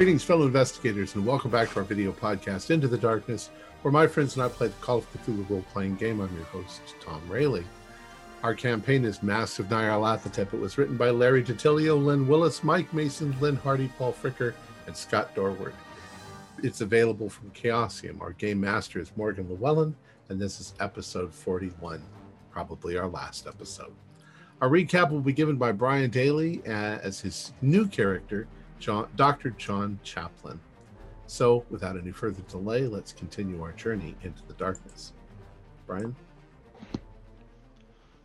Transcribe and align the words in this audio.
Greetings, 0.00 0.24
fellow 0.24 0.46
investigators, 0.46 1.14
and 1.14 1.26
welcome 1.26 1.50
back 1.50 1.68
to 1.68 1.76
our 1.76 1.84
video 1.84 2.10
podcast, 2.10 2.70
Into 2.70 2.88
the 2.88 2.96
Darkness, 2.96 3.50
where 3.82 3.92
my 3.92 4.06
friends 4.06 4.34
and 4.34 4.42
I 4.42 4.48
play 4.48 4.68
the 4.68 4.74
Call 4.80 4.96
of 4.96 5.12
Cthulhu 5.12 5.50
role 5.50 5.62
playing 5.74 5.96
game. 5.96 6.22
I'm 6.22 6.34
your 6.34 6.46
host, 6.46 6.80
Tom 7.02 7.20
Rayleigh. 7.28 7.66
Our 8.42 8.54
campaign 8.54 9.04
is 9.04 9.22
Masks 9.22 9.58
of 9.58 9.66
Nyarlathotep. 9.66 10.54
It 10.54 10.58
was 10.58 10.78
written 10.78 10.96
by 10.96 11.10
Larry 11.10 11.44
DiTillio, 11.44 12.02
Lynn 12.02 12.26
Willis, 12.26 12.64
Mike 12.64 12.90
Mason, 12.94 13.36
Lynne 13.42 13.56
Hardy, 13.56 13.92
Paul 13.98 14.14
Fricker, 14.14 14.54
and 14.86 14.96
Scott 14.96 15.34
Dorward. 15.34 15.74
It's 16.62 16.80
available 16.80 17.28
from 17.28 17.50
Chaosium. 17.50 18.22
Our 18.22 18.32
game 18.32 18.58
master 18.58 19.00
is 19.00 19.12
Morgan 19.16 19.50
Llewellyn, 19.50 19.94
and 20.30 20.40
this 20.40 20.60
is 20.60 20.72
episode 20.80 21.30
41, 21.30 22.02
probably 22.50 22.96
our 22.96 23.06
last 23.06 23.46
episode. 23.46 23.92
Our 24.62 24.70
recap 24.70 25.10
will 25.10 25.20
be 25.20 25.34
given 25.34 25.56
by 25.56 25.72
Brian 25.72 26.08
Daly 26.08 26.62
uh, 26.66 26.70
as 27.02 27.20
his 27.20 27.52
new 27.60 27.86
character, 27.86 28.48
John, 28.80 29.08
Dr. 29.14 29.50
John 29.50 30.00
Chaplin. 30.02 30.58
So, 31.26 31.64
without 31.68 31.98
any 31.98 32.10
further 32.10 32.42
delay, 32.48 32.86
let's 32.86 33.12
continue 33.12 33.62
our 33.62 33.72
journey 33.72 34.16
into 34.22 34.42
the 34.48 34.54
darkness. 34.54 35.12
Brian? 35.86 36.16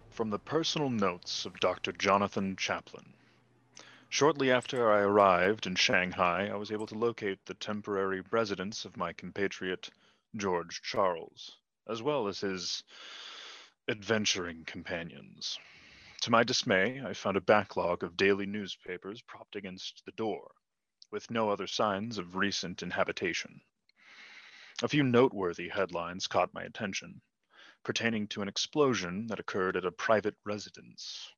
From 0.10 0.30
the 0.30 0.40
personal 0.40 0.90
notes 0.90 1.46
of 1.46 1.60
Dr. 1.60 1.92
Jonathan 1.92 2.56
Chaplin. 2.56 3.14
Shortly 4.08 4.50
after 4.50 4.90
I 4.90 5.00
arrived 5.00 5.68
in 5.68 5.76
Shanghai, 5.76 6.48
I 6.48 6.56
was 6.56 6.72
able 6.72 6.88
to 6.88 6.98
locate 6.98 7.46
the 7.46 7.54
temporary 7.54 8.22
residence 8.32 8.86
of 8.86 8.96
my 8.96 9.12
compatriot, 9.12 9.90
George 10.38 10.82
Charles, 10.82 11.58
as 11.86 12.02
well 12.02 12.30
as 12.30 12.40
his 12.40 12.84
adventuring 13.90 14.64
companions. 14.64 15.60
To 16.26 16.32
my 16.32 16.44
dismay, 16.44 17.04
I 17.04 17.14
found 17.14 17.38
a 17.38 17.40
backlog 17.40 18.02
of 18.04 18.18
daily 18.18 18.48
newspapers 18.48 19.22
propped 19.22 19.56
against 19.56 20.04
the 20.06 20.12
door, 20.14 20.56
with 21.12 21.30
no 21.30 21.52
other 21.52 21.68
signs 21.68 22.18
of 22.18 22.36
recent 22.36 22.82
inhabitation. 22.82 23.62
A 24.82 24.88
few 24.88 25.04
noteworthy 25.04 25.70
headlines 25.70 26.26
caught 26.26 26.52
my 26.52 26.64
attention, 26.64 27.22
pertaining 27.84 28.28
to 28.30 28.42
an 28.42 28.48
explosion 28.48 29.28
that 29.28 29.40
occurred 29.40 29.78
at 29.78 29.86
a 29.86 29.92
private 29.92 30.36
residence. 30.44 31.32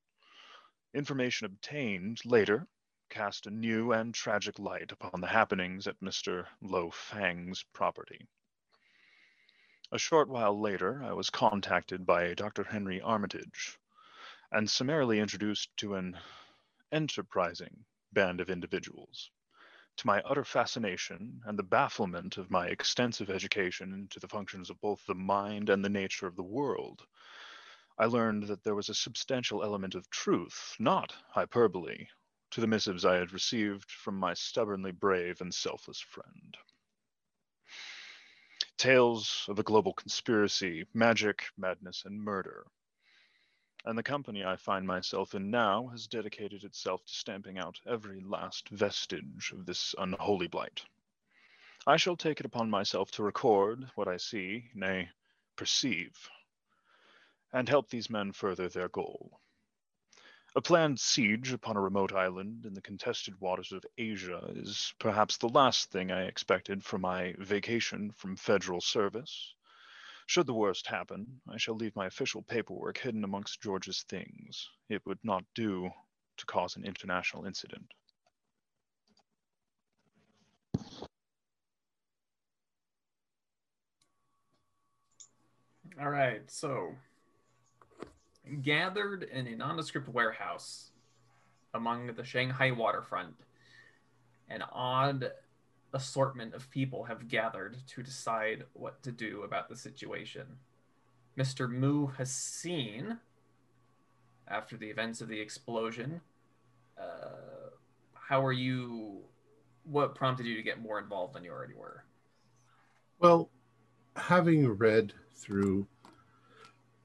Information 0.93 1.47
obtained 1.47 2.23
later 2.23 2.65
cast 3.09 3.45
a 3.45 3.51
new 3.51 3.91
and 3.91 4.15
tragic 4.15 4.57
light 4.57 4.93
upon 4.93 5.19
the 5.19 5.27
happenings 5.27 5.85
at 5.87 5.99
Mr. 5.99 6.47
Lo 6.61 6.91
Fang's 6.91 7.61
property. 7.73 8.25
A 9.91 9.99
short 9.99 10.29
while 10.29 10.57
later, 10.57 11.03
I 11.03 11.11
was 11.11 11.29
contacted 11.29 12.05
by 12.05 12.33
Dr. 12.35 12.63
Henry 12.63 13.01
Armitage 13.01 13.77
and 14.51 14.69
summarily 14.69 15.19
introduced 15.19 15.69
to 15.77 15.95
an 15.95 16.17
enterprising 16.91 17.85
band 18.13 18.39
of 18.39 18.49
individuals. 18.49 19.29
To 19.97 20.07
my 20.07 20.21
utter 20.21 20.45
fascination 20.45 21.41
and 21.45 21.57
the 21.57 21.63
bafflement 21.63 22.37
of 22.37 22.51
my 22.51 22.67
extensive 22.67 23.29
education 23.29 23.93
into 23.93 24.19
the 24.19 24.27
functions 24.27 24.69
of 24.69 24.79
both 24.79 25.05
the 25.05 25.15
mind 25.15 25.69
and 25.69 25.83
the 25.83 25.89
nature 25.89 26.27
of 26.27 26.35
the 26.35 26.43
world, 26.43 27.05
I 27.97 28.05
learned 28.05 28.43
that 28.43 28.63
there 28.63 28.75
was 28.75 28.89
a 28.89 28.93
substantial 28.93 29.63
element 29.63 29.95
of 29.95 30.09
truth, 30.11 30.75
not 30.77 31.15
hyperbole, 31.29 32.07
to 32.51 32.61
the 32.61 32.67
missives 32.67 33.05
I 33.05 33.15
had 33.15 33.33
received 33.33 33.89
from 33.89 34.15
my 34.15 34.35
stubbornly 34.35 34.91
brave 34.91 35.41
and 35.41 35.53
selfless 35.53 35.99
friend. 35.99 36.55
Tales 38.77 39.45
of 39.49 39.57
a 39.57 39.63
global 39.63 39.93
conspiracy, 39.93 40.85
magic, 40.93 41.45
madness, 41.57 42.03
and 42.05 42.21
murder. 42.21 42.67
And 43.85 43.97
the 43.97 44.03
company 44.03 44.43
I 44.43 44.55
find 44.55 44.85
myself 44.85 45.33
in 45.33 45.49
now 45.49 45.87
has 45.87 46.07
dedicated 46.07 46.63
itself 46.63 47.05
to 47.05 47.13
stamping 47.13 47.57
out 47.57 47.79
every 47.85 48.19
last 48.19 48.69
vestige 48.69 49.51
of 49.51 49.65
this 49.65 49.95
unholy 49.97 50.47
blight. 50.47 50.83
I 51.85 51.95
shall 51.95 52.17
take 52.17 52.39
it 52.39 52.45
upon 52.45 52.69
myself 52.69 53.11
to 53.11 53.23
record 53.23 53.89
what 53.95 54.07
I 54.07 54.17
see, 54.17 54.69
nay, 54.73 55.09
perceive, 55.55 56.29
and 57.53 57.69
help 57.69 57.89
these 57.89 58.09
men 58.09 58.33
further 58.33 58.67
their 58.67 58.89
goal. 58.89 59.39
A 60.55 60.61
planned 60.61 60.99
siege 60.99 61.51
upon 61.51 61.77
a 61.77 61.81
remote 61.81 62.13
island 62.13 62.65
in 62.65 62.73
the 62.73 62.81
contested 62.81 63.39
waters 63.39 63.71
of 63.71 63.85
Asia 63.97 64.51
is 64.55 64.93
perhaps 64.97 65.37
the 65.37 65.49
last 65.49 65.91
thing 65.91 66.11
I 66.11 66.23
expected 66.23 66.83
from 66.83 67.01
my 67.01 67.35
vacation 67.37 68.11
from 68.11 68.35
federal 68.35 68.81
service. 68.81 69.53
Should 70.27 70.45
the 70.45 70.53
worst 70.53 70.87
happen, 70.87 71.25
I 71.49 71.57
shall 71.57 71.75
leave 71.75 71.95
my 71.95 72.05
official 72.05 72.41
paperwork 72.41 72.97
hidden 72.97 73.23
amongst 73.23 73.61
George's 73.61 74.03
things. 74.09 74.69
It 74.89 75.01
would 75.05 75.19
not 75.23 75.45
do 75.55 75.89
to 76.35 76.45
cause 76.45 76.75
an 76.75 76.83
international 76.83 77.45
incident. 77.45 77.85
All 85.99 86.09
right, 86.09 86.41
so 86.51 86.93
gathered 88.61 89.23
in 89.23 89.47
a 89.47 89.55
nondescript 89.55 90.09
warehouse 90.09 90.91
among 91.73 92.13
the 92.13 92.25
Shanghai 92.25 92.71
waterfront, 92.71 93.33
an 94.49 94.61
odd 94.73 95.31
assortment 95.93 96.53
of 96.53 96.69
people 96.69 97.03
have 97.05 97.27
gathered 97.27 97.77
to 97.87 98.03
decide 98.03 98.63
what 98.73 99.01
to 99.03 99.11
do 99.11 99.43
about 99.43 99.69
the 99.69 99.75
situation. 99.75 100.45
Mr. 101.37 101.69
Mu 101.69 102.07
has 102.07 102.31
seen, 102.31 103.17
after 104.47 104.75
the 104.75 104.87
events 104.87 105.21
of 105.21 105.27
the 105.27 105.39
explosion, 105.39 106.21
uh, 106.99 107.69
how 108.13 108.43
are 108.45 108.53
you? 108.53 109.19
What 109.83 110.15
prompted 110.15 110.45
you 110.45 110.55
to 110.55 110.63
get 110.63 110.81
more 110.81 110.99
involved 110.99 111.33
than 111.33 111.43
you 111.43 111.51
already 111.51 111.73
were? 111.73 112.03
Well, 113.19 113.49
having 114.15 114.67
read 114.67 115.13
through 115.35 115.87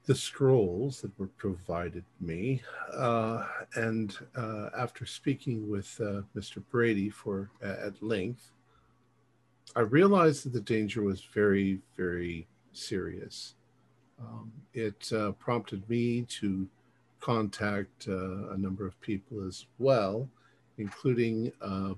the 0.05 0.15
scrolls 0.15 1.01
that 1.01 1.17
were 1.17 1.27
provided 1.27 2.03
me. 2.19 2.61
Uh, 2.93 3.45
and 3.75 4.17
uh, 4.35 4.69
after 4.77 5.05
speaking 5.05 5.69
with 5.69 5.99
uh, 6.01 6.21
Mr. 6.35 6.61
Brady 6.71 7.09
for 7.09 7.49
at 7.61 8.01
length, 8.03 8.51
I 9.75 9.81
realized 9.81 10.45
that 10.45 10.53
the 10.53 10.61
danger 10.61 11.01
was 11.01 11.21
very, 11.33 11.79
very 11.97 12.47
serious. 12.73 13.55
Um, 14.19 14.51
it 14.73 15.11
uh, 15.11 15.31
prompted 15.33 15.87
me 15.89 16.23
to 16.39 16.67
contact 17.19 18.07
uh, 18.07 18.49
a 18.51 18.57
number 18.57 18.85
of 18.85 18.99
people 19.01 19.45
as 19.47 19.65
well, 19.79 20.29
including 20.77 21.51
uh, 21.61 21.93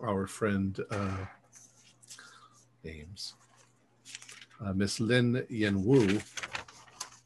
our 0.00 0.26
friend 0.26 0.78
names. 2.84 3.34
Miss 4.74 5.00
Lin 5.00 5.44
Yen 5.48 5.84
Wu, 5.84 6.20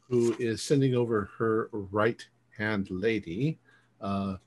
who 0.09 0.35
is 0.39 0.61
sending 0.61 0.95
over 0.95 1.29
her 1.37 1.69
right 1.71 2.23
hand 2.57 2.87
lady, 2.89 3.57
uh, 4.01 4.03
uh, 4.03 4.37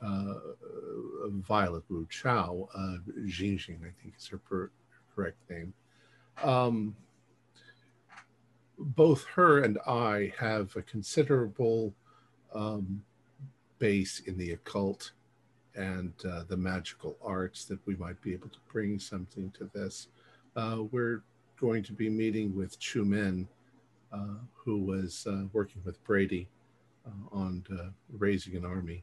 Violet 0.00 1.84
Wu 1.88 2.06
Chow, 2.10 2.68
uh, 2.74 2.98
Jinjing, 3.26 3.80
I 3.80 3.92
think 4.02 4.14
is 4.16 4.26
her 4.28 4.38
per- 4.38 4.70
correct 5.14 5.38
name. 5.50 5.72
Um, 6.42 6.94
both 8.78 9.24
her 9.24 9.62
and 9.62 9.78
I 9.86 10.32
have 10.38 10.74
a 10.76 10.82
considerable 10.82 11.92
um, 12.54 13.02
base 13.78 14.20
in 14.20 14.38
the 14.38 14.52
occult 14.52 15.12
and 15.74 16.12
uh, 16.28 16.44
the 16.48 16.56
magical 16.56 17.16
arts 17.22 17.64
that 17.64 17.78
we 17.86 17.96
might 17.96 18.20
be 18.22 18.32
able 18.32 18.48
to 18.48 18.58
bring 18.72 18.98
something 18.98 19.50
to 19.58 19.70
this. 19.74 20.08
Uh, 20.56 20.84
we're 20.90 21.22
going 21.60 21.82
to 21.82 21.92
be 21.92 22.08
meeting 22.08 22.54
with 22.54 22.78
Chu 22.78 23.04
Min 23.04 23.48
uh, 24.12 24.38
who 24.54 24.78
was 24.78 25.26
uh, 25.28 25.44
working 25.52 25.82
with 25.84 26.02
Brady 26.04 26.48
uh, 27.06 27.36
on 27.36 27.64
raising 28.16 28.56
an 28.56 28.64
army 28.64 29.02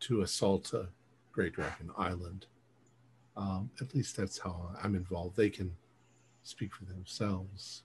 to 0.00 0.22
assault 0.22 0.72
a 0.72 0.88
Great 1.32 1.52
Dragon 1.54 1.90
Island. 1.96 2.46
Um, 3.36 3.70
at 3.80 3.94
least 3.94 4.16
that's 4.16 4.38
how 4.38 4.70
I'm 4.82 4.94
involved. 4.94 5.36
They 5.36 5.50
can 5.50 5.76
speak 6.42 6.74
for 6.74 6.84
themselves. 6.84 7.82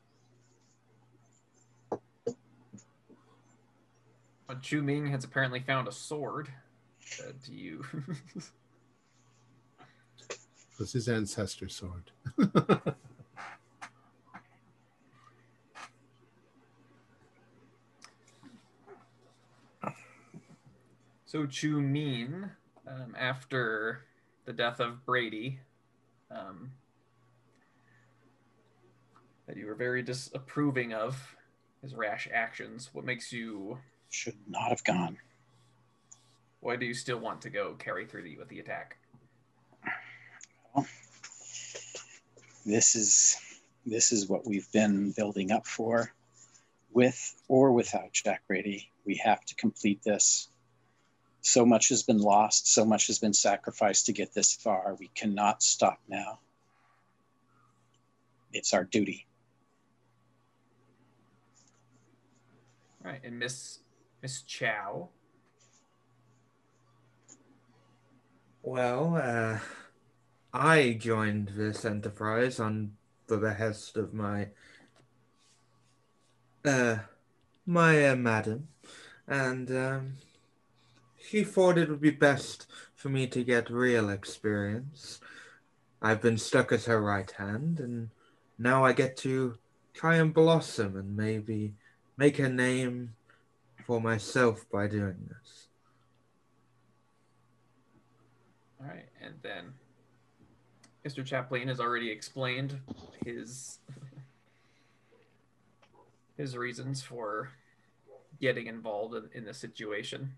Chu 4.61 4.81
Ming 4.81 5.07
has 5.07 5.23
apparently 5.23 5.59
found 5.59 5.87
a 5.87 5.91
sword. 5.91 6.49
Uh, 7.19 7.31
do 7.45 7.53
you? 7.53 7.83
it 10.29 10.37
was 10.79 10.93
his 10.93 11.07
ancestor 11.07 11.69
sword. 11.69 12.11
So 21.33 21.47
Chu 21.47 21.81
Min, 21.81 22.51
um, 22.87 23.15
after 23.17 24.05
the 24.45 24.53
death 24.53 24.79
of 24.79 25.03
Brady, 25.03 25.57
um, 26.29 26.73
that 29.47 29.57
you 29.57 29.65
were 29.65 29.73
very 29.73 30.03
disapproving 30.03 30.93
of 30.93 31.35
his 31.81 31.95
rash 31.95 32.29
actions. 32.31 32.91
What 32.93 33.03
makes 33.03 33.33
you 33.33 33.79
should 34.11 34.35
not 34.47 34.69
have 34.69 34.83
gone? 34.83 35.17
Why 36.59 36.75
do 36.75 36.85
you 36.85 36.93
still 36.93 37.17
want 37.17 37.41
to 37.41 37.49
go 37.49 37.73
carry 37.79 38.05
through 38.05 38.21
the, 38.21 38.37
with 38.37 38.49
the 38.49 38.59
attack? 38.59 38.97
This 42.63 42.95
is 42.95 43.39
this 43.87 44.11
is 44.11 44.29
what 44.29 44.45
we've 44.45 44.71
been 44.71 45.13
building 45.13 45.51
up 45.51 45.65
for. 45.65 46.13
With 46.91 47.33
or 47.47 47.71
without 47.71 48.11
Jack 48.11 48.43
Brady, 48.47 48.91
we 49.03 49.15
have 49.15 49.43
to 49.45 49.55
complete 49.55 50.03
this. 50.03 50.49
So 51.45 51.65
much 51.65 51.89
has 51.89 52.03
been 52.03 52.19
lost, 52.19 52.71
so 52.71 52.85
much 52.85 53.07
has 53.07 53.19
been 53.19 53.33
sacrificed 53.33 54.05
to 54.05 54.13
get 54.13 54.33
this 54.33 54.53
far. 54.53 54.95
We 54.97 55.09
cannot 55.13 55.61
stop 55.61 55.99
now. 56.07 56.39
It's 58.53 58.73
our 58.73 58.85
duty. 58.85 59.27
All 63.03 63.11
right, 63.11 63.19
and 63.25 63.37
Miss 63.37 63.79
Miss 64.21 64.41
Chow. 64.43 65.09
Well, 68.61 69.19
uh, 69.21 69.59
I 70.53 70.93
joined 70.97 71.49
this 71.57 71.83
enterprise 71.83 72.61
on 72.61 72.93
the 73.27 73.37
behest 73.37 73.97
of 73.97 74.13
my 74.13 74.47
uh 76.63 76.99
my 77.65 78.07
uh, 78.07 78.15
madam, 78.15 78.69
and 79.27 79.69
um, 79.71 80.13
she 81.23 81.43
thought 81.43 81.77
it 81.77 81.89
would 81.89 82.01
be 82.01 82.11
best 82.11 82.67
for 82.95 83.09
me 83.09 83.27
to 83.27 83.43
get 83.43 83.69
real 83.69 84.09
experience. 84.09 85.19
I've 86.01 86.21
been 86.21 86.37
stuck 86.37 86.71
as 86.71 86.85
her 86.85 87.01
right 87.01 87.29
hand, 87.31 87.79
and 87.79 88.09
now 88.57 88.83
I 88.83 88.91
get 88.91 89.15
to 89.17 89.57
try 89.93 90.17
and 90.17 90.33
blossom 90.33 90.97
and 90.97 91.15
maybe 91.15 91.75
make 92.17 92.39
a 92.39 92.49
name 92.49 93.15
for 93.85 94.01
myself 94.01 94.65
by 94.69 94.87
doing 94.87 95.29
this. 95.29 95.67
All 98.81 98.87
right, 98.87 99.07
and 99.21 99.35
then 99.41 99.73
Mr. 101.05 101.25
Chaplin 101.25 101.69
has 101.69 101.79
already 101.79 102.11
explained 102.11 102.79
his 103.25 103.79
his 106.37 106.57
reasons 106.57 107.01
for 107.01 107.49
getting 108.41 108.67
involved 108.67 109.15
in, 109.15 109.29
in 109.33 109.45
the 109.45 109.53
situation. 109.53 110.33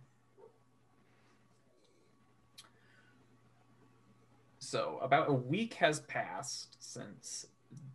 So, 4.66 4.98
about 5.04 5.30
a 5.30 5.34
week 5.34 5.76
has 5.76 6.00
passed 6.00 6.78
since 6.80 7.46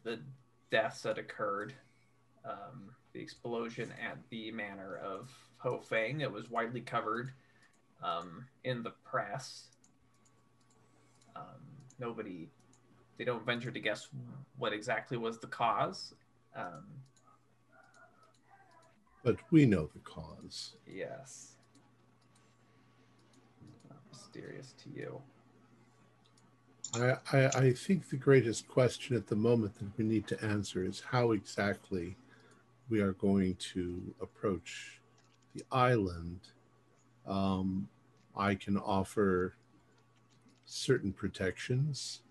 the 0.04 0.20
deaths 0.70 1.02
that 1.02 1.18
occurred. 1.18 1.74
Um, 2.44 2.94
the 3.12 3.20
explosion 3.20 3.92
at 4.00 4.18
the 4.30 4.52
manor 4.52 4.96
of 4.98 5.30
Ho 5.58 5.80
Fang. 5.80 6.20
It 6.20 6.30
was 6.30 6.48
widely 6.48 6.80
covered 6.80 7.32
um, 8.04 8.46
in 8.62 8.84
the 8.84 8.92
press. 9.04 9.64
Um, 11.34 11.42
nobody, 11.98 12.48
they 13.18 13.24
don't 13.24 13.44
venture 13.44 13.72
to 13.72 13.80
guess 13.80 14.06
what 14.56 14.72
exactly 14.72 15.16
was 15.16 15.40
the 15.40 15.48
cause. 15.48 16.14
Um, 16.54 16.84
But 19.24 19.38
we 19.50 19.66
know 19.66 19.90
the 19.92 19.98
cause. 20.00 20.76
yes. 20.86 21.56
Not 23.88 23.98
mysterious 24.12 24.72
to 24.84 24.90
you. 24.90 25.20
I, 26.94 27.16
I, 27.32 27.46
I 27.46 27.72
think 27.72 28.08
the 28.08 28.16
greatest 28.16 28.66
question 28.68 29.16
at 29.16 29.28
the 29.28 29.36
moment 29.36 29.78
that 29.78 29.96
we 29.96 30.04
need 30.04 30.26
to 30.28 30.44
answer 30.44 30.84
is 30.84 31.02
how 31.10 31.32
exactly 31.32 32.16
we 32.88 33.00
are 33.00 33.12
going 33.12 33.54
to 33.72 34.14
approach 34.20 35.00
the 35.54 35.62
island. 35.70 36.40
Um, 37.26 37.88
I 38.36 38.56
can 38.56 38.76
offer 38.76 39.54
certain 40.64 41.12
protections. 41.12 42.22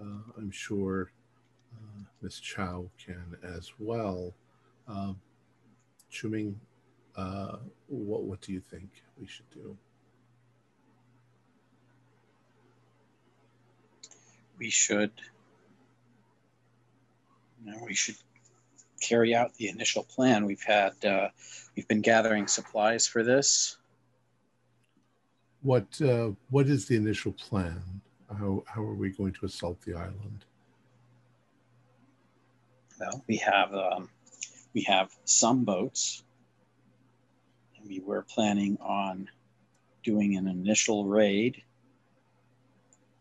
Uh, 0.00 0.32
I'm 0.36 0.50
sure 0.50 1.12
uh, 1.74 2.02
Miss 2.22 2.40
Chow 2.40 2.90
can 3.04 3.36
as 3.42 3.72
well. 3.78 4.34
Um, 4.88 5.20
Chuming, 6.08 6.58
uh, 7.16 7.56
what 7.88 8.22
what 8.22 8.40
do 8.40 8.52
you 8.52 8.60
think 8.60 8.88
we 9.20 9.26
should 9.26 9.50
do? 9.50 9.76
We 14.58 14.70
should 14.70 15.12
you 17.66 17.72
know, 17.72 17.78
we 17.84 17.94
should 17.94 18.16
carry 19.00 19.34
out 19.34 19.54
the 19.54 19.68
initial 19.68 20.04
plan. 20.04 20.46
We've 20.46 20.62
had 20.62 20.92
uh, 21.04 21.28
we've 21.74 21.88
been 21.88 22.00
gathering 22.00 22.46
supplies 22.46 23.06
for 23.06 23.22
this. 23.22 23.76
What 25.62 26.00
uh, 26.00 26.30
what 26.50 26.66
is 26.66 26.86
the 26.86 26.96
initial 26.96 27.32
plan? 27.32 27.82
How 28.28 28.64
how 28.66 28.82
are 28.82 28.94
we 28.94 29.10
going 29.10 29.32
to 29.34 29.46
assault 29.46 29.80
the 29.82 29.94
island? 29.94 30.44
Well, 33.00 33.24
we 33.26 33.36
have 33.36 33.74
um, 33.74 34.08
we 34.74 34.82
have 34.82 35.10
some 35.24 35.64
boats, 35.64 36.22
and 37.76 37.88
we 37.88 38.00
were 38.00 38.22
planning 38.22 38.78
on 38.80 39.28
doing 40.02 40.36
an 40.36 40.46
initial 40.46 41.04
raid 41.04 41.62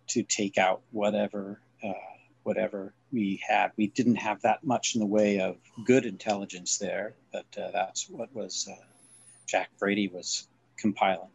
to 0.07 0.23
take 0.23 0.57
out 0.57 0.81
whatever 0.91 1.59
uh, 1.83 1.93
whatever 2.43 2.93
we 3.11 3.41
had. 3.47 3.71
We 3.75 3.87
didn't 3.87 4.15
have 4.15 4.41
that 4.41 4.63
much 4.63 4.95
in 4.95 4.99
the 4.99 5.07
way 5.07 5.39
of 5.39 5.57
good 5.83 6.05
intelligence 6.05 6.77
there, 6.77 7.15
but 7.31 7.45
uh, 7.57 7.71
that's 7.71 8.07
what 8.09 8.33
was 8.35 8.69
uh, 8.71 8.75
Jack 9.47 9.69
Brady 9.79 10.07
was 10.07 10.47
compiling. 10.77 11.29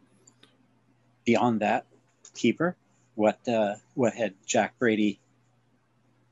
Beyond 1.25 1.59
that, 1.61 1.85
keeper, 2.33 2.75
what 3.15 3.45
uh, 3.47 3.75
what 3.93 4.13
had 4.13 4.33
Jack 4.45 4.79
Brady 4.79 5.19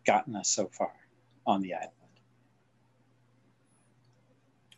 gotten 0.06 0.36
us 0.36 0.50
so 0.50 0.68
far 0.68 0.94
on 1.46 1.62
the 1.62 1.74
island? 1.74 1.92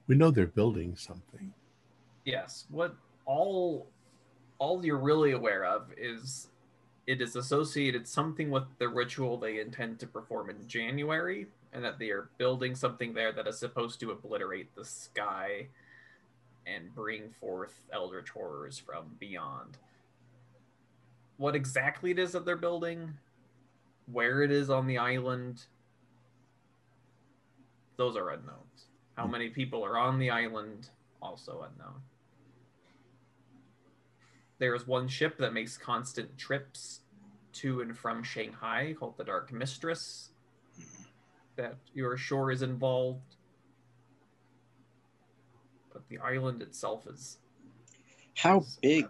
We 0.08 0.16
know 0.16 0.32
they're 0.32 0.48
building 0.48 0.96
something. 0.96 1.54
Yes. 2.26 2.66
What 2.70 2.96
all 3.26 3.88
all 4.58 4.86
you're 4.86 4.98
really 4.98 5.32
aware 5.32 5.64
of 5.64 5.92
is 5.98 6.48
it 7.08 7.22
is 7.22 7.36
associated 7.36 8.08
something 8.08 8.50
with 8.50 8.64
the 8.78 8.88
ritual 8.88 9.38
they 9.38 9.60
intend 9.60 10.00
to 10.00 10.08
perform 10.08 10.50
in 10.50 10.68
January, 10.68 11.48
and 11.74 11.84
that 11.84 12.00
they 12.00 12.10
are 12.10 12.30
building 12.38 12.76
something 12.76 13.14
there 13.14 13.32
that 13.32 13.48
is 13.48 13.58
supposed 13.58 14.00
to 14.00 14.12
obliterate 14.12 14.74
the 14.76 14.86
sky 14.86 15.68
and 16.66 16.94
bring 16.94 17.30
forth 17.40 17.74
eldritch 17.92 18.30
horrors 18.30 18.78
from 18.78 19.06
beyond. 19.20 19.78
What 21.38 21.56
exactly 21.56 22.12
it 22.12 22.20
is 22.20 22.34
that 22.34 22.46
they're 22.46 22.56
building, 22.56 23.14
where 24.12 24.44
it 24.44 24.52
is 24.52 24.70
on 24.70 24.86
the 24.86 25.00
island, 25.00 25.64
those 27.98 28.16
are 28.16 28.30
unknowns. 28.30 28.86
How 29.18 29.26
hmm. 29.26 29.32
many 29.32 29.50
people 29.50 29.84
are 29.84 29.98
on 29.98 30.20
the 30.20 30.30
island, 30.30 30.90
also 31.22 31.66
unknown. 31.70 32.02
There 34.62 34.76
is 34.76 34.86
one 34.86 35.08
ship 35.08 35.40
that 35.40 35.56
makes 35.56 35.76
constant 35.76 36.38
trips 36.38 37.00
to 37.54 37.82
and 37.82 37.98
from 37.98 38.22
Shanghai 38.22 38.94
called 38.98 39.18
the 39.18 39.24
Dark 39.24 39.52
Mistress. 39.52 40.30
That 41.56 41.78
you're 41.96 42.16
sure 42.16 42.52
is 42.52 42.62
involved. 42.62 43.38
But 45.92 46.08
the 46.10 46.20
island 46.20 46.62
itself 46.62 47.08
is. 47.08 47.40
How 48.36 48.60
is 48.60 48.78
big 48.84 49.08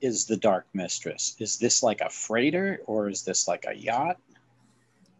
is 0.00 0.24
the 0.24 0.38
Dark 0.38 0.66
Mistress? 0.72 1.36
Is 1.38 1.58
this 1.58 1.82
like 1.82 2.00
a 2.00 2.08
freighter 2.08 2.80
or 2.86 3.10
is 3.10 3.24
this 3.24 3.46
like 3.46 3.66
a 3.68 3.74
yacht? 3.74 4.16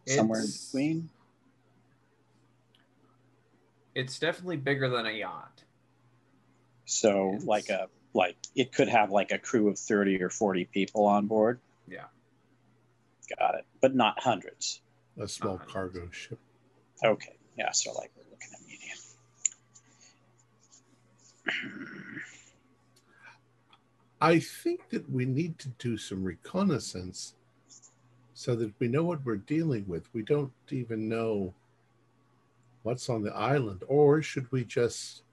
Somewhere 0.07 0.41
in 0.41 0.47
between? 0.47 1.09
It's 3.93 4.17
definitely 4.17 4.57
bigger 4.57 4.89
than 4.89 5.05
a 5.05 5.11
yacht. 5.11 5.63
So 6.85 7.33
It's- 7.33 7.45
like 7.45 7.69
a 7.69 7.87
like 8.13 8.35
it 8.55 8.71
could 8.73 8.87
have 8.89 9.11
like 9.11 9.31
a 9.31 9.37
crew 9.39 9.67
of 9.69 9.77
30 9.77 10.21
or 10.23 10.29
40 10.29 10.65
people 10.65 11.05
on 11.05 11.27
board. 11.27 11.59
Yeah. 11.87 12.05
Got 13.37 13.55
it. 13.55 13.65
But 13.81 13.95
not 13.95 14.19
hundreds. 14.21 14.81
A 15.19 15.27
small 15.27 15.55
Uh-huh. 15.55 15.65
cargo 15.71 16.09
ship. 16.11 16.39
Okay. 17.03 17.35
Yeah, 17.57 17.71
so 17.71 17.91
like 17.93 18.11
we're 18.15 18.23
looking 18.31 18.49
at 18.53 18.61
medium. 18.67 18.97
I 24.21 24.39
think 24.39 24.89
that 24.89 25.09
we 25.09 25.25
need 25.25 25.59
to 25.59 25.69
do 25.69 25.97
some 25.97 26.23
reconnaissance 26.23 27.35
so 28.33 28.55
that 28.55 28.73
we 28.79 28.87
know 28.87 29.03
what 29.03 29.25
we're 29.25 29.37
dealing 29.37 29.85
with. 29.87 30.07
We 30.13 30.23
don't 30.23 30.51
even 30.69 31.07
know 31.07 31.53
what's 32.83 33.09
on 33.09 33.23
the 33.23 33.33
island, 33.35 33.83
or 33.87 34.21
should 34.21 34.51
we 34.51 34.63
just 34.65 35.23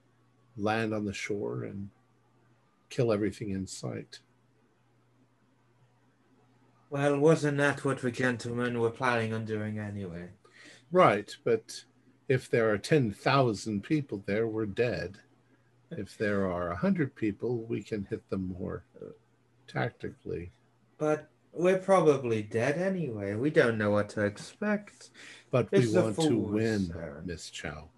land 0.57 0.93
on 0.95 1.05
the 1.05 1.13
shore 1.13 1.65
and 1.65 1.89
kill 2.89 3.13
everything 3.13 3.51
in 3.51 3.67
sight? 3.67 4.21
Well, 6.91 7.19
wasn't 7.19 7.59
that 7.59 7.85
what 7.85 8.01
the 8.01 8.11
gentlemen 8.11 8.79
were 8.79 8.91
planning 8.91 9.35
on 9.35 9.45
doing 9.45 9.79
anyway? 9.79 10.29
Right, 10.93 11.35
but 11.45 11.85
if 12.29 12.49
there 12.49 12.71
are 12.71 12.79
10,000 12.79 13.83
people 13.83 14.23
there, 14.27 14.47
we're 14.47 14.67
dead. 14.67 15.19
If 15.91 16.17
there 16.17 16.51
are 16.51 16.69
100 16.69 17.15
people, 17.15 17.65
we 17.65 17.83
can 17.83 18.07
hit 18.09 18.29
them 18.31 18.55
more 18.59 18.85
tactically. 19.69 20.53
But 20.99 21.29
we're 21.53 21.79
probably 21.79 22.43
dead 22.43 22.79
anyway. 22.79 23.35
We 23.35 23.51
don't 23.51 23.79
know 23.79 23.91
what 23.91 24.09
to 24.11 24.25
expect. 24.25 25.11
But 25.51 25.69
It's 25.73 25.93
we 25.93 26.01
want 26.01 26.21
to 26.21 26.37
win, 26.37 26.95
Miss 27.25 27.51
Chow. 27.51 27.89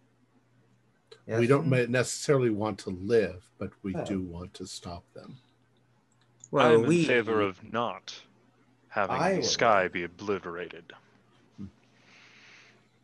Yes, 1.28 1.40
we 1.40 1.46
don't 1.46 1.68
necessarily 1.68 2.48
want 2.48 2.78
to 2.80 2.90
live, 2.90 3.46
but 3.58 3.70
we 3.82 3.94
Oh. 3.94 4.04
do 4.06 4.22
want 4.22 4.54
to 4.54 4.66
stop 4.66 5.04
them. 5.12 5.36
Well, 6.50 6.66
I'm 6.74 6.80
in 6.84 6.88
we 6.88 7.04
favor 7.04 7.42
of 7.42 7.62
not 7.70 8.22
having 8.88 9.16
I 9.16 9.36
the 9.36 9.42
sky 9.42 9.88
be 9.88 10.04
obliterated. 10.04 10.94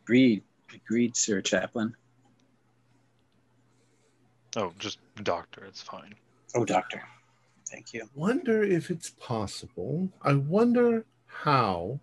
Agreed. 0.03 0.43
Agreed, 0.73 1.15
Sir 1.15 1.41
Chaplin. 1.41 1.95
Oh, 4.55 4.73
just 4.79 4.97
doctor, 5.23 5.63
it's 5.65 5.81
fine. 5.81 6.15
Oh, 6.55 6.65
Doctor. 6.65 7.03
Thank 7.67 7.93
you. 7.93 8.09
Wonder 8.15 8.63
if 8.63 8.89
it's 8.89 9.09
possible. 9.11 10.09
I 10.21 10.33
wonder 10.33 11.05
how 11.27 11.99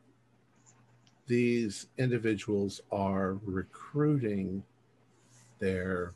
these 1.26 1.86
individuals 1.96 2.80
are 2.90 3.34
recruiting 3.44 4.64
their 5.62 6.14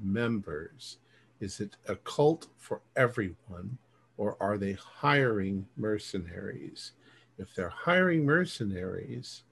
members. 0.00 0.96
Is 1.38 1.60
it 1.60 1.76
a 1.86 1.96
cult 1.96 2.46
for 2.56 2.80
everyone, 2.96 3.76
or 4.16 4.38
are 4.40 4.56
they 4.56 4.72
hiring 4.72 5.66
mercenaries? 5.76 6.92
If 7.38 7.54
they're 7.54 7.68
hiring 7.68 8.24
mercenaries, 8.24 9.42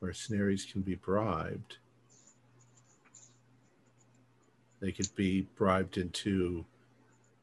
mercenaries 0.00 0.64
can 0.64 0.80
be 0.80 0.94
bribed. 0.94 1.76
They 4.80 4.90
could 4.90 5.14
be 5.14 5.42
bribed 5.54 5.98
into 5.98 6.64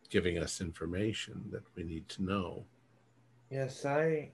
giving 0.10 0.40
us 0.40 0.62
information 0.62 1.44
that 1.52 1.64
we 1.76 1.84
need 1.84 2.10
to 2.10 2.24
know. 2.24 2.66
Yes, 3.52 3.86
I. 3.86 4.32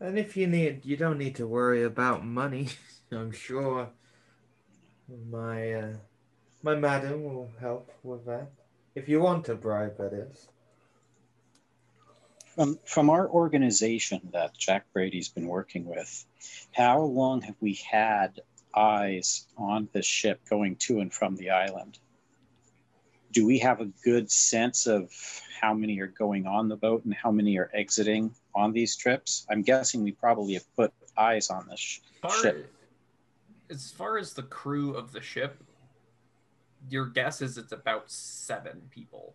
And 0.00 0.18
if 0.18 0.36
you 0.36 0.46
need, 0.46 0.84
you 0.84 0.98
don't 0.98 1.18
need 1.18 1.36
to 1.36 1.46
worry 1.46 1.82
about 1.82 2.26
money. 2.26 2.68
I'm 3.10 3.32
sure 3.32 3.88
my 5.30 5.72
uh, 5.72 5.92
my 6.62 6.74
madam 6.74 7.24
will 7.24 7.50
help 7.60 7.90
with 8.02 8.24
that. 8.26 8.50
If 8.94 9.08
you 9.08 9.20
want 9.20 9.48
a 9.48 9.54
bribe, 9.54 9.96
that 9.98 10.12
is. 10.12 10.48
From 12.54 12.78
from 12.84 13.10
our 13.10 13.28
organization 13.28 14.20
that 14.32 14.56
Jack 14.56 14.86
Brady's 14.92 15.28
been 15.28 15.46
working 15.46 15.84
with, 15.84 16.24
how 16.72 17.00
long 17.00 17.42
have 17.42 17.56
we 17.60 17.74
had 17.74 18.40
eyes 18.74 19.46
on 19.56 19.88
the 19.92 20.02
ship 20.02 20.40
going 20.48 20.76
to 20.76 21.00
and 21.00 21.12
from 21.12 21.36
the 21.36 21.50
island? 21.50 21.98
Do 23.30 23.46
we 23.46 23.58
have 23.58 23.80
a 23.80 23.86
good 24.04 24.30
sense 24.30 24.86
of 24.86 25.12
how 25.60 25.74
many 25.74 26.00
are 26.00 26.06
going 26.06 26.46
on 26.46 26.68
the 26.68 26.76
boat 26.76 27.04
and 27.04 27.14
how 27.14 27.30
many 27.30 27.58
are 27.58 27.70
exiting 27.74 28.34
on 28.54 28.72
these 28.72 28.96
trips? 28.96 29.46
I'm 29.50 29.62
guessing 29.62 30.02
we 30.02 30.12
probably 30.12 30.54
have 30.54 30.76
put 30.76 30.92
eyes 31.16 31.50
on 31.50 31.68
this 31.68 31.78
sh- 31.78 32.00
ship. 32.40 32.72
As 33.70 33.90
far 33.90 34.18
as 34.18 34.32
the 34.32 34.42
crew 34.42 34.94
of 34.94 35.12
the 35.12 35.20
ship, 35.20 35.62
your 36.88 37.06
guess 37.06 37.42
is 37.42 37.58
it's 37.58 37.72
about 37.72 38.10
seven 38.10 38.82
people. 38.90 39.34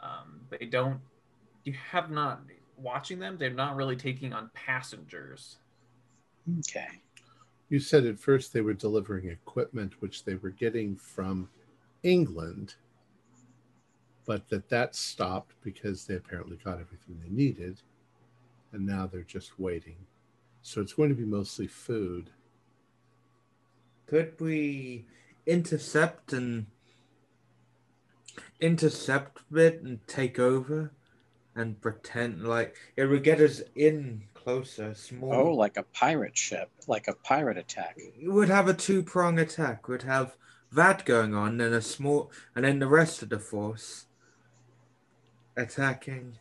Um, 0.00 0.40
they 0.50 0.66
don't. 0.66 1.00
You 1.64 1.74
have 1.90 2.10
not 2.10 2.40
watching 2.76 3.18
them. 3.18 3.36
They're 3.38 3.50
not 3.50 3.76
really 3.76 3.96
taking 3.96 4.32
on 4.32 4.50
passengers. 4.54 5.56
Okay. 6.60 6.88
You 7.68 7.80
said 7.80 8.06
at 8.06 8.20
first 8.20 8.52
they 8.52 8.60
were 8.60 8.74
delivering 8.74 9.28
equipment 9.28 10.00
which 10.00 10.24
they 10.24 10.36
were 10.36 10.50
getting 10.50 10.94
from 10.94 11.48
England, 12.04 12.76
but 14.24 14.48
that 14.48 14.68
that 14.68 14.94
stopped 14.94 15.54
because 15.62 16.04
they 16.04 16.14
apparently 16.14 16.58
got 16.62 16.74
everything 16.74 17.20
they 17.20 17.30
needed, 17.30 17.82
and 18.72 18.86
now 18.86 19.06
they're 19.06 19.22
just 19.22 19.58
waiting. 19.58 19.96
So 20.62 20.80
it's 20.80 20.92
going 20.92 21.08
to 21.08 21.14
be 21.14 21.24
mostly 21.24 21.66
food. 21.66 22.30
Could 24.06 24.40
we 24.40 25.06
intercept 25.46 26.32
and 26.32 26.66
intercept 28.60 29.42
it 29.52 29.82
and 29.82 30.06
take 30.06 30.38
over 30.38 30.92
and 31.54 31.80
pretend 31.80 32.44
like 32.44 32.76
it 32.96 33.06
would 33.06 33.24
get 33.24 33.40
us 33.40 33.62
in 33.74 34.24
closer, 34.46 34.94
small. 34.94 35.34
Oh, 35.34 35.54
like 35.54 35.76
a 35.76 35.82
pirate 35.82 36.38
ship, 36.38 36.70
like 36.86 37.08
a 37.08 37.14
pirate 37.14 37.58
attack. 37.58 37.96
It 37.96 38.30
would 38.30 38.48
have 38.48 38.68
a 38.68 38.74
two 38.74 39.02
prong 39.02 39.40
attack. 39.40 39.88
Would 39.88 40.02
have 40.02 40.36
that 40.70 41.04
going 41.04 41.34
on, 41.34 41.60
and 41.60 41.74
a 41.74 41.82
small, 41.82 42.30
and 42.54 42.64
then 42.64 42.78
the 42.78 42.86
rest 42.86 43.22
of 43.22 43.30
the 43.30 43.40
force 43.40 44.06
attacking. 45.56 46.38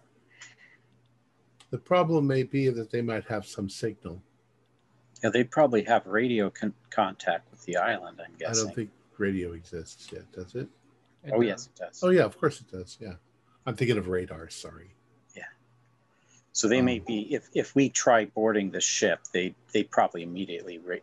The 1.72 1.79
problem 1.79 2.27
may 2.27 2.43
be 2.43 2.69
that 2.69 2.91
they 2.91 3.01
might 3.01 3.25
have 3.25 3.48
some 3.48 3.69
signal. 3.69 4.22
Yeah, 5.24 5.31
they 5.31 5.43
probably 5.43 5.84
have 5.86 6.05
radio 6.05 6.51
con- 6.51 6.75
contact 6.91 7.50
with 7.50 7.55
the 7.65 7.77
island. 7.77 8.19
I'm 8.24 8.34
guessing. 8.38 8.63
I 8.63 8.65
don't 8.67 8.75
think 8.75 8.89
radio 9.17 9.53
exists 9.53 10.10
yet, 10.12 10.31
does 10.31 10.55
it? 10.55 10.67
It 11.24 11.31
Oh 11.34 11.38
does. 11.41 11.45
yes, 11.48 11.65
it 11.67 11.75
does. 11.79 12.03
Oh 12.03 12.10
yeah, 12.10 12.24
of 12.24 12.38
course 12.39 12.62
it 12.62 12.72
does. 12.72 12.98
Yeah, 13.01 13.13
I'm 13.65 13.75
thinking 13.75 13.98
of 13.98 14.07
radar. 14.07 14.50
Sorry. 14.50 14.91
Yeah. 15.36 15.43
So 16.51 16.67
they 16.67 16.81
may 16.81 17.00
Um, 17.00 17.05
be 17.05 17.34
if 17.34 17.50
if 17.53 17.75
we 17.75 17.89
try 17.89 18.25
boarding 18.25 18.72
the 18.72 18.81
ship, 18.81 19.19
they 19.34 19.55
they 19.74 19.84
probably 19.84 20.24
immediately 20.24 20.77
ra- 20.79 20.98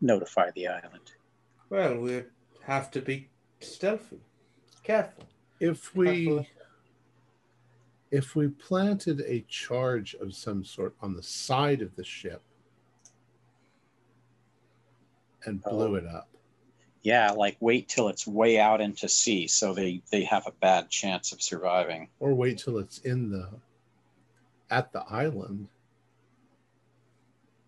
notify 0.00 0.50
the 0.52 0.66
island. 0.68 1.12
Well, 1.68 1.96
we'd 1.98 2.26
have 2.64 2.90
to 2.92 3.00
be 3.00 3.28
stealthy, 3.60 4.20
careful. 4.82 5.24
If 5.60 5.94
we 5.94 6.24
Careful. 6.26 6.46
if 8.10 8.34
we 8.34 8.48
planted 8.48 9.20
a 9.20 9.44
charge 9.48 10.14
of 10.14 10.34
some 10.34 10.64
sort 10.64 10.94
on 11.00 11.14
the 11.14 11.22
side 11.22 11.80
of 11.82 11.94
the 11.96 12.02
ship 12.04 12.42
and 15.44 15.62
oh. 15.66 15.70
blew 15.70 15.92
Oh. 15.92 15.94
it 15.96 16.06
up, 16.06 16.28
Yeah, 17.02 17.30
like 17.32 17.56
wait 17.60 17.88
till 17.88 18.08
it's 18.08 18.26
way 18.26 18.58
out 18.58 18.80
into 18.80 19.08
sea, 19.08 19.46
so 19.46 19.74
they 19.74 20.02
they 20.10 20.24
have 20.24 20.46
a 20.46 20.52
bad 20.52 20.90
chance 20.90 21.32
of 21.32 21.40
surviving. 21.42 22.08
or 22.20 22.34
wait 22.34 22.58
till 22.58 22.78
it's 22.78 22.98
in 22.98 23.30
the 23.30 23.48
at 24.70 24.92
the 24.92 25.02
island. 25.08 25.68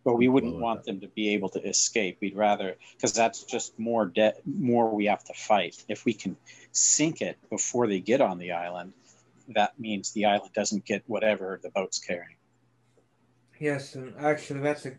But 0.05 0.17
we 0.17 0.27
wouldn't 0.29 0.57
want 0.59 0.81
up. 0.81 0.85
them 0.87 1.01
to 1.01 1.09
be 1.09 1.35
able 1.35 1.49
to 1.51 1.63
escape. 1.63 2.19
We'd 2.21 2.35
rather 2.37 2.77
because 2.97 3.13
that's 3.13 3.45
just 3.45 3.79
more 3.79 4.07
de- 4.07 4.35
more 4.45 4.91
we 4.95 5.05
have 5.07 5.23
to 5.25 5.35
fight. 5.35 5.85
If 5.89 6.05
we 6.05 6.13
can 6.13 6.37
sink 6.73 7.21
it 7.23 7.39
before 7.51 7.87
they 7.87 8.01
get 8.01 8.21
on 8.21 8.39
the 8.39 8.51
island, 8.53 8.95
that 9.49 9.79
means 9.79 10.11
the 10.13 10.25
island 10.25 10.53
doesn't 10.55 10.85
get 10.85 11.05
whatever 11.07 11.61
the 11.63 11.71
boat's 11.71 12.01
carrying. 12.01 12.37
Yes, 13.61 13.95
and 13.95 14.13
actually, 14.19 14.61
that's 14.61 14.87
a. 14.87 14.93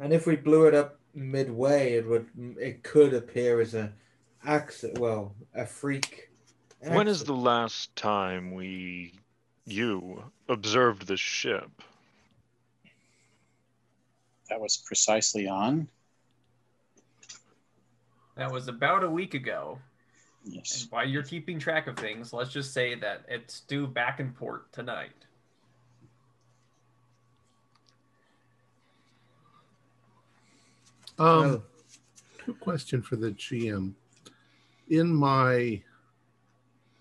And 0.00 0.12
if 0.12 0.26
we 0.26 0.36
blew 0.36 0.66
it 0.66 0.74
up 0.74 0.98
midway, 1.16 1.94
it 1.94 2.06
would. 2.06 2.26
It 2.60 2.82
could 2.82 3.14
appear 3.14 3.60
as 3.60 3.74
a 3.74 3.92
accident. 4.44 4.98
Well, 4.98 5.34
a 5.54 5.66
freak. 5.66 6.30
When 6.80 7.08
is 7.08 7.24
the 7.24 7.34
last 7.34 7.94
time 7.96 8.52
we, 8.52 9.14
you, 9.64 10.22
observed 10.48 11.06
the 11.06 11.16
ship? 11.16 11.70
That 14.48 14.60
was 14.60 14.76
precisely 14.76 15.48
on. 15.48 15.88
That 18.36 18.52
was 18.52 18.68
about 18.68 19.02
a 19.02 19.10
week 19.10 19.34
ago. 19.34 19.78
Yes. 20.44 20.82
And 20.82 20.92
while 20.92 21.08
you're 21.08 21.24
keeping 21.24 21.58
track 21.58 21.88
of 21.88 21.96
things, 21.96 22.32
let's 22.32 22.52
just 22.52 22.72
say 22.72 22.94
that 22.94 23.24
it's 23.28 23.60
due 23.60 23.86
back 23.86 24.20
in 24.20 24.30
port 24.30 24.72
tonight. 24.72 25.25
Um, 31.18 31.26
Well, 31.40 31.62
quick 32.44 32.60
question 32.60 33.02
for 33.02 33.16
the 33.16 33.32
GM. 33.32 33.94
In 34.88 35.12
my 35.12 35.82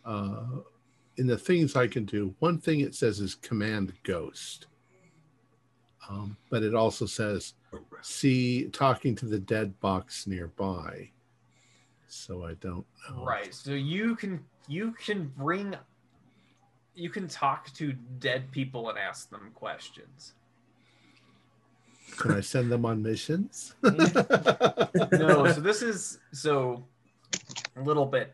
uh, 0.05 0.45
in 1.17 1.27
the 1.27 1.37
things 1.37 1.75
I 1.75 1.87
can 1.87 2.05
do, 2.05 2.33
one 2.39 2.59
thing 2.59 2.81
it 2.81 2.95
says 2.95 3.19
is 3.19 3.35
command 3.35 3.93
ghost. 4.03 4.67
Um, 6.09 6.37
but 6.49 6.61
it 6.61 6.75
also 6.75 7.05
says 7.05 7.53
see 8.01 8.65
talking 8.69 9.15
to 9.15 9.25
the 9.25 9.39
dead 9.39 9.79
box 9.79 10.27
nearby. 10.27 11.09
So 12.07 12.45
I 12.45 12.53
don't 12.55 12.85
know. 13.09 13.23
Right. 13.23 13.53
So 13.53 13.71
you 13.71 14.15
can 14.15 14.43
you 14.67 14.91
can 14.93 15.31
bring 15.37 15.75
you 16.93 17.09
can 17.09 17.27
talk 17.27 17.73
to 17.73 17.93
dead 18.19 18.51
people 18.51 18.89
and 18.89 18.97
ask 18.97 19.29
them 19.29 19.51
questions. 19.53 20.33
Can 22.17 22.31
I 22.31 22.41
send 22.41 22.71
them 22.71 22.85
on 22.85 23.01
missions? 23.03 23.75
No, 25.11 25.51
so 25.51 25.59
this 25.59 25.81
is 25.81 26.19
so 26.31 26.83
a 27.75 27.81
little 27.81 28.05
bit 28.05 28.33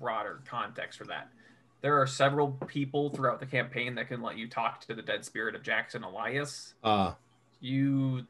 broader 0.00 0.40
context 0.46 0.98
for 0.98 1.04
that. 1.06 1.28
There 1.82 2.00
are 2.00 2.06
several 2.06 2.52
people 2.66 3.10
throughout 3.10 3.40
the 3.40 3.46
campaign 3.46 3.94
that 3.96 4.08
can 4.08 4.22
let 4.22 4.38
you 4.38 4.48
talk 4.48 4.80
to 4.86 4.94
the 4.94 5.02
dead 5.02 5.24
spirit 5.24 5.54
of 5.54 5.62
Jackson 5.62 6.02
Elias. 6.04 6.74
Ah, 6.84 7.16
You 7.60 8.26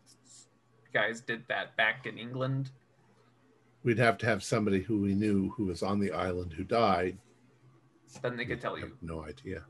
guys 0.92 1.20
did 1.20 1.42
that 1.48 1.76
back 1.76 2.06
in 2.06 2.18
England. 2.18 2.70
we'd 3.82 3.98
have 3.98 4.16
to 4.18 4.26
have 4.26 4.42
somebody 4.42 4.80
who 4.80 4.98
we 5.00 5.14
knew 5.14 5.50
who 5.56 5.66
was 5.66 5.82
on 5.82 6.00
the 6.00 6.10
island 6.12 6.52
who 6.54 6.64
died 6.64 7.18
Then 8.22 8.36
they 8.36 8.44
could 8.46 8.60
tell 8.60 8.78
you. 8.78 8.96
no 9.02 9.22
idea. 9.24 9.64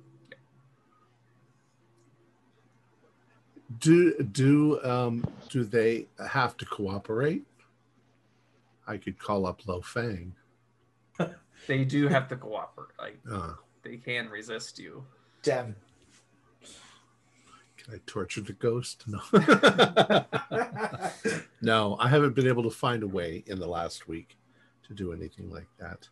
Do 3.78 4.22
do 4.22 4.82
um 4.84 5.24
do 5.48 5.64
they 5.64 6.06
have 6.28 6.56
to 6.58 6.66
cooperate? 6.66 7.44
I 8.86 8.98
could 8.98 9.18
call 9.18 9.46
up 9.46 9.66
Lo 9.66 9.80
Fang. 9.80 10.34
They 11.66 11.82
do 11.84 12.08
have 12.08 12.28
to 12.28 12.36
cooperate. 12.36 12.90
Like 12.98 13.18
Uh, 13.30 13.54
they 13.82 13.96
can 13.96 14.28
resist 14.28 14.78
you. 14.78 15.02
Damn. 15.42 15.74
can 17.78 17.94
I 17.94 18.00
torture 18.06 18.42
the 18.42 18.52
ghost? 18.52 19.04
No. 19.06 19.20
no, 21.62 21.96
I 21.98 22.08
haven't 22.08 22.34
been 22.34 22.48
able 22.48 22.64
to 22.64 22.70
find 22.70 23.02
a 23.02 23.06
way 23.08 23.44
in 23.46 23.58
the 23.60 23.66
last 23.66 24.06
week 24.08 24.36
to 24.88 24.92
do 24.94 25.12
anything 25.12 25.50
like 25.50 25.68
that. 25.78 26.08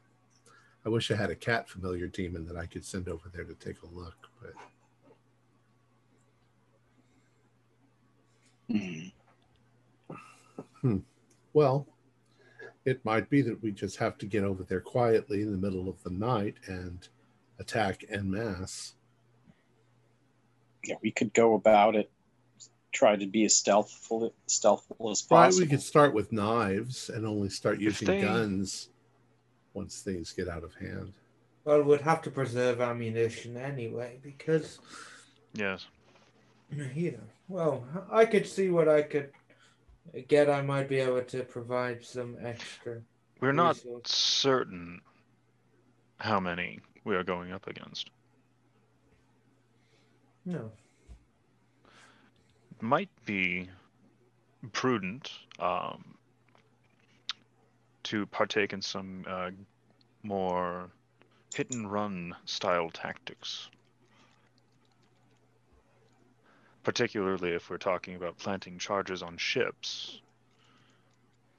I 0.86 0.88
wish 0.88 1.10
I 1.10 1.16
had 1.16 1.28
a 1.30 1.34
cat 1.36 1.68
familiar 1.68 2.06
demon 2.06 2.46
that 2.46 2.56
I 2.56 2.64
could 2.66 2.84
send 2.84 3.08
over 3.08 3.28
there 3.28 3.44
to 3.44 3.54
take 3.54 3.82
a 3.82 3.94
look, 3.94 4.16
but 4.40 4.54
Hmm. 8.68 8.98
Well, 11.52 11.86
it 12.84 13.04
might 13.04 13.28
be 13.30 13.42
that 13.42 13.62
we 13.62 13.70
just 13.72 13.96
have 13.98 14.18
to 14.18 14.26
get 14.26 14.42
over 14.44 14.64
there 14.64 14.80
quietly 14.80 15.42
in 15.42 15.52
the 15.52 15.58
middle 15.58 15.88
of 15.88 16.02
the 16.02 16.10
night 16.10 16.56
and 16.66 17.06
attack 17.60 18.04
en 18.08 18.30
masse. 18.30 18.94
Yeah, 20.84 20.96
we 21.02 21.12
could 21.12 21.32
go 21.34 21.54
about 21.54 21.94
it. 21.94 22.10
Try 22.90 23.16
to 23.16 23.26
be 23.26 23.44
as 23.44 23.54
stealthful, 23.54 24.32
stealthful 24.48 25.10
as 25.12 25.24
Right, 25.30 25.44
possible. 25.46 25.64
we 25.64 25.70
could 25.70 25.80
start 25.82 26.12
with 26.12 26.32
knives 26.32 27.08
and 27.08 27.24
only 27.26 27.48
start 27.48 27.78
using 27.80 28.06
they- 28.08 28.20
guns 28.20 28.88
once 29.74 30.02
things 30.02 30.32
get 30.32 30.48
out 30.48 30.64
of 30.64 30.74
hand. 30.74 31.12
Well, 31.64 31.82
we'd 31.84 32.00
have 32.00 32.22
to 32.22 32.30
preserve 32.30 32.80
ammunition 32.80 33.56
anyway 33.56 34.18
because, 34.22 34.80
Yes. 35.54 35.86
You 36.94 37.18
well, 37.48 37.84
I 38.10 38.24
could 38.24 38.46
see 38.46 38.70
what 38.70 38.88
I 38.88 39.02
could 39.02 39.30
get. 40.28 40.48
I 40.48 40.62
might 40.62 40.88
be 40.88 41.00
able 41.00 41.22
to 41.22 41.42
provide 41.42 42.04
some 42.04 42.36
extra. 42.42 43.00
We're 43.40 43.52
not 43.52 43.76
resource. 43.76 44.10
certain 44.10 45.00
how 46.18 46.40
many 46.40 46.80
we 47.04 47.16
are 47.16 47.24
going 47.24 47.52
up 47.52 47.66
against. 47.66 48.10
No. 50.44 50.70
Might 52.80 53.10
be 53.26 53.68
prudent 54.72 55.30
um, 55.58 56.16
to 58.04 58.26
partake 58.26 58.72
in 58.72 58.82
some 58.82 59.24
uh, 59.28 59.50
more 60.22 60.90
hit 61.54 61.70
and 61.72 61.90
run 61.90 62.34
style 62.44 62.90
tactics. 62.90 63.68
Particularly 66.82 67.52
if 67.52 67.70
we're 67.70 67.78
talking 67.78 68.16
about 68.16 68.38
planting 68.38 68.78
charges 68.78 69.22
on 69.22 69.36
ships. 69.36 70.20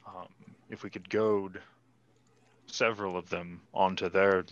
Um, 0.06 0.28
if 0.70 0.84
we 0.84 0.90
could 0.90 1.10
goad 1.10 1.62
several 2.68 3.16
of 3.18 3.30
them 3.30 3.62
onto 3.74 4.10
their 4.10 4.44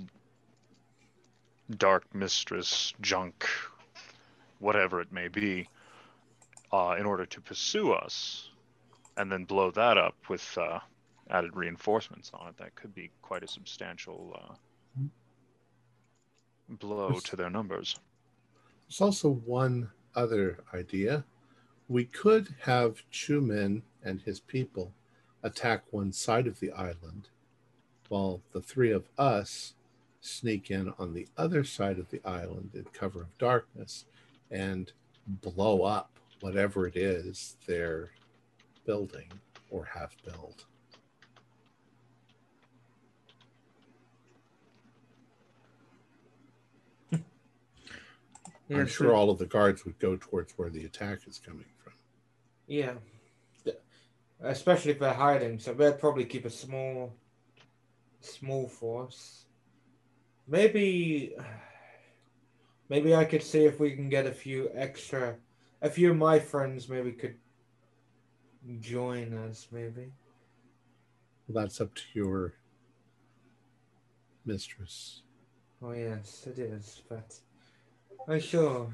dark 1.78 2.04
mistress 2.14 2.94
junk, 3.02 3.46
whatever 4.60 5.02
it 5.02 5.12
may 5.12 5.28
be, 5.28 5.68
uh, 6.72 6.96
in 6.98 7.06
order 7.06 7.26
to 7.26 7.42
pursue 7.42 7.92
us, 7.92 8.50
and 9.18 9.32
then 9.32 9.44
blow 9.44 9.72
that 9.72 9.98
up 9.98 10.16
with 10.30 10.58
uh, 10.58 10.80
added 11.30 11.56
reinforcements 11.56 12.32
on 12.34 12.48
it, 12.48 12.58
that 12.58 12.76
could 12.76 12.94
be 12.94 13.10
quite 13.22 13.44
a 13.44 13.48
substantial 13.48 14.38
uh, 14.38 15.04
blow 16.70 17.20
to 17.20 17.36
their 17.36 17.50
numbers. 17.50 18.00
There's 18.88 19.02
also 19.02 19.30
one 19.32 19.90
other 20.16 20.60
idea. 20.74 21.24
We 21.88 22.06
could 22.06 22.56
have 22.62 23.04
Chumen 23.12 23.82
and 24.04 24.22
his 24.22 24.40
people 24.40 24.94
attack 25.44 25.84
one 25.92 26.12
side 26.14 26.48
of 26.48 26.60
the 26.60 26.72
island, 26.72 27.30
while 28.10 28.42
the 28.52 28.62
three 28.62 28.92
of 28.92 29.10
us 29.18 29.74
sneak 30.22 30.70
in 30.70 30.94
on 31.00 31.14
the 31.14 31.28
other 31.38 31.64
side 31.64 31.98
of 31.98 32.10
the 32.10 32.22
island 32.26 32.72
in 32.74 32.86
cover 32.94 33.22
of 33.22 33.38
darkness 33.38 34.06
and 34.50 34.92
blow 35.28 35.84
up 35.84 36.12
whatever 36.42 36.88
it 36.88 36.96
is 36.96 37.58
they're 37.68 38.12
building 38.86 39.32
or 39.70 39.86
have 39.86 40.16
built. 40.26 40.66
I'm 48.80 48.88
sure 48.88 49.08
so- 49.08 49.16
all 49.16 49.30
of 49.30 49.38
the 49.38 49.46
guards 49.46 49.86
would 49.86 50.00
go 50.00 50.16
towards 50.16 50.54
where 50.54 50.70
the 50.70 50.86
attack 50.86 51.28
is 51.28 51.40
coming 51.40 51.66
from. 51.84 51.94
Yeah. 52.68 52.96
Yeah. 53.66 53.74
Especially 54.42 54.92
if 54.92 55.00
they're 55.00 55.14
hiding, 55.14 55.60
so 55.60 55.74
they'd 55.74 56.00
probably 56.00 56.26
keep 56.26 56.46
a 56.46 56.50
small 56.50 57.14
small 58.22 58.68
force. 58.68 59.46
Maybe 60.48 61.36
maybe 62.90 63.16
I 63.16 63.26
could 63.26 63.42
see 63.44 63.66
if 63.66 63.80
we 63.80 63.96
can 63.96 64.10
get 64.10 64.26
a 64.28 64.32
few 64.32 64.70
extra 64.74 65.38
a 65.82 65.90
few 65.90 66.12
of 66.12 66.18
my 66.18 66.40
friends 66.40 66.88
maybe 66.88 67.12
could 67.12 67.38
join 68.80 69.34
us 69.34 69.68
maybe. 69.72 70.12
Well, 71.48 71.64
that's 71.64 71.82
up 71.82 71.94
to 71.96 72.04
your 72.14 72.54
mistress. 74.46 75.24
Oh 75.82 75.92
yes, 75.94 76.46
it 76.48 76.60
is, 76.60 77.02
but 77.10 77.40
I'm 78.28 78.40
sure 78.40 78.92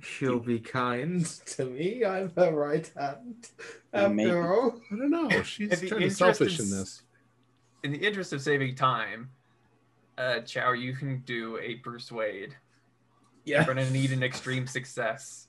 she'll 0.00 0.38
be 0.40 0.58
kind 0.60 1.24
to 1.46 1.64
me. 1.66 2.04
I'm 2.04 2.32
her 2.36 2.52
right 2.52 2.90
hand. 2.96 3.48
After 3.92 4.14
Maybe. 4.14 4.30
all. 4.32 4.80
I 4.92 4.96
don't 4.96 5.10
know. 5.10 5.42
She's 5.42 5.70
In 5.72 5.80
the 5.80 5.90
kind 5.90 5.92
of 5.92 5.92
interest 6.02 6.18
selfish 6.18 6.58
of 6.58 6.66
in 6.66 6.72
s- 6.72 6.78
this. 6.78 7.02
In 7.82 7.92
the 7.92 7.98
interest 7.98 8.32
of 8.32 8.40
saving 8.42 8.74
time, 8.74 9.30
uh, 10.18 10.40
Chow, 10.40 10.72
you 10.72 10.94
can 10.94 11.20
do 11.20 11.58
a 11.58 11.76
persuade. 11.76 12.56
Yeah. 13.44 13.64
You're 13.64 13.74
gonna 13.74 13.90
need 13.90 14.12
an 14.12 14.22
extreme 14.22 14.66
success. 14.66 15.48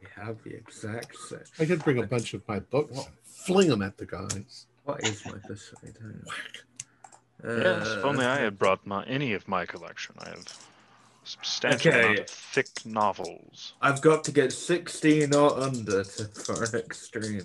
We 0.00 0.06
have 0.14 0.42
the 0.44 0.54
exact 0.54 1.16
same. 1.16 1.40
I 1.58 1.64
could 1.64 1.82
bring 1.82 1.98
a 1.98 2.06
bunch 2.06 2.34
of 2.34 2.46
my 2.46 2.60
books 2.60 2.96
and 2.98 3.06
fling 3.24 3.68
them 3.68 3.82
at 3.82 3.96
the 3.98 4.06
guys. 4.06 4.66
What 4.84 5.02
is 5.04 5.24
my 5.26 5.38
persuade? 5.44 5.96
Hang 6.00 6.22
on. 7.52 7.62
Yes, 7.62 7.88
if 7.88 8.04
only 8.04 8.24
I 8.24 8.36
Uh, 8.36 8.38
had 8.38 8.58
brought 8.58 8.86
my, 8.86 9.04
any 9.04 9.32
of 9.32 9.46
my 9.48 9.66
collection. 9.66 10.14
I 10.18 10.28
have 10.30 10.44
a 11.26 11.28
substantial 11.28 11.92
amount 11.92 12.04
Okay. 12.12 12.20
of 12.22 12.28
thick 12.30 12.68
novels. 12.86 13.74
I've 13.80 14.00
got 14.00 14.24
to 14.24 14.32
get 14.32 14.52
16 14.52 15.34
or 15.34 15.58
under 15.60 16.04
to, 16.04 16.24
for 16.26 16.62
an 16.64 16.74
extreme. 16.74 17.42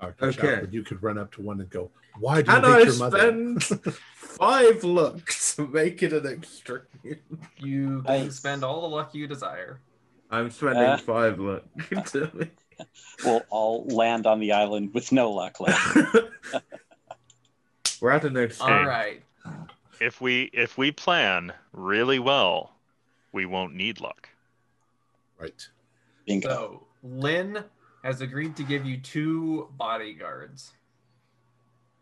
Dr. 0.00 0.24
Okay. 0.26 0.36
Chapman, 0.36 0.72
you 0.72 0.82
could 0.82 1.02
run 1.02 1.18
up 1.18 1.32
to 1.32 1.42
one 1.42 1.60
and 1.60 1.70
go, 1.70 1.90
Why 2.20 2.42
do 2.42 2.50
you 2.50 2.56
And 2.56 2.66
hate 2.66 2.72
I 2.74 2.80
your 2.82 2.96
mother? 2.98 3.18
spend 3.18 3.64
five 4.14 4.84
looks 4.84 5.56
to 5.56 5.66
make 5.66 6.02
it 6.02 6.12
an 6.12 6.26
extreme. 6.26 6.82
You 7.58 8.02
can 8.02 8.24
Nice. 8.24 8.36
spend 8.36 8.64
all 8.64 8.82
the 8.82 8.88
luck 8.94 9.14
you 9.14 9.26
desire. 9.26 9.80
I'm 10.30 10.50
spending 10.50 10.82
Uh. 10.82 10.96
five 10.98 11.38
look. 11.40 11.64
to 12.06 12.30
me. 12.34 12.50
We'll 13.24 13.44
all 13.50 13.86
land 13.86 14.26
on 14.26 14.40
the 14.40 14.52
island 14.52 14.92
with 14.92 15.12
no 15.12 15.30
luck 15.30 15.60
left. 15.60 15.96
We're 18.00 18.10
at 18.10 18.24
an 18.24 18.36
extreme. 18.36 18.72
All 18.72 18.84
right. 18.84 19.22
If 20.00 20.20
we 20.20 20.50
if 20.52 20.76
we 20.78 20.90
plan 20.92 21.52
really 21.72 22.18
well, 22.18 22.72
we 23.32 23.46
won't 23.46 23.74
need 23.74 24.00
luck. 24.00 24.28
Right. 25.38 25.66
Bingo. 26.26 26.48
So 26.48 26.86
Lynn 27.02 27.64
has 28.02 28.20
agreed 28.20 28.56
to 28.56 28.62
give 28.62 28.84
you 28.84 28.98
two 28.98 29.68
bodyguards, 29.76 30.72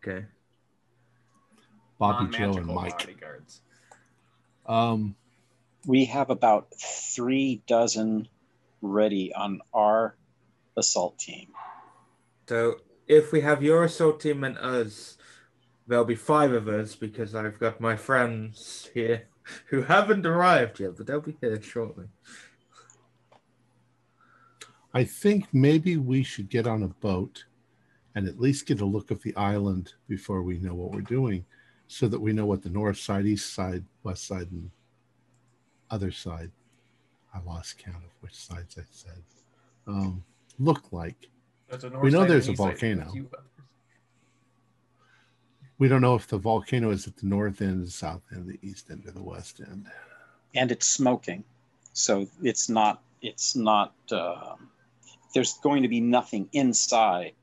Okay. 0.05 0.25
Bobby, 1.97 2.25
Joe, 2.35 2.43
and 2.43 2.67
non-magical 2.67 2.75
Mike. 2.75 2.99
bodyguards. 2.99 3.61
Um, 4.65 5.15
We 5.85 6.05
have 6.05 6.29
about 6.29 6.67
three 6.75 7.61
dozen 7.67 8.27
ready 8.81 9.33
on 9.33 9.61
our 9.73 10.15
assault 10.77 11.17
team. 11.19 11.49
So 12.49 12.81
if 13.07 13.31
we 13.31 13.41
have 13.41 13.63
your 13.63 13.83
assault 13.85 14.19
team 14.19 14.43
and 14.43 14.57
us, 14.57 15.17
there'll 15.87 16.05
be 16.05 16.15
five 16.15 16.51
of 16.53 16.67
us 16.67 16.95
because 16.95 17.35
I've 17.35 17.59
got 17.59 17.81
my 17.81 17.95
friends 17.95 18.89
here 18.93 19.23
who 19.67 19.81
haven't 19.81 20.25
arrived 20.25 20.79
yet, 20.79 20.97
but 20.97 21.07
they'll 21.07 21.21
be 21.21 21.37
here 21.41 21.61
shortly. 21.61 22.05
I 24.93 25.03
think 25.03 25.47
maybe 25.53 25.97
we 25.97 26.23
should 26.23 26.49
get 26.49 26.67
on 26.67 26.83
a 26.83 26.87
boat 26.87 27.45
and 28.15 28.27
at 28.27 28.39
least 28.39 28.67
get 28.67 28.81
a 28.81 28.85
look 28.85 29.09
of 29.09 29.23
the 29.23 29.35
island 29.35 29.93
before 30.07 30.43
we 30.43 30.59
know 30.59 30.75
what 30.75 30.91
we're 30.91 31.01
doing 31.01 31.45
so 31.87 32.07
that 32.07 32.19
we 32.19 32.31
know 32.31 32.45
what 32.45 32.61
the 32.61 32.69
north 32.69 32.97
side, 32.97 33.25
east 33.25 33.53
side, 33.53 33.83
west 34.03 34.27
side, 34.27 34.51
and 34.51 34.69
other 35.89 36.11
side 36.11 36.51
I 37.33 37.39
lost 37.41 37.77
count 37.79 37.97
of 37.97 38.11
which 38.21 38.35
sides 38.35 38.77
I 38.77 38.83
said 38.91 39.23
um, 39.87 40.23
look 40.59 40.91
like. 40.91 41.29
There's 41.69 41.83
We 41.83 42.11
know 42.11 42.21
side 42.21 42.29
there's 42.29 42.47
a 42.47 42.51
east 42.51 42.61
side. 42.61 42.79
volcano. 42.79 43.13
You- 45.83 45.89
We 45.89 45.89
We 45.89 45.89
don't 45.89 46.01
know 46.01 46.15
if 46.15 46.27
the 46.27 46.37
volcano 46.37 46.91
is 46.91 47.07
at 47.07 47.17
the 47.17 47.25
north 47.25 47.61
end, 47.61 47.85
the 47.85 47.91
south 47.91 48.21
end, 48.31 48.47
the 48.47 48.57
east 48.67 48.89
end, 48.89 49.05
or 49.05 49.11
the 49.11 49.21
west 49.23 49.59
end. 49.59 49.85
and 50.55 50.71
it's 50.71 50.85
smoking, 50.87 51.43
so 51.93 52.25
it's 52.43 52.69
not. 52.69 53.01
It's 53.21 53.55
not. 53.55 53.93
Uh, 54.11 54.55
there's 55.33 55.55
going 55.63 55.81
to 55.81 55.87
be 55.89 55.99
nothing 55.99 56.47
inside 56.53 57.33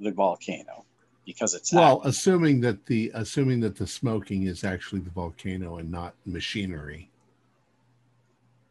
the 0.00 0.10
volcano 0.10 0.84
because 1.26 1.52
it's 1.54 1.72
Well, 1.74 1.98
active. 1.98 2.08
assuming 2.10 2.60
that 2.62 2.86
the 2.86 3.10
assuming 3.14 3.60
that 3.60 3.76
the 3.76 3.86
smoking 3.86 4.44
is 4.44 4.64
actually 4.64 5.02
the 5.02 5.10
volcano 5.10 5.76
and 5.76 5.90
not 5.90 6.14
machinery 6.24 7.10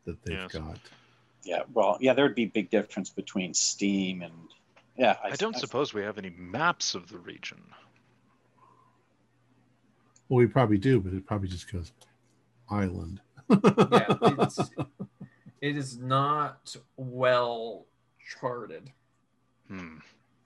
that 0.06 0.22
they've 0.24 0.38
Yes. 0.40 0.52
got. 0.52 0.80
yeah. 1.44 1.64
Well, 1.74 1.98
yeah, 2.02 2.14
there 2.14 2.26
would 2.26 2.36
be 2.36 2.46
big 2.46 2.70
difference 2.72 3.10
between 3.12 3.54
steam 3.54 4.22
and 4.24 4.34
yeah. 4.98 5.18
I 5.24 5.36
don't 5.36 5.56
suppose 5.56 5.94
we 5.94 6.02
have 6.02 6.18
any 6.18 6.32
maps 6.32 6.94
of 6.96 7.08
the 7.10 7.20
region. 7.20 7.62
Well, 10.30 10.38
we 10.38 10.48
probably 10.48 10.78
do, 10.78 11.00
but 11.00 11.14
it 11.14 11.26
probably 11.26 11.48
just 11.50 11.72
goes 11.72 11.92
island. 12.70 13.22
Yeah, 13.50 13.58
it's, 14.22 14.60
it 15.62 15.78
is 15.78 15.98
not 15.98 16.76
well 16.98 17.86
charted 18.40 18.92
Hmm. 19.70 19.98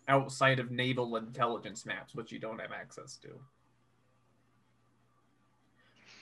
outside 0.08 0.60
of 0.60 0.72
naval 0.72 1.16
intelligence 1.16 1.86
maps, 1.86 2.14
which 2.16 2.32
you 2.32 2.40
don't 2.40 2.60
have 2.60 2.72
access 2.72 3.18
to. 3.18 3.30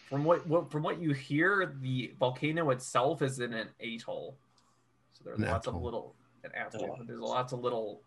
From 0.10 0.24
what, 0.24 0.46
what 0.48 0.72
from 0.72 0.84
what 0.84 1.00
you 1.02 1.12
hear, 1.14 1.74
the 1.82 2.14
volcano 2.20 2.70
itself 2.70 3.22
is 3.22 3.40
in 3.40 3.54
an 3.54 3.68
atoll. 3.82 4.38
So 5.14 5.24
there's 5.26 5.40
An 5.40 5.46
lots 5.46 5.68
atoll. 5.68 5.80
of 5.80 5.84
little 5.84 6.16
an 6.44 6.52
atoll. 6.56 6.96
Yeah. 7.00 7.04
There's 7.08 7.20
lots 7.20 7.54
of 7.54 7.60
little 7.60 8.02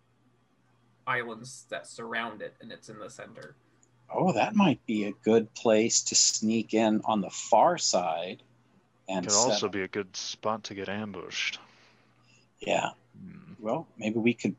islands 1.07 1.67
that 1.71 1.87
surround 1.87 2.41
it, 2.43 2.55
and 2.61 2.71
it's 2.71 2.89
in 2.89 2.99
the 2.99 3.11
center. 3.11 3.57
Oh, 4.11 4.33
that 4.33 4.55
might 4.55 4.85
be 4.87 5.05
a 5.05 5.13
good 5.25 5.53
place 5.55 6.03
to 6.05 6.15
sneak 6.15 6.73
in 6.75 7.01
on 7.05 7.21
the 7.21 7.31
far 7.31 7.77
side, 7.79 8.43
and 9.09 9.27
Could 9.27 9.35
also 9.37 9.67
up- 9.67 9.73
be 9.73 9.83
a 9.83 9.89
good 9.89 10.17
spot 10.17 10.65
to 10.65 10.75
get 10.75 10.89
ambushed. 10.89 11.59
yeah. 12.61 12.91
Hmm. 13.21 13.53
Well, 13.59 13.87
maybe 13.99 14.19
we 14.19 14.35
could 14.35 14.55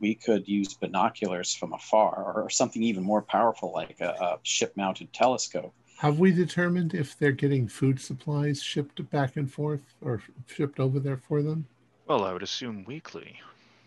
we 0.00 0.14
could 0.16 0.48
use 0.48 0.74
binoculars 0.74 1.54
from 1.54 1.72
afar, 1.74 2.32
or 2.34 2.50
something 2.50 2.82
even 2.82 3.04
more 3.04 3.22
powerful 3.22 3.72
like 3.72 4.00
a, 4.00 4.08
a 4.08 4.38
ship-mounted 4.42 5.12
telescope. 5.12 5.72
Have 5.98 6.18
we 6.18 6.32
determined 6.32 6.92
if 6.94 7.16
they're 7.16 7.30
getting 7.30 7.68
food 7.68 8.00
supplies 8.00 8.60
shipped 8.62 9.08
back 9.10 9.36
and 9.36 9.52
forth 9.52 9.94
or 10.00 10.20
shipped 10.46 10.80
over 10.80 10.98
there 10.98 11.18
for 11.18 11.40
them? 11.42 11.66
Well, 12.08 12.24
I 12.24 12.32
would 12.32 12.42
assume 12.42 12.84
weekly. 12.84 13.38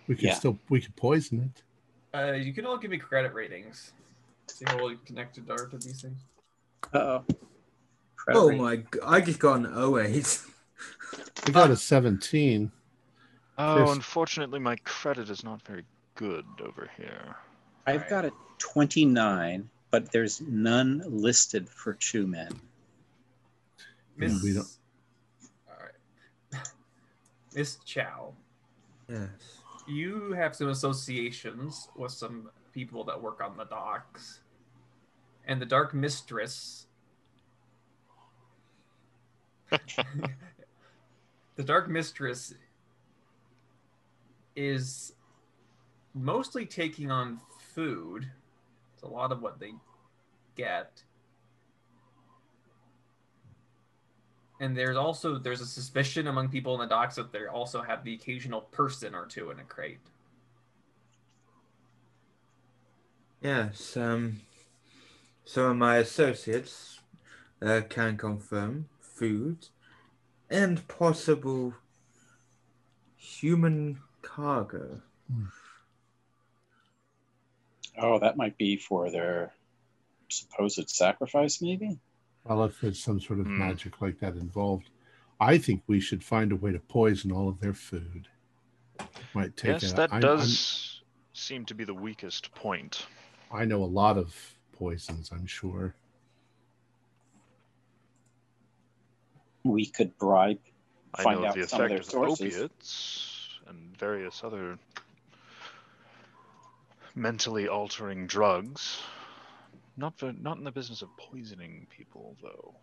We 0.07 0.15
could 0.15 0.25
Yeah. 0.25 0.35
still 0.35 0.57
we 0.69 0.79
could 0.79 0.95
poison 0.95 1.51
it. 1.53 1.63
Uh, 2.17 2.33
you 2.33 2.53
can 2.53 2.65
all 2.65 2.77
give 2.77 2.91
me 2.91 2.97
credit 2.97 3.33
ratings. 3.33 3.91
See 4.47 4.65
how 4.67 4.77
well 4.77 4.91
you 4.91 4.97
connected 5.05 5.49
are 5.49 5.67
to 5.67 5.77
these 5.77 6.01
things. 6.01 6.21
Uh-oh. 6.93 7.25
Oh 8.29 8.51
my! 8.51 8.77
g- 8.77 8.83
I 9.05 9.21
just 9.21 9.39
got 9.39 9.59
an 9.59 9.65
08. 9.77 10.41
We 11.45 11.53
got 11.53 11.69
a 11.69 11.75
17. 11.75 12.71
Oh, 13.57 13.75
There's- 13.75 13.91
unfortunately, 13.95 14.59
my 14.59 14.75
credit 14.77 15.29
is 15.29 15.43
not 15.43 15.61
very 15.65 15.85
good 16.15 16.45
over 16.63 16.89
here. 16.97 17.35
I've 17.85 18.03
Alright. 18.03 18.09
got 18.09 18.25
a 18.25 18.31
29, 18.57 19.69
but 19.91 20.11
there's 20.11 20.41
none 20.41 21.03
listed 21.05 21.69
for 21.69 21.93
Chu 21.93 22.25
Men. 22.25 22.49
Yeah, 24.17 24.27
Miss, 24.27 24.43
we 24.43 24.53
don't- 24.53 24.67
all 25.69 25.75
right, 25.79 26.61
Miss 27.53 27.77
Chow, 27.85 28.33
yes. 29.07 29.29
you 29.87 30.31
have 30.33 30.55
some 30.55 30.69
associations 30.69 31.89
with 31.95 32.11
some 32.11 32.49
people 32.75 33.05
that 33.05 33.19
work 33.19 33.41
on 33.41 33.57
the 33.57 33.63
docks, 33.63 34.41
and 35.45 35.61
the 35.61 35.65
Dark 35.65 35.93
Mistress. 35.93 36.85
the 41.55 41.63
Dark 41.63 41.89
Mistress 41.89 42.53
is 44.55 45.13
mostly 46.13 46.65
taking 46.65 47.09
on 47.09 47.39
food. 47.73 48.29
It's 48.93 49.03
a 49.03 49.07
lot 49.07 49.31
of 49.31 49.41
what 49.41 49.59
they 49.59 49.73
get. 50.55 51.01
And 54.59 54.75
there's 54.75 54.95
also 54.95 55.37
there's 55.37 55.61
a 55.61 55.65
suspicion 55.65 56.27
among 56.27 56.49
people 56.49 56.73
in 56.75 56.79
the 56.79 56.87
docks 56.87 57.15
that 57.15 57.31
they 57.31 57.45
also 57.45 57.81
have 57.81 58.03
the 58.03 58.13
occasional 58.13 58.61
person 58.61 59.13
or 59.13 59.25
two 59.25 59.51
in 59.51 59.59
a 59.59 59.63
crate. 59.63 59.99
Yes. 63.49 63.95
Um. 63.95 64.41
Some 65.47 65.65
of 65.65 65.77
my 65.77 65.97
associates 65.97 66.99
uh, 67.61 67.81
can 67.87 68.17
confirm 68.17 68.89
food 68.99 69.67
and 70.49 70.87
possible 70.87 71.75
human 73.15 73.99
cargo. 74.23 75.01
Oh, 77.99 78.17
that 78.17 78.35
might 78.35 78.57
be 78.57 78.77
for 78.77 79.11
their 79.11 79.53
supposed 80.29 80.89
sacrifice, 80.89 81.61
maybe? 81.61 81.99
Well, 82.45 82.63
if 82.63 82.81
there's 82.81 82.97
some 83.03 83.19
sort 83.19 83.39
of 83.41 83.45
Hmm. 83.45 83.59
magic 83.59 84.01
like 84.01 84.19
that 84.21 84.33
involved, 84.33 84.89
I 85.39 85.59
think 85.59 85.83
we 85.85 85.99
should 85.99 86.23
find 86.23 86.51
a 86.51 86.55
way 86.55 86.71
to 86.71 86.79
poison 86.79 87.31
all 87.31 87.47
of 87.47 87.59
their 87.59 87.75
food. 87.75 88.27
Might 89.35 89.55
take 89.55 89.83
yes, 89.83 89.91
a- 89.91 89.95
that 89.97 90.11
I'm- 90.13 90.21
does 90.21 91.03
seem 91.33 91.63
to 91.65 91.75
be 91.75 91.83
the 91.83 91.93
weakest 91.93 92.55
point. 92.55 93.05
I'm- 93.51 93.69
know 93.69 93.83
a 93.83 93.85
lot 93.85 94.17
of 94.17 94.35
poisons, 94.73 95.31
I'm 95.31 95.45
sure. 95.45 95.95
We 99.63 99.85
could 99.87 100.17
bribe, 100.17 100.59
I 101.15 101.23
find 101.23 101.41
know 101.41 101.47
out 101.47 101.55
the 101.55 101.67
some 101.67 101.81
of 101.81 101.85
effect 101.85 101.89
their 101.89 101.99
of 101.99 102.05
sources. 102.37 102.55
opiates 102.55 103.59
and 103.67 103.97
various 103.97 104.43
other 104.43 104.77
mentally 107.15 107.67
altering 107.67 108.27
drugs. 108.27 109.01
Not 109.97 110.19
for, 110.19 110.33
not 110.33 110.57
in 110.57 110.65
the 110.65 110.71
business 110.71 111.01
of 111.01 111.09
poisoning 111.17 111.87
people, 111.89 112.35
though. 112.43 112.75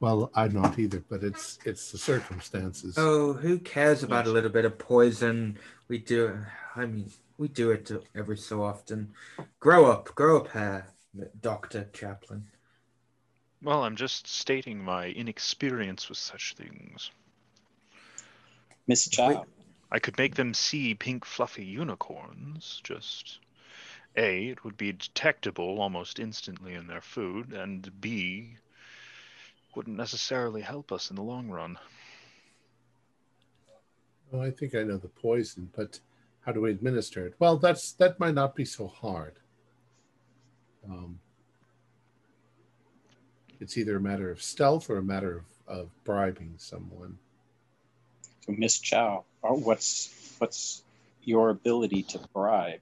Well, 0.00 0.30
I'm 0.34 0.54
not 0.54 0.78
either, 0.78 1.04
but 1.10 1.22
it's 1.22 1.58
it's 1.66 1.92
the 1.92 1.98
circumstances. 1.98 2.94
Oh, 2.96 3.34
who 3.34 3.58
cares 3.58 4.02
about 4.02 4.26
a 4.26 4.30
little 4.30 4.48
bit 4.50 4.64
of 4.64 4.78
poison? 4.78 5.58
We 5.88 5.98
do. 5.98 6.38
I 6.74 6.86
mean, 6.86 7.10
we 7.40 7.48
do 7.48 7.70
it 7.70 7.90
every 8.14 8.36
so 8.36 8.62
often. 8.62 9.10
Grow 9.60 9.90
up, 9.90 10.14
grow 10.14 10.36
up 10.36 10.48
pair, 10.48 10.86
Doctor 11.40 11.88
Chaplin. 11.94 12.46
Well, 13.62 13.82
I'm 13.82 13.96
just 13.96 14.26
stating 14.26 14.78
my 14.84 15.06
inexperience 15.06 16.10
with 16.10 16.18
such 16.18 16.54
things. 16.54 17.10
Miss 18.86 19.08
Chow. 19.08 19.46
I 19.90 19.98
could 19.98 20.18
make 20.18 20.34
them 20.34 20.52
see 20.52 20.94
pink 20.94 21.24
fluffy 21.24 21.64
unicorns, 21.64 22.78
just 22.84 23.38
A, 24.16 24.48
it 24.48 24.62
would 24.62 24.76
be 24.76 24.92
detectable 24.92 25.80
almost 25.80 26.18
instantly 26.18 26.74
in 26.74 26.86
their 26.86 27.00
food, 27.00 27.54
and 27.54 27.90
B, 28.02 28.58
wouldn't 29.74 29.96
necessarily 29.96 30.60
help 30.60 30.92
us 30.92 31.08
in 31.08 31.16
the 31.16 31.22
long 31.22 31.48
run. 31.48 31.78
Well, 34.30 34.42
I 34.42 34.50
think 34.50 34.74
I 34.74 34.82
know 34.82 34.98
the 34.98 35.08
poison, 35.08 35.70
but 35.74 35.98
how 36.42 36.52
do 36.52 36.60
we 36.62 36.70
administer 36.70 37.26
it? 37.26 37.34
Well, 37.38 37.56
that's 37.58 37.92
that 37.92 38.18
might 38.18 38.34
not 38.34 38.54
be 38.54 38.64
so 38.64 38.86
hard. 38.88 39.34
Um, 40.88 41.18
it's 43.60 43.76
either 43.76 43.96
a 43.96 44.00
matter 44.00 44.30
of 44.30 44.42
stealth 44.42 44.88
or 44.88 44.96
a 44.96 45.02
matter 45.02 45.38
of, 45.68 45.78
of 45.78 46.04
bribing 46.04 46.54
someone. 46.56 47.18
So 48.46 48.52
Miss 48.56 48.78
Chow, 48.78 49.24
uh, 49.44 49.48
what's 49.48 50.34
what's 50.38 50.82
your 51.22 51.50
ability 51.50 52.02
to 52.04 52.20
bribe? 52.32 52.80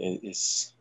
I- 0.00 0.18
Is 0.22 0.72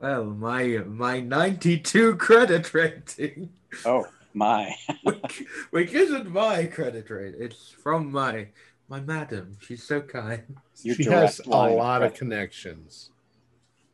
Well, 0.00 0.24
my 0.24 0.78
my 0.86 1.20
ninety-two 1.20 2.16
credit 2.16 2.74
rating, 2.74 3.50
oh 3.86 4.06
my, 4.34 4.74
which, 5.04 5.44
which 5.70 5.92
isn't 5.92 6.28
my 6.30 6.66
credit 6.66 7.08
rate. 7.08 7.36
It's 7.38 7.70
from 7.70 8.10
my 8.10 8.48
my 8.94 9.00
madam. 9.00 9.56
She's 9.60 9.82
so 9.82 10.00
kind. 10.00 10.56
Your 10.82 10.94
she 10.94 11.04
has 11.04 11.40
a 11.40 11.48
line 11.48 11.72
of 11.72 11.78
lot 11.78 12.02
of 12.04 12.14
connections. 12.14 13.10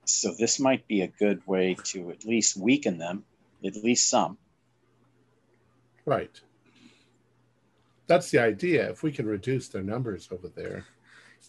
so 0.05 0.35
this 0.39 0.61
might 0.61 0.87
be 0.89 1.01
a 1.01 1.07
good 1.07 1.41
way 1.47 1.75
to 1.85 2.11
at 2.11 2.27
least 2.27 2.59
weaken 2.59 2.99
them, 2.99 3.25
at 3.65 3.77
least 3.77 4.11
some. 4.11 4.37
Right. 6.05 6.39
That's 8.09 8.31
the 8.31 8.41
idea. 8.41 8.91
If 8.91 9.03
we 9.03 9.11
can 9.11 9.25
reduce 9.25 9.69
their 9.69 9.83
numbers 9.83 10.29
over 10.31 10.49
there. 10.49 10.85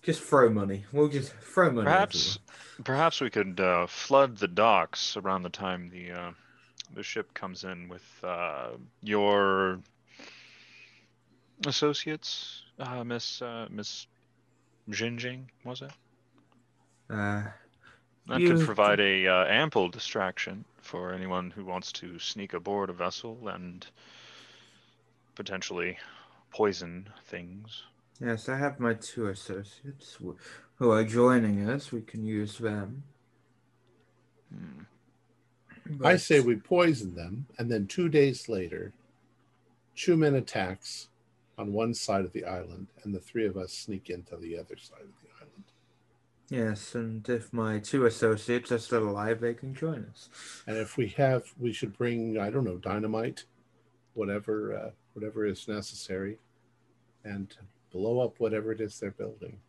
Just 0.02 0.22
throw 0.22 0.50
money. 0.50 0.86
We'll 0.94 1.10
just 1.10 1.34
throw 1.34 1.72
money. 1.72 1.84
Perhaps, 1.84 2.40
perhaps 2.86 3.20
we 3.20 3.30
could 3.30 3.60
uh, 3.60 3.86
flood 3.86 4.38
the 4.38 4.48
docks 4.48 5.18
around 5.18 5.44
the 5.44 5.50
time 5.50 5.90
the 5.90 6.12
uh, 6.12 6.32
the 6.94 7.04
ship 7.04 7.34
comes 7.34 7.66
in 7.66 7.90
with 7.90 8.06
uh, 8.24 8.70
your 9.02 9.80
associates, 11.66 12.61
uh, 12.82 13.04
Miss 13.04 13.41
uh, 13.41 13.67
Miss 13.70 14.08
Jinjing, 14.89 15.46
was 15.63 15.82
it? 15.82 15.91
Uh, 17.10 17.44
That 18.28 18.39
You- 18.39 18.56
could 18.56 18.65
provide 18.65 19.00
a 19.00 19.28
uh, 19.28 19.46
ample 19.46 19.89
distraction 19.89 20.65
for 20.82 21.12
anyone 21.13 21.52
who 21.52 21.65
wants 21.65 21.91
to 21.94 22.20
sneak 22.20 22.54
aboard 22.54 22.89
a 22.89 22.94
vessel 22.94 23.48
and 23.48 23.86
potentially 25.36 25.98
poison 26.52 27.08
things. 27.26 27.84
Yes, 28.20 28.48
I 28.50 28.58
have 28.58 28.80
my 28.80 28.94
two 28.94 29.28
associates 29.28 30.13
who- 30.13 30.38
who 30.76 30.91
are 30.91 31.04
joining 31.04 31.67
us. 31.70 31.91
We 31.91 32.02
can 32.02 32.24
use 32.26 32.58
them. 32.58 33.04
Hmm. 34.54 34.84
I 36.04 36.15
say 36.17 36.39
we 36.39 36.56
poison 36.56 37.15
them, 37.15 37.48
and 37.58 37.70
then 37.72 37.88
two 37.88 38.08
days 38.10 38.48
later, 38.48 38.94
Chumen 39.96 40.36
attacks 40.36 41.10
on 41.62 41.71
one 41.71 41.93
side 41.93 42.26
of 42.26 42.34
the 42.34 42.43
island, 42.45 42.88
and 43.04 43.13
the 43.13 43.19
three 43.19 43.45
of 43.45 43.56
us 43.56 43.71
sneak 43.71 44.10
into 44.10 44.36
the 44.36 44.58
other 44.58 44.76
side 44.78 45.02
of 45.02 45.21
the 45.21 45.30
island. 45.39 45.63
Yes, 46.50 46.95
and 46.95 47.28
if 47.30 47.54
my 47.54 47.80
two 47.80 48.06
associates 48.06 48.71
are 48.71 48.80
still 48.80 49.08
alive, 49.08 49.39
they 49.39 49.54
can 49.54 49.74
join 49.74 50.06
us. 50.12 50.28
And 50.67 50.76
if 50.76 50.97
we 50.97 51.08
have, 51.10 51.43
we 51.60 51.71
should 51.71 51.97
bring 51.97 52.38
I 52.39 52.50
don't 52.50 52.65
know 52.65 52.78
dynamite, 52.78 53.45
whatever 54.15 54.76
uh, 54.76 54.89
whatever 55.13 55.45
is 55.45 55.67
necessary, 55.67 56.39
and 57.24 57.56
blow 57.91 58.19
up 58.19 58.39
whatever 58.39 58.71
it 58.71 58.82
is 58.82 59.00
they're 59.00 59.12
building. 59.12 59.60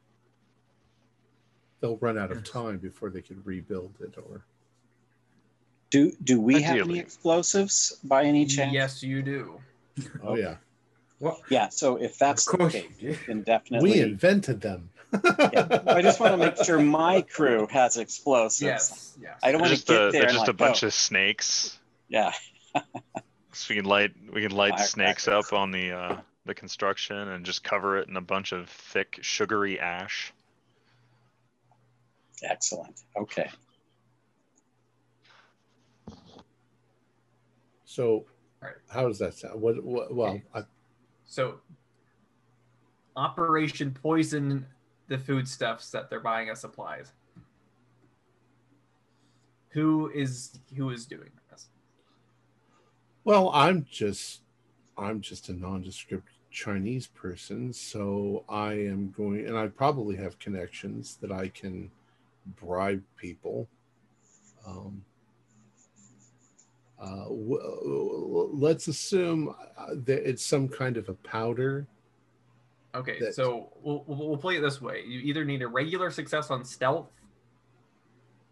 They'll 1.80 1.98
run 1.98 2.16
out 2.16 2.32
of 2.32 2.42
time 2.44 2.78
before 2.78 3.10
they 3.10 3.22
can 3.22 3.42
rebuild 3.44 3.94
it, 4.00 4.14
or 4.16 4.44
Do 5.90 6.12
do 6.24 6.40
we 6.40 6.62
have 6.62 6.78
any 6.78 6.98
explosives 6.98 7.98
by 8.02 8.24
any 8.24 8.46
chance? 8.46 8.72
Yes, 8.72 9.02
you 9.02 9.22
do. 9.22 9.60
oh 10.22 10.36
yeah, 10.36 10.56
Yeah. 11.48 11.68
So 11.68 11.96
if 11.96 12.18
that's 12.18 12.46
of 12.52 12.58
the 12.58 12.68
case, 12.68 13.18
then 13.26 13.42
definitely. 13.42 13.90
we 13.92 14.00
invented 14.00 14.60
them. 14.60 14.90
Yeah. 15.12 15.82
I 15.86 16.00
just 16.02 16.20
want 16.20 16.32
to 16.32 16.36
make 16.38 16.56
sure 16.64 16.80
my 16.80 17.22
crew 17.22 17.66
has 17.70 17.96
explosives. 17.98 18.62
Yes, 18.62 19.18
yes. 19.20 19.38
I 19.42 19.52
don't 19.52 19.60
They're 19.60 19.68
want 19.68 19.70
just, 19.70 19.86
to 19.88 19.92
get 19.92 19.96
a, 19.96 20.02
there. 20.04 20.12
they're 20.12 20.22
and 20.22 20.32
just 20.32 20.48
a 20.48 20.52
bunch 20.54 20.82
oh, 20.82 20.86
of 20.86 20.94
snakes. 20.94 21.78
Yeah. 22.08 22.32
So 23.54 23.66
we 23.68 23.76
can 23.76 23.84
light 23.84 24.12
we 24.32 24.40
can 24.40 24.50
light 24.52 24.78
snakes 24.80 25.26
Firecrackers. 25.26 25.52
up 25.52 25.58
on 25.58 25.70
the 25.72 25.92
uh, 25.92 26.16
the 26.46 26.54
construction 26.54 27.16
and 27.16 27.44
just 27.44 27.62
cover 27.62 27.98
it 27.98 28.08
in 28.08 28.16
a 28.16 28.20
bunch 28.22 28.52
of 28.52 28.68
thick 28.68 29.18
sugary 29.20 29.78
ash. 29.78 30.32
Excellent. 32.42 33.02
Okay. 33.14 33.50
So, 37.84 38.24
how 38.88 39.06
does 39.06 39.18
that 39.18 39.34
sound? 39.34 39.60
What? 39.60 39.84
what 39.84 40.14
well, 40.14 40.30
Okay. 40.30 40.42
I, 40.54 40.62
So, 41.32 41.60
Operation 43.16 43.90
Poison 43.90 44.66
the 45.08 45.16
foodstuffs 45.16 45.90
that 45.90 46.10
they're 46.10 46.20
buying 46.20 46.50
us 46.50 46.60
supplies. 46.60 47.12
Who 49.70 50.10
is 50.14 50.58
who 50.76 50.90
is 50.90 51.06
doing 51.06 51.30
this? 51.50 51.68
well, 53.24 53.50
I'm 53.54 53.86
just, 53.90 54.42
I'm 54.98 55.22
just 55.22 55.48
a 55.48 55.54
nondescript 55.54 56.28
Chinese 56.50 57.06
person, 57.06 57.72
so 57.72 58.44
I 58.46 58.74
am 58.74 59.14
going, 59.16 59.46
and 59.46 59.56
I 59.56 59.68
probably 59.68 60.16
have 60.16 60.38
connections 60.38 61.16
that 61.22 61.32
I 61.32 61.48
can 61.48 61.90
bribe 62.60 63.02
people. 63.16 63.68
Um, 64.66 65.02
uh, 67.02 67.24
w- 67.24 67.58
w- 67.60 68.50
let's 68.54 68.86
assume 68.86 69.52
uh, 69.76 69.86
that 70.04 70.28
it's 70.28 70.44
some 70.44 70.68
kind 70.68 70.96
of 70.96 71.08
a 71.08 71.14
powder. 71.14 71.86
Okay, 72.94 73.18
That- 73.18 73.34
so 73.34 73.72
we'll, 73.82 74.04
we'll 74.06 74.28
we'll 74.28 74.36
play 74.38 74.56
it 74.56 74.60
this 74.60 74.80
way. 74.80 75.02
You 75.06 75.18
either 75.20 75.44
need 75.44 75.62
a 75.62 75.68
regular 75.68 76.10
success 76.10 76.50
on 76.50 76.64
stealth 76.64 77.10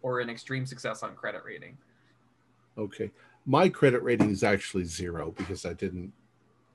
or 0.02 0.20
an 0.20 0.28
extreme 0.28 0.66
success 0.66 1.02
on 1.02 1.14
credit 1.14 1.42
rating. 1.44 1.76
Okay, 2.76 3.10
my 3.46 3.68
credit 3.68 4.02
rating 4.02 4.30
is 4.30 4.42
actually 4.42 4.84
zero 4.84 5.30
because 5.36 5.64
I 5.64 5.72
didn't 5.74 6.12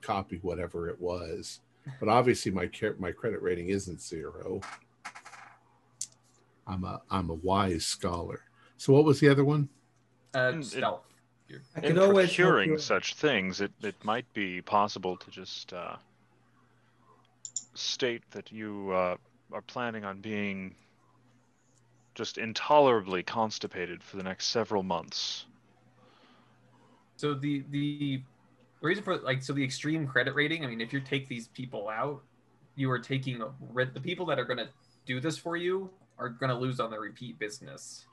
copy 0.02 0.38
whatever 0.44 0.88
it 0.90 1.00
was, 1.02 1.60
but 2.00 2.08
obviously 2.08 2.52
my 2.52 2.68
car- 2.68 2.96
my 3.00 3.12
credit 3.12 3.42
rating 3.42 3.70
isn't 3.70 4.00
zero. 4.02 4.62
I'm 6.68 6.84
a 6.86 7.02
I'm 7.12 7.30
a 7.30 7.36
wise 7.36 7.86
scholar. 7.86 8.42
So 8.78 8.94
what 8.94 9.04
was 9.06 9.20
the 9.20 9.28
other 9.30 9.44
one? 9.44 9.68
Uh, 10.34 10.52
And 10.54 10.74
it- 11.50 11.62
stealth. 11.62 11.84
I 11.84 11.88
In 11.88 11.96
can 11.96 12.04
always 12.04 12.30
procuring 12.30 12.72
you- 12.72 12.78
such 12.78 13.14
things, 13.16 13.62
it, 13.62 13.72
it 13.82 13.96
might 14.04 14.32
be 14.34 14.62
possible 14.62 15.18
to 15.18 15.32
just 15.32 15.74
uh, 15.74 15.96
state 17.74 18.24
that 18.32 18.52
you 18.52 18.92
uh, 18.92 19.18
are 19.52 19.62
planning 19.62 20.06
on 20.06 20.22
being 20.22 20.76
just 22.14 22.38
intolerably 22.38 23.24
constipated 23.24 24.02
for 24.02 24.18
the 24.18 24.24
next 24.24 24.48
several 24.48 24.84
months. 24.84 25.46
So 27.18 27.34
the 27.34 27.64
the 27.72 28.22
reason 28.82 29.04
for 29.04 29.18
like 29.18 29.42
so 29.44 29.54
the 29.54 29.64
extreme 29.64 30.08
credit 30.08 30.34
rating. 30.36 30.64
I 30.64 30.68
mean, 30.68 30.82
if 30.82 30.94
you 30.94 31.00
take 31.02 31.28
these 31.28 31.48
people 31.50 31.90
out, 31.90 32.22
you 32.76 32.90
are 32.92 33.00
taking 33.00 33.42
a, 33.42 33.50
the 33.86 34.00
people 34.00 34.26
that 34.28 34.40
are 34.40 34.46
going 34.46 34.58
to 34.60 34.70
do 35.06 35.20
this 35.20 35.38
for 35.38 35.58
you 35.58 35.90
are 36.18 36.30
going 36.30 36.50
to 36.50 36.56
lose 36.56 36.80
on 36.80 36.90
the 36.90 37.00
repeat 37.00 37.38
business. 37.40 38.06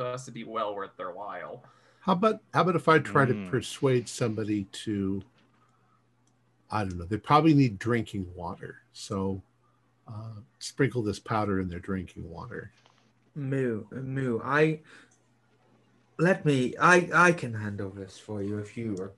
So 0.00 0.06
it 0.06 0.12
has 0.12 0.24
to 0.24 0.30
be 0.30 0.44
well 0.44 0.74
worth 0.74 0.96
their 0.96 1.10
while. 1.10 1.62
How 2.00 2.14
about 2.14 2.40
how 2.54 2.62
about 2.62 2.74
if 2.74 2.88
I 2.88 3.00
try 3.00 3.26
to 3.26 3.34
Mm. 3.34 3.50
persuade 3.50 4.08
somebody 4.08 4.64
to 4.84 5.22
I 6.70 6.84
don't 6.84 6.96
know, 6.96 7.04
they 7.04 7.18
probably 7.18 7.52
need 7.52 7.78
drinking 7.78 8.32
water. 8.34 8.76
So 8.94 9.42
uh, 10.08 10.40
sprinkle 10.58 11.02
this 11.02 11.18
powder 11.18 11.60
in 11.60 11.68
their 11.68 11.80
drinking 11.80 12.30
water. 12.30 12.70
Moo, 13.34 13.84
Moo, 13.90 14.40
I 14.42 14.80
let 16.18 16.46
me. 16.46 16.74
I 16.80 17.10
I 17.12 17.32
can 17.32 17.52
handle 17.52 17.90
this 17.90 18.18
for 18.18 18.42
you 18.42 18.56
if 18.56 18.78
you 18.78 18.96
are, 19.02 19.12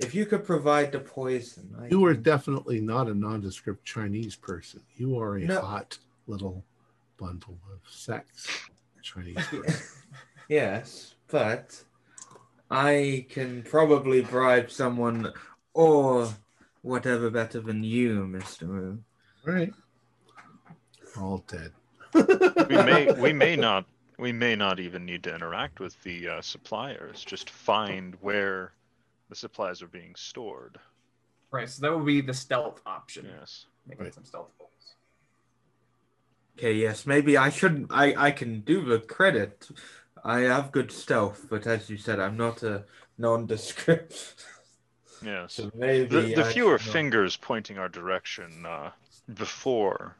if 0.00 0.14
you 0.14 0.26
could 0.26 0.44
provide 0.44 0.92
the 0.92 1.00
poison. 1.00 1.74
I 1.80 1.86
You 1.88 2.04
are 2.04 2.12
definitely 2.12 2.82
not 2.82 3.08
a 3.08 3.14
nondescript 3.14 3.86
Chinese 3.86 4.36
person. 4.36 4.82
You 4.96 5.18
are 5.18 5.38
a 5.38 5.46
No. 5.46 5.62
hot 5.62 5.96
little 6.26 6.62
bundle 7.16 7.58
of 7.72 7.80
sex, 7.90 8.68
Chinese. 9.06 9.38
yes, 10.48 11.14
but 11.28 11.80
I 12.70 13.26
can 13.30 13.62
probably 13.62 14.22
bribe 14.22 14.70
someone 14.70 15.32
or 15.74 16.28
whatever 16.82 17.30
better 17.30 17.60
than 17.60 17.84
you, 17.84 18.26
Mister 18.26 18.66
Moo. 18.66 18.98
Right. 19.44 19.72
All 21.18 21.44
dead. 21.46 21.72
We 22.68 22.76
may 22.76 23.12
we 23.12 23.32
may 23.32 23.56
not 23.56 23.84
we 24.18 24.32
may 24.32 24.56
not 24.56 24.80
even 24.80 25.04
need 25.06 25.22
to 25.24 25.34
interact 25.34 25.78
with 25.80 26.00
the 26.02 26.28
uh, 26.28 26.40
suppliers. 26.42 27.24
Just 27.24 27.48
find 27.50 28.16
where 28.20 28.72
the 29.28 29.36
supplies 29.36 29.82
are 29.82 29.88
being 29.88 30.14
stored. 30.16 30.78
Right. 31.52 31.68
So 31.68 31.82
that 31.82 31.96
would 31.96 32.06
be 32.06 32.20
the 32.20 32.34
stealth 32.34 32.80
option. 32.86 33.26
Yes. 33.38 33.66
Making 33.86 34.04
Right. 34.04 34.14
some 34.14 34.24
stealth 34.24 34.50
rolls. 34.58 34.72
Okay, 36.58 36.72
yes, 36.74 37.06
maybe 37.06 37.36
I 37.36 37.50
shouldn't. 37.50 37.88
I 37.92 38.14
I 38.16 38.30
can 38.30 38.60
do 38.60 38.84
the 38.84 38.98
credit. 39.00 39.68
I 40.24 40.40
have 40.40 40.72
good 40.72 40.90
stealth, 40.90 41.46
but 41.50 41.66
as 41.66 41.88
you 41.90 41.96
said, 41.98 42.18
I'm 42.18 42.36
not 42.36 42.62
a 42.62 42.84
nondescript. 43.18 44.34
Yes. 45.24 45.54
so 45.54 45.70
maybe 45.74 46.04
the, 46.06 46.34
the 46.34 46.44
fewer 46.44 46.78
should 46.78 46.88
not- 46.88 46.92
fingers 46.92 47.36
pointing 47.36 47.78
our 47.78 47.88
direction 47.88 48.66
uh, 48.66 48.90
before 49.34 50.16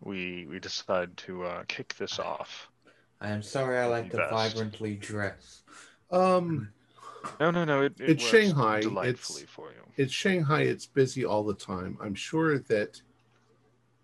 we 0.00 0.46
we 0.48 0.58
decide 0.60 1.16
to 1.18 1.44
uh, 1.44 1.64
kick 1.68 1.94
this 1.98 2.18
off. 2.18 2.68
I 3.20 3.30
am 3.30 3.42
sorry. 3.42 3.78
I 3.78 3.86
like 3.86 4.10
to 4.10 4.16
Best. 4.18 4.30
vibrantly 4.30 4.94
dress. 4.96 5.62
Um, 6.10 6.68
No, 7.40 7.50
no, 7.50 7.64
no. 7.64 7.82
It, 7.82 7.94
it 8.00 8.10
It's 8.10 8.22
works 8.24 8.30
Shanghai, 8.30 8.80
delightfully 8.80 9.42
it's- 9.42 9.54
for 9.54 9.70
you. 9.70 9.82
it's 9.96 10.12
Shanghai. 10.12 10.62
It's 10.62 10.86
busy 10.86 11.24
all 11.24 11.42
the 11.44 11.54
time. 11.54 11.98
I'm 12.00 12.14
sure 12.14 12.58
that 12.60 13.00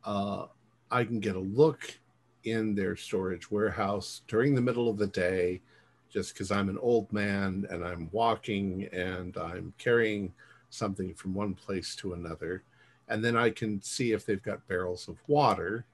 uh, 0.04 0.46
I 0.94 1.04
can 1.04 1.18
get 1.18 1.34
a 1.34 1.40
look 1.40 1.98
in 2.44 2.76
their 2.76 2.94
storage 2.94 3.50
warehouse 3.50 4.22
during 4.28 4.54
the 4.54 4.60
middle 4.60 4.88
of 4.88 4.96
the 4.96 5.08
day, 5.08 5.60
just 6.08 6.32
because 6.32 6.52
I'm 6.52 6.68
an 6.68 6.78
old 6.78 7.12
man 7.12 7.66
and 7.68 7.84
I'm 7.84 8.08
walking 8.12 8.88
and 8.92 9.36
I'm 9.36 9.74
carrying 9.76 10.32
something 10.70 11.12
from 11.12 11.34
one 11.34 11.52
place 11.52 11.96
to 11.96 12.12
another. 12.12 12.62
And 13.08 13.24
then 13.24 13.36
I 13.36 13.50
can 13.50 13.82
see 13.82 14.12
if 14.12 14.24
they've 14.24 14.40
got 14.40 14.68
barrels 14.68 15.08
of 15.08 15.16
water. 15.26 15.84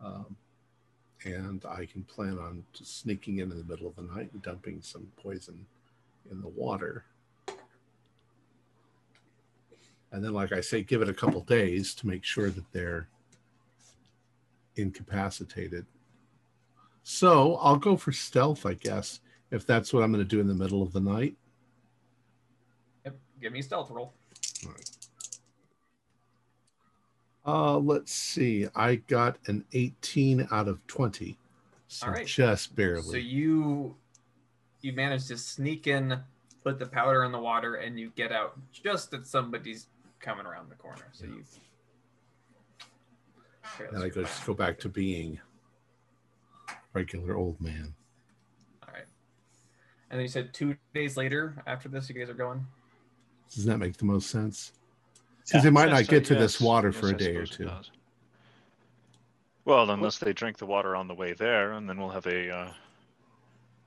Um, 0.00 0.36
and 1.24 1.64
I 1.68 1.84
can 1.84 2.04
plan 2.04 2.38
on 2.38 2.62
sneaking 2.74 3.38
in 3.38 3.50
in 3.50 3.58
the 3.58 3.64
middle 3.64 3.88
of 3.88 3.96
the 3.96 4.02
night 4.02 4.30
and 4.32 4.40
dumping 4.40 4.82
some 4.82 5.10
poison 5.20 5.66
in 6.30 6.40
the 6.40 6.46
water. 6.48 7.06
And 10.12 10.22
then, 10.24 10.32
like 10.32 10.52
I 10.52 10.60
say, 10.60 10.84
give 10.84 11.02
it 11.02 11.08
a 11.08 11.14
couple 11.14 11.40
days 11.40 11.92
to 11.96 12.06
make 12.06 12.22
sure 12.22 12.50
that 12.50 12.72
they're 12.72 13.08
incapacitated. 14.76 15.86
So 17.02 17.56
I'll 17.56 17.76
go 17.76 17.96
for 17.96 18.12
stealth, 18.12 18.66
I 18.66 18.74
guess, 18.74 19.20
if 19.50 19.66
that's 19.66 19.92
what 19.92 20.02
I'm 20.02 20.12
going 20.12 20.24
to 20.24 20.28
do 20.28 20.40
in 20.40 20.48
the 20.48 20.54
middle 20.54 20.82
of 20.82 20.92
the 20.92 21.00
night. 21.00 21.36
Yep. 23.04 23.16
Give 23.40 23.52
me 23.52 23.60
a 23.60 23.62
stealth 23.62 23.90
roll. 23.90 24.12
Uh, 27.46 27.78
let's 27.78 28.12
see. 28.12 28.66
I 28.74 28.96
got 28.96 29.38
an 29.46 29.64
18 29.72 30.48
out 30.50 30.66
of 30.66 30.84
20. 30.88 31.38
So 31.88 32.06
All 32.06 32.12
right. 32.12 32.26
just 32.26 32.74
barely. 32.74 33.02
So 33.02 33.16
you 33.16 33.94
you 34.80 34.92
manage 34.92 35.26
to 35.26 35.36
sneak 35.36 35.86
in, 35.86 36.18
put 36.64 36.78
the 36.78 36.86
powder 36.86 37.24
in 37.24 37.32
the 37.32 37.38
water, 37.38 37.76
and 37.76 37.98
you 37.98 38.10
get 38.16 38.32
out 38.32 38.58
just 38.72 39.14
as 39.14 39.28
somebody's 39.28 39.86
coming 40.18 40.46
around 40.46 40.68
the 40.68 40.74
corner. 40.74 41.06
So 41.12 41.26
Yeah. 41.26 41.42
You. 43.78 43.86
and 43.92 44.02
I 44.02 44.08
go 44.08 44.22
just 44.22 44.44
go 44.46 44.54
back 44.54 44.78
to 44.80 44.88
being 44.88 45.38
regular 46.92 47.36
old 47.36 47.60
man. 47.60 47.94
All 48.82 48.94
right. 48.94 49.04
And 50.10 50.18
then 50.18 50.22
you 50.22 50.28
said 50.28 50.52
two 50.54 50.76
days 50.94 51.16
later 51.16 51.62
after 51.66 51.88
this, 51.88 52.08
you 52.08 52.14
guys 52.14 52.30
are 52.30 52.34
going. 52.34 52.66
Doesn't 53.54 53.70
that 53.70 53.78
make 53.78 53.96
the 53.96 54.04
most 54.04 54.30
sense? 54.30 54.72
Because 55.46 55.62
they 55.62 55.70
might 55.70 55.90
not 55.90 56.08
get 56.08 56.24
to 56.26 56.34
yes, 56.34 56.42
this 56.42 56.60
water 56.60 56.88
yes, 56.88 57.00
for 57.00 57.06
a 57.08 57.10
I 57.10 57.12
day 57.14 57.36
or 57.36 57.46
two. 57.46 57.70
Well, 59.64 59.90
unless 59.90 60.18
they 60.18 60.32
drink 60.32 60.58
the 60.58 60.66
water 60.66 60.96
on 60.96 61.06
the 61.08 61.14
way 61.14 61.32
there, 61.32 61.72
and 61.72 61.88
then 61.88 61.98
we'll 61.98 62.10
have 62.10 62.26
a 62.26 62.50
uh, 62.50 62.72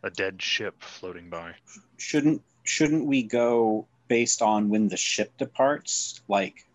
a 0.04 0.10
dead 0.10 0.42
ship 0.42 0.82
floating 0.82 1.30
by. 1.30 1.54
Shouldn't 1.98 2.42
shouldn't 2.64 3.06
we 3.06 3.24
go 3.24 3.88
based 4.08 4.42
on 4.42 4.70
when 4.70 4.88
the 4.88 4.98
ship 4.98 5.38
departs, 5.38 6.22
like 6.28 6.66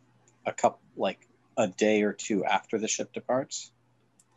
a 0.47 0.53
couple, 0.53 0.81
like 0.97 1.27
a 1.57 1.69
day 1.69 2.03
or 2.03 2.13
two 2.13 2.45
after 2.45 2.79
the 2.79 2.89
ship 2.89 3.13
departs, 3.13 3.71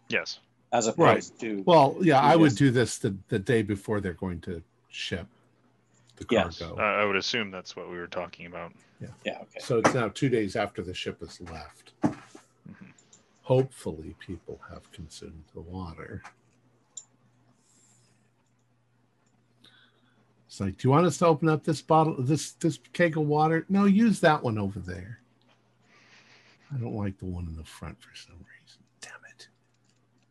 Yes. 0.09 0.39
as 0.71 0.87
opposed 0.87 1.31
Right. 1.33 1.39
to 1.41 1.63
Well, 1.65 1.97
yeah, 2.01 2.19
I 2.19 2.35
would 2.35 2.55
do 2.55 2.71
this 2.71 2.97
the, 2.97 3.15
the 3.29 3.39
day 3.39 3.61
before 3.61 3.99
they're 4.01 4.13
going 4.13 4.41
to 4.41 4.61
ship 4.89 5.27
the 6.17 6.25
Yes. 6.29 6.59
cargo. 6.59 6.77
Uh, 6.79 6.81
I 6.83 7.05
would 7.05 7.15
assume 7.15 7.51
that's 7.51 7.75
what 7.75 7.89
we 7.89 7.97
were 7.97 8.07
talking 8.07 8.45
about. 8.45 8.73
yeah, 8.99 9.37
okay. 9.41 9.59
So 9.59 9.79
it's 9.79 9.93
now 9.93 10.09
two 10.09 10.29
days 10.29 10.55
after 10.55 10.81
the 10.81 10.93
ship 10.93 11.19
has 11.19 11.39
left. 11.41 11.93
Mhm. 12.03 12.15
Hopefully, 13.43 14.15
people 14.19 14.59
have 14.69 14.91
consumed 14.91 15.43
the 15.53 15.61
water. 15.61 16.23
It's 20.47 20.59
like, 20.61 20.77
do 20.77 20.87
you 20.87 20.91
want 20.91 21.05
us 21.05 21.17
to 21.19 21.27
open 21.27 21.49
up 21.49 21.63
this 21.63 21.81
bottle, 21.81 22.15
this 22.19 22.53
this 22.53 22.79
keg 22.93 23.17
of 23.17 23.27
water? 23.27 23.65
No, 23.69 23.85
use 23.85 24.19
that 24.21 24.41
one 24.43 24.57
over 24.57 24.79
there. 24.79 25.19
I 26.73 26.77
don't 26.77 26.95
like 26.95 27.17
the 27.17 27.25
one 27.25 27.45
in 27.47 27.55
the 27.55 27.63
front 27.63 28.01
for 28.01 28.15
some 28.15 28.35
reason. 28.35 28.81
Damn 29.01 29.19
it! 29.33 29.47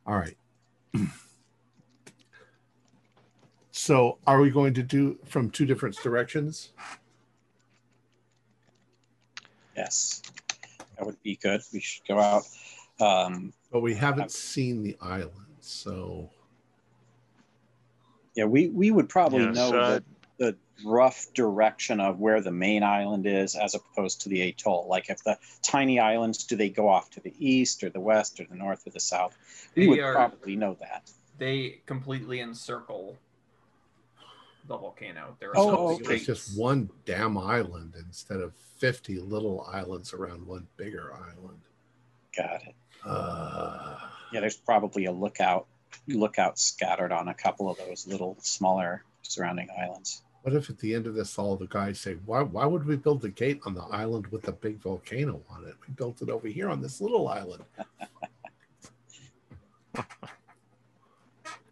All 0.07 0.17
right. 0.17 0.37
so, 3.71 4.19
are 4.27 4.41
we 4.41 4.51
going 4.51 4.75
to 4.75 4.83
do 4.83 5.19
from 5.25 5.51
two 5.51 5.65
different 5.67 5.97
directions? 6.03 6.73
Yes, 9.77 10.23
that 10.97 11.07
would 11.07 11.23
be 11.23 11.37
good. 11.37 11.61
We 11.73 11.81
should 11.81 12.07
go 12.07 12.19
out. 12.19 12.45
Um, 13.01 13.53
But 13.71 13.81
we 13.81 13.95
haven't 13.95 14.31
seen 14.31 14.83
the 14.83 14.97
island, 15.01 15.57
so 15.61 16.31
yeah, 18.35 18.45
we 18.45 18.69
we 18.69 18.91
would 18.91 19.09
probably 19.09 19.45
Yes, 19.45 19.55
know 19.57 19.79
uh, 19.79 19.91
the, 19.95 20.01
the 20.01 20.16
rough 20.85 21.27
direction 21.35 22.01
of 22.01 22.19
where 22.21 22.41
the 22.41 22.51
main 22.53 22.83
island 22.83 23.27
is, 23.27 23.55
as 23.55 23.75
opposed 23.75 24.21
to 24.23 24.29
the 24.29 24.43
atoll. 24.43 24.87
Like 24.89 25.09
if 25.11 25.23
the 25.25 25.39
tiny 25.63 25.99
islands, 25.99 26.45
do 26.45 26.57
they 26.57 26.69
go 26.69 26.89
off 26.89 27.11
to 27.13 27.21
the 27.21 27.35
east 27.39 27.83
or 27.83 27.91
the 27.91 28.01
west 28.01 28.41
or 28.41 28.45
the 28.45 28.57
north 28.57 28.87
or 28.87 28.91
the 28.91 29.01
south? 29.01 29.37
We 29.75 29.89
would 29.89 29.99
are- 30.01 30.13
probably 30.15 30.57
know 30.57 30.77
that. 30.81 31.11
They 31.39 31.81
completely 31.87 32.41
encircle 32.41 33.17
the 34.69 34.77
volcano. 34.77 35.37
There 35.39 35.51
are 35.51 35.55
Oh, 35.57 35.95
some 35.97 36.05
okay. 36.07 36.17
it's 36.17 36.27
just 36.27 36.59
one 36.59 36.91
damn 37.05 37.37
island 37.39 37.95
instead 37.99 38.41
of 38.41 38.55
50 38.79 39.19
little 39.21 39.63
islands 39.73 40.13
around 40.13 40.47
one 40.47 40.67
bigger 40.77 41.13
island. 41.15 41.61
Got 42.37 42.63
it. 42.65 42.75
Uh, 43.05 43.99
Yeah, 44.33 44.41
there's 44.41 44.57
probably 44.57 45.05
a 45.07 45.13
lookout 45.13 45.67
lookout 46.09 46.59
scattered 46.59 47.11
on 47.13 47.29
a 47.29 47.35
couple 47.35 47.69
of 47.71 47.79
those 47.79 48.07
little 48.07 48.37
smaller 48.41 49.03
surrounding 49.23 49.69
islands. 49.79 50.23
What 50.47 50.55
if 50.55 50.71
at 50.71 50.79
the 50.79 50.95
end 50.95 51.09
of 51.09 51.15
this, 51.17 51.37
all 51.41 51.57
the 51.57 51.67
guys 51.67 51.99
say, 51.99 52.15
why, 52.25 52.41
why 52.41 52.65
would 52.65 52.87
we 52.87 52.95
build 52.95 53.21
the 53.21 53.31
gate 53.31 53.59
on 53.67 53.75
the 53.75 53.83
island 53.91 54.29
with 54.29 54.43
the 54.43 54.53
big 54.53 54.81
volcano 54.81 55.43
on 55.51 55.65
it? 55.65 55.75
We 55.89 55.93
built 55.95 56.23
it 56.23 56.31
over 56.31 56.47
here 56.47 56.69
on 56.71 56.81
this 56.81 57.01
little 57.01 57.27
island. 57.27 57.65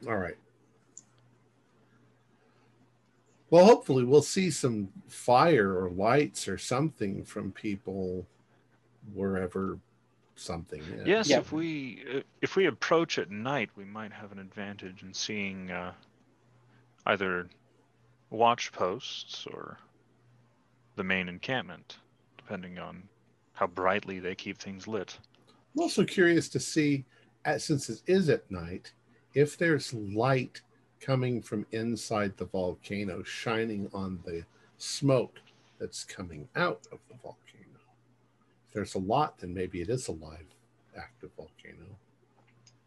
all 0.09 0.17
right. 0.17 0.35
Well, 3.49 3.65
hopefully, 3.65 4.03
we'll 4.03 4.23
see 4.23 4.51
some 4.51 4.89
fire 5.07 5.79
or 5.81 5.91
lights 5.91 6.49
or 6.49 6.59
something 6.59 7.25
from 7.25 7.53
people 7.53 8.27
wherever 9.13 9.79
something 10.35 10.81
is. 10.81 11.07
Yes, 11.07 11.29
Yeah. 11.29 11.39
if 11.39 11.53
we 11.53 12.03
uh, 12.13 12.21
if 12.43 12.57
we 12.57 12.67
approach 12.67 13.21
at 13.21 13.31
night, 13.31 13.71
we 13.77 13.85
might 13.85 14.13
have 14.13 14.33
an 14.33 14.41
advantage 14.41 15.05
in 15.05 15.15
seeing 15.15 15.71
uh, 15.71 15.93
either 17.07 17.47
watch 18.31 18.73
posts 18.73 19.47
or 19.47 19.79
the 20.97 21.05
main 21.05 21.29
encampment, 21.29 21.99
depending 22.37 22.79
on 22.79 23.03
how 23.53 23.67
brightly 23.67 24.19
they 24.19 24.35
keep 24.35 24.59
things 24.59 24.89
lit. 24.89 25.19
I'm 25.75 25.83
also 25.83 26.05
curious 26.05 26.49
to 26.51 26.61
see, 26.61 27.05
since 27.59 27.89
it 27.89 28.03
is 28.07 28.29
at 28.29 28.51
night, 28.51 28.93
if 29.35 29.57
there's 29.57 29.93
light 29.93 30.61
coming 31.01 31.43
from 31.43 31.67
inside 31.73 32.37
the 32.37 32.47
volcano 32.47 33.23
shining 33.23 33.91
on 33.93 34.21
the 34.25 34.45
smoke 34.79 35.41
that's 35.79 36.05
coming 36.05 36.49
out 36.57 36.87
of 36.93 36.99
the 37.09 37.17
volcano. 37.23 37.81
If 38.69 38.75
there's 38.75 38.95
a 38.95 39.01
lot, 39.01 39.39
then 39.39 39.53
maybe 39.53 39.81
it 39.81 39.91
is 39.91 40.09
a 40.09 40.13
live, 40.13 40.47
active 40.97 41.31
volcano. 41.37 41.99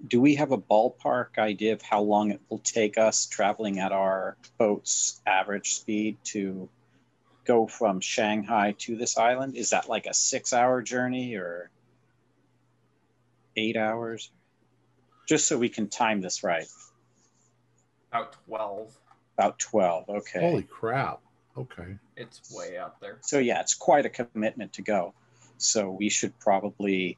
Do 0.06 0.22
we 0.22 0.36
have 0.36 0.52
a 0.52 0.58
ballpark 0.58 1.38
idea 1.38 1.74
of 1.74 1.82
how 1.82 2.02
long 2.02 2.32
it 2.32 2.42
will 2.50 2.60
take 2.60 2.98
us 2.98 3.26
traveling 3.26 3.80
at 3.80 3.92
our 3.92 4.38
boat's 4.58 5.22
average 5.26 5.74
speed 5.74 6.18
to 6.26 6.70
go 7.46 7.66
from 7.66 8.00
Shanghai 8.00 8.76
to 8.80 8.96
this 8.96 9.18
island? 9.18 9.56
Is 9.56 9.72
that 9.72 9.90
like 9.90 10.06
a 10.06 10.14
six 10.14 10.54
hour 10.54 10.82
journey 10.82 11.36
or 11.36 11.72
eight 13.56 13.76
hours? 13.76 14.30
Just 15.28 15.48
so 15.48 15.58
we 15.58 15.70
can 15.70 15.88
time 15.88 16.22
this 16.22 16.44
right. 16.44 16.68
About 18.12 18.34
12. 18.46 18.96
About 19.38 19.60
12. 19.60 20.10
Okay. 20.10 20.40
Holy 20.40 20.64
crap. 20.64 21.22
Okay. 21.58 21.98
It's 22.16 22.56
way 22.56 22.78
out 22.78 23.00
there. 23.02 23.18
So 23.22 23.40
yeah, 23.40 23.62
it's 23.62 23.74
quite 23.74 24.06
a 24.06 24.10
commitment 24.10 24.74
to 24.74 24.82
go. 24.84 25.14
So 25.58 25.90
we 25.90 26.10
should 26.10 26.38
probably 26.40 27.18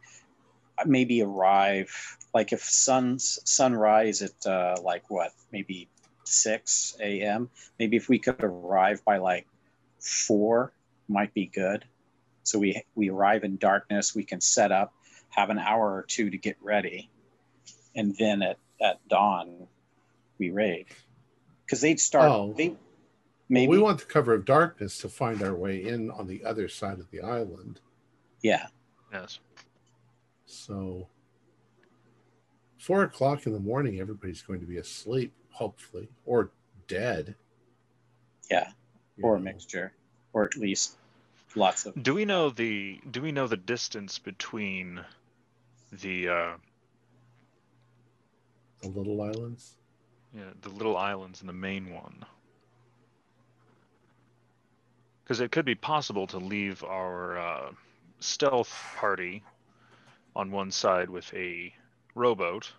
maybe 0.86 1.22
arrive 1.22 2.18
like 2.34 2.54
if 2.54 2.62
sun's 2.62 3.40
sunrise 3.44 4.22
at 4.22 4.46
uh, 4.46 4.76
like 4.84 5.10
what 5.10 5.32
maybe 5.52 5.90
6 6.26 6.98
a.m. 7.02 7.50
Maybe 7.80 7.98
if 7.98 8.08
we 8.08 8.20
could 8.20 8.44
arrive 8.44 9.04
by 9.04 9.18
like 9.18 9.48
four, 10.00 10.72
might 11.08 11.34
be 11.34 11.48
good. 11.48 11.86
So 12.44 12.60
we 12.60 12.84
we 12.96 13.10
arrive 13.10 13.44
in 13.44 13.58
darkness. 13.58 14.16
We 14.16 14.24
can 14.24 14.42
set 14.42 14.72
up, 14.72 14.94
have 15.30 15.50
an 15.50 15.60
hour 15.60 15.94
or 15.94 16.04
two 16.04 16.30
to 16.30 16.38
get 16.38 16.58
ready, 16.62 17.10
and 17.96 18.16
then 18.18 18.42
at 18.42 18.58
at 18.82 19.08
dawn 19.08 19.68
we 20.38 20.52
raid 20.52 20.88
because 21.66 21.82
they'd 21.82 22.00
start. 22.00 22.30
Oh. 22.30 22.54
They 22.58 22.70
Well, 22.70 22.78
maybe 23.50 23.70
we 23.70 23.80
want 23.80 24.00
the 24.00 24.06
cover 24.06 24.34
of 24.34 24.46
darkness 24.46 24.98
to 25.00 25.10
find 25.10 25.42
our 25.44 25.56
way 25.56 25.84
in 25.84 26.10
on 26.12 26.28
the 26.28 26.46
other 26.46 26.68
side 26.68 27.00
of 27.00 27.10
the 27.12 27.22
island. 27.22 27.82
yeah. 28.42 28.68
Yes. 29.12 29.40
So, 30.50 31.08
four 32.80 33.04
o'clock 33.04 33.46
in 33.46 33.54
the 33.54 33.60
morning, 33.60 34.00
everybody's 34.00 34.42
going 34.42 34.60
to 34.62 34.66
be 34.66 34.78
asleep, 34.78 35.32
hopefully, 35.52 36.10
or 36.26 36.50
dead. 36.88 37.36
Yeah, 38.50 38.70
you 39.16 39.24
or 39.26 39.36
a 39.36 39.40
mixture, 39.40 39.94
or 40.34 40.44
at 40.46 40.56
least 40.56 40.98
lots 41.56 41.86
of. 41.86 42.02
Do 42.02 42.16
we 42.16 42.26
know 42.26 42.50
the 42.50 43.00
Do 43.10 43.22
we 43.22 43.32
know 43.32 43.46
the 43.46 43.58
distance 43.58 44.18
between 44.18 45.02
the 45.92 46.30
uh, 46.30 46.54
The 48.82 48.88
little 48.90 49.22
islands. 49.22 49.76
yeah, 50.36 50.50
the 50.62 50.70
little 50.70 50.98
islands 50.98 51.42
and 51.42 51.50
the 51.50 51.54
main 51.54 51.94
one? 51.94 52.26
Because 55.24 55.42
it 55.42 55.52
could 55.52 55.66
be 55.66 55.76
possible 55.76 56.26
to 56.26 56.40
leave 56.40 56.84
our 56.84 57.38
uh, 57.38 57.72
stealth 58.20 58.76
party 58.98 59.44
on 60.36 60.52
one 60.52 60.72
side 60.72 61.10
with 61.10 61.34
a 61.34 61.74
rowboat 62.16 62.72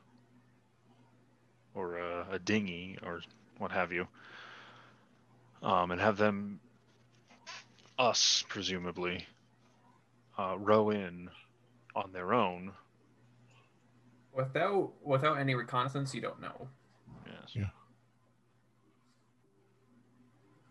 or 1.75 1.99
a, 1.99 2.27
a 2.33 2.39
dinghy 2.39 2.99
or 3.03 3.21
what 3.59 3.71
have 3.71 3.93
you, 3.93 4.07
um, 5.63 5.91
and 5.91 6.01
have 6.01 6.17
them, 6.17 6.61
us 7.99 8.45
presumably, 8.49 9.27
uh, 10.39 10.57
row 10.59 10.91
in 10.91 11.29
on 11.95 12.13
their 12.13 12.33
own. 12.33 12.73
Without 14.33 14.93
without 15.03 15.39
any 15.39 15.55
reconnaissance, 15.55 16.15
you 16.15 16.21
don't 16.21 16.41
know. 16.41 16.69
Yes. 17.27 17.51
Yeah. 17.53 17.71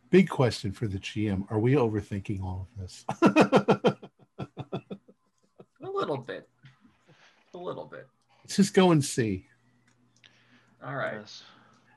Big 0.09 0.30
question 0.30 0.71
for 0.71 0.88
the 0.88 0.97
GM: 0.97 1.45
Are 1.51 1.59
we 1.59 1.73
overthinking 1.73 2.41
all 2.41 2.67
of 2.71 2.82
this? 2.82 3.05
A 5.82 5.89
little 5.89 6.17
bit. 6.17 6.49
Little 7.58 7.86
bit. 7.86 8.08
Let's 8.43 8.56
just 8.56 8.74
go 8.74 8.91
and 8.91 9.04
see. 9.04 9.47
All 10.84 10.95
right. 10.95 11.16
Yes. 11.20 11.43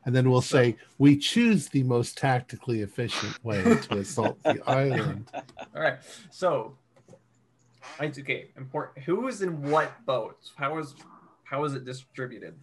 And 0.05 0.15
then 0.17 0.31
we'll 0.31 0.43
So- 0.43 0.57
say 0.59 0.77
we 0.99 1.17
choose 1.17 1.69
the 1.69 1.83
most 1.85 2.19
tactically 2.19 2.81
efficient 2.83 3.43
way 3.45 3.63
to 3.63 3.99
assault 3.99 4.43
the 4.43 4.61
island. 4.67 5.31
All 5.75 5.81
right. 5.83 5.99
So, 6.31 6.77
I 8.01 8.07
okay. 8.07 8.49
Important. 8.57 9.05
Who 9.05 9.29
is 9.29 9.43
in 9.43 9.71
what 9.71 10.05
boats? 10.07 10.53
How 10.57 10.79
is 10.79 10.95
how 11.45 11.65
is 11.65 11.75
it 11.75 11.85
distributed? 11.85 12.55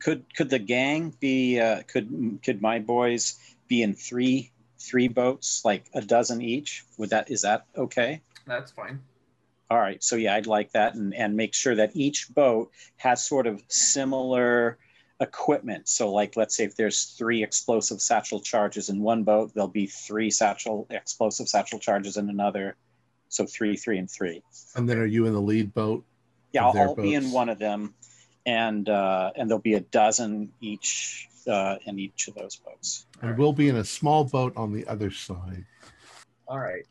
Could 0.00 0.24
could 0.34 0.50
the 0.50 0.58
gang 0.58 1.14
be? 1.20 1.60
Uh, 1.60 1.82
could 1.86 2.40
could 2.42 2.60
my 2.60 2.80
boys 2.80 3.38
be 3.68 3.82
in 3.82 3.94
three 3.94 4.50
three 4.80 5.06
boats, 5.06 5.64
like 5.64 5.84
a 5.94 6.00
dozen 6.00 6.42
each? 6.42 6.84
Would 6.98 7.10
that 7.10 7.30
is 7.30 7.42
that 7.42 7.66
okay? 7.76 8.20
That's 8.46 8.72
fine. 8.72 9.00
All 9.72 9.78
right, 9.78 10.04
so 10.04 10.16
yeah, 10.16 10.34
I'd 10.34 10.46
like 10.46 10.72
that, 10.72 10.96
and 10.96 11.14
and 11.14 11.34
make 11.34 11.54
sure 11.54 11.74
that 11.74 11.96
each 11.96 12.28
boat 12.28 12.70
has 12.98 13.26
sort 13.26 13.46
of 13.46 13.62
similar 13.68 14.76
equipment. 15.18 15.88
So, 15.88 16.12
like, 16.12 16.36
let's 16.36 16.54
say 16.54 16.64
if 16.64 16.76
there's 16.76 17.04
three 17.16 17.42
explosive 17.42 18.02
satchel 18.02 18.40
charges 18.40 18.90
in 18.90 19.00
one 19.00 19.22
boat, 19.22 19.52
there'll 19.54 19.68
be 19.68 19.86
three 19.86 20.30
satchel 20.30 20.86
explosive 20.90 21.48
satchel 21.48 21.78
charges 21.78 22.18
in 22.18 22.28
another. 22.28 22.76
So 23.30 23.46
three, 23.46 23.74
three, 23.74 23.96
and 23.96 24.10
three. 24.10 24.42
And 24.76 24.86
then 24.86 24.98
are 24.98 25.06
you 25.06 25.24
in 25.24 25.32
the 25.32 25.40
lead 25.40 25.72
boat? 25.72 26.04
Yeah, 26.52 26.66
I'll, 26.66 26.78
I'll 26.78 26.94
be 26.94 27.14
in 27.14 27.32
one 27.32 27.48
of 27.48 27.58
them, 27.58 27.94
and 28.44 28.86
uh, 28.90 29.30
and 29.36 29.48
there'll 29.48 29.62
be 29.62 29.72
a 29.72 29.80
dozen 29.80 30.52
each 30.60 31.30
uh, 31.48 31.76
in 31.86 31.98
each 31.98 32.28
of 32.28 32.34
those 32.34 32.56
boats. 32.56 33.06
And 33.14 33.30
Alright. 33.30 33.38
we'll 33.38 33.54
be 33.54 33.70
in 33.70 33.76
a 33.76 33.84
small 33.84 34.24
boat 34.24 34.52
on 34.54 34.74
the 34.74 34.86
other 34.86 35.10
side. 35.10 35.64
All 36.46 36.58
right. 36.58 36.84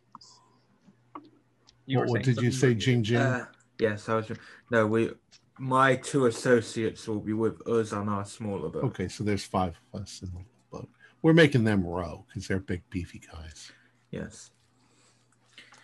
You 1.92 1.98
what 1.98 2.08
were 2.08 2.12
what 2.14 2.26
saying 2.26 2.36
did 2.36 2.44
you 2.44 2.52
say, 2.52 2.74
Jing 2.74 3.04
Jing? 3.04 3.18
Uh, 3.18 3.46
yes, 3.78 4.08
I 4.08 4.16
was. 4.16 4.32
No, 4.70 4.88
we. 4.88 5.12
My 5.60 5.98
two 5.98 6.28
associates 6.28 7.06
will 7.06 7.20
be 7.20 7.34
with 7.34 7.68
us 7.68 7.92
on 7.92 8.08
our 8.08 8.24
smaller 8.24 8.70
boat. 8.70 8.86
okay, 8.86 9.10
so 9.10 9.26
there's 9.26 9.44
five 9.44 9.78
of 9.94 10.02
us 10.02 10.22
in 10.22 10.30
the 10.32 10.39
boat. 10.72 10.89
We're 11.22 11.34
making 11.34 11.66
them 11.66 11.86
row 11.86 12.24
because 12.28 12.48
they're 12.48 12.62
big, 12.62 12.82
beefy 12.89 13.20
guys. 13.20 13.74
Yes. 14.10 14.52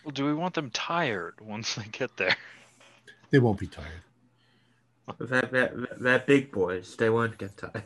Well, 0.06 0.14
do 0.14 0.26
we 0.26 0.34
want 0.34 0.54
them 0.54 0.70
tired 0.72 1.36
once 1.42 1.76
they 1.76 1.84
get 1.92 2.16
there? 2.16 2.38
They 3.30 3.40
won't 3.40 3.60
be 3.60 3.68
tired. 3.68 4.04
They're, 5.20 5.42
they're, 5.42 5.88
they're 6.00 6.20
big 6.20 6.54
boys. 6.54 6.96
They 6.96 7.10
won't 7.10 7.38
get 7.38 7.58
tired. 7.58 7.84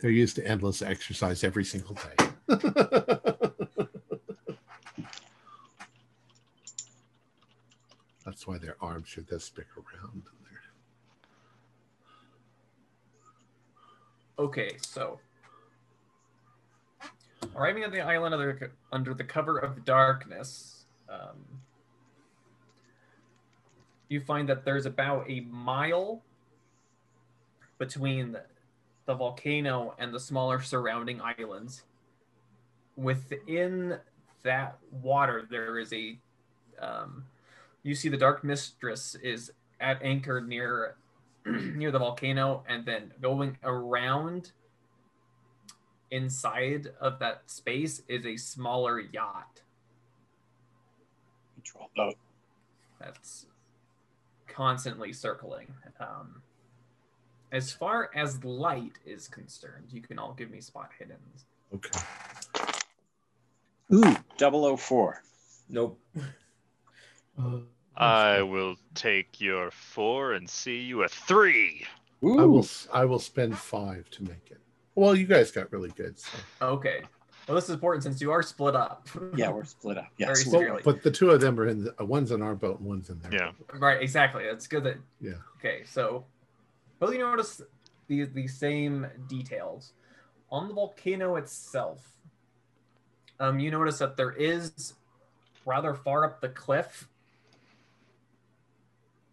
They're 0.00 0.10
used 0.10 0.34
to 0.36 0.46
endless 0.46 0.82
exercise 0.82 1.44
every 1.44 1.64
single 1.64 1.94
day. 1.94 2.28
That's 8.28 8.46
why 8.46 8.58
their 8.58 8.76
arms 8.82 9.16
are 9.16 9.22
this 9.22 9.48
big 9.48 9.64
around. 9.74 10.22
Okay, 14.38 14.76
so 14.82 15.18
arriving 17.56 17.84
at 17.84 17.90
the 17.90 18.02
island 18.02 18.34
under, 18.34 18.70
under 18.92 19.14
the 19.14 19.24
cover 19.24 19.56
of 19.56 19.82
darkness, 19.86 20.84
um, 21.08 21.38
you 24.10 24.20
find 24.20 24.46
that 24.50 24.62
there's 24.62 24.84
about 24.84 25.24
a 25.30 25.40
mile 25.48 26.20
between 27.78 28.36
the, 29.06 29.14
volcano 29.14 29.94
and 29.98 30.12
the 30.12 30.20
smaller 30.20 30.60
surrounding 30.60 31.18
islands. 31.22 31.84
Within 32.94 33.96
that 34.42 34.76
water, 35.00 35.48
there 35.50 35.78
is 35.78 35.94
a. 35.94 36.18
Um, 36.78 37.24
you 37.82 37.94
see, 37.94 38.08
the 38.08 38.16
Dark 38.16 38.44
Mistress 38.44 39.14
is 39.22 39.52
at 39.80 40.02
anchor 40.02 40.40
near 40.40 40.96
near 41.46 41.90
the 41.90 41.98
volcano 41.98 42.64
and 42.68 42.84
then 42.84 43.12
going 43.20 43.56
around 43.62 44.52
inside 46.10 46.88
of 47.00 47.18
that 47.18 47.42
space 47.46 48.02
is 48.08 48.26
a 48.26 48.36
smaller 48.36 49.00
yacht 49.00 49.62
Control 51.54 51.90
boat. 51.96 52.14
that's 53.00 53.46
constantly 54.46 55.12
circling. 55.12 55.72
Um, 56.00 56.42
as 57.52 57.72
far 57.72 58.10
as 58.14 58.42
light 58.44 58.98
is 59.06 59.28
concerned, 59.28 59.86
you 59.90 60.00
can 60.02 60.18
all 60.18 60.34
give 60.34 60.50
me 60.50 60.60
spot 60.60 60.90
hiddens. 61.00 61.44
Okay. 61.74 62.00
Ooh, 63.94 64.76
004. 64.76 65.22
Nope. 65.68 65.98
Uh, 67.38 67.60
I 67.96 68.42
will 68.42 68.76
take 68.94 69.40
your 69.40 69.70
four 69.70 70.32
and 70.32 70.48
see 70.48 70.78
you 70.78 71.02
a 71.02 71.08
three. 71.08 71.84
Ooh. 72.24 72.38
I 72.38 72.44
will. 72.44 72.66
I 72.92 73.04
will 73.04 73.18
spend 73.18 73.56
five 73.56 74.08
to 74.10 74.22
make 74.22 74.50
it. 74.50 74.58
Well, 74.94 75.14
you 75.14 75.26
guys 75.26 75.50
got 75.50 75.72
really 75.72 75.90
good. 75.90 76.18
So. 76.18 76.38
Okay. 76.62 77.02
Well, 77.46 77.54
this 77.54 77.64
is 77.64 77.70
important 77.70 78.02
since 78.02 78.20
you 78.20 78.30
are 78.30 78.42
split 78.42 78.76
up. 78.76 79.08
Yeah, 79.34 79.50
we're 79.50 79.64
split 79.64 79.96
up. 79.96 80.08
Yeah, 80.18 80.34
Very 80.50 80.70
Well, 80.70 80.80
but 80.84 81.02
the 81.02 81.10
two 81.10 81.30
of 81.30 81.40
them 81.40 81.58
are 81.58 81.66
in. 81.66 81.84
The, 81.84 81.94
uh, 82.00 82.04
one's 82.04 82.30
in 82.30 82.42
our 82.42 82.54
boat 82.54 82.80
and 82.80 82.88
one's 82.88 83.08
in 83.08 83.18
their. 83.20 83.32
Yeah. 83.32 83.52
boat. 83.52 83.80
right. 83.80 84.02
Exactly. 84.02 84.44
That's 84.44 84.66
good. 84.66 84.84
That 84.84 84.96
Yeah. 85.20 85.32
Okay, 85.58 85.82
so 85.86 86.26
both 86.98 87.12
you 87.12 87.20
notice 87.20 87.62
the 88.08 88.24
the 88.26 88.46
same 88.46 89.06
details 89.28 89.92
on 90.50 90.68
the 90.68 90.74
volcano 90.74 91.36
itself. 91.36 92.18
Um, 93.40 93.58
you 93.58 93.70
notice 93.70 93.98
that 93.98 94.16
there 94.16 94.32
is 94.32 94.94
rather 95.64 95.94
far 95.94 96.24
up 96.24 96.40
the 96.40 96.48
cliff. 96.48 97.08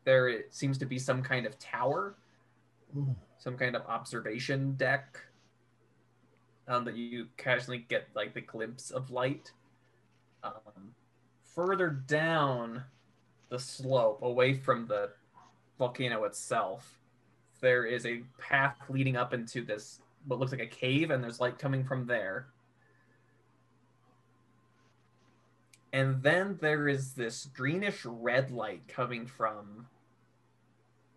There 0.05 0.29
it 0.29 0.53
seems 0.53 0.77
to 0.77 0.85
be 0.85 0.97
some 0.97 1.21
kind 1.21 1.45
of 1.45 1.59
tower, 1.59 2.15
Ooh. 2.95 3.15
some 3.37 3.57
kind 3.57 3.75
of 3.75 3.81
observation 3.87 4.73
deck. 4.75 5.19
Um, 6.67 6.83
that 6.85 6.95
you 6.95 7.27
casually 7.37 7.85
get 7.89 8.07
like 8.15 8.33
the 8.33 8.41
glimpse 8.41 8.89
of 8.89 9.11
light. 9.11 9.51
Um, 10.43 10.95
further 11.43 11.89
down 11.89 12.83
the 13.49 13.59
slope, 13.59 14.23
away 14.23 14.55
from 14.55 14.87
the 14.87 15.11
volcano 15.77 16.23
itself, 16.23 16.99
there 17.61 17.85
is 17.85 18.05
a 18.05 18.23
path 18.39 18.77
leading 18.89 19.15
up 19.15 19.33
into 19.33 19.63
this 19.63 19.99
what 20.27 20.39
looks 20.39 20.51
like 20.51 20.61
a 20.61 20.67
cave, 20.67 21.11
and 21.11 21.23
there's 21.23 21.39
light 21.39 21.59
coming 21.59 21.83
from 21.83 22.07
there. 22.07 22.47
And 25.93 26.21
then 26.21 26.57
there 26.61 26.87
is 26.87 27.13
this 27.13 27.47
greenish 27.55 28.05
red 28.05 28.51
light 28.51 28.87
coming 28.87 29.27
from 29.27 29.87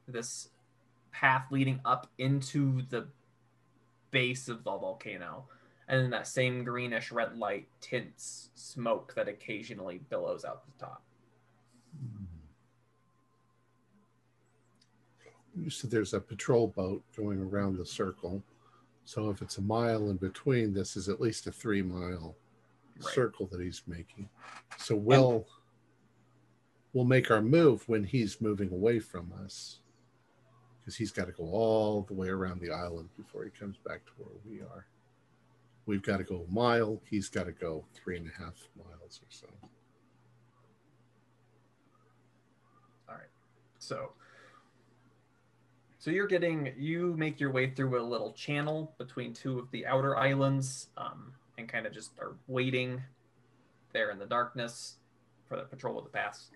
this 0.09 0.49
path 1.13 1.47
leading 1.51 1.81
up 1.85 2.11
into 2.19 2.83
the 2.91 3.07
base 4.11 4.49
of 4.49 4.65
the 4.65 4.77
volcano. 4.77 5.45
And 5.89 6.03
then 6.03 6.11
that 6.11 6.27
same 6.27 6.65
greenish 6.65 7.11
red 7.11 7.39
light 7.39 7.67
tints 7.81 8.51
smoke 8.55 9.15
that 9.15 9.29
occasionally 9.29 10.01
billows 10.11 10.45
out 10.45 10.65
the 10.67 10.85
top. 10.87 11.03
You 15.57 15.71
said 15.71 15.91
there's 15.91 16.15
a 16.15 16.21
patrol 16.21 16.69
boat 16.69 17.03
going 17.17 17.41
around 17.41 17.79
the 17.79 17.87
circle. 17.87 18.43
So 19.05 19.31
if 19.31 19.41
it's 19.43 19.59
a 19.59 19.63
mile 19.63 20.11
in 20.11 20.17
between, 20.17 20.73
this 20.75 20.97
is 20.97 21.09
at 21.09 21.21
least 21.21 21.47
a 21.47 21.53
three 21.53 21.83
mile 21.83 22.37
Right. 23.01 23.15
circle 23.15 23.47
that 23.53 23.61
he's 23.61 23.83
making. 23.87 24.29
So 24.77 24.97
we'll 24.97 25.47
we'll 26.93 27.05
make 27.05 27.31
our 27.31 27.41
move 27.41 27.89
when 27.89 28.03
he's 28.05 28.41
moving 28.41 28.73
away 28.73 28.99
from 28.99 29.33
us. 29.45 29.79
Because 30.89 30.97
he's 30.97 31.13
got 31.13 31.27
to 31.27 31.33
go 31.33 31.45
all 31.45 32.01
the 32.09 32.15
way 32.15 32.29
around 32.29 32.63
the 32.63 32.71
island 32.71 33.11
before 33.15 33.45
he 33.45 33.51
comes 33.51 33.77
back 33.77 34.07
to 34.07 34.13
where 34.17 34.35
we 34.49 34.63
are. 34.63 34.87
We've 35.85 36.01
got 36.01 36.17
to 36.17 36.25
go 36.25 36.47
a 36.49 36.51
mile. 36.51 37.03
He's 37.05 37.29
got 37.29 37.45
to 37.45 37.53
go 37.53 37.85
three 37.93 38.17
and 38.17 38.27
a 38.27 38.43
half 38.43 38.55
miles 38.75 39.21
or 39.23 39.29
so. 39.29 39.49
All 43.07 43.17
right. 43.17 43.29
So 43.79 44.13
so 45.99 46.11
you're 46.11 46.27
getting 46.27 46.73
you 46.79 47.15
make 47.19 47.39
your 47.39 47.53
way 47.53 47.69
through 47.69 48.01
a 48.01 48.03
little 48.03 48.33
channel 48.33 48.95
between 48.97 49.35
two 49.35 49.59
of 49.59 49.71
the 49.73 49.85
outer 49.85 50.17
islands 50.17 50.87
um, 50.97 51.35
and 51.59 51.69
kind 51.69 51.85
of 51.85 51.93
just 51.93 52.13
are 52.19 52.35
waiting 52.47 53.03
there 53.93 54.11
in 54.11 54.19
the 54.19 54.25
darkness 54.25 54.97
for 55.51 55.59
the 55.59 55.65
patrol 55.65 55.99
of 55.99 56.05
the 56.05 56.11
pass. 56.11 56.49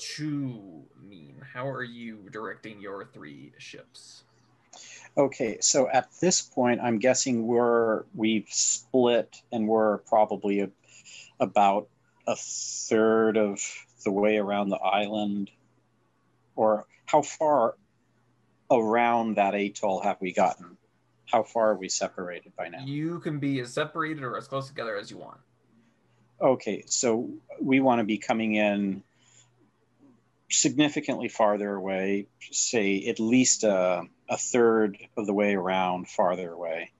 Chu 0.00 0.86
mean, 1.02 1.36
how 1.52 1.68
are 1.68 1.82
you 1.82 2.28
directing 2.30 2.80
your 2.80 3.04
three 3.04 3.52
ships? 3.58 4.24
Okay, 5.16 5.58
so 5.60 5.88
at 5.90 6.08
this 6.20 6.40
point, 6.40 6.80
I'm 6.82 6.98
guessing 6.98 7.46
we're 7.46 8.04
we've 8.14 8.48
split 8.48 9.42
and 9.52 9.68
we're 9.68 9.98
probably 9.98 10.60
a, 10.60 10.70
about 11.38 11.88
a 12.26 12.36
third 12.36 13.36
of 13.36 13.60
the 14.04 14.12
way 14.12 14.38
around 14.38 14.70
the 14.70 14.78
island, 14.78 15.50
or 16.56 16.86
how 17.06 17.22
far 17.22 17.74
around 18.70 19.36
that 19.36 19.54
atoll 19.54 20.00
have 20.00 20.16
we 20.20 20.32
gotten? 20.32 20.76
How 21.26 21.42
far 21.42 21.70
are 21.70 21.76
we 21.76 21.88
separated 21.88 22.54
by 22.56 22.68
now? 22.68 22.84
You 22.84 23.20
can 23.20 23.38
be 23.38 23.60
as 23.60 23.72
separated 23.72 24.22
or 24.22 24.36
as 24.36 24.48
close 24.48 24.68
together 24.68 24.96
as 24.96 25.10
you 25.10 25.18
want. 25.18 25.38
Okay, 26.40 26.84
so 26.86 27.28
we 27.60 27.80
want 27.80 27.98
to 27.98 28.04
be 28.04 28.16
coming 28.16 28.54
in 28.54 29.02
significantly 30.50 31.28
farther 31.28 31.74
away, 31.74 32.26
say 32.50 33.06
at 33.06 33.20
least 33.20 33.64
a, 33.64 34.02
a 34.28 34.36
third 34.36 34.98
of 35.16 35.26
the 35.26 35.32
way 35.32 35.54
around 35.54 36.08
farther 36.08 36.52
away. 36.52 36.92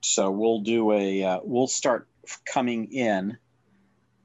So 0.00 0.30
we'll 0.30 0.60
do 0.60 0.92
a, 0.92 1.24
uh, 1.24 1.40
we'll 1.42 1.66
start 1.68 2.08
coming 2.44 2.92
in 2.92 3.38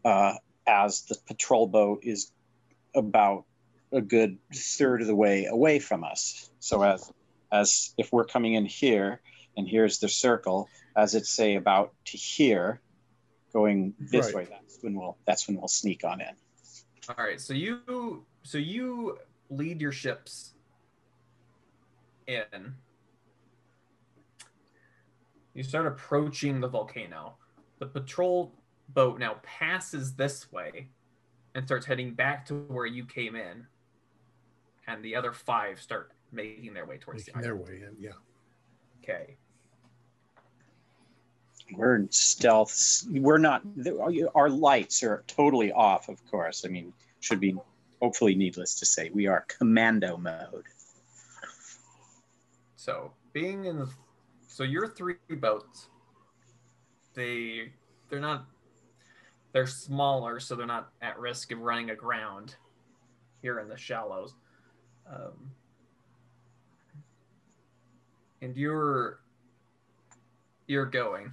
uh, 0.03 0.33
as 0.67 1.03
the 1.03 1.15
patrol 1.27 1.67
boat 1.67 1.99
is 2.03 2.31
about 2.95 3.45
a 3.91 4.01
good 4.01 4.37
third 4.53 5.01
of 5.01 5.07
the 5.07 5.15
way 5.15 5.45
away 5.45 5.79
from 5.79 6.03
us. 6.03 6.49
So 6.59 6.81
as, 6.81 7.11
as 7.51 7.93
if 7.97 8.11
we're 8.11 8.25
coming 8.25 8.53
in 8.53 8.65
here 8.65 9.21
and 9.57 9.67
here's 9.67 9.99
the 9.99 10.09
circle, 10.09 10.69
as 10.95 11.15
it's 11.15 11.29
say 11.29 11.55
about 11.55 11.93
to 12.05 12.17
here, 12.17 12.81
going 13.53 13.93
this 13.99 14.27
Right. 14.27 14.35
way, 14.35 14.47
that's 14.49 14.77
when 14.81 14.95
we'll, 14.95 15.17
that's 15.25 15.47
when 15.47 15.57
we'll 15.57 15.67
sneak 15.67 16.03
on 16.03 16.21
in. 16.21 16.35
All 17.09 17.25
right, 17.25 17.41
so 17.41 17.53
you 17.53 18.25
so 18.43 18.57
you 18.57 19.17
lead 19.49 19.81
your 19.81 19.91
ships 19.91 20.53
in. 22.27 22.75
You 25.53 25.63
start 25.63 25.87
approaching 25.87 26.61
the 26.61 26.67
volcano. 26.67 27.35
The 27.79 27.87
patrol 27.87 28.53
boat 28.89 29.19
now 29.19 29.37
passes 29.43 30.13
this 30.13 30.51
way 30.51 30.89
and 31.55 31.65
starts 31.65 31.85
heading 31.85 32.13
back 32.13 32.45
to 32.45 32.55
where 32.67 32.85
you 32.85 33.05
came 33.05 33.35
in. 33.35 33.65
And 34.87 35.03
the 35.03 35.15
other 35.15 35.31
five 35.33 35.81
start 35.81 36.11
making 36.31 36.73
their 36.73 36.85
way 36.85 36.97
towards 36.97 37.27
Making 37.27 37.41
the 37.41 37.47
their 37.47 37.55
way 37.55 37.81
in, 37.87 37.95
yeah. 37.99 38.11
Okay. 39.03 39.37
We're 41.75 41.95
in 41.95 42.11
stealth. 42.11 43.03
We're 43.09 43.37
not. 43.37 43.63
Our 44.35 44.49
lights 44.49 45.03
are 45.03 45.23
totally 45.27 45.71
off. 45.71 46.09
Of 46.09 46.25
course. 46.29 46.65
I 46.65 46.69
mean, 46.69 46.93
should 47.19 47.39
be 47.39 47.55
hopefully 48.01 48.35
needless 48.35 48.75
to 48.79 48.85
say. 48.85 49.09
We 49.13 49.27
are 49.27 49.45
commando 49.47 50.17
mode. 50.17 50.65
So 52.75 53.11
being 53.33 53.65
in 53.65 53.87
so 54.47 54.63
your 54.63 54.87
three 54.87 55.15
boats, 55.29 55.87
they 57.13 57.71
they're 58.09 58.19
not 58.19 58.45
they're 59.53 59.67
smaller, 59.67 60.39
so 60.39 60.55
they're 60.55 60.65
not 60.65 60.91
at 61.01 61.19
risk 61.19 61.51
of 61.51 61.59
running 61.59 61.89
aground 61.91 62.55
here 63.41 63.59
in 63.59 63.67
the 63.67 63.77
shallows. 63.77 64.33
Um, 65.07 65.51
and 68.41 68.55
you're 68.55 69.19
you're 70.67 70.85
going. 70.85 71.31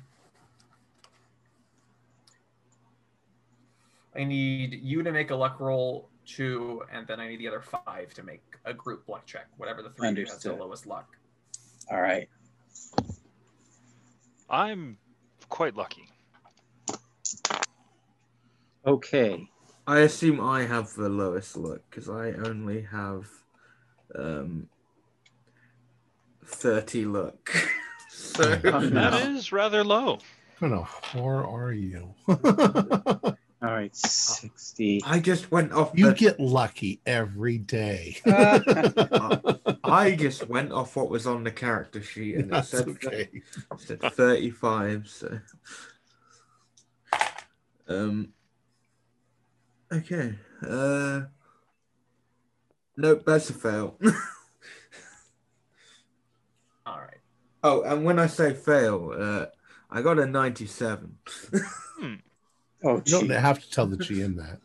I 4.19 4.25
need 4.25 4.81
you 4.83 5.05
to 5.05 5.13
make 5.13 5.31
a 5.31 5.37
luck 5.37 5.61
roll 5.61 6.09
two, 6.27 6.83
and 6.93 7.07
then 7.07 7.21
I 7.21 7.29
need 7.29 7.39
the 7.39 7.47
other 7.47 7.63
five 7.63 8.13
to 8.15 8.25
make 8.25 8.43
a 8.65 8.75
group 8.75 9.09
luck 9.09 9.25
check. 9.27 9.47
Whatever 9.57 9.83
the 9.83 9.91
three 9.91 10.09
of 10.09 10.19
you 10.19 10.27
has 10.27 10.43
the 10.43 10.55
lowest 10.55 10.87
luck. 10.87 11.17
All 11.89 12.01
right. 12.01 12.29
I'm 14.51 14.99
quite 15.49 15.77
lucky. 15.77 16.09
Okay. 18.85 19.49
I 19.87 20.01
assume 20.01 20.41
I 20.41 20.65
have 20.65 20.95
the 20.95 21.09
lowest 21.09 21.57
luck 21.57 21.81
because 21.89 22.09
I 22.09 22.33
only 22.33 22.83
have 22.83 23.27
um, 24.19 24.69
30 26.45 27.05
luck. 27.05 27.55
so, 28.11 28.59
no. 28.65 28.89
That 28.89 29.15
is 29.29 29.53
rather 29.53 29.85
low. 29.85 30.19
What 30.59 30.59
kind 30.59 30.75
of 30.75 30.89
whore 31.13 31.47
are 31.47 31.73
you? 31.73 32.15
All 33.69 33.75
right. 33.75 33.95
Sixty. 33.95 35.03
I 35.05 35.21
just 35.21 35.51
went 35.51 35.73
off. 35.73 35.91
you 35.95 36.07
the- 36.07 36.15
get 36.15 36.41
lucky 36.41 37.03
every 37.05 37.59
day. 37.59 38.17
I 39.85 40.17
just 40.19 40.49
went 40.49 40.73
off 40.73 40.97
what 40.97 41.11
was 41.11 41.27
on 41.27 41.45
the 41.45 41.51
character 41.51 42.03
sheet 42.03 42.37
and 42.37 42.45
it 42.47 42.51
That's 42.51 42.71
said, 42.71 42.89
okay. 42.89 43.29
it 43.31 43.43
said 43.77 44.01
35. 44.01 45.07
So, 45.09 45.41
um, 47.89 48.33
okay. 49.93 50.35
Uh, 50.67 51.25
nope, 52.97 53.23
that's 53.27 53.51
a 53.51 53.53
fail. 53.53 53.99
All 56.87 57.01
right. 57.01 57.21
oh, 57.63 57.83
and 57.83 58.03
when 58.03 58.19
I 58.19 58.29
say 58.29 58.55
fail, 58.55 59.13
uh, 59.15 59.45
I 59.91 60.01
got 60.01 60.19
a 60.19 60.25
97. 60.25 61.19
Oh, 62.85 62.97
You 63.05 63.21
don't 63.21 63.31
have 63.31 63.61
to 63.63 63.71
tell 63.71 63.87
the 63.87 63.97
GM 63.97 64.37
that. 64.37 64.61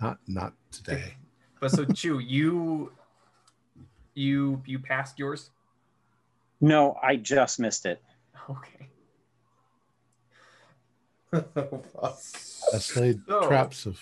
Not 0.00 0.18
not 0.26 0.52
today. 0.70 1.14
But 1.60 1.70
so 1.72 1.84
Chu, 1.84 2.18
you 2.18 2.92
you 4.14 4.62
you 4.66 4.78
passed 4.78 5.18
yours? 5.18 5.50
no, 6.60 6.96
I 7.02 7.16
just 7.16 7.58
missed 7.60 7.86
it. 7.86 8.02
Okay. 8.50 8.88
That's 11.30 12.96
laid 12.96 13.20
So- 13.28 13.46
traps 13.48 13.86
of 13.86 13.98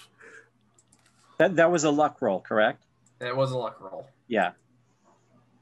That 1.39 1.57
that 1.57 1.71
was 1.71 1.85
a 1.85 1.91
luck 1.91 2.21
roll, 2.21 2.41
correct? 2.41 2.83
That 3.19 3.37
was 3.37 3.51
a 3.53 3.59
luck 3.59 3.81
roll. 3.81 4.09
Yeah. 4.29 4.53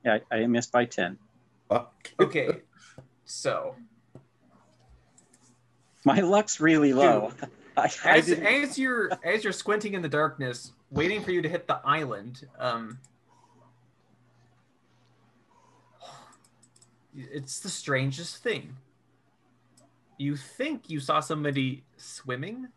Yeah, 0.05 0.19
I, 0.31 0.37
I 0.43 0.47
missed 0.47 0.73
by 0.73 0.85
ten. 0.85 1.19
Okay. 2.21 2.61
So 3.25 3.75
My 6.05 6.21
luck's 6.21 6.61
really 6.61 6.93
low. 6.93 7.33
I, 7.77 7.91
I 8.05 8.19
as, 8.19 8.27
didn't- 8.27 8.47
as 8.47 8.79
you're 8.79 9.11
as 9.25 9.43
you're 9.43 9.53
squinting 9.53 9.95
in 9.95 10.03
the 10.03 10.09
darkness, 10.09 10.73
waiting 10.91 11.23
for 11.23 11.33
you 11.33 11.43
to 11.43 11.49
hit 11.49 11.67
the 11.67 11.81
island, 11.85 12.47
um 12.59 12.99
it's 17.17 17.61
the 17.61 17.69
strangest 17.69 18.43
thing. 18.43 18.77
You 20.19 20.37
think 20.37 20.89
you 20.91 21.01
saw 21.01 21.21
somebody 21.21 21.85
swimming? 21.97 22.69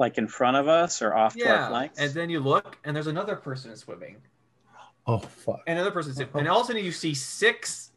like 0.00 0.16
in 0.16 0.28
front 0.28 0.56
of 0.56 0.68
us 0.68 1.02
or 1.02 1.12
off 1.12 1.34
to 1.34 1.42
our 1.42 1.48
Yeah. 1.56 1.68
flanks. 1.70 1.98
And 1.98 2.12
then 2.12 2.30
you 2.30 2.38
look 2.38 2.78
and 2.84 2.94
there's 2.94 3.08
another 3.08 3.34
person 3.34 3.74
swimming. 3.74 4.18
oh 5.08 5.18
fuck. 5.18 5.60
and 5.66 5.76
another 5.76 5.90
person 5.90 6.14
sitting, 6.14 6.30
and 6.38 6.46
all 6.48 6.60
of 6.60 6.64
a 6.64 6.66
sudden 6.68 6.84
you 6.84 6.92
see 6.92 7.14
six 7.14 7.86
j- 7.88 7.94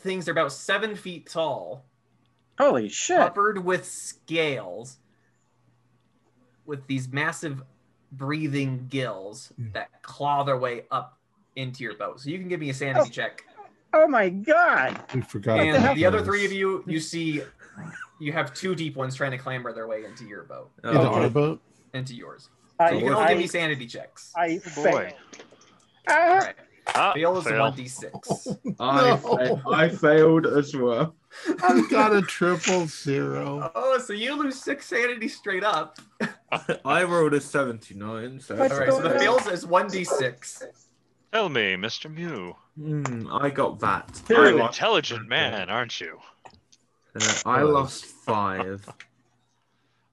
things. 0.00 0.24
They're 0.24 0.32
about 0.32 0.52
seven 0.52 0.94
feet 0.96 1.28
tall, 1.28 1.84
Holy 2.58 2.88
shit! 2.88 3.18
covered 3.18 3.64
with 3.64 3.84
scales, 3.84 4.98
with 6.66 6.86
these 6.86 7.12
massive 7.12 7.62
breathing 8.12 8.86
gills 8.88 9.52
hmm. 9.56 9.72
that 9.72 10.02
claw 10.02 10.42
their 10.42 10.58
way 10.58 10.84
up 10.90 11.18
into 11.56 11.84
your 11.84 11.94
boat. 11.94 12.20
So 12.20 12.30
you 12.30 12.38
can 12.38 12.48
give 12.48 12.60
me 12.60 12.70
a 12.70 12.74
sanity 12.74 13.08
Oh. 13.08 13.10
check. 13.10 13.44
Oh 13.92 14.06
my 14.06 14.28
god! 14.28 15.02
We 15.12 15.20
forgot. 15.20 15.58
And 15.58 15.76
about 15.76 15.96
the 15.96 16.06
other 16.06 16.22
three 16.22 16.44
of 16.44 16.52
you, 16.52 16.84
you 16.86 17.00
see, 17.00 17.42
you 18.20 18.32
have 18.32 18.54
two 18.54 18.76
deep 18.76 18.94
ones 18.96 19.16
trying 19.16 19.32
to 19.32 19.38
clamber 19.38 19.72
their 19.72 19.88
way 19.88 20.04
into 20.04 20.24
your 20.24 20.44
boat, 20.44 20.70
oh, 20.84 20.90
into 20.90 21.10
Oh, 21.10 21.14
our 21.14 21.28
boat. 21.28 21.60
into 21.92 22.14
yours. 22.14 22.50
I, 22.78 22.92
you 22.92 23.00
can 23.00 23.12
all 23.12 23.20
I, 23.20 23.28
give 23.30 23.38
me 23.38 23.46
sanity 23.48 23.86
checks. 23.86 24.32
I, 24.36 24.60
Oh, 24.76 24.84
boy. 24.84 25.12
Ah. 26.08 26.28
All 26.28 26.38
right. 26.38 26.54
Ah, 26.94 27.12
Fail 27.14 27.38
is 27.38 27.44
fail. 27.44 27.60
one 27.60 27.74
d 27.74 27.88
six. 27.88 28.48
I, 28.80 29.18
No. 29.22 29.60
I 29.72 29.88
failed 29.88 30.46
as 30.46 30.74
well. 30.76 31.14
I've 31.62 31.88
got 31.90 32.14
a 32.14 32.22
triple 32.22 32.86
zero. 32.86 33.70
Oh, 33.74 33.98
so 33.98 34.12
you 34.12 34.36
lose 34.36 34.60
six 34.60 34.86
sanity 34.86 35.28
straight 35.28 35.64
up. 35.64 35.98
I 36.84 37.04
rolled 37.04 37.34
a 37.34 37.40
79. 37.40 38.40
So, 38.40 38.54
All 38.56 38.68
right, 38.68 38.90
so 38.90 39.00
the 39.00 39.10
fails 39.18 39.46
is 39.46 39.64
one 39.66 39.88
d 39.88 40.04
six. 40.04 40.62
Tell 41.32 41.48
me, 41.48 41.76
Mr. 41.76 42.12
Mew. 42.12 42.56
Hmm, 42.76 43.28
I 43.32 43.50
got 43.50 43.78
that. 43.80 44.20
You're 44.28 44.46
an 44.48 44.60
intelligent 44.60 45.28
man, 45.28 45.70
aren't 45.70 46.00
you? 46.00 46.18
uh, 47.14 47.34
I 47.46 47.62
lost 47.62 48.04
five. 48.06 48.88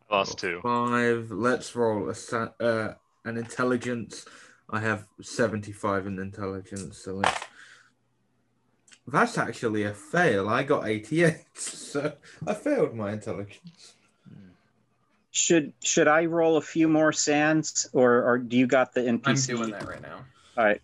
I 0.09 0.15
lost 0.15 0.37
two. 0.37 0.59
Five. 0.61 1.31
Let's 1.31 1.75
roll 1.75 2.09
a 2.09 2.15
sa- 2.15 2.51
uh, 2.59 2.93
an 3.25 3.37
intelligence. 3.37 4.25
I 4.69 4.79
have 4.81 5.07
75 5.21 6.07
in 6.07 6.19
intelligence, 6.19 6.97
so 6.97 7.15
let's. 7.15 7.39
That's 9.07 9.37
actually 9.37 9.83
a 9.83 9.93
fail. 9.93 10.49
I 10.49 10.63
got 10.63 10.85
88, 10.85 11.37
so 11.53 12.13
I 12.45 12.53
failed 12.53 12.93
my 12.93 13.13
intelligence. 13.13 13.93
Should 15.31 15.71
should 15.83 16.07
I 16.07 16.25
roll 16.25 16.57
a 16.57 16.61
few 16.61 16.87
more 16.87 17.13
sands, 17.13 17.87
or 17.93 18.23
or 18.23 18.37
do 18.39 18.57
you 18.57 18.67
got 18.67 18.93
the 18.93 19.01
NPC? 19.01 19.51
I'm 19.51 19.57
doing 19.57 19.71
that 19.71 19.87
right 19.87 20.01
now. 20.01 20.25
All 20.57 20.65
right. 20.65 20.81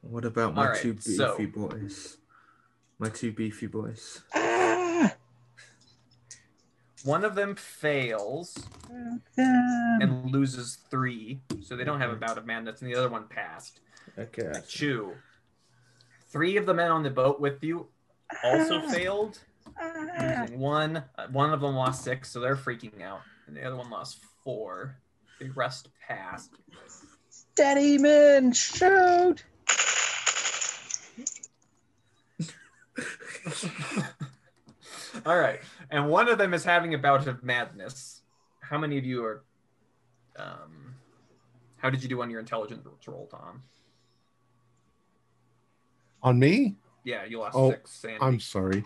What 0.00 0.24
about 0.24 0.54
my 0.54 0.66
Alright, 0.66 0.80
two 0.82 0.94
beefy 0.94 1.16
so- 1.16 1.46
boys? 1.46 2.16
My 2.98 3.08
two 3.08 3.30
beefy 3.30 3.68
boys. 3.68 4.22
Ah, 4.34 4.57
Ah! 7.04 7.08
One 7.08 7.24
of 7.24 7.34
them 7.34 7.54
fails 7.54 8.56
and 9.36 10.30
loses 10.32 10.78
three, 10.90 11.40
so 11.62 11.76
they 11.76 11.84
don't 11.84 12.00
have 12.00 12.10
a 12.10 12.16
bout 12.16 12.38
of 12.38 12.46
madness, 12.46 12.80
and 12.82 12.90
the 12.90 12.96
other 12.96 13.08
one 13.08 13.28
passed. 13.28 13.80
Okay. 14.18 14.52
Chew. 14.68 15.14
Three 16.30 16.56
of 16.56 16.66
the 16.66 16.74
men 16.74 16.90
on 16.90 17.02
the 17.02 17.10
boat 17.10 17.40
with 17.40 17.62
you 17.62 17.88
also 18.44 18.80
failed. 18.88 19.38
Ah. 19.80 20.46
One, 20.52 21.04
uh, 21.16 21.26
one 21.30 21.52
of 21.52 21.60
them 21.60 21.74
lost 21.74 22.04
six, 22.04 22.30
so 22.30 22.40
they're 22.40 22.56
freaking 22.56 23.02
out, 23.02 23.20
and 23.46 23.56
the 23.56 23.64
other 23.64 23.76
one 23.76 23.90
lost 23.90 24.18
four. 24.44 24.96
The 25.38 25.50
rest 25.50 25.88
passed. 26.06 26.50
Steady 27.28 27.98
men, 27.98 28.52
shoot! 28.52 29.44
All 35.26 35.36
right, 35.36 35.60
and 35.90 36.08
one 36.08 36.28
of 36.28 36.38
them 36.38 36.54
is 36.54 36.64
having 36.64 36.94
a 36.94 36.98
bout 36.98 37.26
of 37.26 37.42
madness. 37.42 38.22
How 38.60 38.78
many 38.78 38.98
of 38.98 39.04
you 39.04 39.24
are? 39.24 39.42
Um, 40.36 40.94
how 41.76 41.90
did 41.90 42.02
you 42.02 42.08
do 42.08 42.20
on 42.22 42.30
your 42.30 42.40
intelligence 42.40 42.86
roll, 43.06 43.28
Tom? 43.30 43.62
On 46.22 46.38
me? 46.38 46.76
Yeah, 47.04 47.24
you 47.24 47.38
lost 47.38 47.56
Oh, 47.56 47.70
six. 47.70 47.90
Sandy. 47.92 48.18
I'm 48.20 48.40
sorry. 48.40 48.84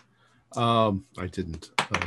Um, 0.57 1.05
I 1.19 1.27
didn't. 1.27 1.71
Uh, 1.79 2.07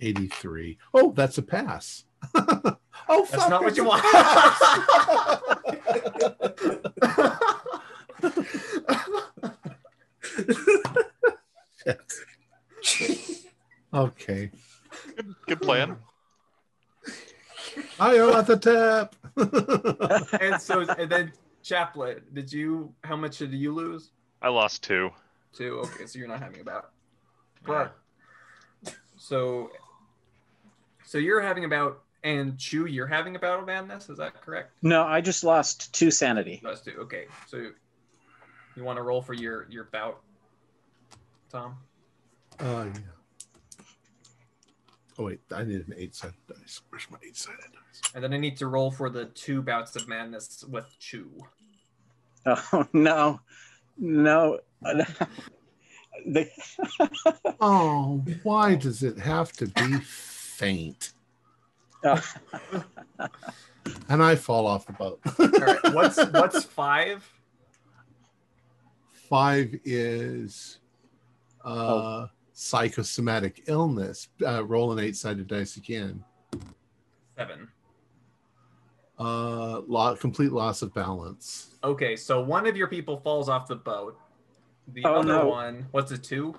83. 0.00 0.78
Oh, 0.94 1.12
that's 1.12 1.38
a 1.38 1.42
pass. 1.42 2.04
oh, 2.34 2.76
That's 3.08 3.30
fuck, 3.30 3.50
not 3.50 3.62
what 3.62 3.76
you 3.76 3.84
want. 3.84 4.04
pass. 11.86 13.44
okay. 13.94 14.50
Good, 15.16 15.34
good 15.46 15.62
plan. 15.62 15.96
I 17.98 18.14
am 18.14 18.30
at 18.30 18.46
the 18.46 18.56
tap. 18.56 19.14
and 20.40 20.60
so, 20.60 20.80
and 20.98 21.10
then 21.10 21.32
Chaplin, 21.62 22.20
did 22.32 22.52
you? 22.52 22.92
How 23.04 23.16
much 23.16 23.38
did 23.38 23.52
you 23.52 23.74
lose? 23.74 24.10
I 24.42 24.48
lost 24.48 24.82
two. 24.82 25.10
Two. 25.52 25.80
Okay, 25.84 26.06
so 26.06 26.18
you're 26.18 26.28
not 26.28 26.40
having 26.40 26.60
a 26.60 26.64
bout. 26.64 26.90
But 27.66 27.96
so, 29.16 29.70
so 31.04 31.18
you're 31.18 31.40
having 31.40 31.64
a 31.64 31.68
bout, 31.68 32.02
and 32.22 32.56
Chew, 32.58 32.86
you're 32.86 33.06
having 33.06 33.34
a 33.34 33.38
bout 33.38 33.60
of 33.60 33.66
madness. 33.66 34.08
Is 34.08 34.18
that 34.18 34.40
correct? 34.40 34.72
No, 34.82 35.04
I 35.04 35.20
just 35.20 35.42
lost 35.42 35.92
two 35.94 36.10
sanity. 36.10 36.60
Those 36.62 36.82
two. 36.82 36.92
Okay, 37.00 37.26
so 37.46 37.70
you 38.76 38.84
want 38.84 38.98
to 38.98 39.02
roll 39.02 39.22
for 39.22 39.34
your 39.34 39.66
your 39.70 39.84
bout, 39.84 40.20
Tom? 41.56 41.78
Uh, 42.60 42.86
yeah. 42.92 43.00
Oh 45.18 45.24
wait, 45.24 45.40
I 45.50 45.64
need 45.64 45.86
an 45.88 45.94
eight-sided 45.96 46.34
dice. 46.46 46.82
Where's 46.90 47.10
my 47.10 47.16
eight-sided 47.26 47.72
dice? 47.72 48.12
And 48.14 48.22
then 48.22 48.34
I 48.34 48.36
need 48.36 48.58
to 48.58 48.66
roll 48.66 48.90
for 48.90 49.08
the 49.08 49.24
two 49.26 49.62
bouts 49.62 49.96
of 49.96 50.06
madness 50.06 50.64
with 50.68 50.84
Chew. 50.98 51.30
Oh 52.48 52.86
no, 52.92 53.40
no. 53.98 54.60
the, 56.26 56.48
Oh, 57.60 58.22
why 58.44 58.76
does 58.76 59.02
it 59.02 59.18
have 59.18 59.50
to 59.54 59.66
be 59.66 59.98
faint? 59.98 61.12
Oh, 62.04 62.22
And 64.08 64.22
I 64.22 64.36
fall 64.36 64.66
off 64.68 64.86
the 64.86 64.92
boat. 64.92 65.20
All 65.40 65.48
right, 65.48 65.94
what's 65.94 66.24
what's 66.26 66.64
five? 66.64 67.28
Five 69.28 69.74
is 69.84 70.78
uh, 71.66 71.70
Oh. 71.70 72.28
psychosomatic 72.52 73.64
illness. 73.66 74.28
Uh, 74.46 74.64
roll 74.64 74.92
an 74.92 74.98
eight-sided 74.98 75.46
dice 75.46 75.76
again. 75.76 76.24
Seven. 77.36 77.68
Uh, 79.18 79.80
lot, 79.86 80.20
complete 80.20 80.52
loss 80.52 80.82
of 80.82 80.92
balance. 80.94 81.74
Okay, 81.82 82.16
so 82.16 82.40
one 82.40 82.66
of 82.66 82.76
your 82.76 82.86
people 82.86 83.18
falls 83.18 83.48
off 83.48 83.66
the 83.66 83.76
boat. 83.76 84.18
The 84.88 85.04
Oh, 85.04 85.16
other 85.16 85.28
no. 85.28 85.46
one, 85.48 85.86
what's 85.90 86.12
a 86.12 86.18
two? 86.18 86.54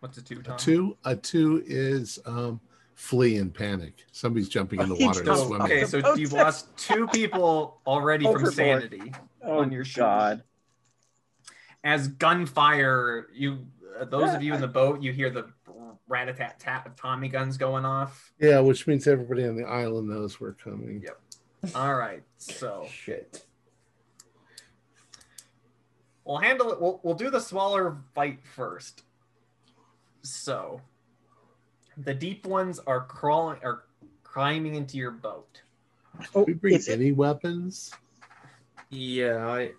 What's 0.00 0.18
a 0.18 0.22
two, 0.22 0.42
A 0.48 0.56
two, 0.56 0.96
a 1.04 1.14
two 1.16 1.62
is 1.64 2.18
um, 2.26 2.60
flee 2.96 3.36
in 3.36 3.50
panic. 3.50 3.94
Somebody's 4.10 4.48
jumping 4.48 4.80
in 4.80 4.88
the 4.88 4.96
He 4.96 5.06
water 5.06 5.20
and 5.20 5.26
jumped 5.26 5.42
Oh, 5.42 5.46
swimming. 5.46 5.66
okay, 5.66 5.84
so 5.84 6.00
Oh, 6.04 6.14
you've 6.16 6.32
lost 6.32 6.76
two 6.76 7.06
people 7.08 7.80
already 7.86 8.24
from 8.24 8.44
sanity. 8.46 9.12
oh 9.44 9.60
On 9.60 9.70
your 9.70 9.84
shoes. 9.84 9.96
God. 10.02 10.42
As 11.84 12.08
gunfire, 12.08 13.28
you 13.34 13.66
uh, 13.98 14.04
those 14.04 14.32
of 14.34 14.42
you 14.42 14.54
in 14.54 14.60
the 14.60 14.68
boat, 14.68 15.02
you 15.02 15.12
hear 15.12 15.30
the 15.30 15.46
rat 16.08 16.28
a 16.28 16.32
tat 16.32 16.58
tat 16.60 16.86
of 16.86 16.94
Tommy 16.96 17.28
guns 17.28 17.56
going 17.56 17.84
off. 17.84 18.32
Yeah, 18.38 18.60
which 18.60 18.86
means 18.86 19.06
everybody 19.06 19.46
on 19.46 19.56
the 19.56 19.64
island 19.64 20.08
knows 20.08 20.40
we're 20.40 20.52
coming. 20.52 21.02
Yep. 21.04 21.74
All 21.74 21.94
right, 21.94 22.22
so 22.38 22.86
Shit. 22.90 23.44
we'll 26.24 26.38
handle 26.38 26.72
it. 26.72 26.80
We'll 26.80 27.00
we'll 27.02 27.14
do 27.14 27.30
the 27.30 27.40
smaller 27.40 27.96
fight 28.14 28.38
first. 28.44 29.02
So, 30.22 30.80
the 31.96 32.14
deep 32.14 32.46
ones 32.46 32.78
are 32.86 33.00
crawling, 33.06 33.58
are 33.64 33.84
climbing 34.22 34.76
into 34.76 34.96
your 34.96 35.10
boat. 35.10 35.62
Oh, 36.34 36.44
we 36.44 36.52
bring 36.52 36.74
is 36.74 36.88
it- 36.88 36.92
any 37.00 37.10
weapons? 37.12 37.92
Yeah, 38.90 39.48
I 39.48 39.72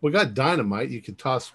We 0.00 0.10
got 0.10 0.34
dynamite. 0.34 0.90
You 0.90 1.00
could 1.02 1.18
toss, 1.18 1.52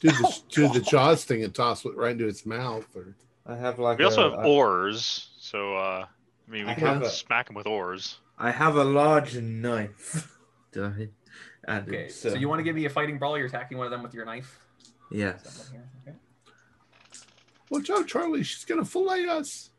do 0.00 0.08
the 0.10 0.40
do 0.50 0.68
the 0.72 0.80
jaws 0.80 1.24
thing 1.24 1.44
and 1.44 1.54
toss 1.54 1.84
it 1.84 1.96
right 1.96 2.12
into 2.12 2.26
its 2.26 2.46
mouth. 2.46 2.86
Or 2.94 3.14
I 3.46 3.56
have 3.56 3.78
like 3.78 3.98
We 3.98 4.04
also 4.04 4.30
have 4.30 4.38
I- 4.40 4.44
oars, 4.44 5.30
so 5.38 5.76
uh, 5.76 6.06
I 6.06 6.50
mean, 6.50 6.66
we 6.66 6.72
I 6.72 6.74
can 6.74 6.86
have 6.86 7.02
a- 7.02 7.10
smack 7.10 7.46
them 7.46 7.54
with 7.56 7.66
oars. 7.66 8.18
I 8.38 8.50
have 8.50 8.76
a 8.76 8.84
large 8.84 9.36
knife. 9.38 10.38
Did 10.72 10.84
I 10.84 11.08
add 11.66 11.88
Okay, 11.88 12.04
it, 12.04 12.12
so 12.12 12.34
you 12.34 12.48
want 12.48 12.58
to 12.60 12.62
give 12.64 12.76
me 12.76 12.84
a 12.84 12.90
fighting 12.90 13.18
brawl? 13.18 13.38
You're 13.38 13.46
attacking 13.46 13.78
one 13.78 13.86
of 13.86 13.90
them 13.90 14.02
with 14.02 14.12
your 14.14 14.24
knife. 14.26 14.58
Yes. 15.10 15.70
Okay. 16.06 16.16
watch 17.70 17.88
out, 17.90 18.06
Charlie! 18.06 18.42
She's 18.42 18.64
gonna 18.64 18.84
fillet 18.84 19.26
us. 19.28 19.70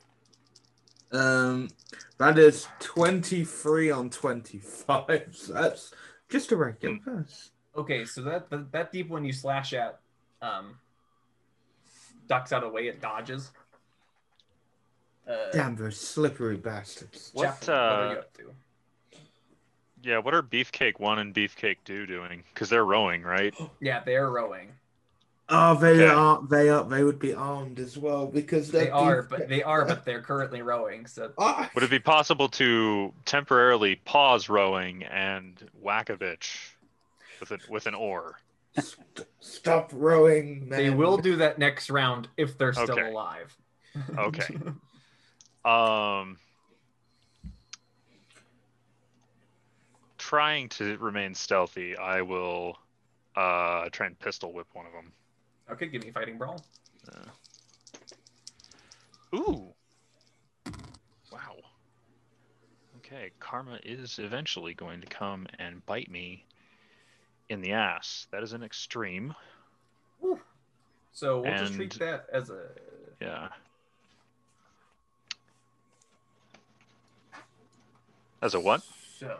Um, 1.11 1.69
that 2.17 2.37
is 2.37 2.67
twenty-three 2.79 3.91
on 3.91 4.09
twenty-five. 4.09 5.27
So 5.31 5.53
that's 5.53 5.91
just 6.29 6.51
a 6.51 6.55
regular 6.57 6.97
pass. 7.05 7.51
Okay, 7.77 8.05
so 8.05 8.21
that 8.23 8.49
that, 8.49 8.71
that 8.71 8.91
deep 8.91 9.09
one 9.09 9.23
you 9.23 9.31
slash 9.33 9.73
at, 9.73 9.99
um, 10.41 10.77
ducks 12.27 12.51
out 12.51 12.63
of 12.63 12.69
the 12.69 12.73
way. 12.75 12.87
It 12.87 13.01
dodges. 13.01 13.51
Uh, 15.29 15.51
Damn 15.51 15.75
those 15.75 15.99
slippery 15.99 16.55
bastards. 16.57 17.31
What, 17.33 17.43
Chaplin, 17.43 17.75
what 17.77 17.83
are 17.83 18.03
uh, 18.07 18.11
you 18.13 18.17
up 18.19 18.33
to? 18.37 18.43
Yeah, 20.03 20.17
what 20.19 20.33
are 20.33 20.41
Beefcake 20.41 20.99
One 20.99 21.19
and 21.19 21.33
Beefcake 21.35 21.77
Two 21.85 22.05
doing? 22.05 22.43
Because 22.53 22.69
they're 22.69 22.85
rowing, 22.85 23.23
right? 23.23 23.53
Yeah, 23.81 24.01
they're 24.03 24.29
rowing. 24.29 24.71
Oh, 25.49 25.75
they 25.75 26.03
Okay. 26.03 26.07
are. 26.07 26.41
They 26.49 26.69
are. 26.69 26.83
They 26.83 27.03
would 27.03 27.19
be 27.19 27.33
armed 27.33 27.79
as 27.79 27.97
well 27.97 28.25
because 28.25 28.69
They 28.71 28.85
they're 28.85 28.93
are, 28.93 29.21
beef- 29.21 29.29
but 29.29 29.47
they 29.49 29.63
are, 29.63 29.85
but 29.85 30.03
they're 30.05 30.21
currently 30.21 30.61
rowing. 30.61 31.05
So 31.07 31.31
Ah, 31.37 31.69
Would 31.75 31.83
it 31.83 31.89
be 31.89 31.99
possible 31.99 32.49
to 32.49 33.13
temporarily 33.25 33.95
pause 33.97 34.49
rowing 34.49 35.03
and 35.03 35.53
whack 35.81 36.09
a 36.09 36.17
bitch 36.17 36.57
with 37.39 37.51
an 37.51 37.59
with 37.69 37.85
an 37.87 37.95
oar? 37.95 38.35
stop 39.39 39.89
rowing, 39.93 40.69
man. 40.69 40.77
they 40.77 40.89
will 40.91 41.17
do 41.17 41.35
that 41.37 41.57
next 41.57 41.89
round 41.89 42.27
if 42.37 42.57
they're 42.57 42.73
still 42.73 42.91
Okay. 42.99 43.09
alive. 43.09 43.55
Okay. 44.17 44.57
Um, 45.65 46.37
trying 50.17 50.69
to 50.69 50.97
remain 50.99 51.33
stealthy, 51.35 51.97
I 51.97 52.21
will 52.21 52.77
uh 53.35 53.89
try 53.91 54.05
and 54.07 54.17
pistol 54.19 54.53
whip 54.53 54.67
one 54.73 54.85
of 54.85 54.93
them. 54.93 55.11
okay, 55.71 55.87
give 55.87 56.03
me 56.03 56.09
a 56.09 56.13
fighting 56.13 56.37
brawl. 56.37 56.63
Ooh. 59.35 59.73
Wow. 61.31 61.55
Okay, 62.97 63.31
karma 63.39 63.79
is 63.83 64.19
eventually 64.19 64.73
going 64.73 65.01
to 65.01 65.07
come 65.07 65.47
and 65.59 65.85
bite 65.85 66.09
me 66.09 66.45
in 67.49 67.61
the 67.61 67.71
ass. 67.73 68.27
That 68.31 68.43
is 68.43 68.53
an 68.53 68.63
extreme. 68.63 69.33
So 71.13 71.41
we'll 71.41 71.57
just 71.57 71.73
treat 71.73 71.93
that 71.99 72.27
as 72.31 72.49
a 72.49 72.67
Yeah. 73.19 73.49
As 78.41 78.53
a 78.53 78.59
what? 78.59 78.83
So, 79.17 79.39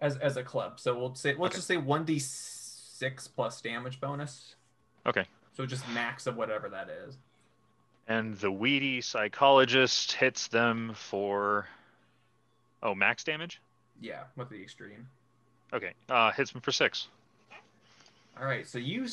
as 0.00 0.16
as 0.16 0.36
a 0.36 0.42
club, 0.42 0.80
so 0.80 0.98
we'll 0.98 1.14
say 1.14 1.30
let's 1.34 1.52
Okay. 1.52 1.56
just 1.56 1.68
say 1.68 1.76
one 1.76 2.04
d 2.04 2.18
six 2.18 3.28
plus 3.28 3.60
damage 3.60 4.00
bonus. 4.00 4.56
Okay. 5.06 5.26
So 5.56 5.64
just 5.64 5.88
max 5.90 6.26
of 6.26 6.36
whatever 6.36 6.68
that 6.70 6.88
is. 6.88 7.18
And 8.08 8.34
the 8.38 8.50
weedy 8.50 9.00
psychologist 9.00 10.12
hits 10.12 10.48
them 10.48 10.92
for 10.94 11.68
oh 12.82 12.96
max 12.96 13.22
damage. 13.22 13.60
Yeah, 14.00 14.24
with 14.34 14.48
the 14.48 14.60
extreme. 14.60 15.06
Okay, 15.72 15.92
uh, 16.08 16.32
hits 16.32 16.52
them 16.52 16.60
for 16.60 16.72
six. 16.72 17.08
All 18.38 18.46
right, 18.46 18.66
so 18.66 18.78
you 18.78 19.06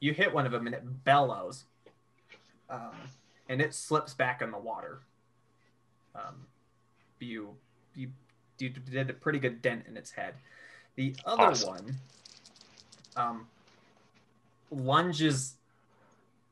you 0.00 0.12
hit 0.12 0.32
one 0.32 0.46
of 0.46 0.52
them 0.52 0.66
and 0.66 0.74
it 0.74 1.04
bellows, 1.04 1.64
um, 2.70 2.92
and 3.48 3.60
it 3.60 3.74
slips 3.74 4.14
back 4.14 4.42
in 4.42 4.50
the 4.50 4.58
water. 4.58 5.00
Um, 6.14 6.46
you 7.18 7.54
you 7.94 8.10
you 8.58 8.70
did 8.70 9.10
a 9.10 9.12
pretty 9.12 9.38
good 9.38 9.60
dent 9.60 9.84
in 9.86 9.96
its 9.96 10.10
head. 10.10 10.34
The 10.94 11.14
other 11.26 11.42
Awesome. 11.42 11.68
one 11.68 11.96
um, 13.16 13.46
lunges 14.70 15.54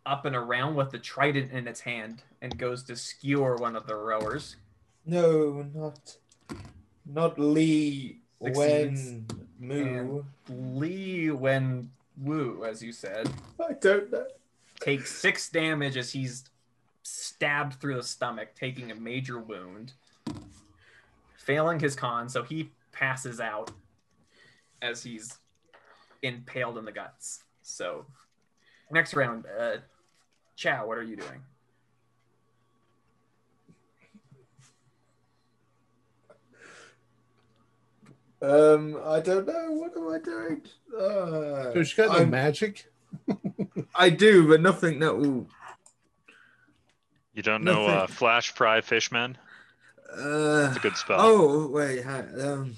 up 0.05 0.27
and 0.27 0.37
around 0.37 0.75
with 0.75 0.91
the 0.91 0.99
trident 0.99 1.51
in 1.53 1.67
its 1.67 1.81
hand 1.81 2.23
and 2.43 2.59
goes 2.59 2.83
to 2.85 2.97
skewer 2.97 3.57
one 3.57 3.75
of 3.75 3.87
the 3.87 3.95
rowers. 3.95 4.57
No, 5.07 5.67
not 5.75 6.17
not 7.07 7.39
Lee 7.39 8.21
Wen 8.39 9.27
Moo. 9.59 10.25
Lee 10.49 11.31
Wen 11.31 11.91
Wu, 12.23 12.65
as 12.65 12.83
you 12.83 12.93
said, 12.93 13.31
I 13.61 13.73
don't 13.75 14.11
know. 14.13 14.27
takes 14.81 15.15
six 15.15 15.49
damage 15.49 15.97
as 15.97 16.13
he's 16.13 16.45
stabbed 17.03 17.75
through 17.81 17.97
the 17.97 18.03
stomach, 18.03 18.55
taking 18.55 18.91
a 18.91 18.95
major 18.95 19.39
wound, 19.39 19.93
failing 21.37 21.81
his 21.81 21.95
con, 21.97 22.29
so 22.29 22.43
he 22.43 22.71
passes 22.93 23.41
out 23.41 23.71
as 24.83 25.03
he's 25.03 25.39
impaled 26.23 26.79
in 26.79 26.85
the 26.85 26.93
guts. 26.93 27.45
So, 27.63 28.07
next 28.91 29.15
round, 29.15 29.45
uh, 29.59 29.77
Chow, 30.57 30.87
what 30.87 30.99
are 30.99 31.03
you 31.03 31.17
doing? 31.17 31.43
Um, 38.45 39.01
I 39.05 39.21
don't 39.21 39.47
know. 39.47 39.71
What 39.73 39.97
am 39.97 40.09
I 40.09 40.19
doing? 40.19 40.63
Uh, 40.97 41.73
So 41.73 41.83
she 41.83 41.97
got 41.97 42.09
no 42.13 42.19
I'm- 42.19 42.31
magic. 42.31 42.87
I 43.95 44.11
do, 44.11 44.49
but 44.49 44.61
nothing 44.61 44.99
that 45.01 45.17
will. 45.17 45.47
You 47.33 47.43
don't 47.43 47.65
know 47.65 47.87
uh, 47.87 48.07
Flash 48.07 48.51
Fry 48.53 48.81
Fishman? 48.81 49.39
Uh, 50.13 50.67
It's 50.69 50.77
a 50.77 50.81
good 50.81 50.97
spell. 50.97 51.17
oh 51.21 51.69
wait, 51.69 52.05
ha- 52.05 52.25
um, 52.41 52.75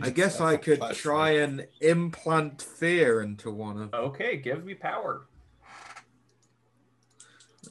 I 0.00 0.10
guess 0.10 0.40
I 0.40 0.56
could 0.56 0.80
try 0.92 1.30
light. 1.32 1.38
and 1.40 1.66
implant 1.80 2.62
fear 2.62 3.22
into 3.22 3.50
one 3.50 3.80
of. 3.82 3.94
Okay, 3.94 4.36
give 4.36 4.64
me 4.64 4.74
power. 4.74 5.22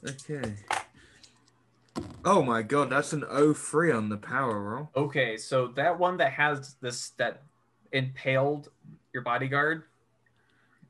Okay. 0.07 0.55
Oh 2.25 2.41
my 2.41 2.63
god, 2.63 2.89
that's 2.89 3.13
an 3.13 3.23
03 3.53 3.91
on 3.91 4.09
the 4.09 4.17
power 4.17 4.59
roll. 4.59 4.89
Okay, 4.95 5.37
so 5.37 5.67
that 5.69 5.99
one 5.99 6.17
that 6.17 6.31
has 6.31 6.75
this 6.81 7.11
that 7.11 7.43
impaled 7.91 8.69
your 9.13 9.21
bodyguard, 9.21 9.83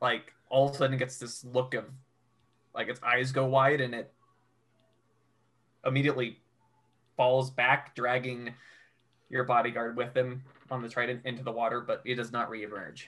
like 0.01 0.33
all 0.49 0.69
of 0.69 0.75
a 0.75 0.77
sudden 0.77 0.97
gets 0.97 1.17
this 1.17 1.43
look 1.43 1.73
of 1.73 1.83
like 2.73 2.87
its 2.87 3.01
eyes 3.03 3.33
go 3.33 3.45
wide 3.45 3.81
and 3.81 3.93
it 3.93 4.13
immediately 5.85 6.39
falls 7.17 7.51
back, 7.51 7.93
dragging 7.95 8.53
your 9.29 9.43
bodyguard 9.43 9.97
with 9.97 10.15
him 10.15 10.41
on 10.71 10.81
the 10.81 10.89
trident 10.89 11.21
into 11.25 11.43
the 11.43 11.51
water, 11.51 11.81
but 11.81 12.01
it 12.05 12.15
does 12.15 12.31
not 12.31 12.49
reemerge. 12.49 13.03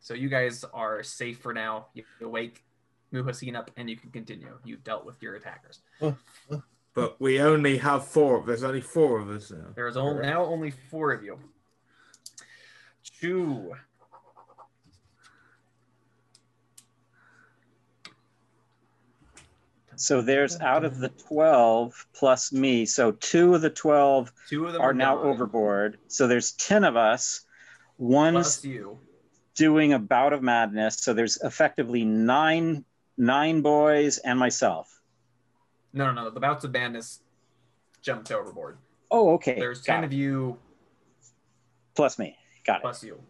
So 0.00 0.14
you 0.14 0.30
guys 0.30 0.64
are 0.72 1.02
safe 1.02 1.38
for 1.38 1.52
now. 1.52 1.88
You 1.92 2.04
awake, 2.22 2.64
Muhasin 3.12 3.54
up, 3.54 3.70
and 3.76 3.90
you 3.90 3.96
can 3.96 4.10
continue. 4.10 4.58
You've 4.64 4.82
dealt 4.82 5.04
with 5.04 5.22
your 5.22 5.34
attackers. 5.34 5.80
But 6.94 7.20
we 7.20 7.40
only 7.40 7.78
have 7.78 8.06
four. 8.06 8.42
There's 8.44 8.64
only 8.64 8.80
four 8.80 9.20
of 9.20 9.30
us 9.30 9.50
now. 9.50 9.68
There 9.74 9.86
is 9.86 9.96
only, 9.96 10.22
now 10.22 10.44
only 10.44 10.72
four 10.90 11.12
of 11.12 11.22
you. 11.22 11.38
Two. 13.20 13.74
So 20.00 20.22
there's 20.22 20.58
out 20.60 20.84
of 20.84 20.98
the 20.98 21.10
12 21.10 22.06
plus 22.14 22.52
me. 22.52 22.86
So 22.86 23.12
two 23.12 23.54
of 23.54 23.60
the 23.60 23.68
12 23.70 24.32
Two 24.48 24.66
of 24.66 24.72
them 24.72 24.80
are 24.82 24.90
are 24.90 24.94
now 24.94 25.16
gone, 25.16 25.26
overboard. 25.26 25.98
So 26.08 26.26
there's 26.26 26.52
10 26.52 26.84
of 26.84 26.96
us. 26.96 27.42
One's 27.98 28.32
Plus 28.32 28.64
you. 28.64 28.98
doing 29.54 29.92
a 29.92 29.98
bout 29.98 30.32
of 30.32 30.42
madness. 30.42 30.96
So 31.00 31.12
there's 31.12 31.36
effectively 31.36 32.04
nine 32.04 32.84
nine 33.18 33.60
boys 33.60 34.16
and 34.18 34.38
myself. 34.38 34.99
No, 35.92 36.12
no, 36.12 36.24
no. 36.24 36.30
The 36.30 36.40
bouts 36.40 36.64
of 36.64 36.72
madness 36.72 37.20
jumped 38.02 38.30
overboard. 38.30 38.78
Oh, 39.10 39.34
okay. 39.34 39.54
There's 39.58 39.80
Got 39.82 39.94
ten 39.94 40.04
it. 40.04 40.06
of 40.06 40.12
you 40.12 40.58
plus 41.94 42.18
me. 42.18 42.36
Got 42.64 42.76
it. 42.76 42.82
plus 42.82 43.02
you, 43.02 43.20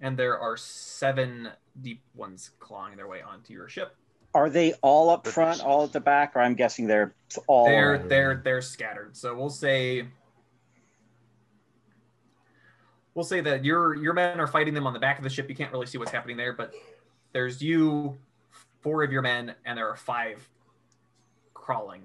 and 0.00 0.16
there 0.16 0.38
are 0.38 0.56
seven 0.56 1.50
deep 1.80 2.02
ones 2.14 2.50
clawing 2.58 2.96
their 2.96 3.06
way 3.06 3.22
onto 3.22 3.52
your 3.52 3.68
ship. 3.68 3.94
Are 4.34 4.50
they 4.50 4.74
all 4.82 5.08
up 5.10 5.26
front, 5.26 5.62
all 5.62 5.84
at 5.84 5.92
the 5.92 6.00
back, 6.00 6.32
or 6.36 6.40
I'm 6.40 6.54
guessing 6.54 6.86
they're 6.86 7.14
all 7.46 7.66
They're 7.66 7.98
they're 7.98 8.40
they're 8.44 8.62
scattered. 8.62 9.16
So 9.16 9.34
we'll 9.34 9.48
say 9.48 10.06
we'll 13.14 13.24
say 13.24 13.40
that 13.40 13.64
your 13.64 13.94
your 13.94 14.12
men 14.12 14.40
are 14.40 14.46
fighting 14.46 14.74
them 14.74 14.86
on 14.86 14.92
the 14.92 14.98
back 14.98 15.18
of 15.18 15.24
the 15.24 15.30
ship. 15.30 15.48
You 15.48 15.54
can't 15.54 15.72
really 15.72 15.86
see 15.86 15.98
what's 15.98 16.10
happening 16.10 16.36
there, 16.36 16.52
but 16.52 16.74
there's 17.32 17.62
you, 17.62 18.16
four 18.80 19.02
of 19.02 19.12
your 19.12 19.22
men, 19.22 19.54
and 19.64 19.78
there 19.78 19.88
are 19.88 19.96
five 19.96 20.46
crawling. 21.66 22.02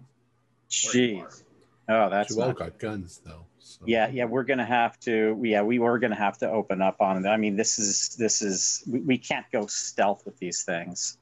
where 0.94 1.04
you 1.04 1.22
are. 1.22 1.28
Jeez. 1.28 1.44
Oh, 1.90 2.10
that's 2.10 2.34
She 2.34 2.42
all 2.42 2.54
got 2.54 2.80
guns 2.80 3.22
though. 3.26 3.46
so- 3.60 3.82
Yeah, 3.86 4.08
yeah, 4.08 4.26
we're 4.26 4.44
gonna 4.44 4.66
have 4.66 5.00
to. 5.02 5.40
Yeah, 5.44 5.62
we 5.62 5.78
were 5.80 6.00
gonna 6.00 6.16
have 6.16 6.38
to 6.40 6.50
open 6.50 6.82
up 6.82 7.00
on 7.02 7.24
it. 7.24 7.28
I 7.30 7.38
mean, 7.38 7.56
this 7.56 7.78
is 7.80 8.16
this 8.18 8.42
is 8.42 8.84
we, 8.90 9.00
we 9.02 9.18
can't 9.18 9.46
go 9.52 9.66
stealth 9.68 10.26
with 10.26 10.38
these 10.40 10.64
things. 10.64 11.18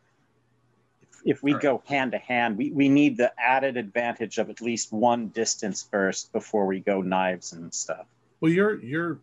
If, 1.02 1.10
if 1.38 1.44
we 1.44 1.52
All 1.52 1.58
right. 1.58 1.64
go 1.64 1.84
hand 1.88 2.12
to 2.14 2.18
hand, 2.20 2.58
we, 2.58 2.72
we 2.72 2.88
need 2.88 3.18
the 3.18 3.32
added 3.40 3.76
advantage 3.78 4.38
of 4.38 4.50
at 4.50 4.62
least 4.62 4.94
one 4.94 5.30
distance 5.30 5.84
burst 5.84 6.32
before 6.32 6.66
we 6.66 6.80
go 6.80 7.02
knives 7.02 7.52
and 7.54 7.74
stuff. 7.74 8.06
Well, 8.40 8.52
you're 8.52 8.80
you're 8.82 9.20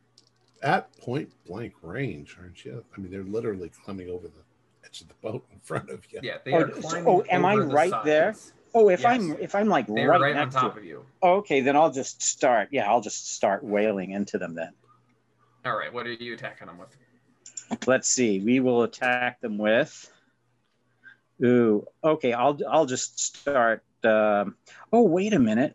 at 0.62 0.94
point 0.98 1.30
blank 1.46 1.74
range, 1.82 2.36
aren't 2.40 2.64
you? 2.64 2.84
I 2.96 3.00
mean, 3.00 3.10
they're 3.12 3.22
literally 3.22 3.70
climbing 3.84 4.10
over 4.10 4.26
the 4.28 4.42
edge 4.84 5.00
of 5.00 5.08
the 5.08 5.14
boat 5.22 5.44
in 5.52 5.60
front 5.60 5.90
of 5.90 6.04
you. 6.10 6.20
Yeah, 6.22 6.38
they 6.44 6.52
Oh, 6.52 6.62
are 6.62 6.74
so- 6.74 6.80
climbing. 6.80 7.08
oh, 7.08 7.24
am 7.30 7.44
I 7.44 7.52
over 7.54 7.66
the 7.66 7.74
right 7.74 8.04
there? 8.04 8.34
Oh, 8.78 8.90
if 8.90 9.00
Yes. 9.00 9.06
I'm 9.20 9.32
if 9.40 9.54
I'm 9.54 9.68
like 9.68 9.86
They're 9.86 10.06
right, 10.10 10.20
right, 10.20 10.36
on 10.36 10.42
next 10.42 10.54
top 10.54 10.74
to 10.74 10.80
of 10.80 10.84
you. 10.84 11.02
okay, 11.22 11.62
then 11.62 11.76
I'll 11.76 11.90
just 11.90 12.22
start. 12.22 12.68
Yeah, 12.72 12.86
I'll 12.90 13.00
just 13.00 13.34
start 13.34 13.64
wailing 13.64 14.10
into 14.10 14.36
them 14.36 14.54
then. 14.54 14.72
All 15.64 15.74
right, 15.76 15.90
what 15.92 16.06
are 16.06 16.12
you 16.12 16.34
attacking 16.34 16.66
them 16.66 16.76
with? 16.76 16.94
Let's 17.86 18.06
see. 18.06 18.38
We 18.40 18.60
will 18.60 18.82
attack 18.82 19.40
them 19.40 19.56
with. 19.56 20.12
Ooh, 21.42 21.86
okay. 22.04 22.34
I'll 22.34 22.58
I'll 22.70 22.84
just 22.86 23.18
start. 23.18 23.82
Um, 24.04 24.56
oh, 24.92 25.02
wait 25.02 25.32
a 25.32 25.38
minute. 25.38 25.74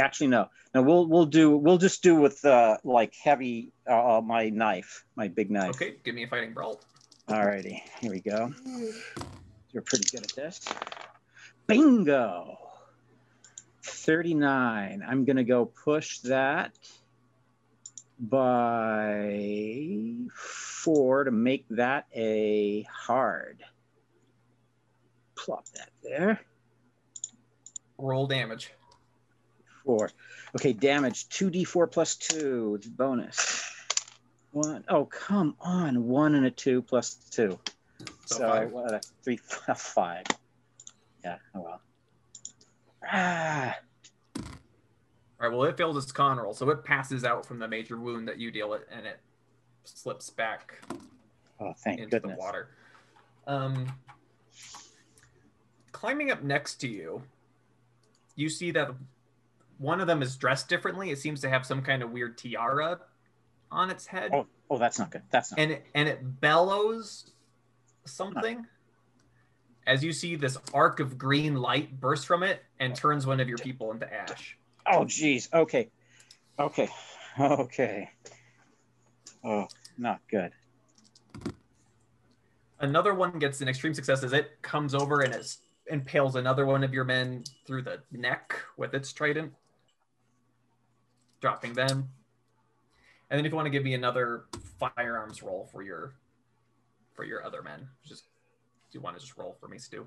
Actually, 0.00 0.26
no. 0.26 0.48
No, 0.74 0.82
we'll 0.82 1.06
we'll 1.06 1.26
do 1.26 1.56
we'll 1.56 1.78
just 1.78 2.02
do 2.02 2.16
with 2.16 2.44
uh, 2.44 2.76
like 2.82 3.14
heavy 3.14 3.70
uh, 3.86 4.20
my 4.22 4.50
knife, 4.50 5.04
my 5.14 5.28
big 5.28 5.48
knife. 5.48 5.70
Okay, 5.76 5.94
give 6.04 6.16
me 6.16 6.24
a 6.24 6.26
fighting 6.26 6.52
brawl. 6.52 6.80
Alrighty, 7.28 7.80
here 8.00 8.10
we 8.10 8.20
go. 8.20 8.52
You're 9.72 9.82
pretty 9.82 10.04
good 10.10 10.24
at 10.24 10.34
this. 10.34 10.60
Bingo. 11.66 12.58
39. 13.82 15.04
I'm 15.06 15.24
gonna 15.24 15.44
go 15.44 15.64
push 15.66 16.18
that 16.20 16.72
by 18.18 20.14
four 20.34 21.24
to 21.24 21.30
make 21.30 21.66
that 21.70 22.06
a 22.14 22.82
hard. 22.90 23.62
Plop 25.36 25.66
that 25.74 25.90
there. 26.02 26.40
Roll 27.98 28.26
damage. 28.26 28.72
Four. 29.84 30.10
Okay, 30.56 30.72
damage 30.72 31.28
2d4 31.28 31.90
plus 31.90 32.16
two. 32.16 32.74
It's 32.78 32.86
bonus. 32.88 33.62
One. 34.52 34.84
Oh, 34.88 35.04
come 35.04 35.54
on. 35.60 36.06
One 36.08 36.34
and 36.34 36.46
a 36.46 36.50
two 36.50 36.82
plus 36.82 37.14
two. 37.30 37.58
So 38.26 38.36
So, 38.38 38.48
five. 38.48 38.72
what? 38.72 38.92
a- 38.94 39.00
Three, 39.22 39.36
five. 39.76 40.24
Yeah. 41.26 41.36
Oh 41.56 41.60
well. 41.60 41.80
Ah. 43.10 43.76
All 44.38 44.42
right, 45.40 45.52
well, 45.52 45.64
it 45.64 45.76
failed 45.76 45.96
its 45.98 46.12
con 46.12 46.38
roll, 46.38 46.54
so 46.54 46.70
it 46.70 46.84
passes 46.84 47.24
out 47.24 47.44
from 47.44 47.58
the 47.58 47.66
major 47.68 47.98
wound 47.98 48.26
that 48.28 48.38
you 48.38 48.50
deal 48.52 48.72
it, 48.74 48.86
and 48.90 49.04
it 49.06 49.18
slips 49.84 50.30
back 50.30 50.80
Oh, 51.60 51.74
thank 51.84 51.98
into 51.98 52.20
goodness. 52.20 52.36
the 52.36 52.38
water. 52.38 52.68
Um, 53.46 53.92
climbing 55.92 56.30
up 56.30 56.42
next 56.42 56.76
to 56.76 56.88
you, 56.88 57.22
you 58.34 58.48
see 58.48 58.70
that 58.72 58.90
one 59.78 60.00
of 60.00 60.06
them 60.06 60.22
is 60.22 60.36
dressed 60.36 60.68
differently. 60.68 61.10
It 61.10 61.18
seems 61.18 61.40
to 61.42 61.48
have 61.50 61.66
some 61.66 61.82
kind 61.82 62.02
of 62.02 62.10
weird 62.12 62.38
tiara 62.38 63.00
on 63.70 63.90
its 63.90 64.06
head, 64.06 64.30
Oh, 64.32 64.46
oh, 64.70 64.78
that's 64.78 64.98
not 64.98 65.10
good. 65.10 65.22
That's 65.30 65.50
not. 65.50 65.60
and 65.60 65.72
it, 65.72 65.86
and 65.94 66.08
it 66.08 66.40
bellows 66.40 67.30
something. 68.04 68.64
As 69.86 70.02
you 70.02 70.12
see 70.12 70.34
this 70.34 70.58
arc 70.74 70.98
of 70.98 71.16
green 71.16 71.56
light 71.56 72.00
burst 72.00 72.26
from 72.26 72.42
it 72.42 72.62
and 72.80 72.94
turns 72.94 73.24
one 73.26 73.38
of 73.38 73.48
your 73.48 73.58
people 73.58 73.92
into 73.92 74.12
ash. 74.12 74.58
Oh, 74.84 75.04
geez. 75.04 75.48
Okay. 75.52 75.90
Okay. 76.58 76.88
Okay. 77.38 78.10
Oh, 79.44 79.68
not 79.98 80.20
good. 80.30 80.52
Another 82.80 83.14
one 83.14 83.38
gets 83.38 83.60
an 83.60 83.68
extreme 83.68 83.94
success 83.94 84.22
as 84.22 84.32
it 84.32 84.60
comes 84.62 84.94
over 84.94 85.20
and 85.20 85.34
it 85.34 85.56
impales 85.88 86.34
another 86.34 86.66
one 86.66 86.82
of 86.82 86.92
your 86.92 87.04
men 87.04 87.44
through 87.66 87.82
the 87.82 88.00
neck 88.10 88.58
with 88.76 88.94
its 88.94 89.12
trident, 89.12 89.52
dropping 91.40 91.74
them. 91.74 92.08
And 93.30 93.38
then 93.38 93.44
if 93.46 93.52
you 93.52 93.56
want 93.56 93.66
to 93.66 93.70
give 93.70 93.84
me 93.84 93.94
another 93.94 94.44
firearms 94.78 95.42
roll 95.42 95.68
for 95.72 95.82
your 95.82 96.14
for 97.14 97.24
your 97.24 97.44
other 97.44 97.62
men, 97.62 97.88
just 98.04 98.24
you 98.96 99.02
want 99.02 99.14
to 99.16 99.20
just 99.20 99.36
roll 99.36 99.54
for 99.60 99.68
me, 99.68 99.78
Stu? 99.78 100.06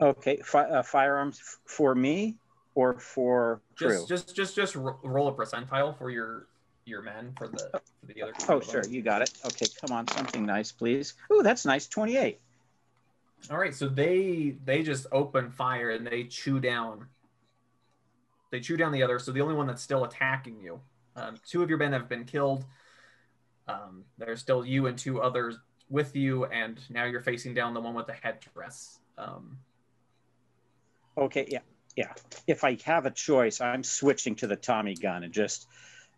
Okay, 0.00 0.38
fi- 0.44 0.68
uh, 0.68 0.82
firearms 0.82 1.38
f- 1.40 1.58
for 1.64 1.94
me 1.94 2.36
or 2.74 2.98
for 2.98 3.60
crew? 3.76 4.04
Just 4.06 4.08
just 4.08 4.36
just 4.36 4.56
just 4.56 4.74
ro- 4.74 4.98
roll 5.04 5.28
a 5.28 5.32
percentile 5.32 5.96
for 5.96 6.10
your 6.10 6.48
your 6.84 7.02
men 7.02 7.32
for 7.38 7.46
the 7.46 7.70
for 8.00 8.06
the 8.12 8.22
other. 8.22 8.32
Oh 8.48 8.60
sure, 8.60 8.82
you 8.88 9.00
got 9.02 9.22
it. 9.22 9.32
Okay, 9.46 9.66
come 9.80 9.96
on, 9.96 10.08
something 10.08 10.44
nice, 10.44 10.72
please. 10.72 11.14
Ooh, 11.32 11.42
that's 11.44 11.64
nice. 11.64 11.86
Twenty-eight. 11.86 12.40
All 13.50 13.58
right, 13.58 13.74
so 13.74 13.88
they 13.88 14.56
they 14.64 14.82
just 14.82 15.06
open 15.12 15.50
fire 15.50 15.90
and 15.90 16.04
they 16.04 16.24
chew 16.24 16.58
down. 16.58 17.06
They 18.50 18.58
chew 18.58 18.76
down 18.76 18.90
the 18.90 19.04
other. 19.04 19.20
So 19.20 19.30
the 19.30 19.40
only 19.40 19.54
one 19.54 19.68
that's 19.68 19.82
still 19.82 20.02
attacking 20.02 20.60
you. 20.60 20.80
Um, 21.14 21.36
two 21.46 21.62
of 21.62 21.68
your 21.68 21.78
men 21.78 21.92
have 21.92 22.08
been 22.08 22.24
killed. 22.24 22.64
Um, 23.68 24.04
there's 24.18 24.40
still 24.40 24.66
you 24.66 24.86
and 24.88 24.98
two 24.98 25.22
others 25.22 25.56
with 25.92 26.16
you, 26.16 26.46
and 26.46 26.80
now 26.90 27.04
you're 27.04 27.20
facing 27.20 27.54
down 27.54 27.74
the 27.74 27.80
one 27.80 27.94
with 27.94 28.06
the 28.06 28.14
headdress. 28.14 28.98
Um, 29.18 29.58
Okay, 31.18 31.46
yeah, 31.50 31.58
yeah. 31.94 32.14
If 32.46 32.64
I 32.64 32.78
have 32.86 33.04
a 33.04 33.10
choice, 33.10 33.60
I'm 33.60 33.84
switching 33.84 34.34
to 34.36 34.46
the 34.46 34.56
Tommy 34.56 34.94
gun 34.94 35.24
and 35.24 35.32
just 35.32 35.68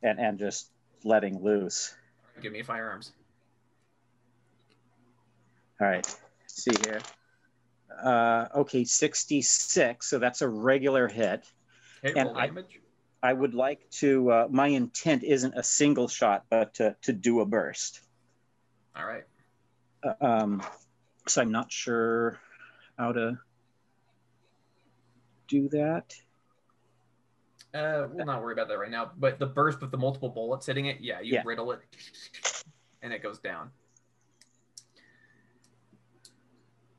and 0.05 0.21
and 0.21 0.39
just 0.39 0.71
letting 1.03 1.43
loose. 1.43 1.97
give 2.41 2.53
me 2.53 2.63
firearms. 2.63 3.13
All 5.81 5.89
right, 5.89 6.07
let's 6.41 6.63
see 6.63 6.71
here. 6.85 7.01
Uh, 8.05 8.47
okay, 8.55 8.85
sixty-six. 8.85 10.09
So 10.09 10.21
that's 10.21 10.43
a 10.43 10.49
regular 10.49 11.09
hit. 11.09 11.45
Hit 12.03 12.17
And 12.17 12.29
I- 12.37 12.47
damage. 12.47 12.81
I 13.25 13.33
would 13.33 13.55
like 13.55 13.89
to. 14.03 14.31
Uh, 14.31 14.49
my 14.51 14.69
intent 14.69 15.25
isn't 15.25 15.55
a 15.57 15.63
single 15.65 16.07
shot, 16.07 16.45
but 16.51 16.75
to 16.75 16.95
to 17.03 17.13
do 17.13 17.41
a 17.41 17.47
burst. 17.47 18.01
All 18.95 19.07
right. 19.07 19.25
Um, 20.21 20.63
so 21.27 21.41
I'm 21.43 21.51
not 21.53 21.73
sure 21.73 22.39
how 22.99 23.13
to 23.13 23.39
do 25.49 25.69
that. 25.71 26.15
Uh, 27.73 28.07
we'll 28.13 28.27
not 28.27 28.41
worry 28.43 28.53
about 28.53 28.69
that 28.69 28.79
right 28.79 28.91
now. 28.91 29.11
But 29.17 29.39
the 29.39 29.47
burst 29.47 29.81
with 29.81 29.91
the 29.91 29.97
multiple 29.97 30.29
bullets 30.29 30.67
hitting 30.67 30.87
it, 30.87 31.01
yeah, 31.01 31.21
you 31.21 31.35
Yeah. 31.35 31.43
riddle 31.45 31.73
it, 31.73 31.81
and 33.03 33.13
it 33.13 33.23
goes 33.23 33.39
down. 33.39 33.71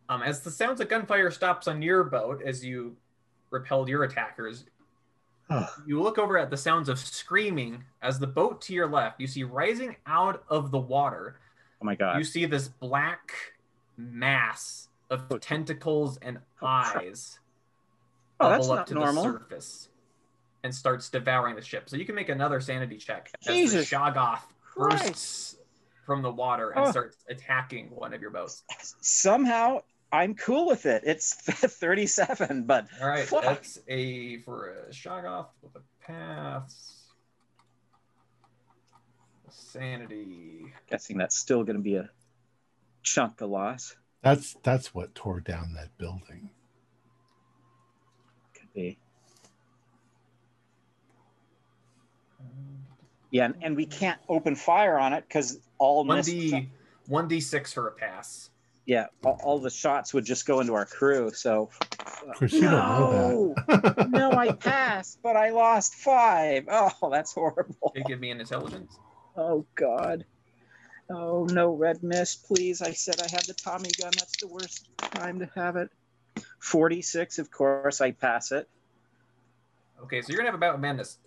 Um, 0.09 0.21
as 0.21 0.41
the 0.41 0.51
sounds 0.51 0.81
of 0.81 0.89
gunfire 0.89 1.31
stops 1.31 1.67
on 1.67 1.81
your 1.81 2.03
boat, 2.03 2.41
as 2.43 2.63
you 2.63 2.95
repelled 3.49 3.89
your 3.89 4.03
attackers, 4.03 4.65
Oh, 5.47 5.67
you 5.85 6.01
look 6.01 6.17
over 6.17 6.39
at 6.39 6.49
the 6.49 6.57
sounds 6.57 6.89
of 6.89 6.97
screaming 6.97 7.83
as 8.01 8.17
the 8.17 8.25
boat 8.25 8.61
to 8.63 8.73
your 8.73 8.87
left. 8.87 9.19
You 9.21 9.27
see 9.27 9.43
rising 9.43 9.95
out 10.07 10.43
of 10.49 10.71
the 10.71 10.79
water. 10.79 11.39
Oh 11.81 11.85
my 11.85 11.95
god! 11.95 12.17
You 12.17 12.23
see 12.23 12.45
this 12.45 12.67
black 12.67 13.31
mass 13.97 14.89
of 15.09 15.23
Oh. 15.31 15.37
tentacles 15.37 16.17
and 16.17 16.39
Oh, 16.61 16.67
eyes 16.67 17.39
oh, 18.39 18.49
that's 18.49 18.67
bubble 18.67 18.71
up 18.73 18.77
not 18.79 18.87
to 18.87 18.93
normal. 18.95 19.23
the 19.23 19.31
surface 19.39 19.89
and 20.63 20.73
starts 20.73 21.09
devouring 21.09 21.55
the 21.55 21.61
ship. 21.61 21.87
So 21.89 21.95
you 21.95 22.05
can 22.05 22.15
make 22.15 22.29
another 22.29 22.59
sanity 22.59 22.97
check 22.97 23.29
as 23.41 23.45
the 23.45 23.53
Jesus 23.53 23.89
Shoggoth 23.89 24.39
Christ. 24.63 25.03
bursts 25.05 25.55
from 26.05 26.21
the 26.23 26.31
water 26.31 26.71
and 26.71 26.85
Oh. 26.87 26.91
starts 26.91 27.17
attacking 27.29 27.89
one 27.91 28.13
of 28.13 28.21
your 28.21 28.31
boats. 28.31 28.63
Somehow 29.01 29.81
I'm 30.11 30.33
cool 30.35 30.65
with 30.67 30.85
it. 30.85 31.03
It's 31.05 31.33
37, 31.35 32.63
but 32.63 32.87
All 33.01 33.07
right, 33.07 33.25
Fuck. 33.27 33.43
that's 33.43 33.79
a 33.87 34.37
for 34.39 34.69
a 34.87 34.89
Shoggoth 34.91 35.47
with 35.61 35.75
a 35.75 35.81
pass. 36.05 36.94
Sanity. 39.55 40.73
guessing 40.89 41.17
that's 41.17 41.37
still 41.37 41.63
going 41.63 41.77
to 41.77 41.81
be 41.81 41.95
a 41.95 42.09
chunk 43.03 43.41
of 43.41 43.49
loss. 43.49 43.95
That's 44.21 44.55
that's 44.63 44.93
what 44.93 45.15
tore 45.15 45.39
down 45.39 45.73
that 45.75 45.97
building. 45.97 46.49
Could 48.53 48.73
be. 48.73 48.97
Yeah, 53.31 53.45
and, 53.45 53.55
and 53.61 53.75
we 53.75 53.85
can't 53.85 54.19
open 54.29 54.55
fire 54.55 54.97
on 54.97 55.13
it 55.13 55.25
because 55.27 55.59
all 55.77 56.05
One 56.05 56.17
miss- 56.17 56.25
D, 56.27 56.69
one 57.07 57.27
D 57.27 57.39
six 57.41 57.73
for 57.73 57.87
a 57.87 57.91
pass. 57.91 58.49
yeah, 58.85 59.07
all, 59.23 59.39
all 59.43 59.59
the 59.59 59.69
shots 59.69 60.13
would 60.13 60.25
just 60.25 60.45
go 60.45 60.59
into 60.61 60.73
our 60.73 60.85
crew. 60.85 61.31
So 61.33 61.69
uh, 61.99 62.29
Of 62.31 62.35
course, 62.37 62.53
you 62.53 62.61
don't 62.61 62.71
know 62.71 63.53
that. 63.67 64.09
no, 64.09 64.31
I 64.31 64.51
passed, 64.53 65.19
but 65.21 65.35
I 65.35 65.49
lost 65.49 65.95
five. 65.95 66.65
Oh, 66.71 67.09
that's 67.11 67.33
horrible. 67.33 67.91
Can 67.93 68.03
you 68.03 68.03
give 68.05 68.19
me 68.19 68.31
an 68.31 68.39
intelligence? 68.39 68.97
Oh 69.35 69.65
God. 69.75 70.25
Oh 71.09 71.45
no, 71.51 71.73
red 71.73 72.03
mist, 72.03 72.45
please. 72.45 72.81
I 72.81 72.91
said 72.91 73.15
I 73.19 73.29
had 73.29 73.45
the 73.45 73.53
Tommy 73.53 73.89
gun. 73.99 74.11
That's 74.17 74.37
the 74.37 74.47
worst 74.47 74.89
time 74.97 75.39
to 75.39 75.49
have 75.55 75.75
it. 75.75 75.89
46, 76.59 77.39
of 77.39 77.51
course, 77.51 78.01
I 78.01 78.11
pass 78.11 78.51
it. 78.51 78.67
Okay, 80.03 80.21
so 80.21 80.29
you're 80.29 80.37
gonna 80.37 80.49
have 80.49 80.55
about 80.55 80.81
madness. 80.81 81.19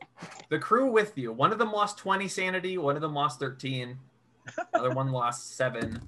The 0.51 0.59
crew 0.59 0.91
with 0.91 1.17
you. 1.17 1.33
One 1.33 1.53
of 1.53 1.59
them 1.59 1.73
lost 1.73 1.99
20 1.99 2.29
sanity. 2.29 2.77
One 2.77 2.97
of 2.97 3.03
them 3.03 3.15
lost 3.15 3.39
13. 3.39 3.99
Another 4.73 4.91
one 4.91 5.13
lost 5.13 5.57
seven. 5.57 6.01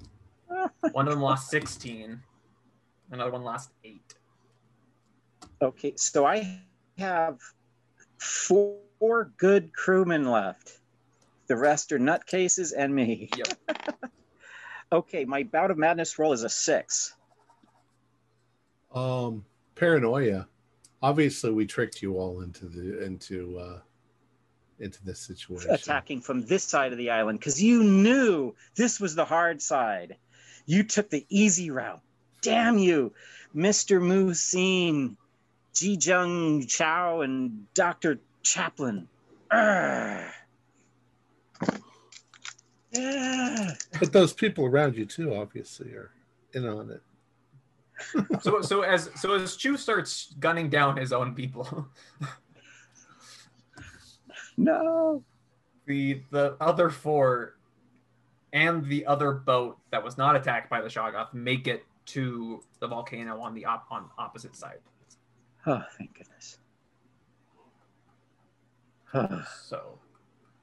One 0.91 1.07
of 1.07 1.13
them 1.13 1.21
lost 1.21 1.49
16. 1.49 2.21
Another 3.11 3.31
one 3.31 3.43
lost 3.43 3.71
eight. 3.83 4.15
Okay, 5.61 5.93
so 5.95 6.25
I 6.25 6.61
have 6.97 7.39
four 8.17 9.31
good 9.37 9.73
crewmen 9.73 10.29
left. 10.29 10.80
The 11.51 11.57
rest 11.57 11.91
are 11.91 11.99
nutcases 11.99 12.71
and 12.75 12.95
me. 12.95 13.29
Yep. 13.35 13.47
Okay, 14.93 15.23
my 15.23 15.43
bout 15.43 15.71
of 15.71 15.77
madness 15.77 16.19
roll 16.19 16.33
is 16.33 16.43
a 16.43 16.49
six. 16.49 17.13
Um, 18.93 19.45
paranoia. 19.75 20.47
Obviously, 21.01 21.51
we 21.51 21.65
tricked 21.65 22.01
you 22.01 22.17
all 22.17 22.41
into 22.41 22.65
the 22.65 23.03
into 23.03 23.57
uh 23.57 23.79
into 24.79 25.03
this 25.05 25.19
situation. 25.19 25.71
attacking 25.71 26.19
from 26.19 26.41
this 26.41 26.65
side 26.65 26.91
of 26.91 26.97
the 26.97 27.09
island 27.09 27.39
because 27.39 27.61
you 27.63 27.83
knew 27.83 28.53
this 28.75 28.99
was 28.99 29.15
the 29.15 29.23
hard 29.23 29.61
side. 29.61 30.17
You 30.65 30.83
took 30.83 31.09
the 31.09 31.25
easy 31.29 31.71
route. 31.71 32.01
Damn 32.41 32.77
you, 32.77 33.13
Mr. 33.55 34.01
Musin, 34.01 35.15
Ji 35.73 35.97
Jung 36.01 36.65
Chow, 36.67 37.21
and 37.21 37.73
Dr. 37.73 38.19
Chaplin. 38.43 39.07
Urgh. 39.51 40.31
Yeah. 42.91 43.73
But 43.99 44.11
those 44.11 44.33
people 44.33 44.65
around 44.65 44.95
you 44.95 45.05
too, 45.05 45.33
obviously, 45.35 45.91
are 45.91 46.11
in 46.53 46.67
on 46.67 46.89
it. 46.91 47.01
So 48.41 48.61
so 48.61 48.81
as 48.81 49.09
so 49.15 49.33
as 49.35 49.55
Chu 49.55 49.77
starts 49.77 50.33
gunning 50.39 50.69
down 50.69 50.97
his 50.97 51.13
own 51.13 51.33
people, 51.35 51.87
No. 54.57 55.23
the 55.85 56.21
the 56.31 56.57
other 56.59 56.89
four 56.89 57.55
and 58.53 58.85
the 58.85 59.05
other 59.05 59.31
boat 59.31 59.77
that 59.91 60.03
was 60.03 60.17
not 60.17 60.35
attacked 60.35 60.69
by 60.69 60.81
the 60.81 60.89
Shoggoth 60.89 61.33
make 61.33 61.67
it 61.67 61.85
to 62.07 62.61
the 62.79 62.87
volcano 62.87 63.39
on 63.39 63.53
the 63.53 63.65
op- 63.65 63.87
on 63.89 64.09
opposite 64.17 64.55
side. 64.55 64.79
Oh, 65.65 65.81
thank 65.97 66.17
goodness. 66.17 66.57
Oh, 69.13 69.45
So, 69.63 69.99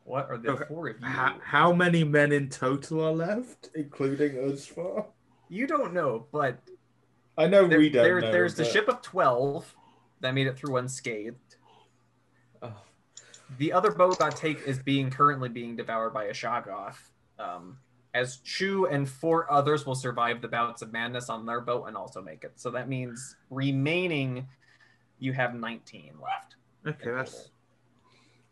what 0.08 0.30
are 0.30 0.38
the 0.38 0.50
Okay. 0.52 0.64
four 0.68 0.88
of 0.88 1.00
you? 1.00 1.06
How, 1.06 1.36
how 1.42 1.72
many 1.72 2.02
men 2.04 2.32
in 2.32 2.48
total 2.48 3.04
are 3.04 3.12
left, 3.12 3.68
including 3.74 4.38
us 4.50 4.66
four? 4.66 5.06
You 5.48 5.66
don't 5.66 5.92
know, 5.92 6.26
but 6.32 6.58
I 7.36 7.46
know 7.46 7.66
there, 7.68 7.78
we 7.78 7.90
don't 7.90 8.02
there- 8.04 8.20
know. 8.20 8.32
there's 8.32 8.54
the 8.54 8.64
ship 8.64 8.88
of 8.88 9.02
twelve 9.02 9.74
that 10.20 10.32
made 10.34 10.46
it 10.46 10.56
through 10.58 10.76
unscathed. 10.78 11.56
Oh, 12.62 12.74
The 13.58 13.72
other 13.72 13.90
boat 13.92 14.18
got 14.18 14.36
take 14.36 14.60
is 14.66 14.78
being 14.78 15.10
currently 15.10 15.48
being 15.48 15.76
devoured 15.76 16.10
by 16.14 16.24
a 16.24 16.32
Shoggoth. 16.32 16.98
Um, 17.38 17.78
as 18.14 18.38
Chu 18.38 18.86
and 18.86 19.08
four 19.08 19.50
others 19.52 19.86
will 19.86 19.94
survive 19.94 20.40
the 20.42 20.48
bouts 20.48 20.82
of 20.82 20.92
madness 20.92 21.28
on 21.30 21.46
their 21.46 21.60
boat 21.60 21.84
and 21.86 21.96
also 21.96 22.20
make 22.20 22.42
it. 22.42 22.52
So 22.56 22.70
that 22.72 22.88
means 22.88 23.36
remaining, 23.50 24.48
you 25.18 25.32
have 25.34 25.54
19 25.54 26.14
left. 26.20 26.56
okay, 26.86 27.10
that's 27.12 27.50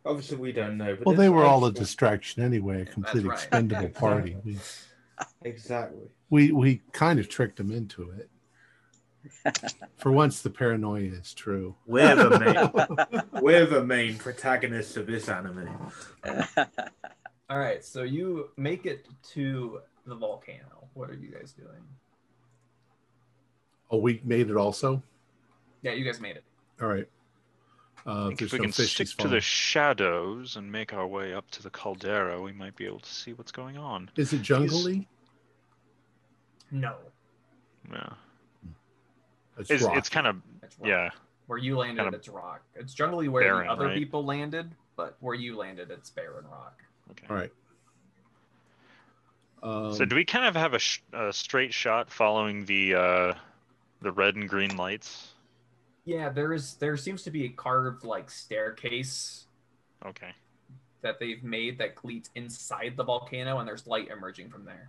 obviously 0.07 0.37
we 0.37 0.53
don't 0.53 0.79
know. 0.79 0.95
But 0.97 1.07
Well, 1.07 1.17
they 1.17 1.29
were 1.29 1.45
all 1.45 1.65
a 1.65 1.73
distraction 1.73 2.43
anyway, 2.43 2.83
a 2.83 2.87
complete 2.87 3.25
right. 3.25 3.35
expendable 3.35 3.89
party. 3.95 4.37
We, 4.45 4.59
Exactly. 5.43 6.09
we 6.31 6.53
we 6.53 6.83
kind 6.93 7.19
of 7.19 7.29
tricked 7.29 7.57
them 7.57 7.71
into 7.71 8.11
it. 8.11 8.31
For 9.97 10.13
once, 10.13 10.43
the 10.43 10.51
paranoia 10.51 11.11
is 11.11 11.35
true. 11.35 11.75
We're 11.87 12.15
the 12.15 12.39
main. 12.39 13.21
we're 13.43 13.67
the 13.67 13.85
main 13.85 14.19
protagonists 14.19 14.97
of 14.97 15.07
this 15.07 15.29
anime. 15.29 15.69
All 17.49 17.59
right, 17.59 17.85
so 17.85 18.03
you 18.03 18.51
make 18.57 18.87
it 18.87 19.07
to 19.33 19.81
the 20.05 20.15
volcano. 20.15 20.89
What 20.95 21.11
are 21.11 21.15
you 21.15 21.31
guys 21.31 21.53
doing? 21.53 21.83
Oh, 23.91 23.99
we 23.99 24.21
made 24.25 24.51
it 24.51 24.57
also. 24.57 25.03
Yeah, 25.83 25.93
you 25.93 26.05
guys 26.05 26.21
made 26.21 26.37
it. 26.37 26.45
All 26.83 26.89
right. 26.89 27.09
Uh, 28.07 28.31
if 28.39 28.53
we 28.53 28.59
no 28.59 28.65
can 28.65 28.73
fish, 28.73 28.95
stick 28.95 29.09
to 29.19 29.27
the 29.27 29.41
shadows 29.41 30.55
and 30.57 30.71
make 30.71 30.93
our 30.95 31.07
way 31.07 31.35
up 31.35 31.51
to 31.51 31.63
the 31.63 31.71
caldera, 31.71 32.41
we 32.41 32.53
might 32.53 32.77
be 32.77 32.87
able 32.87 33.01
to 33.01 33.13
see 33.13 33.33
what's 33.33 33.51
going 33.51 33.77
on. 33.77 34.09
Is 34.17 34.33
it 34.33 34.43
jungly? 34.43 35.09
No, 36.71 36.97
Yeah, 37.93 38.11
It's, 39.59 39.71
it's, 39.71 39.85
it's 39.85 40.09
kind 40.09 40.27
of 40.27 40.37
it's 40.63 40.77
yeah. 40.85 41.11
Where 41.47 41.59
you 41.59 41.79
landed, 41.79 42.03
Kinda 42.03 42.19
it's 42.19 42.29
rock. 42.29 42.63
It's 42.75 42.93
generally 42.93 43.29
where 43.29 43.43
barren, 43.45 43.67
the 43.67 43.73
other 43.73 43.87
right? 43.87 43.97
people 43.97 44.25
landed, 44.25 44.71
but 44.97 45.17
where 45.21 45.35
you 45.35 45.57
landed, 45.57 45.91
it's 45.91 46.11
barren 46.11 46.45
rock. 46.51 46.83
Okay. 47.13 47.27
All 47.31 47.37
right. 47.37 47.53
Um, 49.63 49.95
So 49.95 50.05
do 50.05 50.17
we 50.17 50.25
kind 50.25 50.45
of 50.45 50.55
have 50.57 50.75
a, 50.75 50.79
sh- 50.79 51.03
a 51.13 51.33
straight 51.33 51.73
shot 51.73 52.11
following 52.11 52.65
the 52.67 52.95
uh, 52.95 53.35
the 54.03 54.13
red 54.13 54.35
and 54.35 54.49
green 54.49 54.77
lights? 54.77 55.33
Yeah, 56.07 56.29
there 56.31 56.53
is. 56.53 56.75
There 56.75 56.97
seems 56.97 57.25
to 57.25 57.31
be 57.33 57.45
a 57.47 57.49
carved 57.49 58.05
like 58.05 58.31
staircase 58.31 59.47
Okay. 60.05 60.31
that 61.03 61.19
they've 61.19 61.43
made 61.43 61.79
that 61.79 62.03
leads 62.05 62.31
inside 62.37 62.95
the 62.97 63.03
volcano, 63.05 63.59
and 63.59 63.67
there's 63.69 63.87
light 63.89 64.09
emerging 64.09 64.49
from 64.51 64.65
there. 64.65 64.89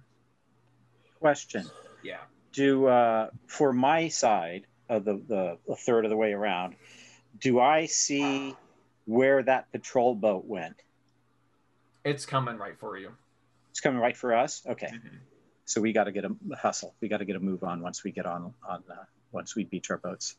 Question: 1.19 1.65
Yeah. 2.03 2.19
Do 2.53 2.85
uh, 2.85 3.29
for 3.47 3.73
my 3.73 4.07
side 4.09 4.67
of 4.89 5.05
the, 5.05 5.19
the 5.27 5.57
the 5.67 5.75
third 5.75 6.05
of 6.05 6.11
the 6.11 6.17
way 6.17 6.33
around, 6.33 6.75
do 7.39 7.59
I 7.59 7.87
see 7.87 8.55
where 9.05 9.41
that 9.41 9.71
patrol 9.71 10.13
boat 10.13 10.45
went? 10.45 10.75
It's 12.05 12.27
coming 12.27 12.57
right 12.57 12.77
for 12.79 12.95
you. 12.97 13.11
It's 13.71 13.79
coming 13.79 13.99
right 13.99 14.15
for 14.15 14.35
us. 14.35 14.61
Okay, 14.67 14.87
Mhm. 14.87 15.17
so 15.65 15.81
we 15.81 15.93
got 15.93 16.03
to 16.03 16.11
get 16.11 16.25
a 16.25 16.35
hustle. 16.55 16.93
We 17.01 17.07
got 17.07 17.17
to 17.17 17.25
get 17.25 17.35
a 17.35 17.39
move 17.39 17.63
on 17.63 17.81
once 17.81 18.03
we 18.03 18.11
get 18.11 18.27
on 18.27 18.53
on 18.67 18.83
uh, 18.87 19.03
once 19.31 19.55
we 19.55 19.63
beach 19.63 19.89
our 19.89 19.97
boats. 19.97 20.35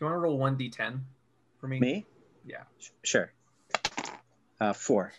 You 0.00 0.06
want 0.06 0.14
to 0.14 0.18
roll 0.18 0.38
one 0.38 0.56
d10 0.56 1.00
for 1.60 1.68
me? 1.68 1.80
Me? 1.80 2.06
Yeah. 2.44 2.62
Sure. 3.02 3.32
Uh, 4.60 4.72
four. 4.72 5.12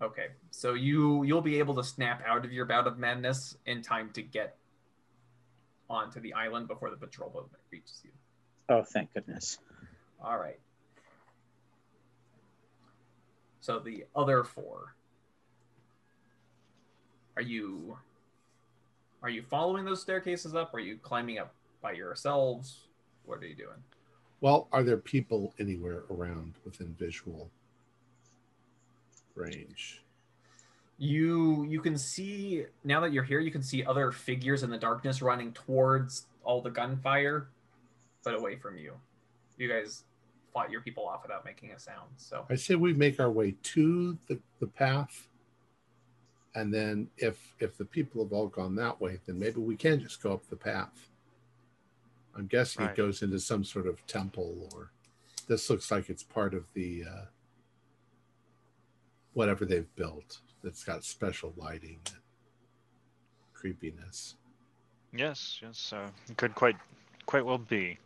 Okay. 0.00 0.28
So 0.50 0.74
you 0.74 1.22
you'll 1.24 1.42
be 1.42 1.58
able 1.58 1.74
to 1.76 1.84
snap 1.84 2.22
out 2.26 2.44
of 2.44 2.52
your 2.52 2.66
bout 2.66 2.86
of 2.86 2.98
madness 2.98 3.56
in 3.66 3.82
time 3.82 4.10
to 4.14 4.22
get 4.22 4.56
onto 5.88 6.20
the 6.20 6.34
island 6.34 6.68
before 6.68 6.90
the 6.90 6.96
patrol 6.96 7.30
boat 7.30 7.50
reaches 7.70 8.00
you. 8.04 8.10
Oh, 8.68 8.82
thank 8.82 9.12
goodness. 9.14 9.58
All 10.22 10.38
right. 10.38 10.58
So 13.60 13.78
the 13.78 14.04
other 14.14 14.44
four. 14.44 14.94
Are 17.36 17.42
you 17.42 17.98
are 19.22 19.28
you 19.28 19.42
following 19.42 19.84
those 19.84 20.00
staircases 20.00 20.54
up? 20.54 20.74
Are 20.74 20.80
you 20.80 20.96
climbing 20.98 21.38
up 21.38 21.54
by 21.82 21.92
yourselves? 21.92 22.86
What 23.24 23.40
are 23.40 23.46
you 23.46 23.54
doing? 23.56 23.82
Well, 24.40 24.68
are 24.72 24.82
there 24.82 24.96
people 24.96 25.54
anywhere 25.58 26.04
around 26.10 26.54
within 26.64 26.94
visual 26.98 27.50
range? 29.34 30.02
You 30.98 31.64
you 31.64 31.80
can 31.80 31.98
see 31.98 32.64
now 32.84 33.00
that 33.00 33.12
you're 33.12 33.24
here, 33.24 33.40
you 33.40 33.50
can 33.50 33.62
see 33.62 33.84
other 33.84 34.12
figures 34.12 34.62
in 34.62 34.70
the 34.70 34.78
darkness 34.78 35.20
running 35.20 35.52
towards 35.52 36.26
all 36.42 36.62
the 36.62 36.70
gunfire, 36.70 37.48
but 38.24 38.34
away 38.34 38.56
from 38.56 38.78
you. 38.78 38.94
You 39.58 39.68
guys 39.68 40.04
fought 40.52 40.70
your 40.70 40.80
people 40.80 41.06
off 41.06 41.22
without 41.22 41.44
making 41.44 41.72
a 41.72 41.78
sound. 41.78 42.08
So 42.16 42.46
I 42.48 42.54
say 42.54 42.76
we 42.76 42.94
make 42.94 43.20
our 43.20 43.30
way 43.30 43.54
to 43.62 44.16
the, 44.26 44.38
the 44.58 44.66
path, 44.66 45.28
and 46.54 46.72
then 46.72 47.08
if 47.18 47.54
if 47.58 47.76
the 47.76 47.84
people 47.84 48.22
have 48.24 48.32
all 48.32 48.48
gone 48.48 48.74
that 48.76 48.98
way, 48.98 49.20
then 49.26 49.38
maybe 49.38 49.60
we 49.60 49.76
can 49.76 50.00
just 50.00 50.22
go 50.22 50.32
up 50.32 50.48
the 50.48 50.56
path. 50.56 51.08
I'm 52.36 52.46
guessing 52.46 52.82
Right. 52.82 52.90
it 52.92 52.96
goes 52.96 53.22
into 53.22 53.40
some 53.40 53.64
sort 53.64 53.86
of 53.86 54.04
temple, 54.06 54.68
or 54.72 54.90
this 55.48 55.70
looks 55.70 55.90
like 55.90 56.10
it's 56.10 56.22
part 56.22 56.54
of 56.54 56.70
the 56.74 57.04
uh, 57.04 57.24
whatever 59.32 59.64
they've 59.64 59.94
built 59.96 60.40
that's 60.62 60.84
got 60.84 61.04
special 61.04 61.54
lighting 61.56 62.00
and 62.06 62.16
creepiness. 63.54 64.36
Yes, 65.14 65.60
yes, 65.62 65.92
uh, 65.94 66.08
it 66.28 66.36
could 66.36 66.54
quite 66.54 66.76
quite 67.24 67.44
well 67.44 67.58
be. 67.58 67.98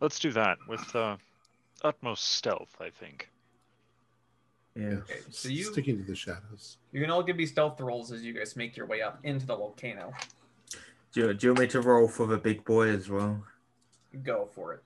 Let's 0.00 0.18
do 0.18 0.32
that 0.32 0.58
with 0.68 0.94
uh, 0.96 1.16
utmost 1.82 2.24
stealth, 2.30 2.74
I 2.80 2.90
think. 2.90 3.30
Yeah. 4.74 4.94
Okay, 5.02 5.20
so 5.30 5.48
you- 5.48 5.64
sticking 5.64 5.98
to 5.98 6.02
the 6.04 6.16
shadows. 6.16 6.78
you 6.92 7.00
can 7.00 7.10
all 7.10 7.22
give 7.22 7.36
me 7.36 7.46
stealth 7.46 7.80
rolls 7.80 8.10
as 8.10 8.22
you 8.22 8.32
guys 8.32 8.56
make 8.56 8.76
your 8.76 8.86
way 8.86 9.02
up 9.02 9.18
into 9.22 9.46
the 9.46 9.54
volcano. 9.56 10.12
Do 11.14 11.20
you, 11.20 11.34
do 11.34 11.46
you 11.46 11.52
want 11.52 11.60
me 11.60 11.66
to 11.68 11.80
roll 11.80 12.08
for 12.08 12.26
the 12.26 12.36
big 12.38 12.64
boy 12.64 12.88
as 12.88 13.08
well? 13.08 13.42
Go 14.24 14.48
for 14.52 14.74
it. 14.74 14.82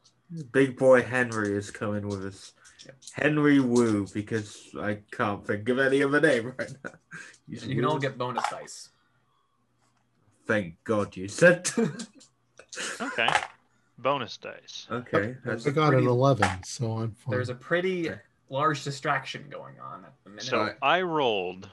Big 0.53 0.77
boy 0.77 1.03
Henry 1.03 1.57
is 1.57 1.71
coming 1.71 2.07
with 2.07 2.25
us. 2.27 2.53
Yep. 2.85 2.95
Henry 3.15 3.61
Wu, 3.61 4.07
because 4.13 4.69
I 4.79 4.99
can't 5.11 5.45
think 5.47 5.67
of 5.71 5.79
any 5.79 6.03
other 6.03 6.21
name 6.21 6.53
right 6.59 6.71
now. 6.85 6.91
He's 7.49 7.63
And 7.63 7.71
you 7.71 7.77
can 7.77 7.87
all 7.87 7.99
get 7.99 8.19
bonus 8.19 8.45
dice. 8.51 8.91
Thank 10.47 10.77
God 10.85 11.17
you 11.17 11.29
said. 11.29 11.71
Okay. 13.01 13.29
Bonus 13.97 14.37
dice. 14.37 14.87
okay. 14.91 15.35
That's, 15.45 15.67
I 15.67 15.71
got 15.71 15.95
an 15.95 16.07
11, 16.07 16.63
so 16.65 16.99
I'm 16.99 17.13
fine. 17.13 17.31
There's 17.31 17.49
a 17.49 17.55
pretty 17.55 18.11
Okay. 18.11 18.21
large 18.51 18.85
distraction 18.85 19.47
going 19.51 19.81
on 19.81 20.05
at 20.05 20.13
the 20.23 20.31
minute. 20.31 20.45
So 20.45 20.75
I 20.81 21.01
rolled. 21.03 21.69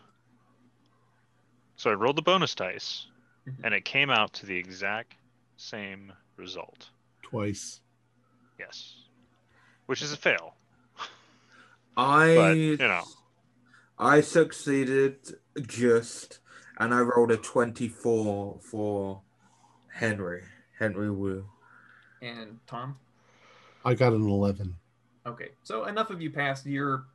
So 1.76 1.92
I 1.92 1.94
rolled 1.94 2.16
the 2.16 2.24
bonus 2.24 2.56
dice, 2.56 3.06
Mhm. 3.48 3.62
and 3.64 3.74
it 3.74 3.86
came 3.86 4.10
out 4.10 4.34
to 4.34 4.46
the 4.46 4.58
exact 4.58 5.16
same 5.58 6.14
result. 6.38 6.90
twice. 7.22 7.82
Yes. 8.60 8.96
Which 9.88 10.02
is 10.02 10.14
a 10.14 10.18
fail. 10.18 10.56
I 11.98 12.36
But, 12.36 12.58
you 12.58 12.78
know. 12.78 13.04
I 13.98 14.22
succeeded 14.22 15.40
just, 15.62 16.40
and 16.78 16.94
I 16.94 17.00
rolled 17.02 17.32
a 17.32 17.38
twenty-four 17.38 18.60
for 18.62 19.22
Henry. 19.90 20.44
Henry 20.78 21.10
Wu. 21.10 21.50
And 22.22 22.60
Tom? 22.68 23.00
I 23.84 23.96
got 23.96 24.14
an 24.14 24.28
11. 24.28 24.76
Okay, 25.26 25.52
so 25.64 25.86
enough 25.86 26.10
of 26.10 26.22
you 26.22 26.30
passed. 26.32 26.66
You're, 26.66 27.06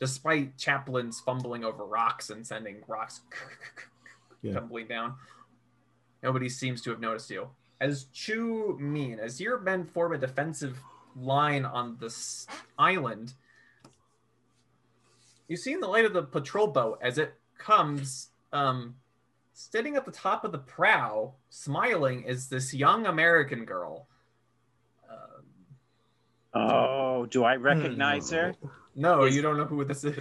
despite 0.00 0.56
Chaplin's 0.58 1.20
fumbling 1.20 1.64
over 1.64 1.84
rocks 1.84 2.28
and 2.30 2.46
sending 2.46 2.82
rocks 2.86 3.20
Yeah. 4.42 4.54
tumbling 4.54 4.86
down, 4.86 5.14
nobody 6.22 6.48
seems 6.48 6.82
to 6.82 6.90
have 6.90 7.00
noticed 7.00 7.30
you. 7.30 7.48
As 7.80 8.04
Chu 8.12 8.76
Mean, 8.80 9.18
as 9.18 9.40
your 9.40 9.58
men 9.58 9.84
form 9.84 10.12
a 10.12 10.18
defensive 10.18 10.78
line 11.14 11.64
on 11.64 11.96
this 12.00 12.46
island, 12.78 13.34
you 15.48 15.56
see 15.56 15.72
in 15.72 15.80
the 15.80 15.88
light 15.88 16.04
of 16.04 16.12
the 16.12 16.22
patrol 16.22 16.66
boat 16.66 16.98
as 17.02 17.18
it 17.18 17.34
comes, 17.58 18.28
um, 18.52 18.94
sitting 19.52 19.96
at 19.96 20.04
the 20.04 20.12
top 20.12 20.44
of 20.44 20.52
the 20.52 20.58
prow, 20.58 21.32
smiling, 21.50 22.22
is 22.24 22.48
this 22.48 22.74
young 22.74 23.06
American 23.06 23.64
girl. 23.64 24.06
Um, 25.10 25.44
Oh, 26.54 27.26
do 27.26 27.44
I 27.44 27.56
recognize 27.56 28.30
her? 28.30 28.54
No, 28.98 29.24
Is- 29.24 29.36
you 29.36 29.42
don't 29.42 29.58
know 29.58 29.66
who 29.66 29.84
this 29.84 30.04
is. 30.04 30.16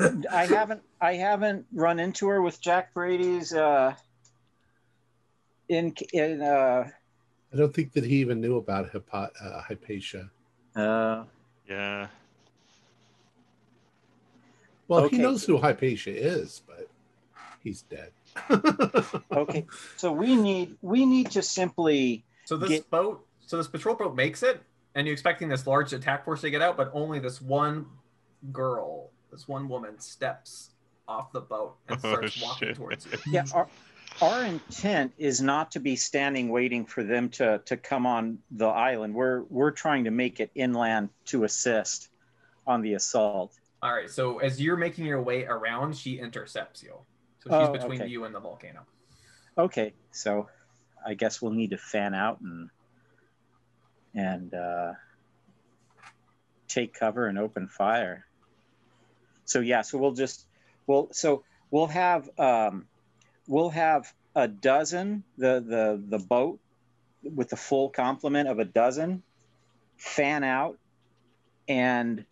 I 0.32 0.46
haven't. 0.46 0.82
I 1.00 1.14
haven't 1.14 1.66
run 1.74 1.98
into 1.98 2.28
her 2.28 2.40
with 2.40 2.60
Jack 2.60 2.94
Brady's. 2.94 3.52
Uh, 3.52 3.94
in 5.68 5.92
in 6.12 6.40
uh, 6.40 6.88
I 7.52 7.56
don't 7.56 7.74
think 7.74 7.92
that 7.94 8.04
he 8.04 8.16
even 8.20 8.40
knew 8.40 8.56
about 8.58 8.90
Hypo- 8.90 9.30
uh, 9.42 9.60
Hypatia. 9.62 10.30
uh, 10.76 11.24
Yeah. 11.68 12.06
Well, 14.88 15.04
Okay. 15.04 15.16
he 15.16 15.22
knows 15.22 15.44
who 15.44 15.56
Hypatia 15.58 16.10
is, 16.12 16.62
but 16.66 16.88
he's 17.62 17.82
dead. 17.82 18.10
okay. 19.32 19.66
So 19.96 20.12
we 20.12 20.34
need 20.36 20.76
we 20.82 21.06
need 21.06 21.30
to 21.32 21.42
simply 21.42 22.24
so 22.44 22.56
this 22.56 22.68
Get- 22.70 22.90
boat, 22.90 23.24
so 23.46 23.56
this 23.56 23.68
patrol 23.68 23.94
boat 23.96 24.14
makes 24.16 24.42
it, 24.42 24.60
and 24.94 25.06
you're 25.06 25.12
expecting 25.12 25.48
this 25.48 25.66
large 25.66 25.92
attack 25.92 26.24
force 26.24 26.40
to 26.42 26.50
get 26.50 26.62
out, 26.62 26.76
but 26.76 26.90
only 26.94 27.18
this 27.18 27.40
one 27.40 27.86
girl, 28.52 29.10
this 29.30 29.46
one 29.48 29.68
woman, 29.68 29.98
steps 29.98 30.70
off 31.06 31.32
the 31.32 31.40
boat 31.40 31.76
and 31.88 31.98
Oh, 32.02 32.08
starts 32.12 32.42
walking 32.42 32.68
shit. 32.68 32.76
towards 32.76 33.06
you. 33.06 33.12
yeah. 33.28 33.44
Our, 33.54 33.68
our 34.22 34.44
intent 34.44 35.12
is 35.18 35.40
not 35.40 35.70
to 35.72 35.80
be 35.80 35.96
standing 35.96 36.48
waiting 36.48 36.84
for 36.84 37.02
them 37.04 37.28
to 37.30 37.60
to 37.64 37.76
come 37.76 38.06
on 38.06 38.38
the 38.50 38.66
island. 38.66 39.14
We're 39.14 39.42
we're 39.44 39.70
trying 39.70 40.04
to 40.04 40.10
make 40.10 40.40
it 40.40 40.50
inland 40.54 41.10
to 41.26 41.44
assist 41.44 42.08
on 42.66 42.82
the 42.82 42.94
assault. 42.94 43.58
All 43.82 43.92
right, 43.94 44.10
so 44.10 44.38
as 44.38 44.60
you're 44.60 44.76
making 44.76 45.06
your 45.06 45.22
way 45.22 45.44
around, 45.46 45.96
she 45.96 46.18
intercepts 46.18 46.82
you. 46.82 46.94
So 47.42 47.48
she's 47.50 47.68
Oh, 47.68 47.72
between 47.72 48.02
okay. 48.02 48.10
you 48.10 48.24
and 48.24 48.34
the 48.34 48.40
volcano. 48.40 48.80
Okay, 49.56 49.94
so 50.10 50.48
I 51.06 51.14
guess 51.14 51.40
we'll 51.40 51.52
need 51.52 51.70
to 51.70 51.78
fan 51.78 52.12
out 52.14 52.40
and 52.42 52.68
and 54.14 54.52
uh, 54.54 54.92
take 56.68 56.94
cover 56.94 57.26
and 57.26 57.38
open 57.38 57.68
fire. 57.68 58.26
So 59.44 59.60
yeah, 59.60 59.82
so 59.82 59.98
we'll 59.98 60.12
just 60.12 60.46
we'll 60.86 61.08
so 61.12 61.44
we'll 61.70 61.88
have 61.88 62.30
um, 62.38 62.86
we'll 63.48 63.70
have 63.70 64.12
a 64.34 64.48
dozen, 64.48 65.24
the 65.36 65.60
the 65.60 66.02
the 66.08 66.24
boat 66.24 66.60
with 67.22 67.50
the 67.50 67.56
full 67.56 67.90
complement 67.90 68.48
of 68.48 68.58
a 68.58 68.64
dozen, 68.64 69.22
fan 69.96 70.44
out 70.44 70.78
and 71.68 72.24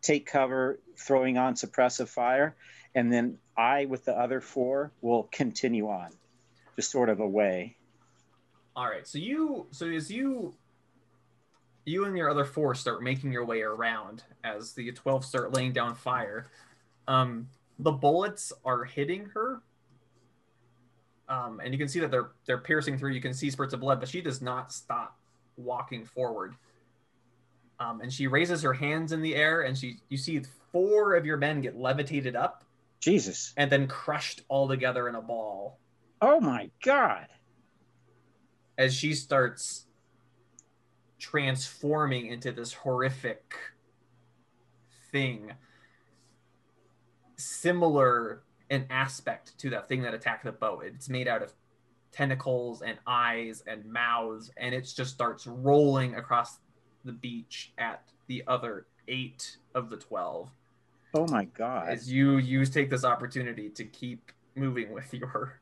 take 0.00 0.26
cover, 0.26 0.78
throwing 0.96 1.38
on 1.38 1.54
suppressive 1.54 2.08
fire, 2.08 2.54
and 2.94 3.12
then 3.12 3.38
I 3.56 3.86
with 3.86 4.04
the 4.04 4.12
other 4.12 4.40
four 4.40 4.92
will 5.00 5.28
continue 5.32 5.88
on, 5.88 6.10
just 6.76 6.90
sort 6.90 7.08
of 7.08 7.20
away. 7.20 7.76
All 8.76 8.88
right. 8.88 9.06
So 9.06 9.18
you, 9.18 9.66
so 9.70 9.88
as 9.88 10.10
you, 10.10 10.54
you 11.84 12.04
and 12.04 12.16
your 12.16 12.30
other 12.30 12.44
four 12.44 12.74
start 12.74 13.02
making 13.02 13.32
your 13.32 13.44
way 13.44 13.62
around 13.62 14.22
as 14.42 14.72
the 14.72 14.90
twelve 14.92 15.24
start 15.24 15.52
laying 15.52 15.72
down 15.72 15.94
fire. 15.94 16.46
Um, 17.08 17.48
the 17.78 17.92
bullets 17.92 18.52
are 18.64 18.84
hitting 18.84 19.26
her, 19.34 19.60
um, 21.28 21.60
and 21.62 21.72
you 21.74 21.78
can 21.78 21.88
see 21.88 22.00
that 22.00 22.10
they're 22.10 22.30
they're 22.46 22.58
piercing 22.58 22.98
through. 22.98 23.12
You 23.12 23.20
can 23.20 23.34
see 23.34 23.50
spurts 23.50 23.74
of 23.74 23.80
blood, 23.80 24.00
but 24.00 24.08
she 24.08 24.20
does 24.20 24.40
not 24.40 24.72
stop 24.72 25.18
walking 25.56 26.04
forward. 26.04 26.54
Um, 27.80 28.00
and 28.00 28.12
she 28.12 28.28
raises 28.28 28.62
her 28.62 28.72
hands 28.72 29.12
in 29.12 29.20
the 29.20 29.34
air, 29.34 29.62
and 29.62 29.76
she 29.76 29.98
you 30.08 30.16
see 30.16 30.42
four 30.72 31.14
of 31.14 31.26
your 31.26 31.36
men 31.36 31.60
get 31.60 31.76
levitated 31.76 32.34
up 32.36 32.64
Jesus. 33.00 33.52
and 33.56 33.70
then 33.70 33.86
crushed 33.86 34.42
all 34.48 34.66
together 34.68 35.08
in 35.08 35.14
a 35.14 35.20
ball 35.20 35.78
Oh 36.20 36.40
my 36.40 36.70
God. 36.82 37.26
as 38.78 38.94
she 38.94 39.12
starts 39.14 39.86
transforming 41.18 42.26
into 42.26 42.52
this 42.52 42.72
horrific 42.72 43.54
thing 45.12 45.52
similar 47.36 48.42
in 48.70 48.86
aspect 48.90 49.56
to 49.58 49.70
that 49.70 49.88
thing 49.88 50.02
that 50.02 50.14
attacked 50.14 50.44
the 50.44 50.52
boat 50.52 50.82
it's 50.84 51.08
made 51.08 51.28
out 51.28 51.42
of 51.42 51.52
tentacles 52.12 52.82
and 52.82 52.96
eyes 53.06 53.62
and 53.66 53.84
mouths 53.84 54.50
and 54.56 54.74
it 54.74 54.82
just 54.82 55.12
starts 55.12 55.46
rolling 55.46 56.14
across 56.14 56.58
the 57.04 57.12
beach 57.12 57.72
at 57.78 58.02
the 58.28 58.42
other 58.46 58.86
eight 59.08 59.56
of 59.74 59.90
the 59.90 59.96
12 59.96 60.48
Oh 61.16 61.26
my 61.28 61.44
God. 61.44 61.88
as 61.88 62.10
you 62.10 62.38
use 62.38 62.70
take 62.70 62.90
this 62.90 63.04
opportunity 63.04 63.68
to 63.70 63.84
keep 63.84 64.32
moving 64.54 64.92
with 64.92 65.12
your 65.14 65.60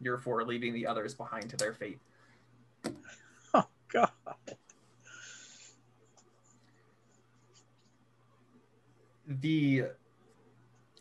your 0.00 0.18
four 0.18 0.44
leaving 0.44 0.72
the 0.74 0.86
others 0.86 1.14
behind 1.14 1.48
to 1.50 1.56
their 1.56 1.72
fate 1.72 1.98
Oh 3.54 3.66
God. 3.88 4.10
The 9.26 9.84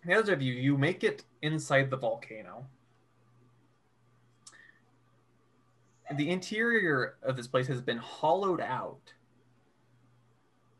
the 0.05 0.13
other 0.13 0.33
of 0.33 0.41
you 0.41 0.53
you 0.53 0.77
make 0.77 1.03
it 1.03 1.23
inside 1.41 1.89
the 1.89 1.97
volcano 1.97 2.65
the 6.15 6.29
interior 6.29 7.15
of 7.23 7.35
this 7.35 7.47
place 7.47 7.67
has 7.67 7.81
been 7.81 7.97
hollowed 7.97 8.61
out 8.61 9.13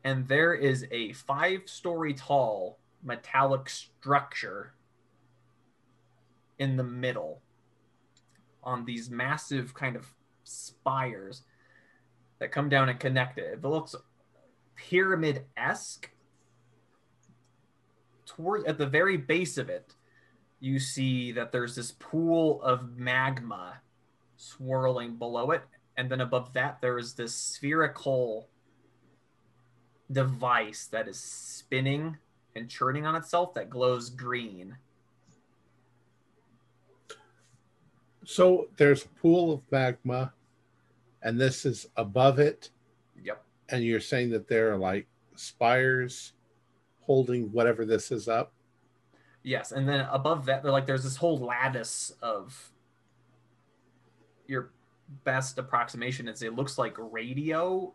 and 0.04 0.28
there 0.28 0.54
is 0.54 0.86
a 0.90 1.12
five 1.12 1.62
story 1.66 2.14
tall 2.14 2.78
metallic 3.02 3.68
structure 3.68 4.74
in 6.58 6.76
the 6.76 6.84
middle 6.84 7.40
on 8.62 8.84
these 8.84 9.10
massive 9.10 9.74
kind 9.74 9.96
of 9.96 10.06
spires 10.44 11.42
that 12.38 12.50
come 12.52 12.68
down 12.68 12.88
and 12.88 12.98
connect 12.98 13.38
it. 13.38 13.58
It 13.62 13.64
looks 13.64 13.94
pyramid 14.74 15.44
esque. 18.24 18.36
Toward 18.36 18.66
at 18.66 18.78
the 18.78 18.86
very 18.86 19.16
base 19.16 19.58
of 19.58 19.68
it, 19.68 19.94
you 20.60 20.78
see 20.78 21.32
that 21.32 21.52
there's 21.52 21.74
this 21.76 21.92
pool 21.92 22.62
of 22.62 22.96
magma 22.96 23.80
swirling 24.36 25.16
below 25.16 25.50
it, 25.50 25.62
and 25.96 26.10
then 26.10 26.20
above 26.20 26.52
that 26.54 26.80
there 26.80 26.98
is 26.98 27.14
this 27.14 27.34
spherical 27.34 28.48
device 30.10 30.86
that 30.86 31.08
is 31.08 31.18
spinning 31.18 32.16
and 32.56 32.68
churning 32.68 33.06
on 33.06 33.16
itself 33.16 33.54
that 33.54 33.70
glows 33.70 34.10
green. 34.10 34.76
So 38.24 38.68
there's 38.76 39.04
a 39.04 39.08
pool 39.08 39.52
of 39.52 39.60
magma, 39.70 40.32
and 41.22 41.38
this 41.38 41.66
is 41.66 41.88
above 41.96 42.38
it, 42.38 42.70
Yep. 43.22 43.44
and 43.68 43.84
you're 43.84 44.00
saying 44.00 44.30
that 44.30 44.48
there 44.48 44.72
are 44.72 44.78
like 44.78 45.06
spires 45.36 46.32
holding 47.06 47.50
whatever 47.52 47.84
this 47.84 48.10
is 48.10 48.28
up. 48.28 48.52
Yes, 49.42 49.72
and 49.72 49.86
then 49.88 50.06
above 50.10 50.46
that, 50.46 50.62
they're 50.62 50.72
like 50.72 50.86
there's 50.86 51.04
this 51.04 51.16
whole 51.16 51.38
lattice 51.38 52.12
of 52.22 52.72
your 54.46 54.70
best 55.24 55.58
approximation 55.58 56.28
is 56.28 56.42
it 56.42 56.54
looks 56.54 56.78
like 56.78 56.94
radio 56.98 57.92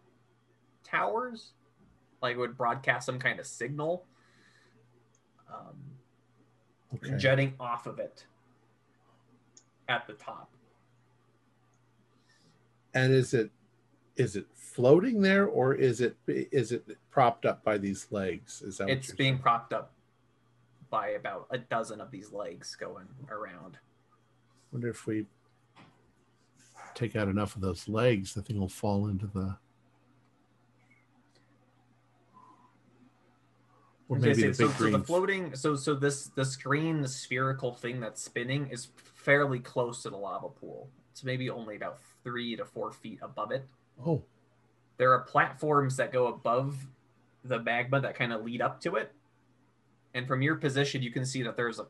towers, 0.83 1.53
like 2.21 2.35
it 2.35 2.39
would 2.39 2.55
broadcast 2.57 3.05
some 3.05 3.17
kind 3.19 3.39
of 3.39 3.45
signal, 3.47 4.05
um, 5.51 5.75
Okay. 6.95 7.17
jutting 7.17 7.53
off 7.59 7.85
of 7.87 7.99
it 7.99 8.25
at 9.87 10.05
the 10.07 10.13
top. 10.13 10.49
And 12.95 13.13
is 13.13 13.33
it 13.35 13.51
is 14.19 14.35
it 14.35 14.45
floating 14.53 15.21
there 15.21 15.47
or 15.47 15.73
is 15.73 16.01
it 16.01 16.17
is 16.27 16.73
it 16.73 16.85
propped 17.09 17.45
up 17.45 17.63
by 17.63 17.77
these 17.77 18.05
legs? 18.11 18.61
Is 18.61 18.77
that 18.77 18.89
It's 18.89 19.13
being 19.13 19.35
saying? 19.35 19.41
propped 19.41 19.71
up 19.71 19.93
by 20.89 21.11
about 21.11 21.47
a 21.51 21.57
dozen 21.57 22.01
of 22.01 22.11
these 22.11 22.31
legs 22.33 22.75
going 22.75 23.07
around. 23.31 23.77
wonder 24.73 24.89
if 24.89 25.07
we 25.07 25.25
take 26.95 27.15
out 27.15 27.29
enough 27.29 27.55
of 27.55 27.61
those 27.61 27.87
legs, 27.87 28.33
the 28.33 28.41
thing 28.41 28.59
will 28.59 28.67
fall 28.67 29.07
into 29.07 29.25
the 29.27 29.55
or 34.09 34.17
I 34.17 34.19
was 34.19 34.23
gonna 34.23 34.35
maybe 34.35 34.47
the 34.49 34.53
so, 34.53 34.69
so 34.69 34.89
the 34.89 34.99
floating 34.99 35.55
so 35.55 35.75
so 35.77 35.95
this 35.95 36.25
this 36.35 36.57
green 36.57 37.01
the 37.01 37.07
spherical 37.07 37.73
thing 37.73 38.01
that's 38.01 38.21
spinning 38.21 38.67
is 38.67 38.89
fairly 38.95 39.59
close 39.59 40.01
to 40.03 40.09
the 40.09 40.17
lava 40.17 40.49
pool 40.49 40.89
it's 41.11 41.23
maybe 41.23 41.49
only 41.49 41.75
about 41.75 41.99
three 42.23 42.55
to 42.55 42.65
four 42.65 42.91
feet 42.91 43.19
above 43.21 43.51
it 43.51 43.67
oh, 44.05 44.23
there 44.97 45.13
are 45.13 45.21
platforms 45.21 45.95
that 45.97 46.11
go 46.11 46.27
above 46.27 46.87
the 47.43 47.59
magma 47.59 48.01
that 48.01 48.15
kind 48.15 48.33
of 48.33 48.43
lead 48.43 48.61
up 48.61 48.81
to 48.81 48.95
it. 48.95 49.13
And 50.13 50.27
from 50.27 50.41
your 50.41 50.55
position 50.55 51.01
you 51.01 51.11
can 51.11 51.25
see 51.25 51.43
that 51.43 51.55
there's 51.55 51.79
a 51.79 51.87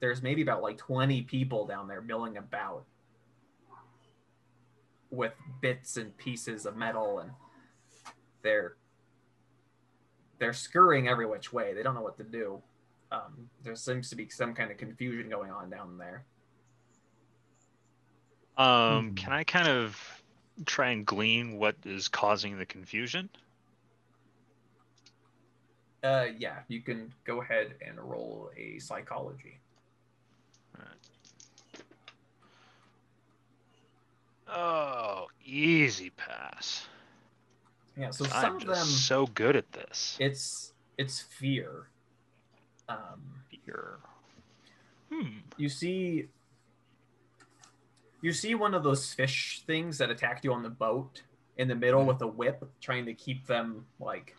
there's 0.00 0.22
maybe 0.22 0.42
about 0.42 0.62
like 0.62 0.78
20 0.78 1.22
people 1.22 1.66
down 1.66 1.88
there 1.88 2.00
milling 2.00 2.36
about 2.36 2.84
with 5.10 5.32
bits 5.60 5.96
and 5.96 6.16
pieces 6.16 6.66
of 6.66 6.76
metal 6.76 7.20
and 7.20 7.30
they're 8.42 8.76
they're 10.38 10.52
scurrying 10.52 11.08
every 11.08 11.24
which 11.26 11.52
way. 11.52 11.72
They 11.72 11.82
don't 11.84 11.94
know 11.94 12.02
what 12.02 12.16
to 12.18 12.24
do. 12.24 12.60
Um, 13.12 13.48
there 13.62 13.76
seems 13.76 14.10
to 14.10 14.16
be 14.16 14.28
some 14.28 14.54
kind 14.54 14.72
of 14.72 14.76
confusion 14.76 15.28
going 15.30 15.50
on 15.52 15.70
down 15.70 15.98
there. 15.98 16.24
Um, 18.56 19.10
Hmm. 19.10 19.14
can 19.14 19.32
I 19.32 19.44
kind 19.44 19.68
of 19.68 20.21
try 20.66 20.90
and 20.90 21.04
glean 21.06 21.58
what 21.58 21.76
is 21.84 22.08
causing 22.08 22.58
the 22.58 22.66
confusion? 22.66 23.28
uh, 26.04 26.26
yeah 26.36 26.58
you 26.68 26.80
can 26.80 27.12
go 27.24 27.40
ahead 27.42 27.74
and 27.86 27.98
roll 28.00 28.50
a 28.56 28.78
psychology 28.80 29.58
Oh, 34.54 35.28
easy 35.44 36.10
pass. 36.10 36.86
yeah 37.96 38.10
so 38.10 38.24
some 38.24 38.34
I'm 38.34 38.56
of 38.56 38.66
them 38.66 38.86
so 38.86 39.26
good 39.28 39.56
at 39.56 39.70
this. 39.72 40.16
it's 40.20 40.72
it's 40.98 41.20
fear 41.20 41.88
um, 42.88 43.22
Fear. 43.50 43.98
Hmm. 45.10 45.28
you 45.56 45.68
see 45.68 46.26
you 48.22 48.32
see 48.32 48.54
one 48.54 48.74
of 48.74 48.82
those 48.82 49.12
fish 49.12 49.62
things 49.66 49.98
that 49.98 50.10
attacked 50.10 50.44
you 50.44 50.52
on 50.52 50.62
the 50.62 50.70
boat 50.70 51.22
in 51.58 51.68
the 51.68 51.74
middle 51.74 52.04
with 52.04 52.22
a 52.22 52.26
whip 52.26 52.64
trying 52.80 53.04
to 53.04 53.12
keep 53.12 53.46
them 53.46 53.84
like 54.00 54.34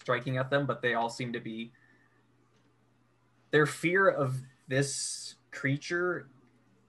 striking 0.00 0.36
at 0.36 0.50
them 0.50 0.66
but 0.66 0.80
they 0.80 0.94
all 0.94 1.10
seem 1.10 1.32
to 1.32 1.40
be 1.40 1.72
their 3.50 3.66
fear 3.66 4.08
of 4.08 4.36
this 4.68 5.36
creature 5.50 6.26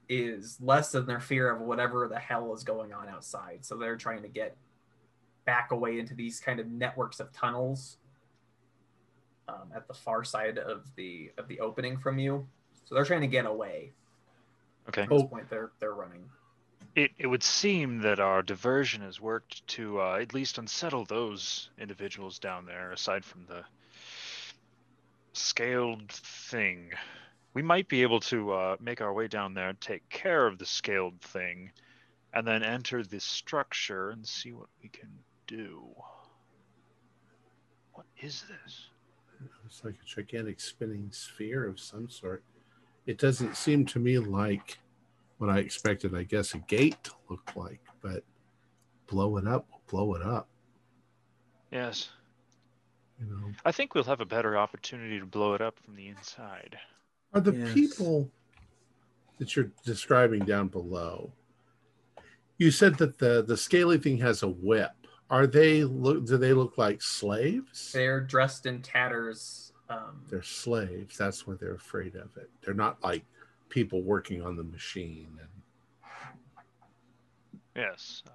is 0.08 0.58
less 0.60 0.92
than 0.92 1.06
their 1.06 1.20
fear 1.20 1.50
of 1.50 1.60
whatever 1.60 2.08
the 2.08 2.18
hell 2.18 2.52
is 2.54 2.64
going 2.64 2.92
on 2.92 3.08
outside. 3.08 3.64
So 3.64 3.76
they're 3.76 3.96
trying 3.96 4.22
to 4.22 4.28
get 4.28 4.56
back 5.44 5.70
away 5.70 5.98
into 5.98 6.14
these 6.14 6.40
kind 6.40 6.58
of 6.58 6.66
networks 6.66 7.20
of 7.20 7.32
tunnels 7.32 7.98
um, 9.48 9.70
at 9.74 9.86
the 9.86 9.94
far 9.94 10.24
side 10.24 10.58
of 10.58 10.86
the 10.96 11.30
of 11.36 11.48
the 11.48 11.60
opening 11.60 11.98
from 11.98 12.18
you. 12.18 12.46
So 12.84 12.94
they're 12.94 13.04
trying 13.04 13.20
to 13.20 13.26
get 13.26 13.46
away 13.46 13.92
Okay. 14.88 15.02
at 15.02 15.08
this 15.08 15.22
Oh. 15.22 15.26
point 15.28 15.48
they're 15.50 15.72
they're 15.80 15.94
running 15.94 16.28
It 16.94 17.10
it 17.18 17.26
would 17.26 17.42
seem 17.42 17.98
that 18.02 18.20
our 18.20 18.42
diversion 18.42 19.02
has 19.02 19.20
worked 19.20 19.66
to 19.68 20.00
uh, 20.00 20.18
at 20.20 20.34
least 20.34 20.58
unsettle 20.58 21.04
those 21.04 21.70
individuals 21.78 22.38
down 22.38 22.66
there, 22.66 22.92
aside 22.92 23.24
from 23.24 23.46
the 23.46 23.64
scaled 25.32 26.12
thing. 26.12 26.92
we 27.54 27.62
might 27.62 27.88
be 27.88 28.02
able 28.02 28.20
to 28.20 28.52
uh, 28.52 28.76
make 28.80 29.00
our 29.00 29.12
way 29.12 29.26
down 29.28 29.54
there, 29.54 29.68
and 29.70 29.80
take 29.80 30.08
care 30.10 30.46
of 30.46 30.58
the 30.58 30.66
scaled 30.66 31.20
thing, 31.20 31.70
and 32.32 32.46
then 32.46 32.62
enter 32.62 33.02
this 33.02 33.24
structure 33.24 34.10
and 34.10 34.26
see 34.26 34.52
what 34.52 34.68
we 34.82 34.88
can 34.88 35.10
do. 35.46 35.84
What 37.92 38.06
is 38.20 38.44
this? 38.48 38.88
It's 39.66 39.84
like 39.84 39.94
a 40.02 40.06
gigantic 40.06 40.60
spinning 40.60 41.10
sphere 41.12 41.66
of 41.66 41.78
some 41.80 42.08
sort. 42.08 42.42
It 43.06 43.18
doesn't 43.18 43.56
seem 43.56 43.84
to 43.86 43.98
me 43.98 44.18
like 44.18 44.78
what 45.38 45.50
I 45.50 45.58
expected, 45.58 46.14
I 46.14 46.22
guess, 46.22 46.54
a 46.54 46.58
gate 46.58 47.02
to 47.04 47.12
look 47.28 47.54
like, 47.54 47.80
but 48.00 48.24
blow 49.06 49.36
it 49.36 49.46
up, 49.46 49.66
blow 49.88 50.14
it 50.14 50.22
up. 50.22 50.48
Yes, 51.70 52.08
You 53.20 53.26
know, 53.26 53.50
I 53.64 53.72
think 53.72 53.94
we'll 53.94 54.04
have 54.04 54.20
a 54.20 54.24
better 54.26 54.56
opportunity 54.56 55.18
to 55.18 55.26
blow 55.26 55.54
it 55.54 55.60
up 55.60 55.78
from 55.80 55.96
the 55.96 56.08
inside. 56.08 56.78
are 57.32 57.40
the 57.40 57.52
Yes. 57.52 57.74
people 57.74 58.30
that 59.38 59.56
you're 59.56 59.72
describing 59.84 60.44
down 60.44 60.68
below? 60.68 61.32
You 62.58 62.70
said 62.70 62.96
that 62.98 63.18
the 63.18 63.42
the 63.42 63.56
scaly 63.56 63.98
thing 63.98 64.18
has 64.18 64.42
a 64.44 64.48
whip. 64.48 64.92
Are 65.28 65.46
they 65.48 65.82
look? 65.82 66.26
Do 66.26 66.36
they 66.36 66.52
look 66.52 66.78
like 66.78 67.02
slaves? 67.02 67.90
They're 67.90 68.20
dressed 68.20 68.66
in 68.66 68.80
tatters. 68.82 69.72
Um, 69.90 70.22
They're 70.30 70.42
slaves. 70.42 71.18
That's 71.18 71.46
why 71.46 71.54
they're 71.60 71.74
afraid 71.74 72.14
of 72.16 72.36
it. 72.36 72.50
They're 72.64 72.74
not 72.74 73.02
like 73.02 73.24
people 73.68 74.02
working 74.02 74.42
on 74.42 74.56
the 74.56 74.64
machine. 74.64 75.38
And 75.40 75.48
Yes, 77.76 78.22
uh, 78.28 78.30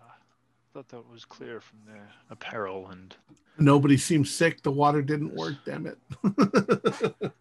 thought 0.74 0.90
that 0.90 1.10
was 1.10 1.26
clear 1.26 1.62
from 1.62 1.80
their 1.88 2.10
apparel 2.30 2.90
and 2.90 3.16
nobody 3.58 3.98
seems 3.98 4.30
sick. 4.30 4.62
The 4.62 4.72
water 4.72 5.02
didn't 5.02 5.34
work. 5.34 5.56
Damn 5.66 5.88
it. 5.88 5.98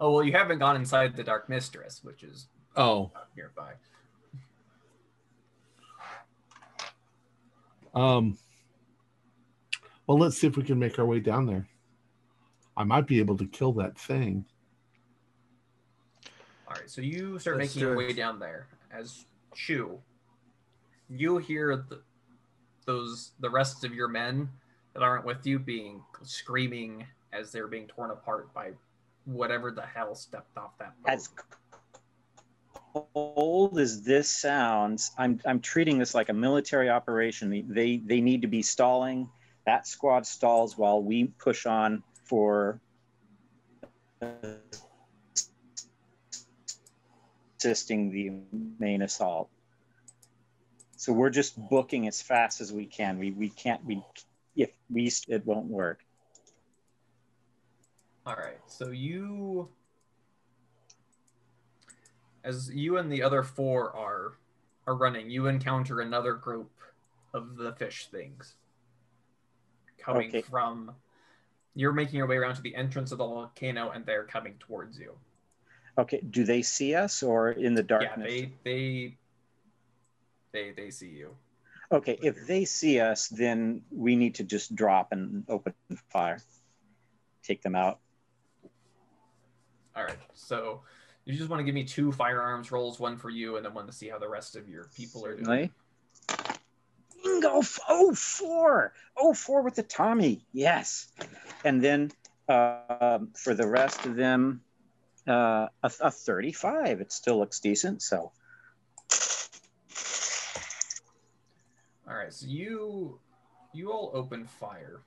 oh 0.00 0.12
well, 0.12 0.24
you 0.24 0.32
haven't 0.32 0.58
gone 0.58 0.76
inside 0.76 1.14
the 1.14 1.22
Dark 1.22 1.48
Mistress, 1.48 2.00
which 2.02 2.22
is 2.22 2.48
oh, 2.76 3.10
uh, 3.14 3.20
nearby. 3.36 3.72
um. 7.94 8.38
Well, 10.06 10.18
let's 10.18 10.38
see 10.38 10.48
if 10.48 10.56
we 10.56 10.64
can 10.64 10.78
make 10.78 10.98
our 10.98 11.06
way 11.06 11.20
down 11.20 11.46
there. 11.46 11.68
I 12.80 12.84
might 12.84 13.06
be 13.06 13.18
able 13.18 13.36
to 13.36 13.46
kill 13.46 13.72
that 13.74 13.98
thing. 13.98 14.46
All 16.66 16.76
right, 16.76 16.88
so 16.88 17.02
you 17.02 17.38
start 17.38 17.58
Let's 17.58 17.76
making 17.76 17.86
your 17.86 17.94
way 17.94 18.14
down 18.14 18.38
there 18.38 18.68
as 18.90 19.26
Shu. 19.54 19.98
You 21.10 21.36
hear 21.36 21.76
the, 21.76 22.00
those 22.86 23.32
the 23.40 23.50
rest 23.50 23.84
of 23.84 23.92
your 23.92 24.08
men 24.08 24.48
that 24.94 25.02
aren't 25.02 25.26
with 25.26 25.46
you 25.46 25.58
being 25.58 26.02
screaming 26.22 27.06
as 27.34 27.52
they're 27.52 27.68
being 27.68 27.86
torn 27.86 28.12
apart 28.12 28.54
by 28.54 28.70
whatever 29.26 29.70
the 29.70 29.82
hell 29.82 30.14
stepped 30.14 30.56
off 30.56 30.78
that 30.78 30.94
boat. 31.02 31.12
As 31.12 31.28
cold 32.94 33.78
as 33.78 34.00
this 34.04 34.30
sounds, 34.30 35.10
I'm 35.18 35.38
I'm 35.44 35.60
treating 35.60 35.98
this 35.98 36.14
like 36.14 36.30
a 36.30 36.34
military 36.34 36.88
operation. 36.88 37.50
They 37.50 37.60
they, 37.60 37.96
they 37.98 38.20
need 38.22 38.40
to 38.40 38.48
be 38.48 38.62
stalling. 38.62 39.28
That 39.66 39.86
squad 39.86 40.26
stalls 40.26 40.78
while 40.78 41.02
we 41.02 41.24
push 41.24 41.66
on 41.66 42.02
for 42.30 42.78
assisting 47.58 48.12
the 48.12 48.30
main 48.78 49.02
assault. 49.02 49.50
So 50.96 51.12
we're 51.12 51.30
just 51.30 51.58
booking 51.68 52.06
as 52.06 52.22
fast 52.22 52.60
as 52.60 52.72
we 52.72 52.86
can. 52.86 53.18
We 53.18 53.32
we 53.32 53.48
can't 53.48 53.84
we 53.84 54.00
if 54.54 54.70
we 54.88 55.10
it 55.26 55.44
won't 55.44 55.66
work. 55.66 56.04
All 58.24 58.36
right, 58.36 58.60
so 58.68 58.90
you, 58.90 59.68
as 62.44 62.70
you 62.70 62.98
and 62.98 63.10
the 63.10 63.24
other 63.24 63.42
four 63.42 63.96
are 63.96 64.34
are 64.86 64.94
running, 64.94 65.30
you 65.30 65.48
encounter 65.48 66.00
another 66.00 66.34
group 66.34 66.70
of 67.34 67.56
the 67.56 67.72
fish 67.72 68.06
things 68.06 68.54
coming 69.98 70.28
Okay. 70.28 70.42
from. 70.42 70.92
You're 71.74 71.92
making 71.92 72.16
your 72.16 72.26
way 72.26 72.36
around 72.36 72.56
to 72.56 72.62
the 72.62 72.74
entrance 72.74 73.12
of 73.12 73.18
the 73.18 73.26
volcano, 73.26 73.90
and 73.90 74.04
they're 74.04 74.24
coming 74.24 74.54
towards 74.58 74.98
you. 74.98 75.14
Okay, 75.98 76.20
do 76.30 76.44
they 76.44 76.62
see 76.62 76.94
us 76.94 77.22
or 77.22 77.50
in 77.50 77.74
the 77.74 77.82
darkness? 77.82 78.32
Yeah, 78.32 78.40
they 78.40 78.52
they 78.64 79.16
they 80.52 80.70
they 80.72 80.90
see 80.90 81.08
you. 81.08 81.36
Okay, 81.92 82.18
if 82.22 82.46
they 82.46 82.64
see 82.64 83.00
us, 83.00 83.28
then 83.28 83.82
we 83.90 84.14
need 84.14 84.36
to 84.36 84.44
just 84.44 84.74
drop 84.76 85.12
and 85.12 85.44
open 85.48 85.74
fire. 86.08 86.38
Take 87.42 87.62
them 87.62 87.74
out. 87.74 87.98
All 89.96 90.04
right, 90.04 90.16
so 90.32 90.82
you 91.24 91.34
just 91.34 91.50
want 91.50 91.60
to 91.60 91.64
give 91.64 91.74
me 91.74 91.84
two 91.84 92.12
firearms 92.12 92.70
rolls, 92.70 93.00
one 93.00 93.16
for 93.16 93.28
you, 93.28 93.56
and 93.56 93.64
then 93.64 93.74
one 93.74 93.86
to 93.86 93.92
see 93.92 94.08
how 94.08 94.18
the 94.18 94.28
rest 94.28 94.54
of 94.54 94.68
your 94.68 94.84
people 94.94 95.26
are 95.26 95.34
doing. 95.34 95.70
Bingo! 97.40 97.62
Oh, 97.88 98.14
four! 98.14 98.92
Oh, 99.16 99.32
four 99.32 99.62
with 99.62 99.76
the 99.76 99.82
Tommy. 99.82 100.44
Yes. 100.52 101.08
And 101.64 101.82
then 101.82 102.12
uh, 102.48 103.20
for 103.34 103.54
the 103.54 103.66
rest 103.66 104.04
of 104.04 104.16
them, 104.16 104.62
uh, 105.26 105.68
a, 105.82 105.92
a 106.00 106.10
35. 106.10 107.00
It 107.00 107.12
still 107.12 107.38
looks 107.38 107.60
decent. 107.60 108.02
So, 108.02 108.32
All 112.08 112.16
right, 112.16 112.32
so 112.32 112.46
you 112.48 113.20
you 113.72 113.92
all 113.92 114.10
open 114.14 114.44
fire. 114.44 115.00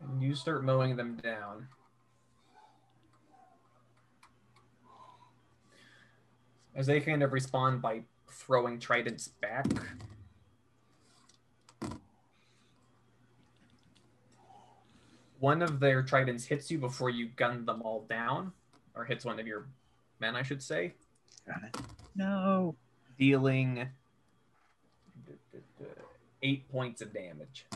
And 0.00 0.20
you 0.20 0.34
start 0.34 0.64
mowing 0.64 0.96
them 0.96 1.16
down. 1.22 1.68
As 6.74 6.86
they 6.86 7.00
kind 7.00 7.22
of 7.22 7.32
respond 7.32 7.80
by 7.80 8.02
throwing 8.34 8.78
tridents 8.78 9.28
back. 9.28 9.66
One 15.38 15.62
of 15.62 15.80
their 15.80 16.02
tridents 16.02 16.44
hits 16.46 16.70
you 16.70 16.78
before 16.78 17.10
you 17.10 17.28
gun 17.36 17.66
them 17.66 17.82
all 17.82 18.06
down, 18.08 18.52
or 18.94 19.04
hits 19.04 19.24
one 19.24 19.38
of 19.38 19.46
your 19.46 19.66
men, 20.20 20.36
I 20.36 20.42
should 20.42 20.62
say 20.62 20.94
got 21.46 21.62
it. 21.62 21.76
No. 22.16 22.76
dealing 23.18 23.88
eight 26.42 26.70
points 26.70 27.00
of 27.00 27.12
damage. 27.12 27.66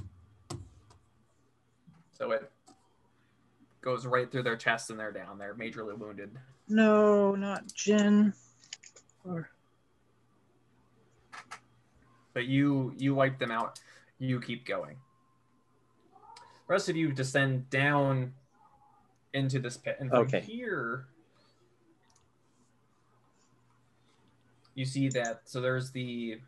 So 2.13 2.33
it 2.33 2.51
goes 3.81 4.07
right 4.07 4.31
through 4.31 4.43
their 4.43 4.57
chest 4.57 4.91
and 4.91 4.99
they're 4.99 5.13
down. 5.13 5.39
They're 5.39 5.55
majorly 5.55 5.97
wounded. 5.97 6.31
No, 6.69 7.35
not 7.35 7.73
Jen. 7.73 8.35
Or 9.25 9.51
But 12.39 12.47
you 12.47 12.95
you 12.97 13.17
wipe 13.17 13.41
them 13.41 13.51
out. 13.51 13.81
You 14.21 14.41
keep 14.41 14.65
going. 14.65 14.95
The 16.69 16.73
rest 16.73 16.89
of 16.89 16.95
you 16.95 17.11
descend 17.11 17.69
down 17.69 18.33
into 19.35 19.59
this 19.59 19.77
pit, 19.77 19.97
and 19.99 20.09
from 20.09 20.21
Okay. 20.21 20.39
here 20.39 21.09
you 24.77 24.85
see 24.85 25.09
that. 25.09 25.41
So 25.47 25.61
there's 25.61 25.91
the 25.91 26.39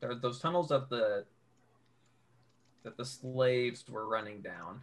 there 0.00 0.12
are 0.12 0.14
those 0.14 0.40
tunnels 0.40 0.68
that 0.68 0.88
the 0.88 1.26
that 2.82 2.96
the 2.96 3.04
slaves 3.04 3.84
were 3.86 4.08
running 4.08 4.40
down, 4.40 4.80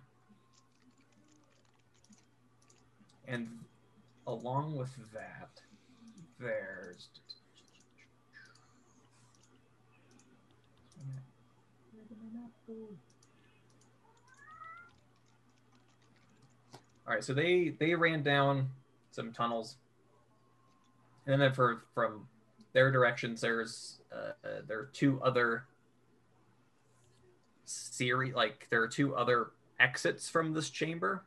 and 3.28 3.48
along 4.28 4.78
with 4.78 4.96
that, 5.12 5.60
there's 6.40 7.10
All 17.08 17.16
right, 17.16 17.24
so 17.24 17.34
they 17.34 17.70
they 17.80 17.96
ran 17.96 18.24
down 18.24 18.70
some 19.12 19.34
tunnels, 19.34 19.78
and 21.26 21.42
then 21.42 21.52
for 21.54 21.84
from 21.94 22.28
their 22.74 22.92
directions, 22.92 23.42
there's 23.42 24.00
uh, 24.14 24.32
uh, 24.48 24.62
there 24.68 24.80
are 24.80 24.90
two 24.94 25.22
other 25.22 25.66
series, 27.66 28.34
like 28.34 28.68
there 28.70 28.82
are 28.82 28.88
two 28.88 29.16
other 29.16 29.52
exits 29.80 30.30
from 30.30 30.54
this 30.54 30.70
chamber 30.70 31.24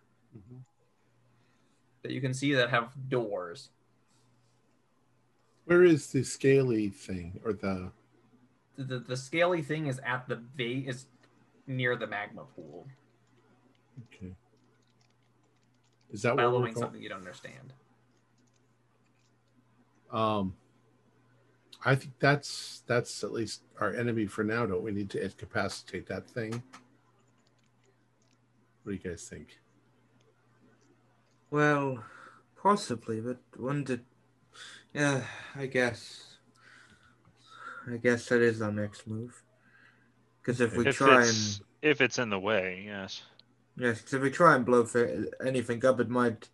that 2.03 2.13
you 2.13 2.21
can 2.21 2.33
see 2.33 2.55
that 2.55 2.71
have 2.71 2.93
doors. 3.09 3.71
Where 5.65 5.83
is 5.83 6.13
the 6.13 6.23
scaly 6.23 6.89
thing 6.89 7.41
or 7.45 7.53
the? 7.53 7.91
The, 8.77 8.85
the, 8.85 8.99
the 8.99 9.17
scaly 9.17 9.63
thing 9.63 9.87
is 9.87 10.01
at 10.05 10.29
the 10.29 10.37
va- 10.57 10.89
is 10.89 11.07
near 11.67 11.97
the 11.97 12.07
magma 12.07 12.43
pool, 12.55 12.87
Okay. 14.13 14.35
Is 16.13 16.23
that 16.23 16.37
where 16.37 16.47
we're 16.47 16.53
following 16.53 16.75
something 16.75 17.03
you 17.03 17.09
don't 17.09 17.19
understand. 17.19 17.73
Um, 20.13 20.55
I 21.85 21.95
think 21.95 22.15
that's 22.19 22.83
that's 22.87 23.25
at 23.25 23.33
least 23.33 23.63
our 23.81 23.93
enemy 23.93 24.27
for 24.27 24.45
now. 24.45 24.65
Don't 24.65 24.83
we 24.83 24.93
need 24.93 25.11
to 25.11 25.23
incapacitate 25.23 26.07
that 26.07 26.29
thing? 26.29 26.63
What 28.83 28.93
do 28.93 28.93
you 28.93 28.99
guys 28.99 29.29
think? 29.29 29.59
Well, 31.51 32.05
possibly, 32.61 33.21
but 33.21 33.39
when 33.57 33.85
did. 33.85 34.05
Yeah, 34.93 35.25
I 35.57 35.67
guess. 35.67 36.34
I 37.91 37.97
guess 37.97 38.29
that 38.29 38.41
is 38.41 38.63
our 38.63 38.73
next 38.73 39.07
move. 39.07 39.43
Because 40.41 40.61
if 40.61 40.77
we 40.77 40.87
if 40.87 40.97
try 40.97 41.25
and. 41.27 41.61
if 41.83 42.01
it's 42.01 42.19
in 42.19 42.31
the 42.31 42.39
way, 42.39 42.83
yes. 42.87 43.23
Yes, 43.77 44.01
'cause 44.03 44.15
if 44.15 44.23
we 44.23 44.31
try 44.31 44.55
and 44.55 44.65
blow 44.65 44.85
fa- 44.85 45.27
anything 45.45 45.85
up, 45.85 45.99
it 46.01 46.09
might 46.09 46.49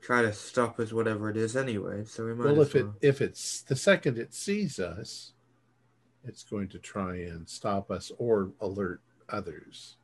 try 0.00 0.22
to 0.22 0.32
stop 0.32 0.78
us, 0.78 0.92
whatever 0.92 1.28
it 1.30 1.36
is, 1.36 1.56
anyway. 1.56 2.04
So 2.04 2.26
we 2.26 2.34
might. 2.34 2.44
Well, 2.52 2.60
as 2.60 2.68
if 2.68 2.76
it 2.76 2.86
if 3.00 3.20
it's 3.20 3.62
the 3.62 3.76
second 3.76 4.18
it 4.18 4.32
sees 4.32 4.78
us, 4.78 5.32
it's 6.24 6.44
going 6.44 6.68
to 6.68 6.78
try 6.78 7.16
and 7.16 7.48
stop 7.48 7.90
us 7.90 8.12
or 8.18 8.52
alert 8.60 9.00
others. 9.28 9.96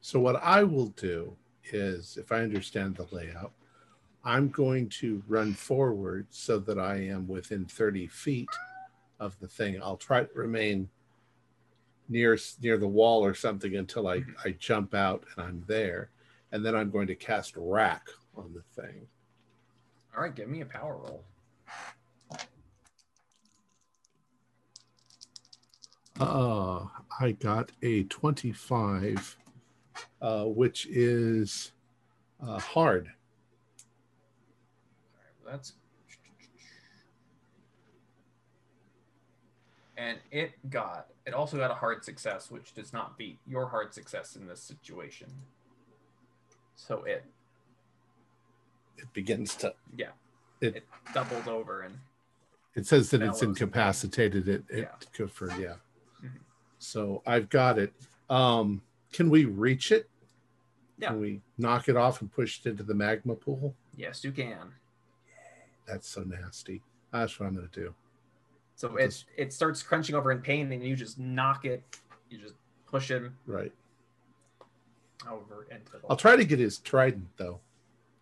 So 0.00 0.20
what 0.20 0.36
I 0.36 0.62
will 0.62 0.88
do 0.88 1.36
is, 1.72 2.16
if 2.16 2.30
I 2.32 2.40
understand 2.42 2.96
the 2.96 3.06
layout, 3.10 3.52
I'm 4.28 4.50
going 4.50 4.90
to 4.90 5.22
run 5.26 5.54
forward 5.54 6.26
so 6.28 6.58
that 6.58 6.78
I 6.78 6.96
am 6.96 7.26
within 7.26 7.64
30 7.64 8.08
feet 8.08 8.50
of 9.18 9.34
the 9.40 9.48
thing. 9.48 9.80
I'll 9.82 9.96
try 9.96 10.22
to 10.22 10.28
remain 10.34 10.86
near 12.10 12.36
near 12.60 12.76
the 12.76 12.86
wall 12.86 13.24
or 13.24 13.32
something 13.32 13.76
until 13.76 14.06
I, 14.06 14.22
I 14.44 14.50
jump 14.58 14.94
out 14.94 15.24
and 15.34 15.46
I'm 15.46 15.64
there. 15.66 16.10
And 16.52 16.62
then 16.62 16.76
I'm 16.76 16.90
going 16.90 17.06
to 17.06 17.14
cast 17.14 17.54
Wrack 17.56 18.06
on 18.36 18.52
the 18.52 18.82
thing. 18.82 19.06
All 20.14 20.22
right, 20.22 20.34
give 20.34 20.48
me 20.50 20.60
a 20.60 20.66
power 20.66 20.98
roll. 20.98 21.24
Uh, 26.20 26.86
I 27.18 27.32
got 27.32 27.72
a 27.80 28.02
25, 28.04 29.38
uh, 30.20 30.44
which 30.44 30.86
is 30.90 31.72
uh, 32.46 32.58
hard. 32.58 33.10
That's 35.50 35.72
and 39.96 40.18
it 40.30 40.52
got 40.70 41.08
it 41.26 41.34
also 41.34 41.56
got 41.56 41.70
a 41.70 41.74
hard 41.74 42.04
success, 42.04 42.50
which 42.50 42.74
does 42.74 42.92
not 42.92 43.18
beat 43.18 43.38
your 43.46 43.68
hard 43.68 43.92
success 43.92 44.36
in 44.36 44.46
this 44.46 44.62
situation. 44.62 45.28
So 46.76 47.04
it 47.04 47.24
It 48.96 49.12
begins 49.12 49.54
to, 49.56 49.74
yeah 49.96 50.10
It- 50.60 50.76
it, 50.76 50.84
doubled 51.14 51.48
over 51.48 51.82
and 51.82 51.98
it 52.74 52.86
says 52.86 53.10
that 53.10 53.22
it's 53.22 53.42
incapacitated. 53.42 54.48
It, 54.48 54.64
it 54.68 54.88
Yeah. 55.18 55.26
for, 55.26 55.50
yeah. 55.58 55.76
Mhm. 56.22 56.38
So 56.78 57.22
I've 57.26 57.48
got 57.48 57.76
it. 57.78 57.92
Um, 58.30 58.82
can 59.12 59.30
we 59.30 59.46
reach 59.46 59.90
it? 59.90 60.08
Yeah. 60.96 61.08
Can 61.08 61.20
we 61.20 61.42
knock 61.56 61.88
it 61.88 61.96
off 61.96 62.20
and 62.20 62.30
push 62.30 62.60
it 62.60 62.70
into 62.70 62.82
the 62.84 62.94
magma 62.94 63.34
pool? 63.34 63.74
yes 63.96 64.22
you 64.22 64.30
can. 64.30 64.74
That's 65.88 66.08
so 66.08 66.22
nasty. 66.22 66.82
That's 67.12 67.40
what 67.40 67.46
I'm 67.46 67.56
to 67.56 67.68
do. 67.72 67.94
So 68.76 68.96
it 68.96 69.24
it 69.36 69.52
starts 69.52 69.82
crunching 69.82 70.14
over 70.14 70.30
in 70.30 70.40
pain 70.40 70.70
and 70.70 70.84
you 70.84 70.94
just 70.94 71.18
knock 71.18 71.64
it, 71.64 71.82
you 72.30 72.38
just 72.38 72.54
push 72.86 73.10
him 73.10 73.36
Right. 73.46 73.72
over 75.28 75.66
into 75.70 75.92
the 75.92 75.98
I'll 76.08 76.16
try 76.16 76.36
to 76.36 76.44
get 76.44 76.58
his 76.58 76.78
trident, 76.78 77.28
though. 77.36 77.60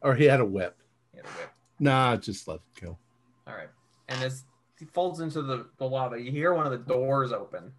Or 0.01 0.15
he 0.15 0.25
had 0.25 0.41
a 0.41 0.45
whip. 0.45 0.77
Hit 1.13 1.25
a 1.25 1.29
whip. 1.29 1.51
Nah, 1.81 2.17
just 2.17 2.49
let 2.49 2.57
it 2.77 2.81
go. 2.81 2.97
All 3.47 3.55
right. 3.55 3.69
And 4.09 4.23
as 4.23 4.45
he 4.79 4.85
folds 4.87 5.21
into 5.21 5.43
the, 5.43 5.67
the 5.79 5.85
lava, 5.89 6.21
you 6.21 6.31
hear 6.31 6.55
one 6.55 6.65
of 6.67 6.73
the 6.73 6.79
doors 6.79 7.33
open 7.33 7.73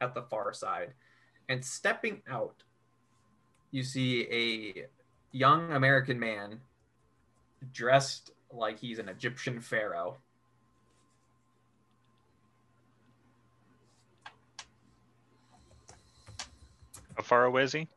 at 0.00 0.14
the 0.14 0.22
far 0.22 0.52
side. 0.52 0.92
And 1.48 1.64
stepping 1.64 2.22
out, 2.28 2.62
you 3.70 3.82
see 3.82 4.26
a 4.30 4.86
young 5.36 5.72
American 5.72 6.18
man 6.18 6.60
dressed 7.72 8.32
like 8.52 8.78
he's 8.78 8.98
an 8.98 9.08
Egyptian 9.08 9.60
pharaoh. 9.60 10.16
How 17.16 17.22
far 17.22 17.44
away 17.44 17.62
is 17.64 17.72
he? 17.72 17.88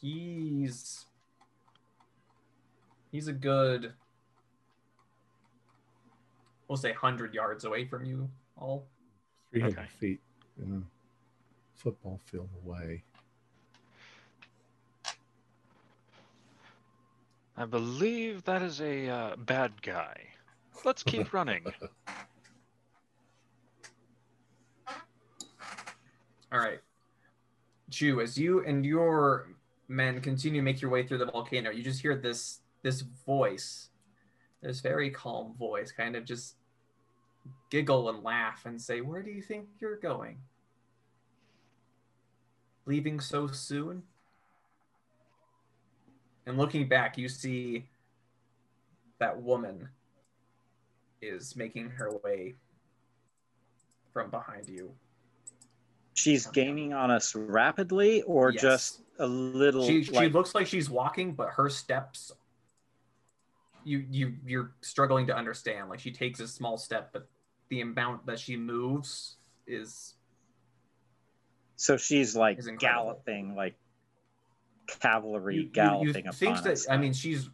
He's 0.00 1.06
he's 3.12 3.28
a 3.28 3.32
good 3.32 3.92
we'll 6.68 6.76
say 6.76 6.90
100 6.90 7.34
yards 7.34 7.64
away 7.64 7.84
from 7.84 8.04
you 8.04 8.30
all. 8.56 8.86
300 9.50 9.78
Okay. 9.78 9.88
feet 9.98 10.20
in 10.62 10.72
a 10.72 11.78
football 11.78 12.20
field 12.24 12.48
away. 12.64 13.02
I 17.60 17.66
believe 17.66 18.44
that 18.44 18.62
is 18.62 18.80
a 18.80 19.10
uh, 19.10 19.36
bad 19.36 19.82
guy. 19.82 20.16
Let's 20.82 21.02
keep 21.02 21.34
running. 21.34 21.66
All 26.50 26.58
right. 26.58 26.78
Jew, 27.90 28.22
as 28.22 28.38
you 28.38 28.64
and 28.64 28.86
your 28.86 29.48
men 29.88 30.22
continue 30.22 30.62
to 30.62 30.64
make 30.64 30.80
your 30.80 30.90
way 30.90 31.06
through 31.06 31.18
the 31.18 31.26
volcano, 31.26 31.70
you 31.70 31.82
just 31.82 32.00
hear 32.00 32.16
this 32.16 32.60
this 32.82 33.02
voice, 33.02 33.90
this 34.62 34.80
very 34.80 35.10
calm 35.10 35.54
voice, 35.58 35.92
kind 35.92 36.16
of 36.16 36.24
just 36.24 36.54
giggle 37.70 38.08
and 38.08 38.24
laugh 38.24 38.64
and 38.64 38.80
say, 38.80 39.02
Where 39.02 39.22
do 39.22 39.30
you 39.30 39.42
think 39.42 39.66
you're 39.80 39.98
going? 39.98 40.38
Leaving 42.86 43.20
so 43.20 43.48
soon? 43.48 44.04
And 46.46 46.58
looking 46.58 46.88
back, 46.88 47.18
you 47.18 47.28
see 47.28 47.86
that 49.18 49.40
woman 49.40 49.88
is 51.20 51.54
making 51.54 51.90
her 51.90 52.10
way 52.24 52.54
from 54.12 54.30
behind 54.30 54.68
you. 54.68 54.92
She's 56.14 56.46
gaining 56.46 56.92
on 56.92 57.10
us 57.10 57.34
rapidly, 57.34 58.22
or 58.22 58.50
Yes. 58.50 58.62
just 58.62 59.02
a 59.18 59.26
little. 59.26 59.86
she 59.86 60.02
she 60.02 60.12
like, 60.12 60.32
looks 60.32 60.54
like 60.54 60.66
she's 60.66 60.90
walking, 60.90 61.32
but 61.34 61.50
her 61.50 61.68
steps 61.68 62.32
you 63.84 64.04
you 64.10 64.34
you're 64.44 64.72
struggling 64.80 65.26
to 65.26 65.36
understand. 65.36 65.88
Like 65.88 66.00
she 66.00 66.10
takes 66.10 66.40
a 66.40 66.48
small 66.48 66.76
step, 66.76 67.10
but 67.12 67.28
the 67.68 67.80
amount 67.80 68.26
that 68.26 68.38
she 68.38 68.56
moves 68.56 69.36
is 69.66 70.14
so 71.76 71.96
she's 71.96 72.36
like 72.36 72.58
is 72.58 72.68
galloping, 72.78 73.54
like 73.54 73.76
cavalry 74.98 75.56
you, 75.56 75.62
you, 75.62 75.68
galloping 75.68 76.06
you 76.06 76.20
upon 76.20 76.32
think 76.32 76.62
that 76.62 76.72
us. 76.72 76.86
I 76.88 76.96
mean 76.96 77.12
she's 77.12 77.48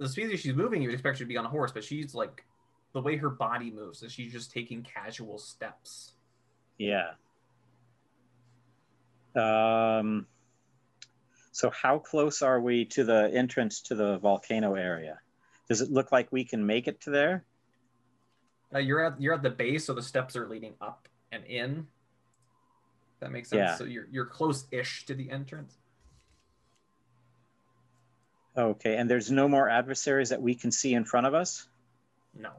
the 0.00 0.08
speed 0.08 0.30
that 0.30 0.40
she's 0.40 0.54
moving, 0.54 0.82
you 0.82 0.88
would 0.88 0.94
expect 0.94 1.18
her 1.18 1.24
to 1.24 1.28
be 1.28 1.36
on 1.36 1.44
a 1.44 1.48
horse, 1.48 1.70
but 1.70 1.84
she's 1.84 2.14
like 2.14 2.44
the 2.92 3.00
way 3.00 3.16
her 3.16 3.30
body 3.30 3.70
moves 3.70 4.02
is 4.02 4.12
she's 4.12 4.32
just 4.32 4.50
taking 4.50 4.82
casual 4.82 5.38
steps. 5.38 6.12
Yeah. 6.78 7.12
Um. 9.36 10.26
So 11.52 11.70
how 11.70 11.98
close 11.98 12.42
are 12.42 12.60
we 12.60 12.84
to 12.86 13.04
the 13.04 13.30
entrance 13.32 13.80
to 13.82 13.94
the 13.94 14.18
volcano 14.18 14.74
area? 14.74 15.20
Does 15.68 15.80
it 15.80 15.90
look 15.90 16.12
like 16.12 16.32
we 16.32 16.44
can 16.44 16.66
make 16.66 16.88
it 16.88 17.00
to 17.02 17.10
there? 17.10 17.44
Uh, 18.74 18.78
you're 18.78 19.04
at 19.04 19.20
you're 19.20 19.34
at 19.34 19.42
the 19.42 19.50
base, 19.50 19.84
so 19.84 19.94
the 19.94 20.02
steps 20.02 20.34
are 20.36 20.48
leading 20.48 20.74
up 20.80 21.08
and 21.30 21.44
in. 21.44 21.86
That 23.20 23.30
makes 23.30 23.50
sense. 23.50 23.60
Yeah. 23.60 23.74
So 23.76 23.84
you're 23.84 24.08
you're 24.10 24.26
close-ish 24.26 25.06
to 25.06 25.14
the 25.14 25.30
entrance. 25.30 25.78
Okay, 28.56 28.96
and 28.96 29.10
there's 29.10 29.30
no 29.30 29.48
more 29.48 29.68
adversaries 29.68 30.28
that 30.28 30.42
we 30.42 30.54
can 30.54 30.70
see 30.70 30.92
in 30.92 31.04
front 31.04 31.26
of 31.26 31.34
us? 31.34 31.66
No. 32.34 32.50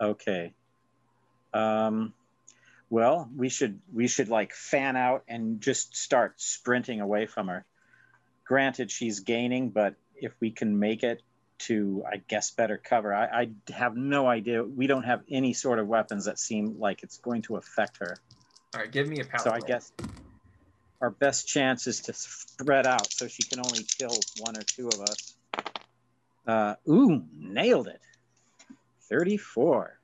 Okay. 0.00 0.52
Um, 1.54 2.12
well, 2.90 3.30
we 3.36 3.48
should 3.48 3.80
we 3.92 4.08
should 4.08 4.28
like 4.28 4.52
fan 4.52 4.96
out 4.96 5.22
and 5.28 5.60
just 5.60 5.96
start 5.96 6.40
sprinting 6.40 7.00
away 7.00 7.26
from 7.26 7.48
her. 7.48 7.64
Granted, 8.44 8.90
she's 8.90 9.20
gaining, 9.20 9.70
but 9.70 9.94
if 10.16 10.32
we 10.40 10.50
can 10.50 10.78
make 10.78 11.04
it 11.04 11.22
to, 11.60 12.02
I 12.10 12.16
guess, 12.16 12.50
better 12.50 12.76
cover, 12.76 13.14
I, 13.14 13.26
I 13.26 13.72
have 13.72 13.96
no 13.96 14.26
idea. 14.26 14.64
We 14.64 14.88
don't 14.88 15.04
have 15.04 15.22
any 15.30 15.52
sort 15.52 15.78
of 15.78 15.86
weapons 15.86 16.24
that 16.24 16.38
seem 16.38 16.78
like 16.78 17.02
it's 17.02 17.18
going 17.18 17.42
to 17.42 17.56
affect 17.56 17.98
her. 17.98 18.16
All 18.74 18.80
right, 18.80 18.90
give 18.90 19.08
me 19.08 19.20
a 19.20 19.24
power. 19.24 19.40
so 19.40 19.50
I 19.50 19.60
guess 19.60 19.92
our 21.02 21.10
best 21.10 21.48
chance 21.48 21.88
is 21.88 22.00
to 22.00 22.12
spread 22.12 22.86
out 22.86 23.12
so 23.12 23.26
she 23.26 23.42
can 23.42 23.58
only 23.58 23.82
kill 23.82 24.16
one 24.38 24.56
or 24.56 24.62
two 24.62 24.88
of 24.88 25.00
us. 25.00 25.34
Uh, 26.46 26.74
ooh, 26.88 27.24
nailed 27.36 27.88
it. 27.88 28.00
34. 29.08 29.98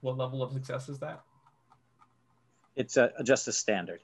What 0.00 0.16
level 0.16 0.42
of 0.42 0.52
success 0.52 0.88
is 0.88 1.00
that? 1.00 1.22
It's 2.76 2.96
a, 2.96 3.10
just 3.24 3.48
a 3.48 3.52
standard. 3.52 4.00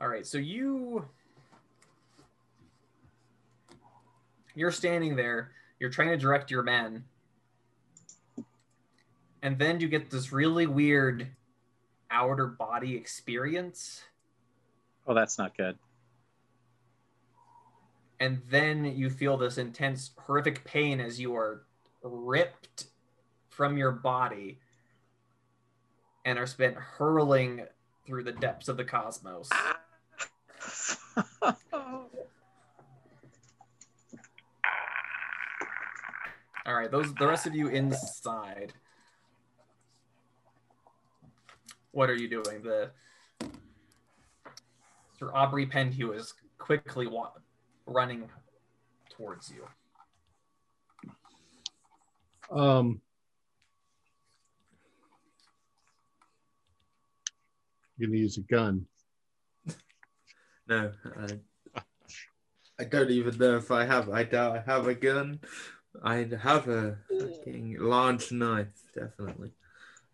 All 0.00 0.08
right, 0.08 0.26
so 0.26 0.38
you 0.38 1.04
you're 4.54 4.70
standing 4.70 5.16
there, 5.16 5.52
you're 5.84 5.92
trying 5.92 6.08
to 6.08 6.16
direct 6.16 6.50
your 6.50 6.62
men, 6.62 7.04
and 9.42 9.58
then 9.58 9.80
you 9.80 9.88
get 9.88 10.10
this 10.10 10.32
really 10.32 10.66
weird 10.66 11.28
outer 12.10 12.46
body 12.46 12.96
experience. 12.96 14.02
Oh, 15.06 15.12
that's 15.12 15.36
not 15.36 15.54
good. 15.54 15.78
and 18.18 18.40
then 18.48 18.86
you 18.86 19.10
feel 19.10 19.36
this 19.36 19.58
intense 19.58 20.12
horrific 20.20 20.64
pain 20.64 21.00
as 21.00 21.20
you 21.20 21.36
are 21.36 21.64
ripped 22.02 22.86
from 23.50 23.76
your 23.76 23.90
body 23.90 24.58
and 26.24 26.38
are 26.38 26.46
spent 26.46 26.74
hurling 26.76 27.66
through 28.06 28.24
the 28.24 28.32
depths 28.32 28.68
of 28.68 28.78
the 28.78 28.84
cosmos 28.84 29.50
all 36.66 36.74
right 36.74 36.90
those 36.90 37.12
the 37.14 37.26
rest 37.26 37.46
of 37.46 37.54
you 37.54 37.68
inside 37.68 38.72
what 41.92 42.08
are 42.10 42.14
you 42.14 42.28
doing 42.28 42.62
the 42.62 42.90
sir 45.18 45.30
aubrey 45.34 45.66
penhew 45.66 46.14
is 46.16 46.34
quickly 46.58 47.06
wa- 47.06 47.32
running 47.86 48.28
towards 49.10 49.50
you 49.50 49.66
Um, 52.50 53.00
you're 57.96 58.08
gonna 58.08 58.18
use 58.18 58.36
a 58.36 58.42
gun. 58.42 58.86
No, 60.68 60.92
I, 61.18 61.82
I 62.78 62.84
don't 62.84 63.10
even 63.10 63.38
know 63.38 63.56
if 63.56 63.70
I 63.70 63.86
have. 63.86 64.10
I 64.10 64.24
doubt 64.24 64.58
I 64.58 64.70
have 64.70 64.86
a 64.86 64.94
gun. 64.94 65.40
I 66.02 66.28
have 66.42 66.68
a 66.68 66.96
fucking 67.08 67.76
large 67.78 68.32
knife, 68.32 68.82
definitely. 68.94 69.52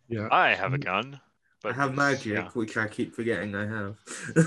Yeah. 0.09 0.29
I 0.31 0.55
have 0.55 0.75
a 0.75 0.79
gun, 0.79 1.21
but 1.63 1.73
I 1.73 1.75
have 1.77 1.95
magic, 1.95 2.35
yeah, 2.35 2.49
which 2.55 2.77
I 2.77 2.89
keep 2.89 3.15
forgetting 3.15 3.55
I 3.55 3.67
have. 3.67 3.97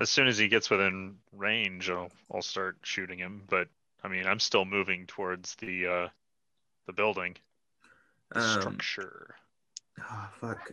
as 0.00 0.10
soon 0.10 0.26
as 0.26 0.38
he 0.38 0.48
gets 0.48 0.70
within 0.70 1.16
range, 1.32 1.90
I'll 1.90 2.10
I'll 2.32 2.42
start 2.42 2.76
shooting 2.82 3.18
him. 3.18 3.42
But 3.48 3.68
I 4.02 4.08
mean, 4.08 4.26
I'm 4.26 4.40
still 4.40 4.64
moving 4.64 5.06
towards 5.06 5.54
the 5.56 5.86
uh, 5.86 6.08
the 6.86 6.92
building 6.92 7.36
the 8.32 8.40
um, 8.40 8.60
structure. 8.60 9.34
oh, 10.00 10.28
fuck. 10.40 10.72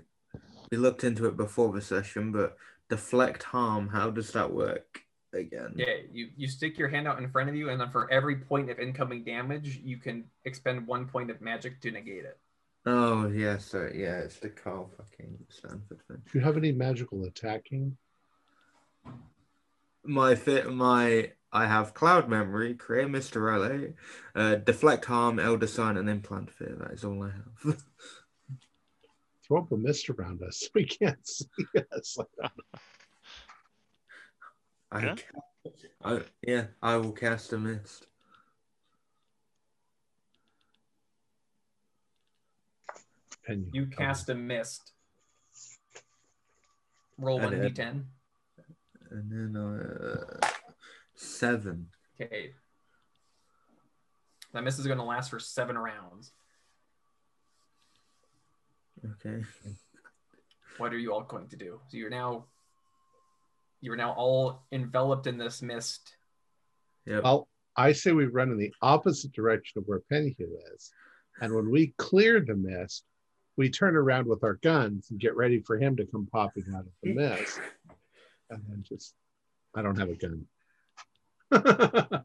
We 0.72 0.78
looked 0.78 1.04
into 1.04 1.28
it 1.28 1.38
before 1.38 1.72
the 1.72 1.82
session, 1.82 2.32
but 2.32 2.58
deflect 2.90 3.44
harm. 3.44 3.90
How 3.90 4.10
does 4.10 4.32
that 4.32 4.52
work 4.52 5.05
again? 5.36 5.74
Yeah, 5.76 5.96
you, 6.12 6.30
you 6.36 6.48
stick 6.48 6.78
your 6.78 6.88
hand 6.88 7.08
out 7.08 7.20
in 7.20 7.30
front 7.30 7.50
of 7.50 7.56
you, 7.56 7.70
and 7.70 7.80
then 7.80 7.90
for 7.90 8.12
every 8.12 8.38
point 8.38 8.70
of 8.70 8.80
incoming 8.80 9.24
damage, 9.24 9.80
you 9.84 9.98
can 9.98 10.26
expend 10.46 10.86
one 10.88 11.06
point 11.06 11.30
of 11.32 11.42
magic 11.42 11.82
to 11.82 11.92
negate 11.92 12.26
it. 12.26 12.38
Oh 12.86 13.28
yeah, 13.28 13.58
so 13.58 13.90
yeah, 13.94 14.20
it's 14.20 14.38
the 14.38 14.50
Carl 14.50 14.92
fucking 14.96 15.38
Stanford 15.50 16.02
thing. 16.08 16.22
Do 16.32 16.38
you 16.38 16.44
have 16.44 16.56
any 16.56 16.72
magical 16.72 17.24
attacking? 17.26 17.98
My 20.04 20.36
fit, 20.36 20.72
my 20.72 21.32
I 21.52 21.66
have 21.66 21.94
cloud 21.94 22.30
memory, 22.30 22.76
create 22.76 23.08
Mr. 23.08 23.58
LA, 23.58 23.94
uh, 24.40 24.56
deflect 24.56 25.06
harm, 25.06 25.40
elder 25.40 25.68
sign, 25.68 25.98
and 25.98 26.10
implant 26.10 26.52
fear. 26.52 26.76
That 26.80 26.92
is 26.92 27.06
all 27.06 27.24
I 27.24 27.32
have. 27.32 27.82
Throw 29.48 29.60
up 29.60 29.72
a 29.72 29.78
mist 29.78 30.10
around 30.10 30.44
us 30.44 30.68
we 30.76 30.86
can't 30.86 31.26
see 31.26 31.48
us. 31.96 32.18
I, 34.96 35.04
Yeah? 35.04 35.16
I, 36.04 36.22
yeah, 36.42 36.66
I 36.82 36.96
will 36.98 37.12
cast 37.12 37.52
a 37.52 37.58
mist. 37.58 38.08
Penny, 43.46 43.66
You 43.74 43.88
cast 43.88 44.30
a 44.30 44.36
mist. 44.36 44.94
Roll 47.18 47.40
one 47.40 47.54
d10. 47.54 48.04
And 49.12 49.32
then 49.32 49.62
uh, 49.62 50.48
seven. 51.14 51.88
Okay. 52.20 52.52
That 54.54 54.64
mist 54.64 54.80
is 54.80 54.88
going 54.88 54.98
to 54.98 55.04
last 55.04 55.30
for 55.30 55.40
seven 55.40 55.78
rounds. 55.78 56.32
Okay. 59.06 59.44
What 60.78 60.94
are 60.94 60.98
you 60.98 61.14
all 61.14 61.24
going 61.24 61.48
to 61.50 61.58
do? 61.58 61.80
So 61.90 61.98
you're 61.98 62.10
now 62.10 62.46
you're 63.86 63.96
now 63.96 64.14
all 64.14 64.64
enveloped 64.72 65.28
in 65.28 65.38
this 65.38 65.62
mist. 65.62 66.18
Yep. 67.06 67.24
Well, 67.24 67.48
I 67.78 67.92
say 67.92 68.12
we 68.12 68.26
run 68.26 68.52
in 68.52 68.58
the 68.58 68.74
opposite 68.82 69.32
direction 69.32 69.80
of 69.80 69.86
where 69.86 70.02
Penhew 70.12 70.48
is. 70.74 70.92
And 71.40 71.54
when 71.54 71.70
we 71.70 71.94
clear 71.98 72.40
the 72.40 72.56
mist, 72.56 73.04
we 73.58 73.70
turn 73.70 73.96
around 73.96 74.28
with 74.28 74.44
our 74.44 74.56
guns 74.56 75.12
and 75.12 75.20
get 75.20 75.36
ready 75.36 75.62
for 75.62 75.78
him 75.78 75.96
to 75.98 76.06
come 76.06 76.28
popping 76.32 76.66
out 76.74 76.82
of 76.82 76.92
the 77.04 77.14
mist. 77.16 77.60
And 78.50 78.62
then 78.68 78.84
just, 78.88 79.14
I 79.76 79.82
don't 79.82 80.00
have 80.00 80.10
a 80.10 80.16
gun. 80.16 80.46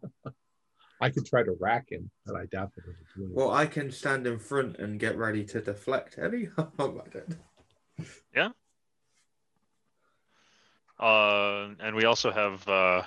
I 1.02 1.08
could 1.10 1.26
try 1.26 1.42
to 1.42 1.56
Wrack 1.58 1.86
him, 1.90 2.10
but 2.26 2.36
I 2.36 2.46
doubt 2.46 2.74
that 2.74 2.84
it'll 2.84 2.94
do 3.16 3.30
it. 3.32 3.36
Well, 3.36 3.50
I 3.50 3.66
can 3.66 3.90
stand 3.90 4.26
in 4.26 4.38
front 4.38 4.76
and 4.78 5.00
get 5.00 5.16
ready 5.16 5.44
to 5.44 5.60
deflect 5.60 6.18
any 6.18 6.48
harm 6.56 7.02
at 7.06 7.14
it. 7.14 7.36
Uh, 11.00 11.70
and 11.80 11.96
we 11.96 12.04
also 12.04 12.30
have 12.30 12.68
uh, 12.68 13.02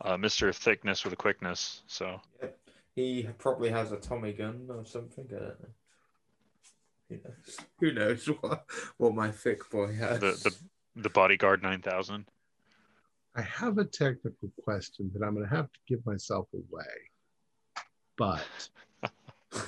uh, 0.00 0.16
Mr. 0.16 0.54
Thickness 0.54 1.04
with 1.04 1.12
a 1.12 1.16
quickness. 1.16 1.82
So 1.86 2.20
He 2.94 3.28
probably 3.38 3.68
has 3.68 3.92
a 3.92 3.98
Tommy 3.98 4.32
gun 4.32 4.66
or 4.70 4.84
something. 4.86 5.26
I 5.30 5.38
don't 5.38 5.60
know. 5.60 5.68
Who 7.10 7.16
knows? 7.16 7.58
Who 7.80 7.92
knows 7.92 8.26
what, 8.40 8.64
what 8.96 9.14
my 9.14 9.30
thick 9.30 9.68
boy 9.70 9.94
has? 9.94 10.18
the 10.20 10.32
the 10.50 10.56
the 11.02 11.10
bodyguard 11.10 11.62
nine 11.62 11.82
thousand. 11.82 12.26
I 13.34 13.42
have 13.42 13.78
a 13.78 13.84
technical 13.84 14.50
question 14.62 15.10
that 15.14 15.24
I'm 15.24 15.34
going 15.34 15.48
to 15.48 15.54
have 15.54 15.72
to 15.72 15.78
give 15.86 16.04
myself 16.04 16.48
away. 16.52 16.84
But 18.16 18.44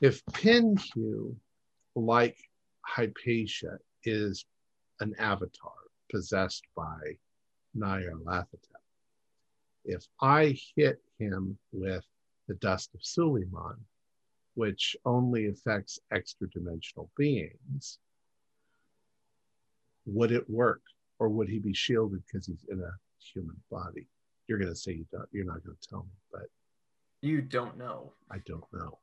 if 0.00 0.24
Penhew, 0.26 1.34
like 1.94 2.36
Hypatia, 2.82 3.78
is 4.06 4.44
an 5.00 5.14
avatar 5.18 5.72
possessed 6.10 6.64
by 6.76 7.16
Nyarlathotep, 7.76 8.82
if 9.84 10.06
I 10.20 10.58
hit 10.76 11.02
him 11.18 11.58
with 11.72 12.04
the 12.48 12.54
dust 12.54 12.94
of 12.94 13.04
Suleiman, 13.04 13.76
which 14.54 14.96
only 15.04 15.48
affects 15.48 15.98
extra 16.12 16.48
dimensional 16.50 17.10
beings, 17.16 17.98
would 20.06 20.30
it 20.30 20.48
work? 20.48 20.82
or 21.18 21.28
would 21.28 21.48
he 21.48 21.58
be 21.58 21.72
shielded 21.72 22.22
because 22.26 22.46
he's 22.46 22.64
in 22.68 22.80
a 22.80 22.90
human 23.18 23.56
body? 23.70 24.06
You're 24.46 24.58
going 24.58 24.70
to 24.70 24.76
say 24.76 24.92
you 24.92 25.06
don't. 25.10 25.28
You're 25.32 25.44
not 25.46 25.64
going 25.64 25.76
to 25.80 25.88
tell 25.88 26.00
me, 26.02 26.10
but 26.32 26.48
You 27.22 27.40
don't 27.40 27.78
know. 27.78 28.12
I 28.30 28.38
don't 28.46 28.64
know. 28.72 28.98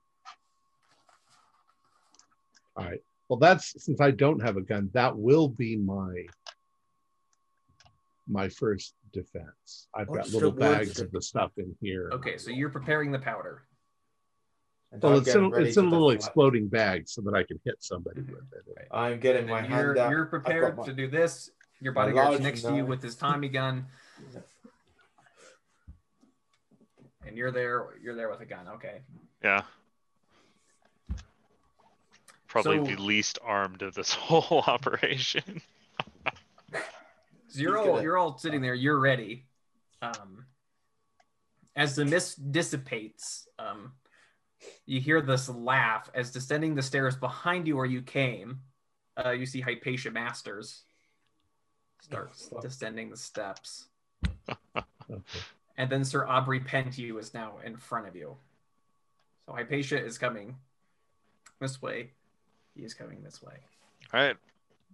All 2.77 2.85
right. 2.85 3.01
Well, 3.31 3.39
that's 3.39 3.81
since 3.81 4.01
I 4.01 4.11
don't 4.11 4.41
have 4.41 4.57
a 4.57 4.61
gun. 4.61 4.89
That 4.93 5.17
will 5.17 5.47
be 5.47 5.77
my 5.77 6.25
my 8.27 8.49
first 8.49 8.93
defense. 9.13 9.87
I've 9.95 10.07
got 10.07 10.17
What's 10.17 10.33
little 10.33 10.51
bags 10.51 10.95
that- 10.95 11.05
of 11.05 11.11
the 11.13 11.21
stuff 11.21 11.51
in 11.55 11.73
here. 11.79 12.09
Okay, 12.11 12.37
so 12.37 12.51
you're 12.51 12.69
preparing 12.69 13.09
the 13.09 13.19
powder. 13.19 13.63
And 14.91 15.01
Well, 15.01 15.13
I'm 15.13 15.19
it's 15.19 15.33
in, 15.33 15.45
it's 15.55 15.77
in 15.77 15.85
a 15.85 15.89
little 15.89 16.09
deflect. 16.09 16.25
exploding 16.27 16.67
bag 16.67 17.07
so 17.07 17.21
that 17.21 17.33
I 17.33 17.43
can 17.43 17.57
hit 17.63 17.75
somebody 17.79 18.19
Mhm. 18.19 18.33
with 18.33 18.53
it. 18.77 18.87
I'm 18.91 19.17
getting 19.21 19.43
And 19.43 19.49
my 19.49 19.61
hand 19.61 19.71
you're, 19.95 19.99
out. 19.99 20.11
you're 20.11 20.25
prepared 20.25 20.75
my- 20.75 20.85
to 20.85 20.91
do 20.93 21.07
this. 21.07 21.51
Your 21.79 21.93
my 21.93 22.01
bodyguard's 22.01 22.29
large 22.31 22.41
next 22.41 22.63
to 22.63 22.75
you 22.75 22.85
with 22.85 23.01
his 23.01 23.15
Tommy 23.15 23.47
gun, 23.47 23.85
and 27.25 27.37
you're 27.37 27.51
there. 27.51 27.97
You're 28.01 28.15
there 28.15 28.29
with 28.29 28.41
a 28.41 28.45
gun. 28.45 28.67
Okay. 28.67 29.03
Yeah. 29.41 29.63
Probably 32.51 32.79
So- 32.79 32.83
the 32.95 33.01
least 33.01 33.39
armed 33.41 33.81
of 33.81 33.93
this 33.93 34.13
whole 34.13 34.61
operation. 34.67 35.61
So 37.47 37.59
you're 37.59 37.77
all 37.77 38.01
you're 38.01 38.17
all 38.17 38.37
sitting 38.37 38.61
there. 38.61 38.73
You're 38.73 38.99
ready. 38.99 39.45
Um, 40.01 40.45
as 41.77 41.95
the 41.95 42.03
mist 42.03 42.51
dissipates, 42.51 43.47
um, 43.57 43.93
you 44.85 44.99
hear 44.99 45.21
this 45.21 45.47
laugh 45.47 46.09
as 46.13 46.31
descending 46.31 46.75
the 46.75 46.81
stairs 46.81 47.15
behind 47.15 47.67
you 47.67 47.77
where 47.77 47.85
you 47.85 48.01
came. 48.01 48.59
Uh, 49.17 49.31
you 49.31 49.45
see 49.45 49.61
Hypatia 49.61 50.11
Masters 50.11 50.83
starts 52.01 52.49
fuck. 52.53 52.61
descending 52.61 53.09
the 53.09 53.17
steps, 53.17 53.85
and 55.77 55.89
then 55.89 56.03
Sir 56.03 56.27
Aubrey 56.27 56.59
Penhew 56.59 57.17
is 57.17 57.33
now 57.33 57.59
in 57.63 57.77
front 57.77 58.07
of 58.09 58.15
you. 58.15 58.35
So 59.45 59.53
Hypatia 59.53 60.03
is 60.03 60.17
coming 60.17 60.57
this 61.61 61.81
way. 61.81 62.11
He 62.81 62.85
is 62.85 62.95
coming 62.95 63.21
this 63.21 63.43
way. 63.43 63.53
All 64.11 64.19
right, 64.19 64.35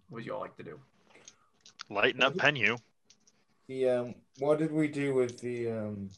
What 0.09 0.17
would 0.17 0.25
you 0.25 0.33
all 0.33 0.41
like 0.41 0.57
to 0.57 0.63
do? 0.63 0.77
lighten 1.89 2.21
up, 2.21 2.33
Penhew. 2.35 2.77
The 3.69 3.89
um, 3.89 4.15
what 4.39 4.59
did 4.59 4.73
we 4.73 4.89
do 4.89 5.13
with 5.13 5.39
the 5.39 5.71
um, 5.71 6.09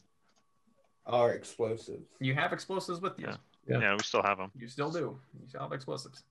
our 1.06 1.30
explosives? 1.32 2.08
You 2.18 2.34
have 2.34 2.52
explosives 2.52 3.00
with 3.00 3.20
you. 3.20 3.28
Yeah. 3.28 3.36
Yeah. 3.68 3.78
Yeah, 3.82 3.92
we 3.92 4.02
still 4.02 4.24
have 4.24 4.38
them. 4.38 4.50
You 4.58 4.66
still 4.66 4.90
do. 4.90 5.20
You 5.40 5.46
still 5.48 5.60
have 5.60 5.70
explosives. 5.72 6.24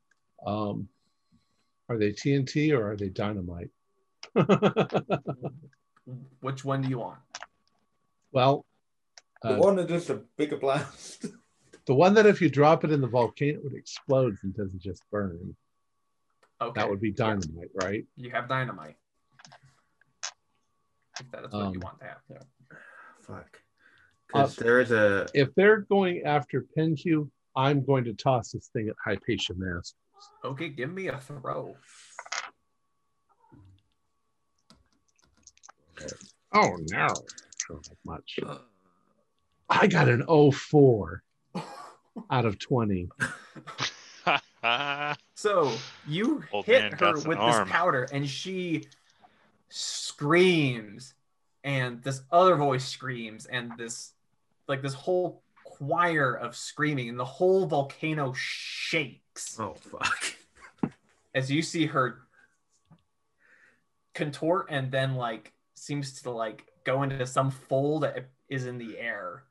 Um, 0.46 0.90
are 1.88 1.98
they 1.98 2.12
TNT 2.12 2.78
or 2.78 2.92
are 2.92 2.98
they 2.98 3.08
dynamite? 3.08 3.70
Which 6.42 6.66
one 6.66 6.82
do 6.82 6.90
you 6.90 7.00
want? 7.00 7.20
well, 8.34 8.66
The 9.42 9.54
uh, 9.56 9.58
one 9.58 9.78
that 9.78 9.88
does 9.88 10.10
a 10.10 10.16
bigger 10.36 10.58
blast. 10.58 11.28
the 11.86 11.94
one 11.94 12.14
that 12.16 12.26
if 12.26 12.42
you 12.42 12.50
drop 12.50 12.84
it 12.84 12.92
in 12.92 13.02
the 13.02 13.08
volcano, 13.08 13.58
it 13.58 13.64
would 13.64 13.74
explode 13.74 14.38
and 14.44 14.56
doesn't 14.56 14.82
just 14.82 15.04
burn. 15.12 15.56
Okay. 16.62 16.80
That 16.80 16.90
would 16.90 17.00
be 17.02 17.12
dynamite, 17.12 17.70
right? 17.82 18.06
You 18.16 18.32
have 18.32 18.50
dynamite. 18.50 18.98
If 21.20 21.32
that 21.32 21.46
is 21.46 21.52
what 21.52 21.74
you 21.74 21.80
Um, 21.80 21.80
want 21.82 22.00
to 22.00 22.06
have. 22.06 22.18
Yeah. 22.30 22.38
Fuck. 23.22 23.62
Because 24.28 24.60
Uh, 24.60 24.64
there 24.64 24.80
is 24.80 24.92
a. 24.92 25.28
If 25.34 25.54
they're 25.56 25.82
going 25.82 26.24
after 26.24 26.66
Penhew, 26.78 27.30
I'm 27.56 27.84
going 27.84 28.04
to 28.06 28.14
toss 28.14 28.52
this 28.52 28.68
thing 28.68 28.90
at 28.90 28.96
Hypatia 29.04 29.54
Mass. 29.56 29.94
Okay, 30.44 30.70
give 30.70 30.92
me 30.92 31.08
a 31.08 31.18
throw. 31.18 31.76
Oh 36.54 36.78
no, 36.92 37.08
not 37.70 37.90
much. 38.06 38.40
I 39.70 39.88
got 39.88 40.10
an 40.10 40.26
04 40.52 41.24
out 42.32 42.46
of 42.46 42.60
20. 42.60 43.10
So 45.36 45.72
you 46.06 46.44
Old 46.52 46.66
hit 46.66 46.94
her 47.00 47.14
with 47.14 47.40
an 47.40 47.46
this 47.46 47.56
arm. 47.56 47.68
powder, 47.70 48.04
and 48.12 48.30
she 48.30 48.84
screams, 49.70 51.14
and 51.64 52.04
this 52.04 52.22
other 52.30 52.56
voice 52.58 52.86
screams, 52.86 53.46
and 53.46 53.72
this 53.78 54.12
like 54.68 54.82
this 54.82 54.94
whole 54.94 55.42
choir 55.64 56.34
of 56.36 56.58
screaming, 56.58 57.08
and 57.08 57.18
the 57.18 57.24
whole 57.26 57.66
volcano 57.68 58.34
shakes 58.34 59.58
Oh, 59.58 59.76
fuck. 59.76 60.36
as 61.34 61.50
you 61.50 61.62
see 61.62 61.86
her 61.86 62.20
contort 64.14 64.66
and 64.70 64.92
then 64.92 65.16
like 65.16 65.54
seems 65.76 66.22
to 66.24 66.32
like 66.32 66.66
go 66.84 67.04
into 67.04 67.26
some 67.26 67.50
fold 67.50 68.04
that 68.04 68.28
is 68.50 68.66
in 68.66 68.78
the 68.78 68.98
air 69.00 69.44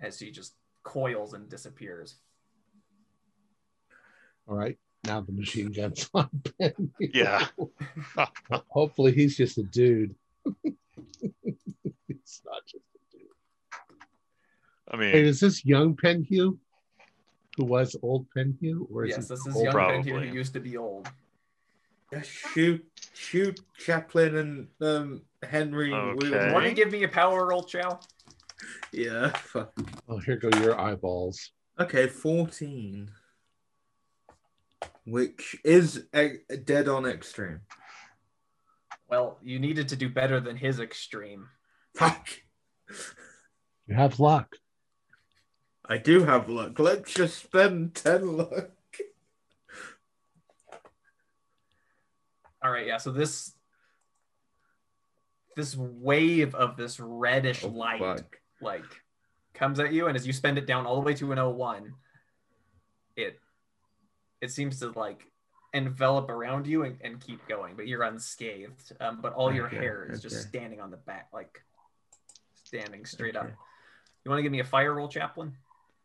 as 0.00 0.18
she 0.18 0.30
just 0.30 0.52
coils 0.82 1.34
and 1.34 1.48
disappears. 1.48 2.16
All 4.48 4.56
right. 4.56 4.78
Now 5.04 5.20
the 5.20 5.32
machine 5.32 5.72
gun's 5.72 6.08
on 6.14 6.28
Penhew. 6.60 6.88
Yeah. 6.98 7.46
Hopefully 8.68 9.12
he's 9.12 9.36
just 9.36 9.58
a 9.58 9.62
dude. 9.64 10.14
it's 10.64 12.42
not 12.44 12.62
just 12.66 12.84
a 12.94 13.16
dude. 13.16 13.26
I 14.90 14.96
Wait, 14.96 15.14
mean, 15.14 15.24
is 15.24 15.40
this 15.40 15.64
young 15.64 15.96
Penhew? 15.96 16.58
Who 17.56 17.64
was 17.64 17.96
old 18.02 18.26
Penhew? 18.36 18.86
Or 18.92 19.04
is 19.04 19.10
yes, 19.10 19.24
it 19.26 19.28
this 19.30 19.46
is 19.46 19.54
old- 19.56 19.64
young 19.64 19.72
Probably. 19.72 20.10
Penhew 20.12 20.28
who 20.28 20.34
used 20.34 20.52
to 20.54 20.60
be 20.60 20.76
old. 20.76 21.08
Yeah, 22.12 22.22
shoot, 22.22 22.84
shoot 23.14 23.60
Chaplin 23.78 24.36
and 24.36 24.68
um, 24.82 25.22
Henry. 25.42 25.92
Okay. 25.92 26.30
Will- 26.30 26.52
Want 26.52 26.66
to 26.66 26.72
give 26.72 26.90
me 26.92 27.02
a 27.04 27.08
power 27.08 27.46
roll, 27.46 27.62
Chow? 27.62 27.98
Yeah. 28.92 29.32
Oh, 30.08 30.18
here 30.18 30.36
go 30.36 30.50
your 30.60 30.78
eyeballs. 30.78 31.52
Okay, 31.80 32.06
14. 32.06 33.10
Which 35.06 35.56
is 35.64 36.06
a, 36.14 36.32
a 36.50 36.56
dead 36.56 36.88
on 36.88 37.06
extreme. 37.06 37.60
Well, 39.08 39.38
you 39.42 39.58
needed 39.58 39.88
to 39.88 39.96
do 39.96 40.08
better 40.08 40.40
than 40.40 40.56
his 40.56 40.80
extreme. 40.80 41.48
Fuck. 41.94 42.28
You 43.86 43.94
have 43.94 44.20
luck. 44.20 44.56
I 45.84 45.98
do 45.98 46.24
have 46.24 46.48
luck. 46.48 46.78
Let's 46.78 47.12
just 47.12 47.42
spend 47.42 47.94
10 47.94 48.36
luck. 48.36 48.70
All 52.62 52.70
right, 52.70 52.86
yeah. 52.86 52.98
So 52.98 53.10
this 53.10 53.54
this 55.56 55.76
wave 55.76 56.54
of 56.54 56.76
this 56.76 56.98
reddish 56.98 57.64
Oh, 57.64 57.68
light 57.68 58.00
fuck. 58.00 58.38
Like 58.62 58.84
comes 59.54 59.78
at 59.80 59.92
you 59.92 60.06
and 60.06 60.16
as 60.16 60.26
you 60.26 60.32
spend 60.32 60.56
it 60.56 60.66
down 60.66 60.86
all 60.86 60.94
the 60.94 61.02
way 61.02 61.12
to 61.14 61.30
an 61.32 61.38
01 61.38 61.92
it 63.16 63.38
it 64.40 64.50
seems 64.50 64.78
to 64.80 64.90
like 64.92 65.26
envelop 65.74 66.30
around 66.30 66.66
you 66.66 66.84
and, 66.84 66.96
and 67.02 67.20
keep 67.20 67.46
going 67.46 67.76
but 67.76 67.86
you're 67.86 68.02
unscathed 68.02 68.92
um, 69.00 69.18
but 69.20 69.34
all 69.34 69.52
your 69.52 69.66
Okay, 69.66 69.76
hair 69.76 70.08
is 70.10 70.22
just 70.22 70.40
standing 70.48 70.80
on 70.80 70.90
the 70.90 70.96
back 70.96 71.28
like 71.34 71.62
standing 72.64 73.04
straight 73.04 73.36
up 73.36 73.50
you 74.24 74.30
want 74.30 74.38
to 74.38 74.42
give 74.42 74.52
me 74.52 74.60
a 74.60 74.64
fire 74.64 74.94
roll 74.94 75.08
Chaplin 75.08 75.52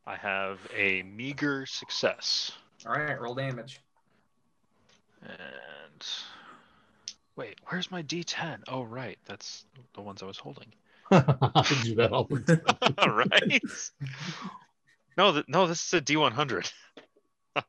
I 0.06 0.16
have 0.18 0.60
a 0.76 1.04
meager 1.04 1.66
success. 1.66 2.52
all 2.86 2.94
right 2.94 3.20
roll 3.20 3.34
damage 3.34 3.80
And 5.22 6.06
wait, 7.36 7.60
where's 7.68 7.92
my 7.92 8.04
D10? 8.04 8.64
Oh, 8.68 8.84
right, 8.84 9.18
that's 9.26 9.66
the 9.94 10.02
ones 10.02 10.22
I 10.22 10.26
was 10.26 10.38
holding. 10.38 10.68
I 11.12 11.66
do 11.84 11.96
that 11.96 12.12
all 12.12 12.26
the 12.26 12.40
time. 12.98 13.16
right? 13.16 13.62
No, 15.18 15.32
th- 15.34 15.46
no, 15.48 15.68
this 15.68 15.86
is 15.86 15.94
a 15.94 16.02
D100. 16.02 16.72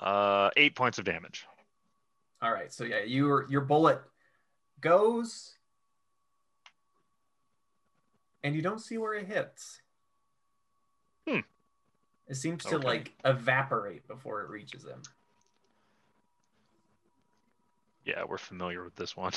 uh, 0.00 0.50
eight 0.56 0.74
points 0.76 0.98
of 0.98 1.04
damage. 1.04 1.46
all 2.42 2.52
right 2.52 2.72
so 2.72 2.82
yeah 2.84 3.02
your 3.04 3.48
your 3.50 3.60
bullet 3.60 4.00
goes 4.80 5.54
and 8.42 8.54
you 8.56 8.62
don't 8.62 8.80
see 8.80 8.98
where 8.98 9.14
it 9.14 9.26
hits 9.26 9.80
Hmm. 11.28 11.38
it 12.26 12.34
seems 12.34 12.64
to 12.64 12.76
Okay. 12.76 12.86
like 12.86 13.12
evaporate 13.24 14.06
before 14.08 14.42
it 14.42 14.48
reaches 14.50 14.84
him 14.84 15.00
Yeah, 18.04 18.24
we're 18.28 18.38
familiar 18.38 18.82
with 18.82 18.96
this 18.96 19.16
one. 19.16 19.32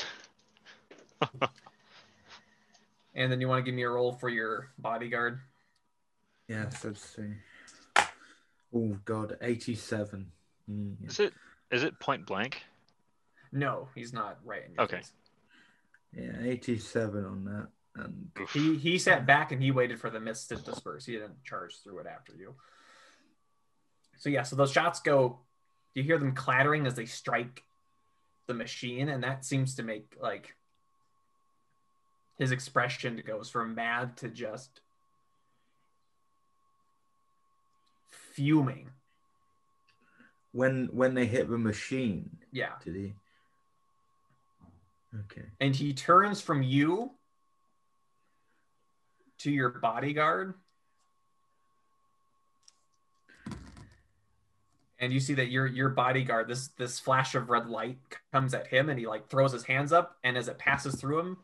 and 3.16 3.32
then 3.32 3.40
you 3.40 3.48
want 3.48 3.58
to 3.64 3.68
give 3.68 3.74
me 3.74 3.82
a 3.82 3.90
roll 3.90 4.12
for 4.12 4.28
your 4.28 4.70
bodyguard 4.78 5.40
Yes, 6.48 6.84
let's 6.84 7.00
see. 7.02 7.32
Oh, 8.72 8.96
God, 9.04 9.36
87. 9.40 10.30
Mm, 10.70 10.94
Is 11.08 11.18
it 11.18 11.32
is 11.72 11.82
it 11.82 11.98
point 11.98 12.24
blank? 12.24 12.62
no 13.50 13.88
he's 13.96 14.12
not 14.12 14.38
right 14.44 14.62
in 14.64 14.74
your 14.74 14.84
Okay. 14.84 14.98
face. 14.98 15.12
Yeah, 16.12 16.40
87 16.40 17.24
on 17.24 17.44
that. 17.46 17.68
And 17.96 18.30
he 18.52 18.76
he 18.76 18.96
sat 18.98 19.26
back 19.26 19.50
and 19.50 19.60
he 19.60 19.72
waited 19.72 19.98
for 19.98 20.08
the 20.08 20.20
mist 20.20 20.50
to 20.50 20.56
disperse 20.56 21.04
he 21.06 21.12
didn't 21.14 21.42
charge 21.42 21.80
through 21.82 21.98
it 22.00 22.06
after 22.06 22.32
you 22.36 22.54
so 24.18 24.28
yeah 24.28 24.42
so 24.42 24.54
those 24.54 24.70
shots 24.70 25.00
go 25.00 25.38
you 25.94 26.02
hear 26.02 26.18
them 26.18 26.34
clattering 26.34 26.86
as 26.86 26.94
they 26.94 27.06
strike 27.06 27.62
the 28.46 28.54
machine 28.54 29.08
and 29.08 29.24
that 29.24 29.44
seems 29.44 29.74
to 29.76 29.82
make 29.82 30.14
like 30.20 30.54
his 32.38 32.50
expression 32.50 33.22
goes 33.26 33.50
from 33.50 33.74
mad 33.74 34.16
to 34.18 34.28
just 34.28 34.80
fuming 38.34 38.90
when 40.52 40.88
when 40.92 41.14
they 41.14 41.26
hit 41.26 41.48
the 41.50 41.58
machine, 41.58 42.30
yeah 42.52 42.72
did 42.84 42.94
he? 42.94 43.14
Okay. 45.24 45.46
and 45.60 45.74
he 45.74 45.94
turns 45.94 46.40
from 46.42 46.62
you 46.62 47.10
to 49.38 49.50
your 49.50 49.70
bodyguard 49.70 50.54
and 54.98 55.12
you 55.12 55.20
see 55.20 55.34
that 55.34 55.50
your 55.50 55.66
your 55.66 55.88
bodyguard 55.88 56.48
this 56.48 56.68
this 56.78 56.98
flash 56.98 57.34
of 57.34 57.50
red 57.50 57.68
light 57.68 57.98
comes 58.32 58.54
at 58.54 58.66
him 58.66 58.88
and 58.88 58.98
he 58.98 59.06
like 59.06 59.28
throws 59.28 59.52
his 59.52 59.64
hands 59.64 59.92
up 59.92 60.16
and 60.24 60.36
as 60.36 60.48
it 60.48 60.58
passes 60.58 60.94
through 60.96 61.20
him 61.20 61.36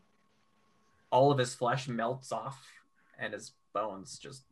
all 1.13 1.31
of 1.31 1.39
his 1.39 1.55
flesh 1.55 1.87
melts 1.87 2.33
off 2.33 2.67
and 3.19 3.33
his 3.33 3.53
bones 3.73 4.19
just 4.19 4.43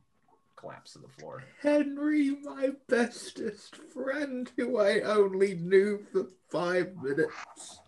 collapse 0.57 0.93
to 0.93 0.99
the 0.99 1.09
floor 1.09 1.43
Henry, 1.63 2.37
my 2.45 2.71
bestest 2.87 3.77
friend, 3.77 4.51
who 4.57 4.79
I 4.79 5.01
only 5.01 5.55
knew 5.55 6.05
for 6.13 6.27
five 6.51 6.95
minutes. 7.03 7.81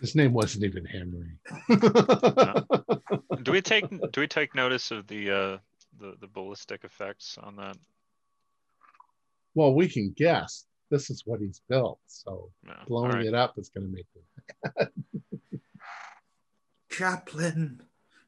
His 0.00 0.14
name 0.14 0.32
wasn't 0.32 0.64
even 0.64 0.84
Henry. 0.84 1.38
Do 3.42 3.52
we 3.52 3.60
take 3.60 3.88
do 4.12 4.20
we 4.20 4.26
take 4.26 4.54
notice 4.54 4.90
of 4.90 5.06
the 5.06 5.30
uh 5.30 5.58
the, 6.00 6.16
the 6.20 6.26
ballistic 6.26 6.84
effects 6.84 7.38
on 7.42 7.56
that? 7.56 7.76
well, 9.54 9.74
we 9.74 9.86
can 9.86 10.14
guess. 10.16 10.64
This 10.90 11.10
is 11.10 11.22
what 11.26 11.40
he's 11.40 11.60
built. 11.68 11.98
So 12.06 12.50
No. 12.64 12.72
All 12.72 12.86
blowing 12.86 13.12
right. 13.12 13.26
it 13.26 13.34
up 13.34 13.58
is 13.58 13.68
going 13.68 13.86
to 13.86 13.92
make 13.94 14.06
it. 14.14 14.92
Chaplin, 16.92 17.82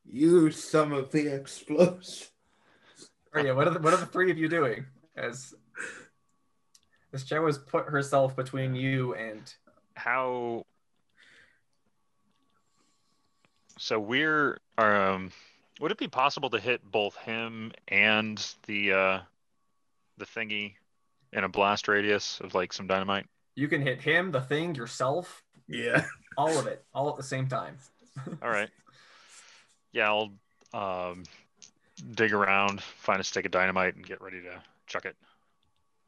use 0.04 0.62
some 0.62 0.92
of 0.92 1.10
the 1.12 1.28
explosives. 1.28 2.30
oh 3.34 3.40
yeah 3.42 3.52
what 3.52 3.66
are 3.68 3.74
the, 3.74 3.80
what 3.80 3.92
are 3.92 3.98
the 3.98 4.06
three 4.06 4.30
of 4.30 4.38
you 4.38 4.48
doing 4.48 4.86
as 5.16 5.54
as 7.12 7.24
Joe 7.24 7.46
has 7.46 7.58
put 7.58 7.86
herself 7.86 8.34
between 8.34 8.74
you 8.74 9.14
and 9.14 9.52
How 9.94 10.64
so 13.78 13.98
we're 14.00 14.58
um 14.78 15.30
would 15.80 15.90
it 15.90 15.98
be 15.98 16.08
possible 16.08 16.50
to 16.50 16.58
hit 16.58 16.80
both 16.90 17.16
him 17.16 17.72
and 17.88 18.38
the 18.66 18.92
uh 18.92 19.20
the 20.16 20.24
thingy 20.24 20.74
in 21.32 21.42
a 21.44 21.48
blast 21.48 21.88
radius 21.88 22.40
of 22.40 22.54
like 22.54 22.72
some 22.72 22.86
dynamite? 22.86 23.26
You 23.56 23.66
can 23.68 23.82
hit 23.82 24.00
him, 24.00 24.30
the 24.30 24.40
thing, 24.40 24.74
yourself, 24.76 25.42
Yeah. 25.68 26.04
all 26.36 26.56
of 26.58 26.66
it, 26.68 26.84
all 26.94 27.08
at 27.10 27.16
the 27.16 27.22
same 27.24 27.48
time. 27.48 27.76
All 28.42 28.50
right. 28.50 28.68
Yeah, 29.92 30.08
I'll 30.08 30.32
um, 30.72 31.24
dig 32.14 32.32
around, 32.32 32.82
find 32.82 33.20
a 33.20 33.24
stick 33.24 33.44
of 33.46 33.52
dynamite, 33.52 33.94
and 33.94 34.04
get 34.04 34.20
ready 34.20 34.40
to 34.42 34.62
chuck 34.86 35.04
it. 35.04 35.16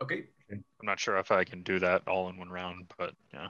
Okay, 0.02 0.24
I'm 0.50 0.64
not 0.82 1.00
sure 1.00 1.16
if 1.18 1.30
I 1.30 1.44
can 1.44 1.62
do 1.62 1.78
that 1.78 2.02
all 2.06 2.28
in 2.28 2.36
one 2.36 2.50
round, 2.50 2.92
but 2.98 3.14
yeah. 3.32 3.48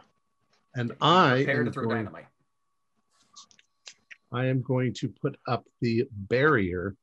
And 0.75 0.93
I 1.01 1.37
prepare 1.37 1.65
to 1.65 1.73
throw 1.73 1.85
going, 1.85 1.97
dynamite. 1.97 2.27
I 4.33 4.47
am 4.47 4.63
going 4.63 4.93
to 4.95 5.09
put 5.09 5.37
up 5.49 5.65
the 5.81 6.07
barrier 6.11 6.95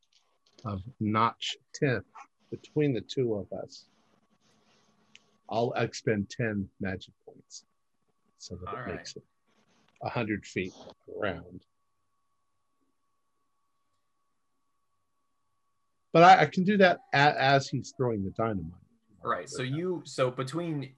of 0.66 0.82
notch 1.00 1.58
10 1.76 2.04
between 2.52 2.94
the 2.94 3.02
two 3.02 3.34
of 3.36 3.52
us. 3.52 3.86
I'll 5.50 5.74
expend 5.74 6.30
10 6.30 6.68
magic 6.80 7.14
points 7.26 7.66
so 8.38 8.56
that 8.56 8.70
All 8.70 8.76
it 8.76 8.80
right. 8.82 8.96
makes 8.96 9.16
it 9.16 9.24
100 10.04 10.46
feet 10.46 10.74
around. 11.20 11.62
But 16.12 16.24
I, 16.24 16.42
I 16.42 16.46
can 16.46 16.64
do 16.64 16.78
that 16.78 17.00
a, 17.14 17.42
as 17.42 17.68
he's 17.68 17.94
throwing 17.98 18.24
the 18.24 18.32
dynamite. 18.32 18.72
Right. 19.24 19.50
So 19.50 19.64
you 19.64 20.02
so 20.06 20.30
between 20.30 20.94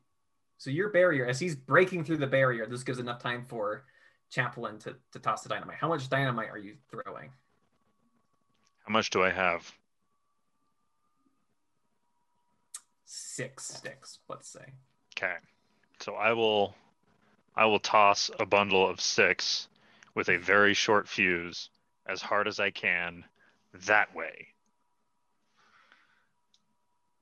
so 0.58 0.70
your 0.70 0.90
barrier 0.90 1.26
as 1.26 1.40
he's 1.40 1.56
breaking 1.56 2.04
through 2.04 2.18
the 2.18 2.28
barrier, 2.28 2.66
this 2.66 2.84
gives 2.84 3.00
enough 3.00 3.22
time 3.22 3.46
for 3.48 3.86
Chaplin 4.32 4.80
to, 4.80 4.96
to 5.14 5.20
toss 5.20 5.44
the 5.44 5.50
dynamite. 5.50 5.78
How 5.80 5.88
much 5.88 6.10
dynamite 6.10 6.50
are 6.50 6.58
you 6.58 6.76
throwing? 6.90 7.30
How 8.86 8.92
much 8.92 9.12
do 9.12 9.24
I 9.24 9.30
have? 9.30 9.72
Six 13.06 13.68
sticks, 13.68 14.20
let's 14.28 14.50
say. 14.50 14.74
Okay. 15.18 15.36
So 16.02 16.16
I 16.16 16.34
will 16.34 16.76
I 17.56 17.66
will 17.66 17.80
toss 17.80 18.30
a 18.40 18.46
bundle 18.46 18.88
of 18.88 19.00
six 19.00 19.68
with 20.14 20.30
a 20.30 20.38
very 20.38 20.74
short 20.74 21.08
fuse 21.08 21.70
as 22.06 22.22
hard 22.22 22.48
as 22.48 22.60
I 22.60 22.72
can 22.72 23.24
that 23.86 24.14
way. 24.16 24.48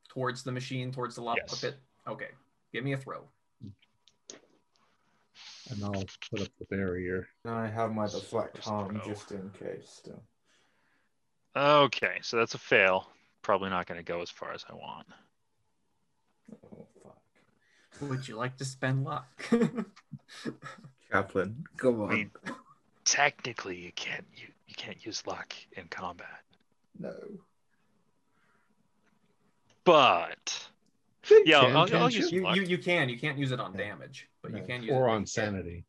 Towards 0.09 0.43
the 0.43 0.51
machine, 0.51 0.91
towards 0.91 1.15
the 1.15 1.21
lava 1.21 1.41
Yes. 1.47 1.61
pit. 1.61 1.79
Okay. 2.07 2.29
Give 2.71 2.83
me 2.83 2.93
a 2.93 2.97
throw. 2.97 3.27
And 5.69 5.83
I'll 5.83 6.05
put 6.29 6.41
up 6.41 6.49
the 6.59 6.65
barrier. 6.69 7.27
And 7.45 7.53
I 7.53 7.67
have 7.67 7.93
my 7.93 8.07
deflect 8.07 8.57
First 8.57 8.67
harm 8.67 9.01
just 9.05 9.31
in 9.31 9.49
case 9.51 9.89
still. 9.89 10.21
Okay, 11.55 12.19
so 12.21 12.37
that's 12.37 12.55
a 12.55 12.59
fail. 12.59 13.07
Probably 13.43 13.69
not 13.69 13.87
going 13.87 13.99
to 13.99 14.03
go 14.03 14.21
as 14.21 14.29
far 14.29 14.51
as 14.51 14.65
I 14.69 14.73
want. 14.73 15.07
Fuck. 17.99 18.09
Would 18.09 18.27
you 18.27 18.35
like 18.35 18.57
to 18.57 18.65
spend 18.65 19.03
luck? 19.03 19.27
Chaplin, 21.11 21.63
come 21.77 22.01
on. 22.01 22.11
I 22.11 22.15
mean, 22.15 22.31
technically, 23.05 23.77
you 23.77 23.91
can't 23.93 24.25
you, 24.35 24.47
you 24.67 24.75
can't 24.75 25.03
use 25.05 25.25
luck 25.27 25.53
in 25.73 25.87
combat, 25.87 26.41
no. 26.99 27.13
but 29.83 30.69
You 31.29 31.43
yeah, 31.45 31.61
can, 31.61 31.75
I'll, 31.75 31.77
I'll 31.77 31.87
can't 31.87 32.13
use 32.13 32.31
you, 32.31 32.41
luck. 32.43 32.55
you 32.55 32.63
you 32.63 32.77
can. 32.77 33.09
You 33.09 33.19
can't 33.19 33.37
use 33.37 33.51
it 33.51 33.59
on 33.59 33.75
damage, 33.75 34.27
but 34.41 34.53
you 34.53 34.61
can 34.63 34.83
use 34.83 34.97
it 34.99 34.99
or 34.99 35.07
when 35.07 35.15
on 35.15 35.25
you 35.25 35.27
hit. 35.35 35.49
sanity. 35.53 35.85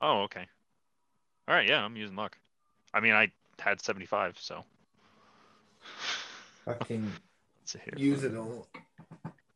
Oh, 0.00 0.22
okay. 0.22 0.46
All 1.48 1.54
right, 1.54 1.68
yeah, 1.68 1.82
I'm 1.84 1.96
using 1.96 2.16
luck. 2.16 2.36
I 2.92 3.00
mean, 3.00 3.12
I 3.12 3.32
had 3.58 3.80
75, 3.80 4.38
so 4.38 4.64
Fucking 6.64 7.04
let's 7.60 7.72
see 7.72 7.78
here. 7.84 7.94
use 7.96 8.24
it 8.24 8.36
all. 8.36 8.68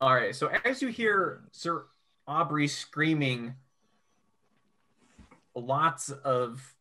All 0.01 0.15
right. 0.15 0.35
So 0.35 0.51
as 0.65 0.81
you 0.81 0.89
hear 0.89 1.43
Sir 1.53 1.85
Aubrey 2.27 2.69
screaming 2.69 3.55
lots 5.55 6.11
of 6.11 6.75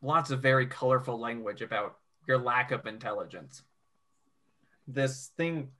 lots 0.00 0.30
of 0.30 0.40
very 0.40 0.66
colorful 0.66 1.18
language 1.18 1.60
about 1.60 1.96
your 2.26 2.38
lack 2.38 2.70
of 2.70 2.86
intelligence. 2.86 3.62
This 4.86 5.32
thing 5.36 5.70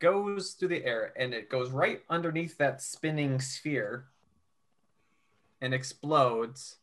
goes 0.00 0.52
through 0.52 0.68
the 0.68 0.84
air 0.84 1.12
and 1.16 1.32
it 1.32 1.48
goes 1.48 1.70
right 1.70 2.02
underneath 2.10 2.58
that 2.58 2.82
spinning 2.82 3.40
sphere 3.40 4.06
and 5.60 5.72
explodes. 5.72 6.77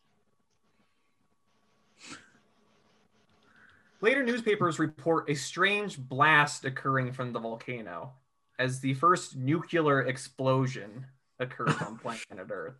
Later 4.05 4.21
newspapers 4.23 4.77
report 4.77 5.31
a 5.31 5.33
strange 5.33 5.97
blast 5.97 6.63
occurring 6.63 7.11
from 7.11 7.33
the 7.33 7.39
volcano 7.39 8.11
as 8.59 8.79
the 8.79 8.93
first 8.93 9.35
nuclear 9.35 10.03
explosion 10.03 11.07
occurs 11.39 11.73
on 11.81 11.97
planet 11.97 12.51
Earth. 12.51 12.75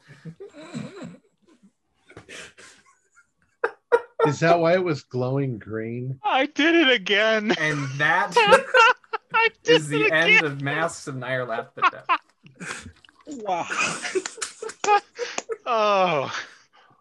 Is 4.28 4.40
that 4.42 4.60
why 4.60 4.76
it 4.76 4.84
was 4.84 5.02
glowing 5.02 5.58
green? 5.58 6.20
I 6.24 6.46
did 6.46 6.76
it 6.76 6.92
again. 6.92 7.56
And 7.58 7.88
that 7.98 8.32
I 9.34 9.50
did 9.64 9.78
is 9.78 9.88
the 9.88 10.04
it 10.04 10.14
end 10.14 10.46
of 10.46 10.62
Masks 10.62 11.08
of 11.08 11.16
Nyarlathotep. 11.16 12.06
Wow. 13.28 13.68
Oh, 15.66 16.32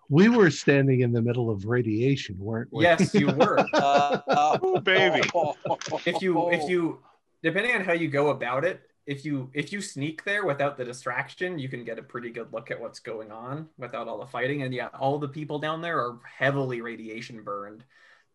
We 0.09 0.29
were 0.29 0.51
standing 0.51 1.01
in 1.01 1.13
the 1.13 1.23
middle 1.23 1.51
of 1.51 1.67
radiation, 1.67 2.37
weren't 2.39 2.73
we? 2.73 2.85
Yes, 2.85 3.15
you 3.15 3.27
were. 3.37 3.59
Uh, 3.73 4.59
Ooh, 4.65 4.81
baby. 4.81 5.29
If 6.07 6.21
you 6.23 6.51
if 6.51 6.69
you 6.69 6.99
depending 7.43 7.75
on 7.75 7.85
how 7.85 7.93
you 7.93 8.09
go 8.09 8.31
about 8.31 8.65
it, 8.65 8.83
if 9.07 9.25
you 9.25 9.51
if 9.55 9.73
you 9.73 9.81
sneak 9.81 10.25
there 10.25 10.45
without 10.45 10.77
the 10.77 10.85
distraction, 10.85 11.59
you 11.59 11.69
can 11.69 11.85
get 11.85 11.99
a 11.99 12.03
pretty 12.03 12.31
good 12.31 12.53
look 12.53 12.71
at 12.71 12.81
what's 12.81 13.01
going 13.01 13.31
on 13.31 13.69
without 13.79 14.09
all 14.09 14.19
the 14.19 14.27
fighting. 14.27 14.63
And 14.63 14.75
yeah, 14.75 14.89
all 14.99 15.19
the 15.19 15.29
people 15.29 15.59
down 15.59 15.81
there 15.81 15.99
are 15.99 16.19
heavily 16.39 16.81
radiation 16.81 17.43
burned. 17.43 17.85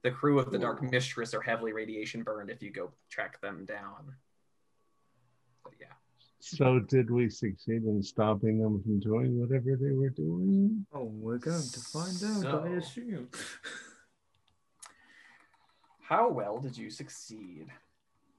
The 0.01 0.11
crew 0.11 0.39
of 0.39 0.49
the 0.49 0.57
Dark 0.57 0.81
Mistress 0.81 1.33
are 1.33 1.41
heavily 1.41 1.73
radiation 1.73 2.23
burned 2.23 2.49
if 2.49 2.61
you 2.63 2.71
go 2.71 2.91
track 3.09 3.41
them 3.41 3.65
down. 3.65 4.15
But 5.63 5.73
yeah. 5.79 5.87
So 6.39 6.79
did 6.79 7.11
we 7.11 7.29
succeed 7.29 7.83
in 7.83 8.01
stopping 8.01 8.61
them 8.61 8.81
from 8.81 8.99
doing 8.99 9.39
whatever 9.39 9.75
they 9.75 9.91
were 9.91 10.09
doing? 10.09 10.85
Oh, 10.93 11.11
we're 11.13 11.37
going 11.37 11.61
to 11.61 11.79
find 11.79 12.45
out, 12.45 12.65
I 12.65 12.69
assume. 12.69 13.29
How 16.01 16.29
well 16.29 16.57
did 16.57 16.77
you 16.77 16.89
succeed? 16.89 17.67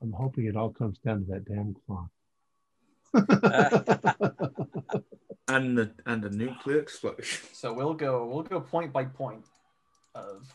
I'm 0.02 0.12
hoping 0.12 0.46
it 0.46 0.56
all 0.56 0.70
comes 0.70 0.98
down 0.98 1.26
to 1.26 1.32
that 1.32 1.44
damn 1.44 1.76
clock. 1.86 2.08
Uh, 3.14 4.98
and 5.48 5.76
the 5.76 5.92
and 6.06 6.22
the 6.22 6.30
nuclear 6.30 6.78
explosion. 6.78 7.48
So 7.52 7.72
we'll 7.72 7.94
go 7.94 8.24
we'll 8.26 8.42
go 8.42 8.60
point 8.60 8.92
by 8.92 9.04
point 9.04 9.44
of 10.14 10.52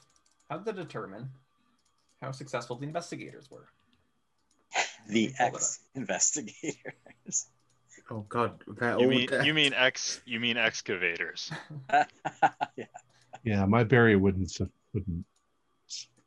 how 0.50 0.58
to 0.58 0.74
determine 0.74 1.30
how 2.22 2.32
successful 2.32 2.76
the 2.78 2.86
investigators 2.86 3.52
were. 3.52 3.68
The 5.08 5.34
Hold 5.40 5.56
ex 5.56 5.80
investigators. 5.96 7.48
Oh 8.10 8.26
god, 8.30 8.64
they're 8.68 8.92
you 9.00 9.06
all 9.06 9.08
mean 9.08 9.28
dead. 9.28 9.46
you 9.46 9.54
mean 9.54 9.74
ex 9.78 10.22
you 10.26 10.40
mean 10.40 10.58
excavators? 10.58 11.52
yeah. 12.76 12.86
Yeah, 13.44 13.66
my 13.66 13.84
barrier 13.84 14.18
wouldn't 14.20 14.52
wouldn't 14.94 15.26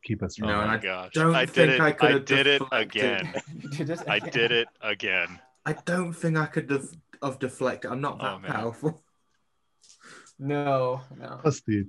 keep 0.02 0.22
us 0.22 0.36
from 0.36 0.48
oh 0.48 0.52
No, 0.52 0.56
oh 0.58 0.60
and 0.60 0.68
my 0.70 0.74
I 0.74 0.78
gosh! 0.78 1.12
don't 1.12 1.34
I 1.34 1.44
did 1.44 1.54
think 1.54 1.70
it! 1.72 1.80
I 1.80 1.88
I, 1.88 1.92
could 1.92 2.10
have 2.12 2.24
did 2.24 2.46
it 2.46 2.62
again! 2.72 3.34
Did 3.70 3.90
it 3.90 4.00
I 4.08 4.18
did 4.18 4.52
it 4.52 4.68
again! 4.80 5.38
I 5.66 5.72
don't 5.74 6.12
think 6.12 6.36
I 6.36 6.46
could 6.46 6.70
have 6.70 6.88
of 7.20 7.38
deflected. 7.38 7.90
I'm 7.90 8.00
not 8.00 8.18
Oh, 8.20 8.24
that 8.24 8.42
man. 8.42 8.52
powerful. 8.52 9.02
No, 10.38 11.00
no. 11.16 11.38
Plus, 11.42 11.60
the 11.62 11.86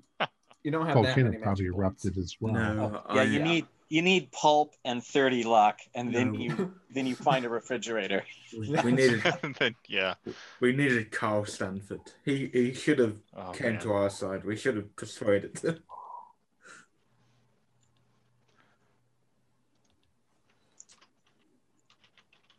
You 0.64 0.72
don't 0.72 0.86
have 0.86 0.96
that 0.96 1.04
volcano 1.04 1.30
many 1.32 1.42
probably 1.42 1.66
magic 1.66 1.78
erupted 1.78 2.18
as 2.18 2.36
well. 2.40 2.54
No, 2.54 3.04
Yeah, 3.14 3.22
I, 3.22 3.24
you 3.24 3.40
yeah. 3.40 3.44
need 3.46 3.66
you 3.90 4.02
need 4.04 4.32
pulp 4.32 4.76
and 4.86 5.04
30 5.04 5.44
luck, 5.44 5.80
and 5.96 6.14
then 6.14 6.32
No. 6.34 6.40
you 6.40 6.74
then 6.92 7.06
you 7.08 7.16
find 7.16 7.44
a 7.46 7.50
refrigerator. 7.50 8.24
we, 8.58 8.70
we 8.84 8.92
needed 8.92 9.22
Then- 9.60 9.76
yeah. 9.88 10.14
we 10.60 10.72
needed 10.76 11.12
Carl 11.12 11.46
Stanford. 11.46 12.02
He 12.24 12.48
he 12.54 12.74
should 12.74 13.00
have 13.00 13.18
Oh, 13.36 13.52
came 13.52 13.74
man. 13.74 13.82
to 13.82 13.94
our 13.94 14.10
side. 14.10 14.44
We 14.46 14.56
should 14.56 14.76
have 14.76 14.96
persuaded 14.96 15.60
him. 15.64 15.80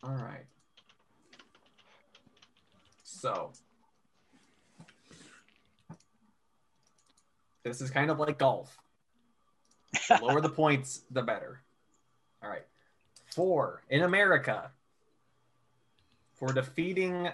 All 0.03 0.15
right. 0.15 0.45
So 3.03 3.51
this 7.63 7.81
is 7.81 7.91
kind 7.91 8.09
of 8.09 8.19
like 8.19 8.39
golf. 8.39 8.77
The 9.93 10.19
lower 10.21 10.41
the 10.41 10.49
points, 10.49 11.01
the 11.11 11.21
better. 11.21 11.61
All 12.43 12.49
right. 12.49 12.65
Four 13.35 13.83
in 13.89 14.03
America 14.03 14.71
for 16.35 16.53
defeating 16.53 17.29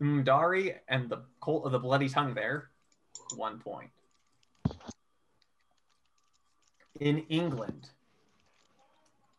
Umdari 0.00 0.76
and 0.88 1.08
the 1.08 1.22
cult 1.42 1.66
of 1.66 1.72
the 1.72 1.78
bloody 1.78 2.08
tongue 2.08 2.34
there, 2.34 2.70
one 3.36 3.58
point. 3.58 3.90
In 6.98 7.18
England 7.28 7.88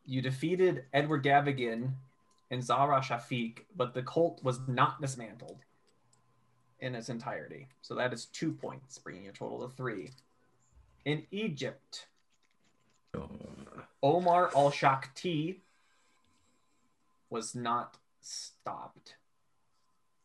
You 0.05 0.21
defeated 0.21 0.85
Edward 0.93 1.23
Gavigan 1.23 1.93
and 2.49 2.63
Zara 2.63 3.01
Shafiq, 3.01 3.59
but 3.75 3.93
the 3.93 4.03
cult 4.03 4.43
was 4.43 4.59
not 4.67 5.01
dismantled 5.01 5.59
in 6.79 6.95
its 6.95 7.09
entirety. 7.09 7.67
So 7.81 7.95
that 7.95 8.13
is 8.13 8.25
two 8.25 8.51
points, 8.51 8.97
bringing 8.97 9.23
your 9.23 9.33
total 9.33 9.67
to 9.67 9.75
three. 9.75 10.09
In 11.05 11.25
Egypt, 11.31 12.07
Omar 14.03 14.49
al 14.55 14.71
Shakti 14.71 15.61
was 17.29 17.55
not 17.55 17.97
stopped. 18.21 19.15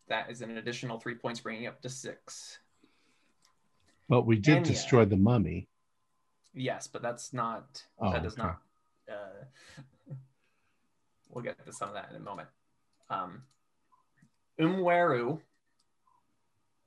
That 0.09 0.31
is 0.31 0.41
an 0.41 0.57
additional 0.57 0.99
three 0.99 1.15
points, 1.15 1.41
bringing 1.41 1.67
up 1.67 1.83
to 1.83 1.89
six. 1.89 2.59
But 4.09 4.25
we 4.25 4.37
did 4.37 4.63
destroy 4.63 5.05
the 5.05 5.17
mummy. 5.17 5.69
Yes, 6.55 6.87
but 6.87 7.03
that's 7.03 7.33
not. 7.33 7.85
Oh, 7.99 8.13
that 8.13 8.23
does 8.23 8.35
okay. 8.35 8.43
not. 8.43 8.59
Uh, 9.11 9.75
we'll 11.31 11.45
get 11.45 11.65
to 11.67 11.73
some 11.73 11.89
of 11.89 11.95
that 11.95 12.11
in 12.11 12.17
a 12.17 12.21
moment. 12.21 12.49
Um, 13.11 13.43
M'Weru 14.59 15.41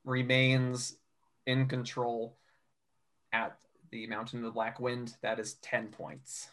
remains 0.06 0.96
in 1.46 1.68
control 1.68 2.36
at 3.32 3.58
the 3.92 4.08
Mountain 4.08 4.40
of 4.40 4.46
the 4.46 4.52
Black 4.52 4.80
Wind. 4.80 5.16
That 5.22 5.40
is 5.40 5.56
10 5.56 5.88
points. 5.90 6.50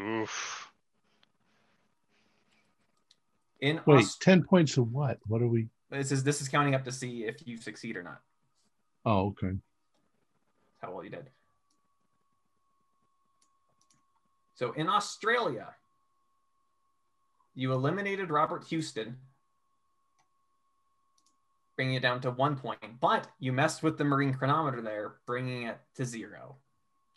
Oof. 0.00 0.70
In 3.60 3.80
Wait, 3.86 3.98
Aus- 4.04 4.18
10 4.18 4.42
points 4.44 4.76
of 4.76 4.92
what? 4.92 5.18
What 5.26 5.42
are 5.42 5.48
we? 5.48 5.68
this 5.90 6.10
is 6.10 6.24
this 6.24 6.40
is 6.40 6.48
counting 6.48 6.74
up 6.74 6.82
to 6.84 6.90
see 6.90 7.24
if 7.24 7.46
you 7.46 7.56
succeed 7.56 7.96
or 7.96 8.02
not. 8.02 8.20
Oh, 9.06 9.26
okay. 9.28 9.56
How 10.82 10.92
well 10.92 11.04
you 11.04 11.10
did. 11.10 11.30
So 14.56 14.72
in 14.72 14.88
Australia, 14.88 15.68
you 17.54 17.72
eliminated 17.72 18.30
Robert 18.30 18.64
Huston, 18.68 19.16
bringing 21.76 21.94
it 21.94 22.02
down 22.02 22.20
to 22.22 22.30
one 22.30 22.56
point. 22.56 22.78
But 23.00 23.28
you 23.38 23.52
messed 23.52 23.82
with 23.82 23.98
the 23.98 24.04
marine 24.04 24.34
chronometer 24.34 24.80
there, 24.80 25.14
bringing 25.26 25.64
it 25.64 25.78
to 25.96 26.04
zero. 26.04 26.56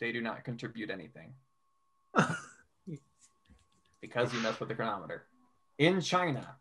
They 0.00 0.12
do 0.12 0.20
not 0.20 0.44
contribute 0.44 0.90
anything 0.90 1.32
because 4.00 4.32
you 4.32 4.40
messed 4.40 4.60
with 4.60 4.68
the 4.68 4.74
chronometer. 4.74 5.24
In 5.78 6.00
China, 6.00 6.56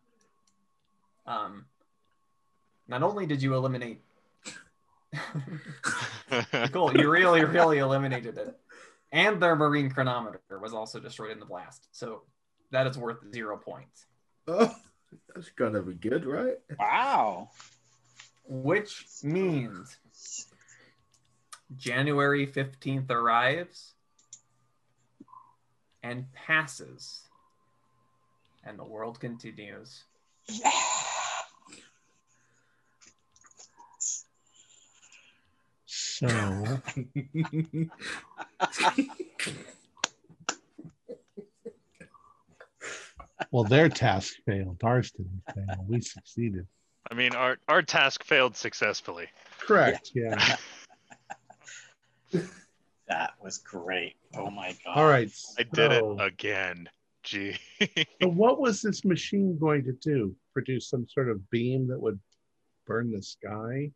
um, 1.26 1.66
not 2.88 3.04
only 3.04 3.26
did 3.26 3.42
you 3.42 3.54
eliminate. 3.56 4.02
cool, 6.72 6.96
you 6.96 7.10
really, 7.10 7.44
really 7.44 7.78
eliminated 7.80 8.38
it. 8.38 8.58
And 9.12 9.42
their 9.42 9.56
marine 9.56 9.90
chronometer 9.90 10.40
was 10.62 10.74
also 10.74 11.00
destroyed 11.00 11.32
in 11.32 11.40
the 11.40 11.46
blast. 11.46 11.88
So 11.92 12.24
that 12.72 12.88
is 12.88 12.98
worth 12.98 13.18
zero 13.34 13.58
points. 13.58 14.06
Oh, 14.48 14.74
that's 15.34 15.50
gonna 15.52 15.82
be 15.82 15.94
good, 15.94 16.26
right? 16.26 16.58
Wow. 16.78 17.50
Which 18.48 19.06
means 19.24 19.98
January 21.76 22.48
15th 22.48 23.10
arrives 23.12 23.94
and 26.02 26.32
passes. 26.34 27.24
And 28.64 28.80
the 28.80 28.86
world 28.86 29.20
continues. 29.20 30.04
So, 35.86 36.28
well, 43.52 43.64
their 43.66 43.88
task 43.90 44.34
failed. 44.46 44.80
Ours 44.84 45.12
didn't 45.12 45.44
fail. 45.54 45.86
We 45.88 46.02
succeeded. 46.02 46.66
I 47.10 47.14
mean, 47.14 47.34
our 47.36 47.58
our 47.68 47.82
task 47.82 48.24
failed 48.24 48.56
successfully. 48.56 49.28
Correct. 49.60 50.12
Yeah. 50.14 50.58
That 53.08 53.36
was 53.42 53.60
great. 53.60 54.16
Oh 54.36 54.50
my 54.50 54.76
god. 54.84 54.98
All 54.98 55.08
right. 55.08 55.32
I 55.58 55.64
did 55.64 55.94
it 55.94 56.04
again. 56.20 56.90
Gee. 57.24 57.58
So, 58.22 58.30
what 58.30 58.60
was 58.60 58.82
this 58.82 59.06
machine 59.06 59.58
going 59.58 59.84
to 59.86 59.94
do? 59.94 60.36
Produce 60.54 60.90
some 60.90 61.08
sort 61.08 61.30
of 61.30 61.50
beam 61.50 61.88
that 61.88 62.00
would 62.00 62.20
burn 62.86 63.12
the 63.12 63.22
sky? 63.22 63.92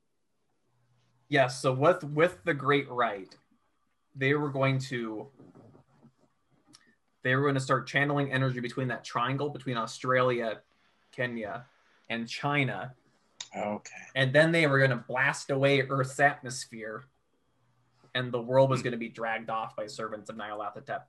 Yes, 1.30 1.62
so 1.62 1.74
with 1.74 2.04
with 2.04 2.44
the 2.44 2.54
Great 2.54 2.90
Right, 2.90 3.34
they 4.16 4.34
were 4.34 4.50
going 4.50 4.80
to 4.80 5.28
they 7.24 7.36
were 7.36 7.42
going 7.44 7.56
to 7.56 7.62
start 7.62 7.88
channeling 7.88 8.32
energy 8.32 8.60
between 8.60 8.88
that 8.90 9.04
triangle 9.04 9.50
between 9.50 9.78
Australia, 9.78 10.60
Kenya, 11.12 11.66
and 12.10 12.28
China, 12.28 12.94
Okay. 13.56 13.92
and 14.16 14.32
then 14.34 14.52
they 14.52 14.66
were 14.66 14.78
going 14.78 14.92
to 14.92 15.04
blast 15.08 15.50
away 15.50 15.82
Earth's 15.82 16.20
atmosphere, 16.20 17.04
and 18.16 18.32
the 18.32 18.42
world 18.42 18.70
was 18.70 18.82
going 18.82 18.92
to 18.92 18.98
be 18.98 19.10
dragged 19.10 19.50
off 19.50 19.76
by 19.76 19.88
servants 19.88 20.30
of 20.30 20.38
Nyarlathotep. 20.38 21.02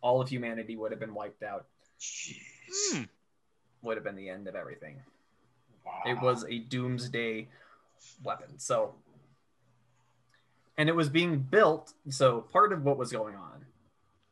All 0.00 0.20
of 0.20 0.28
humanity 0.28 0.76
would 0.76 0.90
have 0.90 1.00
been 1.00 1.14
wiped 1.14 1.42
out. 1.42 1.66
Jeez. 2.00 2.36
Hmm. 2.92 3.02
Would 3.82 3.96
have 3.96 4.04
been 4.04 4.16
the 4.16 4.28
end 4.28 4.48
of 4.48 4.54
everything. 4.54 4.96
Wow. 5.84 5.92
It 6.06 6.20
was 6.20 6.44
a 6.48 6.58
doomsday 6.58 7.48
weapon. 8.22 8.58
So, 8.58 8.94
and 10.78 10.88
it 10.88 10.96
was 10.96 11.08
being 11.08 11.38
built. 11.38 11.92
So, 12.08 12.40
part 12.40 12.72
of 12.72 12.84
what 12.84 12.96
was 12.96 13.12
going 13.12 13.34
on 13.34 13.66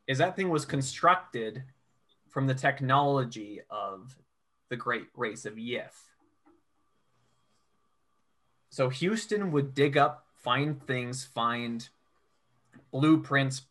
is 0.06 0.18
that 0.18 0.36
thing 0.36 0.48
was 0.48 0.64
constructed 0.64 1.62
from 2.28 2.46
the 2.46 2.54
technology 2.54 3.60
of 3.70 4.16
the 4.68 4.76
great 4.76 5.06
race 5.16 5.44
of 5.44 5.54
Yith. 5.54 6.09
So, 8.70 8.88
Huston 8.90 9.52
would 9.52 9.74
dig 9.74 9.96
up, 9.96 10.26
find 10.34 10.82
things, 10.86 11.24
find 11.24 11.86
blueprints, 12.90 13.62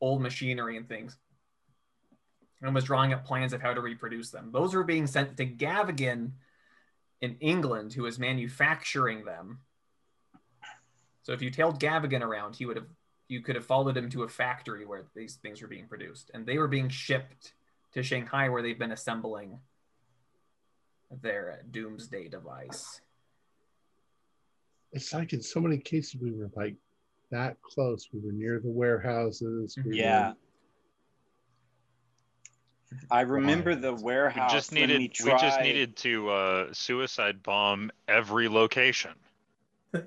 old 0.00 0.20
machinery, 0.20 0.76
and 0.76 0.88
things 0.88 1.16
and 2.62 2.74
was 2.74 2.84
drawing 2.84 3.12
up 3.12 3.24
plans 3.24 3.52
of 3.52 3.60
how 3.60 3.74
to 3.74 3.80
reproduce 3.80 4.30
them. 4.30 4.50
Those 4.52 4.74
were 4.74 4.84
being 4.84 5.06
sent 5.06 5.36
to 5.36 5.46
Gavigan 5.46 6.32
in 7.20 7.36
England, 7.40 7.92
who 7.92 8.02
was 8.02 8.18
manufacturing 8.18 9.24
them. 9.24 9.60
So 11.22 11.32
if 11.32 11.42
you 11.42 11.50
tailed 11.50 11.80
Gavigan 11.80 12.22
around, 12.22 12.56
he 12.56 12.66
would 12.66 12.76
have 12.76 12.86
you 13.28 13.40
could 13.40 13.56
have 13.56 13.66
followed 13.66 13.96
him 13.96 14.08
to 14.10 14.22
a 14.22 14.28
factory 14.28 14.86
where 14.86 15.04
these 15.16 15.34
things 15.34 15.60
were 15.60 15.66
being 15.66 15.88
produced, 15.88 16.30
and 16.32 16.46
they 16.46 16.58
were 16.58 16.68
being 16.68 16.88
shipped 16.88 17.54
to 17.92 18.02
Shanghai, 18.02 18.48
where 18.48 18.62
they've 18.62 18.78
been 18.78 18.92
assembling 18.92 19.58
their 21.10 21.62
doomsday 21.68 22.28
device. 22.28 23.00
It's 24.92 25.12
like 25.12 25.32
in 25.32 25.42
so 25.42 25.60
many 25.60 25.78
cases 25.78 26.16
we 26.20 26.32
were 26.32 26.50
like 26.56 26.76
that 27.30 27.60
close. 27.62 28.08
We 28.12 28.20
were 28.20 28.32
near 28.32 28.60
the 28.60 28.70
warehouses. 28.70 29.76
We 29.84 29.98
Yeah. 29.98 30.28
were- 30.30 30.34
I 33.10 33.22
remember 33.22 33.74
Wow. 33.74 33.80
the 33.80 33.94
We 33.94 34.02
warehouse. 34.04 34.52
just 34.52 34.72
needed 34.72 34.98
we, 34.98 35.10
we, 35.24 35.30
just 35.32 35.60
needed 35.60 35.96
to 35.98 36.30
uh, 36.30 36.72
suicide 36.72 37.42
bomb 37.42 37.90
every 38.08 38.48
location. 38.48 39.12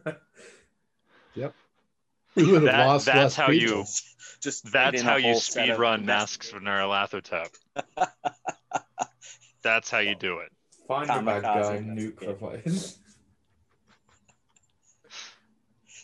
Yep. 1.36 1.54
We 2.36 2.44
would 2.46 2.54
have 2.54 2.64
That- 2.64 2.88
lost 2.88 3.06
that's 3.06 3.36
how 3.36 3.48
people. 3.48 3.80
you- 3.80 3.86
just 4.42 4.72
That's 4.72 5.02
how 5.02 5.18
you 5.18 5.36
speed 5.40 5.78
run 5.78 6.06
Masks 6.06 6.52
of 6.52 6.58
investigators. 6.58 7.52
Nyarlathotep. 7.98 8.08
That's 9.62 9.90
how 9.92 10.00
you 10.00 10.16
do 10.16 10.40
it. 10.40 10.52
Find 10.88 11.10
a 11.10 11.22
bad 11.22 11.44
guy, 11.44 11.78
nuke 11.80 12.22
investigator. 12.24 12.62
device. 12.62 13.00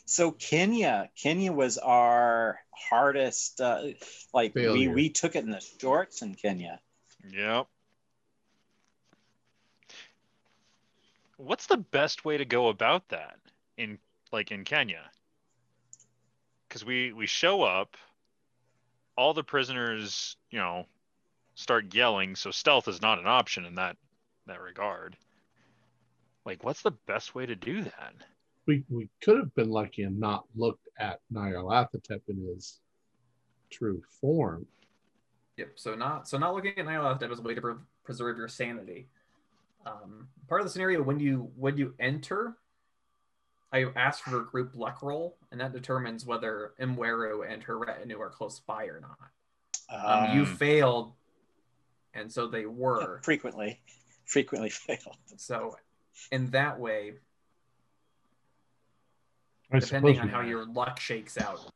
So 0.06 0.32
Kenya, 0.32 1.10
Kenya 1.16 1.52
was 1.52 1.80
our 1.80 2.60
hardest. 2.72 3.60
Uh, 3.60 3.88
like 4.34 4.54
we 4.54 4.88
we 4.88 5.10
took 5.10 5.36
it 5.36 5.44
in 5.44 5.50
the 5.50 5.64
shorts 5.82 6.22
in 6.22 6.36
Kenya. 6.36 6.80
Yep. 7.30 7.68
What's 11.38 11.66
the 11.66 11.78
best 11.78 12.24
way 12.24 12.38
to 12.38 12.46
go 12.46 12.70
about 12.70 13.10
that 13.10 13.38
in 13.78 13.98
like 14.32 14.52
in 14.52 14.64
Kenya? 14.64 15.10
Because 16.68 16.86
we 16.86 17.12
we 17.12 17.26
show 17.26 17.64
up, 17.64 17.98
all 19.18 19.34
the 19.34 19.44
prisoners, 19.44 20.38
you 20.52 20.60
know, 20.60 20.86
start 21.56 21.94
yelling. 21.96 22.36
So 22.36 22.52
stealth 22.52 22.88
is 22.88 23.02
not 23.02 23.20
an 23.20 23.28
option 23.28 23.66
in 23.66 23.76
that 23.76 23.98
that 24.46 24.62
regard. 24.62 25.18
Like, 26.46 26.64
what's 26.64 26.84
the 26.84 26.92
best 26.92 27.34
way 27.34 27.48
to 27.48 27.56
do 27.56 27.82
that? 27.82 28.14
We 28.68 28.84
we 28.90 29.10
could 29.22 29.38
have 29.38 29.54
been 29.56 29.70
lucky 29.70 30.04
and 30.04 30.20
not 30.20 30.46
looked 30.56 30.88
at 30.98 31.20
Nyarlathotep 31.32 32.22
in 32.28 32.38
his 32.48 32.80
true 33.70 34.02
form. 34.22 34.66
Yep. 35.58 35.72
So 35.76 35.96
not 35.96 36.28
so 36.28 36.38
not 36.38 36.54
looking 36.56 36.78
at 36.78 36.86
Nyarlathotep 36.86 37.32
as 37.32 37.40
a 37.40 37.42
way 37.42 37.54
to 37.56 37.62
pre- 37.62 37.76
preserve 38.04 38.38
your 38.38 38.48
sanity. 38.48 39.08
Um, 39.86 40.28
part 40.48 40.62
of 40.62 40.66
the 40.68 40.72
scenario 40.72 41.02
when 41.04 41.20
you 41.20 41.52
when 41.56 41.78
you 41.78 41.94
enter, 42.00 42.58
I 43.72 43.86
ask 43.96 44.24
for 44.24 44.42
a 44.42 44.46
group 44.46 44.72
luck 44.74 45.04
roll, 45.04 45.38
and 45.52 45.62
that 45.62 45.74
determines 45.74 46.26
whether 46.26 46.74
M'Weru 46.80 47.50
and 47.52 47.62
her 47.64 47.78
retinue 47.78 48.20
are 48.20 48.30
close 48.32 48.60
by 48.60 48.86
or 48.86 49.00
not. 49.00 49.18
Um, 49.90 50.36
you 50.36 50.42
Um, 50.44 50.56
failed, 50.58 51.14
and 52.16 52.32
so 52.32 52.48
they 52.48 52.66
were. 52.66 53.20
frequently, 53.22 53.80
frequently 54.26 54.70
failed. 54.72 55.18
So, 55.38 55.78
in 56.32 56.50
that 56.52 56.80
way, 56.80 57.14
I 59.72 59.80
depending 59.80 60.20
on 60.20 60.28
we- 60.28 60.32
how 60.32 60.42
your 60.42 60.66
luck 60.66 61.00
shakes 61.00 61.38
out, 61.38 61.72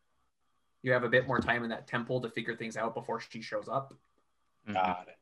you 0.81 0.91
have 0.91 1.03
a 1.03 1.09
bit 1.09 1.27
more 1.27 1.39
time 1.39 1.63
in 1.63 1.69
that 1.69 1.87
temple 1.87 2.21
to 2.21 2.29
figure 2.29 2.55
things 2.55 2.77
out 2.77 2.93
before 2.93 3.19
she 3.19 3.41
shows 3.41 3.67
up. 3.67 3.93
Mhm. 4.67 4.73
Got 4.73 5.07
it. 5.07 5.17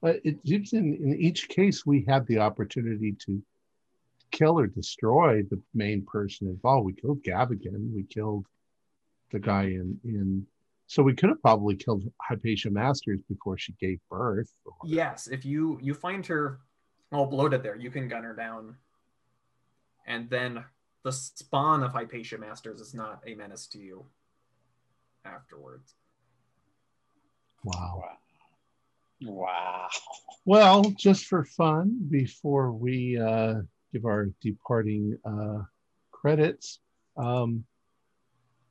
But 0.00 0.20
it 0.24 0.38
seems 0.46 0.72
in, 0.72 0.94
in 0.94 1.14
each 1.18 1.48
case 1.48 1.84
we 1.86 2.04
had 2.06 2.26
the 2.26 2.38
opportunity 2.38 3.12
to 3.26 3.42
kill 4.30 4.58
or 4.58 4.66
destroy 4.66 5.42
the 5.42 5.60
main 5.74 6.04
person 6.04 6.48
involved. 6.48 6.86
We 6.86 6.92
killed 6.92 7.22
Gavigan. 7.22 7.92
We 7.94 8.04
killed 8.04 8.46
the 9.30 9.38
guy 9.40 9.64
in 9.64 10.00
in. 10.04 10.46
So 10.86 11.02
we 11.02 11.14
could 11.14 11.28
have 11.28 11.42
probably 11.42 11.76
killed 11.76 12.10
Hypatia 12.22 12.70
Masters 12.70 13.20
before 13.28 13.58
she 13.58 13.72
gave 13.74 14.00
birth. 14.08 14.50
or- 14.64 14.74
Yes, 14.84 15.26
if 15.28 15.44
you 15.44 15.78
you 15.82 15.94
find 15.94 16.24
her 16.26 16.60
all 17.12 17.26
bloated 17.26 17.62
there, 17.62 17.76
you 17.76 17.90
can 17.90 18.08
gun 18.08 18.22
her 18.24 18.34
down, 18.34 18.76
and 20.06 20.28
then 20.30 20.64
the 21.08 21.12
spawn 21.12 21.82
of 21.82 21.92
Hypatia 21.92 22.36
Masters 22.36 22.82
is 22.82 22.92
not 22.92 23.22
a 23.26 23.34
menace 23.34 23.66
to 23.68 23.78
you 23.78 24.04
afterwards. 25.24 25.94
Wow. 27.64 28.04
Wow. 28.04 28.18
Wow. 29.22 29.88
Well, 30.44 30.82
just 30.98 31.24
for 31.24 31.44
fun, 31.44 31.98
before 32.10 32.72
we 32.72 33.18
uh, 33.18 33.62
give 33.90 34.04
our 34.04 34.26
departing 34.42 35.16
uh, 35.24 35.62
credits, 36.10 36.78
um, 37.16 37.64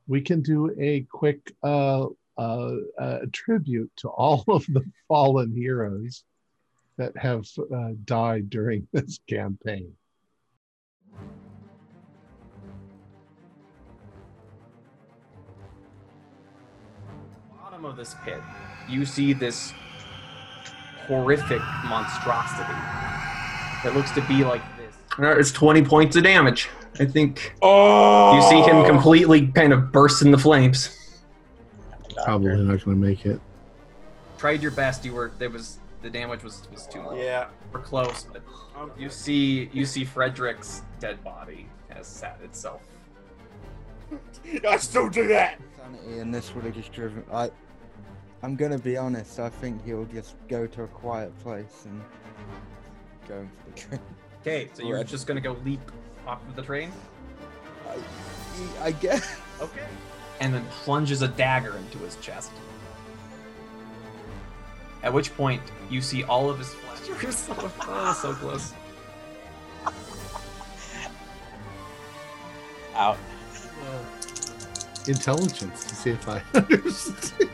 we 0.06 0.20
can 0.20 0.40
do 0.40 0.72
a 0.78 1.00
quick 1.10 1.52
uh, 1.64 2.06
uh, 2.38 2.72
uh, 3.00 3.18
tribute 3.32 3.90
to 3.96 4.08
all 4.10 4.44
of 4.46 4.64
the 4.66 4.84
fallen 5.08 5.52
heroes 5.52 6.22
that 6.98 7.16
have 7.16 7.46
uh, 7.74 7.90
died 8.04 8.48
during 8.48 8.86
this 8.92 9.18
campaign. 9.28 9.92
Bottom 17.78 17.90
of 17.90 17.96
this 17.96 18.16
pit, 18.24 18.40
you 18.88 19.04
see 19.04 19.32
this 19.32 19.72
horrific 21.06 21.60
monstrosity 21.84 22.72
that 23.84 23.92
looks 23.94 24.10
to 24.10 24.20
be 24.22 24.44
like 24.44 24.62
this. 24.76 24.94
It's 25.20 25.52
20 25.52 25.84
points 25.84 26.16
of 26.16 26.24
damage. 26.24 26.68
I 26.98 27.04
think 27.04 27.54
Oh! 27.62 28.34
you 28.34 28.42
see 28.50 28.68
him 28.68 28.84
completely 28.84 29.46
kind 29.48 29.72
of 29.72 29.92
burst 29.92 30.22
in 30.22 30.32
the 30.32 30.38
flames. 30.38 31.20
Probably 32.24 32.48
not 32.56 32.84
going 32.84 33.00
to 33.00 33.06
make 33.06 33.24
it. 33.24 33.40
Tried 34.38 34.60
your 34.60 34.72
best. 34.72 35.04
You 35.04 35.12
were 35.14 35.30
there 35.38 35.50
was 35.50 35.78
the 36.02 36.10
damage 36.10 36.42
was 36.42 36.62
was 36.72 36.86
too 36.88 37.00
low. 37.00 37.14
Yeah. 37.14 37.46
We're 37.72 37.80
close, 37.80 38.26
but 38.32 38.42
you 38.98 39.08
see 39.08 39.70
you 39.72 39.86
see 39.86 40.04
Frederick's 40.04 40.82
dead 40.98 41.22
body 41.22 41.68
has 41.90 42.08
sat 42.08 42.40
itself. 42.42 42.80
I 44.68 44.76
still 44.78 45.08
do 45.08 45.28
that. 45.28 45.60
Sanity, 45.76 46.18
and 46.20 46.34
this 46.34 46.54
would 46.54 46.64
have 46.64 46.74
just 46.74 46.92
driven. 46.92 47.22
I, 47.32 47.50
I'm 48.42 48.54
gonna 48.54 48.78
be 48.78 48.96
honest. 48.96 49.40
I 49.40 49.48
think 49.48 49.84
he'll 49.84 50.04
just 50.06 50.36
go 50.48 50.66
to 50.66 50.84
a 50.84 50.88
quiet 50.88 51.36
place 51.40 51.86
and 51.86 52.00
go 53.28 53.38
in 53.38 53.48
for 53.48 53.70
the 53.70 53.80
drink. 53.80 54.02
Okay, 54.40 54.70
so 54.74 54.84
you're 54.84 55.02
just 55.02 55.26
gonna 55.26 55.40
go 55.40 55.56
leap 55.64 55.80
off 56.26 56.46
of 56.48 56.54
the 56.54 56.62
train? 56.62 56.92
I, 57.88 58.86
I 58.86 58.90
guess. 58.92 59.36
Okay. 59.60 59.86
And 60.40 60.54
then 60.54 60.64
plunges 60.84 61.22
a 61.22 61.28
dagger 61.28 61.76
into 61.76 61.98
his 61.98 62.16
chest. 62.16 62.52
At 65.02 65.12
which 65.12 65.34
point, 65.36 65.62
you 65.90 66.00
see 66.00 66.22
all 66.24 66.50
of 66.50 66.58
his 66.58 66.74
flesh. 66.74 67.22
You're 67.22 67.32
so, 67.32 67.54
oh, 67.58 68.18
so 68.20 68.34
close. 68.34 68.72
Out. 72.94 73.16
Intelligence 75.06 75.84
to 75.86 75.94
see 75.94 76.10
if 76.10 76.28
I 76.28 76.42
understand. 76.54 77.50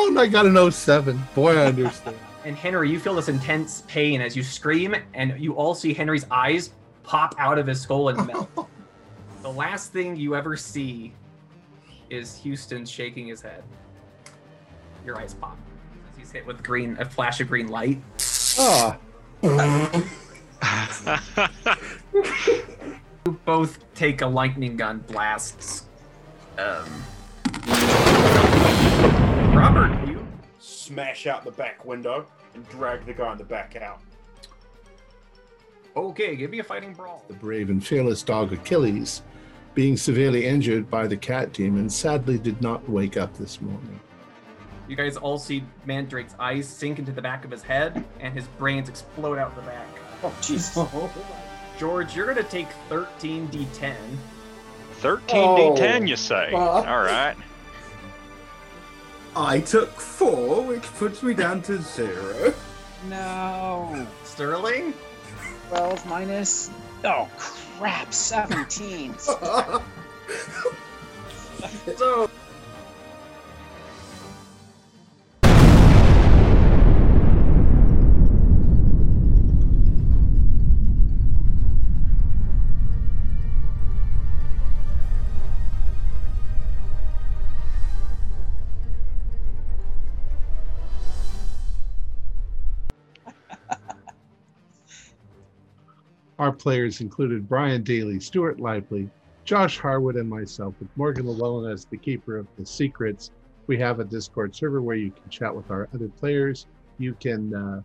Oh, 0.00 0.06
and 0.06 0.20
I 0.20 0.28
got 0.28 0.46
an 0.46 0.70
07. 0.70 1.20
Boy, 1.34 1.58
I 1.58 1.66
understand. 1.66 2.16
And 2.44 2.56
Henry, 2.56 2.88
you 2.88 3.00
feel 3.00 3.16
this 3.16 3.28
intense 3.28 3.82
pain 3.88 4.22
as 4.22 4.34
you 4.34 4.42
scream, 4.42 4.94
and 5.12 5.38
you 5.38 5.54
all 5.54 5.74
see 5.74 5.92
Henry's 5.92 6.24
eyes 6.30 6.70
pop 7.02 7.34
out 7.36 7.58
of 7.58 7.66
his 7.66 7.80
skull 7.80 8.08
and 8.08 8.26
melt. 8.26 8.48
the 9.42 9.50
last 9.50 9.92
thing 9.92 10.16
you 10.16 10.34
ever 10.34 10.56
see 10.56 11.12
is 12.08 12.40
Huston 12.42 12.86
shaking 12.86 13.26
his 13.26 13.42
head. 13.42 13.64
Your 15.04 15.20
eyes 15.20 15.34
pop 15.34 15.58
as 16.10 16.16
he's 16.16 16.30
hit 16.30 16.46
with 16.46 16.62
green, 16.62 16.96
a 17.00 17.04
flash 17.04 17.40
of 17.40 17.48
green 17.48 17.68
light. 17.68 18.00
Oh. 18.58 18.96
You 23.26 23.32
both 23.44 23.78
take 23.94 24.22
a 24.22 24.26
lightning 24.26 24.76
gun 24.76 25.00
blast. 25.00 25.84
Um, 26.56 26.86
Robert, 29.58 30.08
you 30.08 30.24
Smash 30.60 31.26
out 31.26 31.44
the 31.44 31.50
back 31.50 31.84
window 31.84 32.26
and 32.54 32.66
drag 32.68 33.04
the 33.06 33.12
guy 33.12 33.32
in 33.32 33.38
the 33.38 33.44
back 33.44 33.74
out. 33.74 34.00
okay? 35.96 36.36
Give 36.36 36.50
me 36.50 36.60
a 36.60 36.64
fighting 36.64 36.92
brawl. 36.92 37.24
the 37.26 37.34
brave 37.34 37.68
and 37.68 37.84
fearless 37.84 38.22
dog 38.22 38.52
Achilles, 38.52 39.22
being 39.74 39.96
severely 39.96 40.46
injured 40.46 40.88
by 40.88 41.08
the 41.08 41.16
cat 41.16 41.52
demon, 41.52 41.90
sadly 41.90 42.38
did 42.38 42.60
not 42.62 42.88
wake 42.88 43.16
up 43.16 43.36
this 43.36 43.60
morning. 43.60 43.98
You 44.88 44.94
guys 44.94 45.16
all 45.16 45.38
see 45.38 45.64
Mandrake's 45.86 46.34
eyes 46.38 46.68
sink 46.68 46.98
into 47.00 47.10
the 47.12 47.20
back 47.20 47.44
of 47.44 47.50
his 47.50 47.62
head, 47.62 48.04
and 48.20 48.32
his 48.32 48.46
brains 48.58 48.88
explode 48.88 49.38
out 49.38 49.54
the 49.56 49.62
back. 49.62 49.88
Oh, 50.22 50.32
Jesus. 50.40 50.78
George, 51.78 52.14
you're 52.16 52.26
gonna 52.26 52.42
take 52.44 52.68
13 52.88 53.48
d10. 53.48 53.94
13d10, 55.00 56.08
you 56.08 56.16
say? 56.16 56.50
Well- 56.52 56.68
All 56.86 57.02
right. 57.02 57.36
I 59.36 59.60
took 59.60 59.90
four, 59.90 60.62
which 60.62 60.82
puts 60.94 61.22
me 61.22 61.34
down 61.34 61.62
to 61.62 61.80
zero. 61.80 62.54
No. 63.08 64.06
Sterling, 64.24 64.94
12 65.68 66.06
minus. 66.06 66.70
Oh, 67.04 67.28
crap. 67.36 68.12
17. 68.12 69.14
Oh, 69.28 69.84
so 71.96 72.30
Our 96.38 96.52
players 96.52 97.00
included 97.00 97.48
Brian 97.48 97.82
Daly, 97.82 98.20
Stuart 98.20 98.60
Lively, 98.60 99.10
Josh 99.44 99.76
Harwood, 99.78 100.14
and 100.14 100.30
myself, 100.30 100.72
with 100.78 100.88
Morgan 100.96 101.26
Llewellyn 101.26 101.72
as 101.72 101.84
the 101.84 101.96
keeper 101.96 102.36
of 102.36 102.46
the 102.56 102.64
secrets. 102.64 103.32
We 103.66 103.76
have 103.78 103.98
a 103.98 104.04
Discord 104.04 104.54
server 104.54 104.80
where 104.80 104.94
you 104.94 105.10
can 105.10 105.28
chat 105.30 105.52
with 105.52 105.68
our 105.68 105.88
other 105.92 106.06
players. 106.06 106.66
You 106.98 107.14
can 107.14 107.52
uh, 107.52 107.82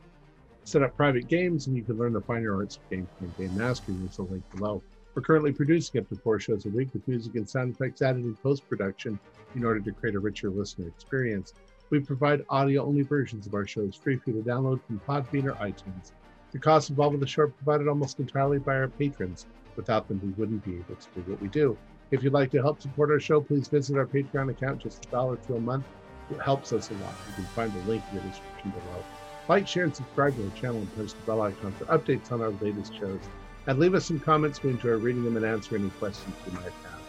set 0.66 0.84
up 0.84 0.96
private 0.96 1.28
games, 1.28 1.66
and 1.66 1.76
you 1.76 1.82
can 1.82 1.98
learn 1.98 2.14
the 2.14 2.22
finer 2.22 2.56
arts 2.56 2.78
of 2.78 2.88
game 2.92 3.08
and 3.22 3.36
game 3.38 3.58
mastery. 3.58 3.96
There's 3.98 4.20
a 4.20 4.22
link 4.22 4.44
below. 4.56 4.84
We're 5.16 5.24
currently 5.24 5.52
producing 5.52 6.02
up 6.02 6.10
to 6.10 6.16
four 6.16 6.40
shows 6.40 6.68
a 6.68 6.70
week 6.70 6.90
with 6.94 7.08
music 7.08 7.34
and 7.34 7.50
sound 7.50 7.74
effects 7.74 8.04
added 8.04 8.24
in 8.24 8.36
post 8.36 8.70
production 8.70 9.20
in 9.56 9.66
order 9.66 9.80
to 9.80 9.92
create 9.94 10.16
a 10.16 10.20
richer 10.20 10.52
listener 10.52 10.88
experience. 10.88 11.56
We 11.90 12.02
provide 12.02 12.46
audio 12.50 12.86
only 12.86 13.02
versions 13.02 13.48
of 13.48 13.56
our 13.56 13.66
shows 13.66 13.96
free 13.96 14.18
for 14.18 14.30
you 14.30 14.44
to 14.44 14.48
download 14.48 14.80
from 14.86 15.00
Podbean 15.08 15.46
or 15.46 15.54
iTunes. 15.54 16.12
The 16.54 16.60
costs 16.60 16.92
involved 16.92 17.14
with 17.14 17.22
the 17.22 17.28
show 17.28 17.44
are 17.44 17.48
provided 17.48 17.88
almost 17.88 18.20
entirely 18.20 18.60
by 18.60 18.76
our 18.76 18.88
patrons. 18.88 19.48
Without 19.76 20.08
them, 20.08 20.22
we 20.24 20.30
wouldn't 20.40 20.64
be 20.64 20.76
able 20.76 20.96
to 20.96 21.08
do 21.16 21.32
what 21.32 21.42
we 21.42 21.48
do. 21.48 21.76
If 22.12 22.22
you'd 22.22 22.32
like 22.32 22.52
to 22.52 22.62
help 22.62 22.80
support 22.80 23.10
our 23.10 23.20
show, 23.20 23.42
please 23.42 23.68
visit 23.68 23.98
our 23.98 24.06
Patreon 24.06 24.52
account, 24.52 24.84
just 24.84 25.04
a 25.04 25.10
dollar 25.10 25.38
to 25.38 25.56
a 25.56 25.60
month. 25.60 25.84
It 26.30 26.40
helps 26.40 26.72
us 26.72 26.92
a 26.92 26.94
lot. 26.94 27.16
You 27.28 27.34
can 27.34 27.46
find 27.46 27.74
the 27.74 27.80
link 27.90 28.04
in 28.12 28.18
the 28.18 28.24
description 28.24 28.70
below. 28.70 29.04
Like, 29.50 29.68
share, 29.68 29.86
and 29.86 29.96
subscribe 29.96 30.36
to 30.36 30.44
our 30.44 30.56
channel 30.56 30.78
and 30.78 30.96
press 30.96 31.14
the 31.14 31.22
bell 31.26 31.42
icon 31.42 31.72
for 31.72 31.86
updates 31.86 32.32
on 32.32 32.42
our 32.42 32.52
latest 32.62 32.96
shows. 33.00 33.22
And 33.66 33.80
leave 33.80 33.96
us 33.96 34.06
some 34.06 34.20
comments. 34.20 34.62
We 34.62 34.70
enjoy 34.70 34.92
reading 34.92 35.24
them 35.24 35.38
and 35.38 35.46
answering 35.46 35.82
any 35.82 35.92
questions 35.92 36.36
you 36.46 36.54
might 36.54 36.66
have. 36.66 37.02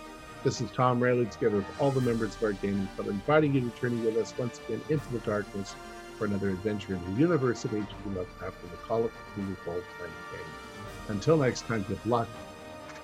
This 0.43 0.63
is 0.63 0.71
Tom 0.71 1.03
Rayleigh, 1.03 1.27
together 1.27 1.57
with 1.57 1.67
all 1.79 1.91
the 1.91 2.01
members 2.01 2.35
of 2.35 2.43
our 2.45 2.53
gaming 2.53 2.89
club, 2.97 3.09
inviting 3.09 3.55
you 3.55 3.69
to 3.69 3.81
journey 3.81 4.01
with 4.01 4.17
us 4.17 4.33
once 4.39 4.59
again 4.67 4.81
into 4.89 5.13
the 5.13 5.19
darkness 5.19 5.75
for 6.19 6.25
another 6.27 6.51
adventure 6.51 6.95
in 6.95 7.15
the 7.15 7.21
universe 7.21 7.65
of 7.65 7.75
H.P. 7.75 8.11
Lovecraft 8.11 8.63
and 8.63 8.73
the 8.73 8.77
Call 8.79 9.05
of 9.05 9.11
Cthulhu 9.11 9.57
role-playing 9.67 10.13
game. 10.33 10.41
Until 11.09 11.37
next 11.37 11.67
time, 11.67 11.83
good 11.83 12.05
luck 12.07 12.29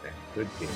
and 0.04 0.14
good 0.34 0.48
game. 0.58 0.68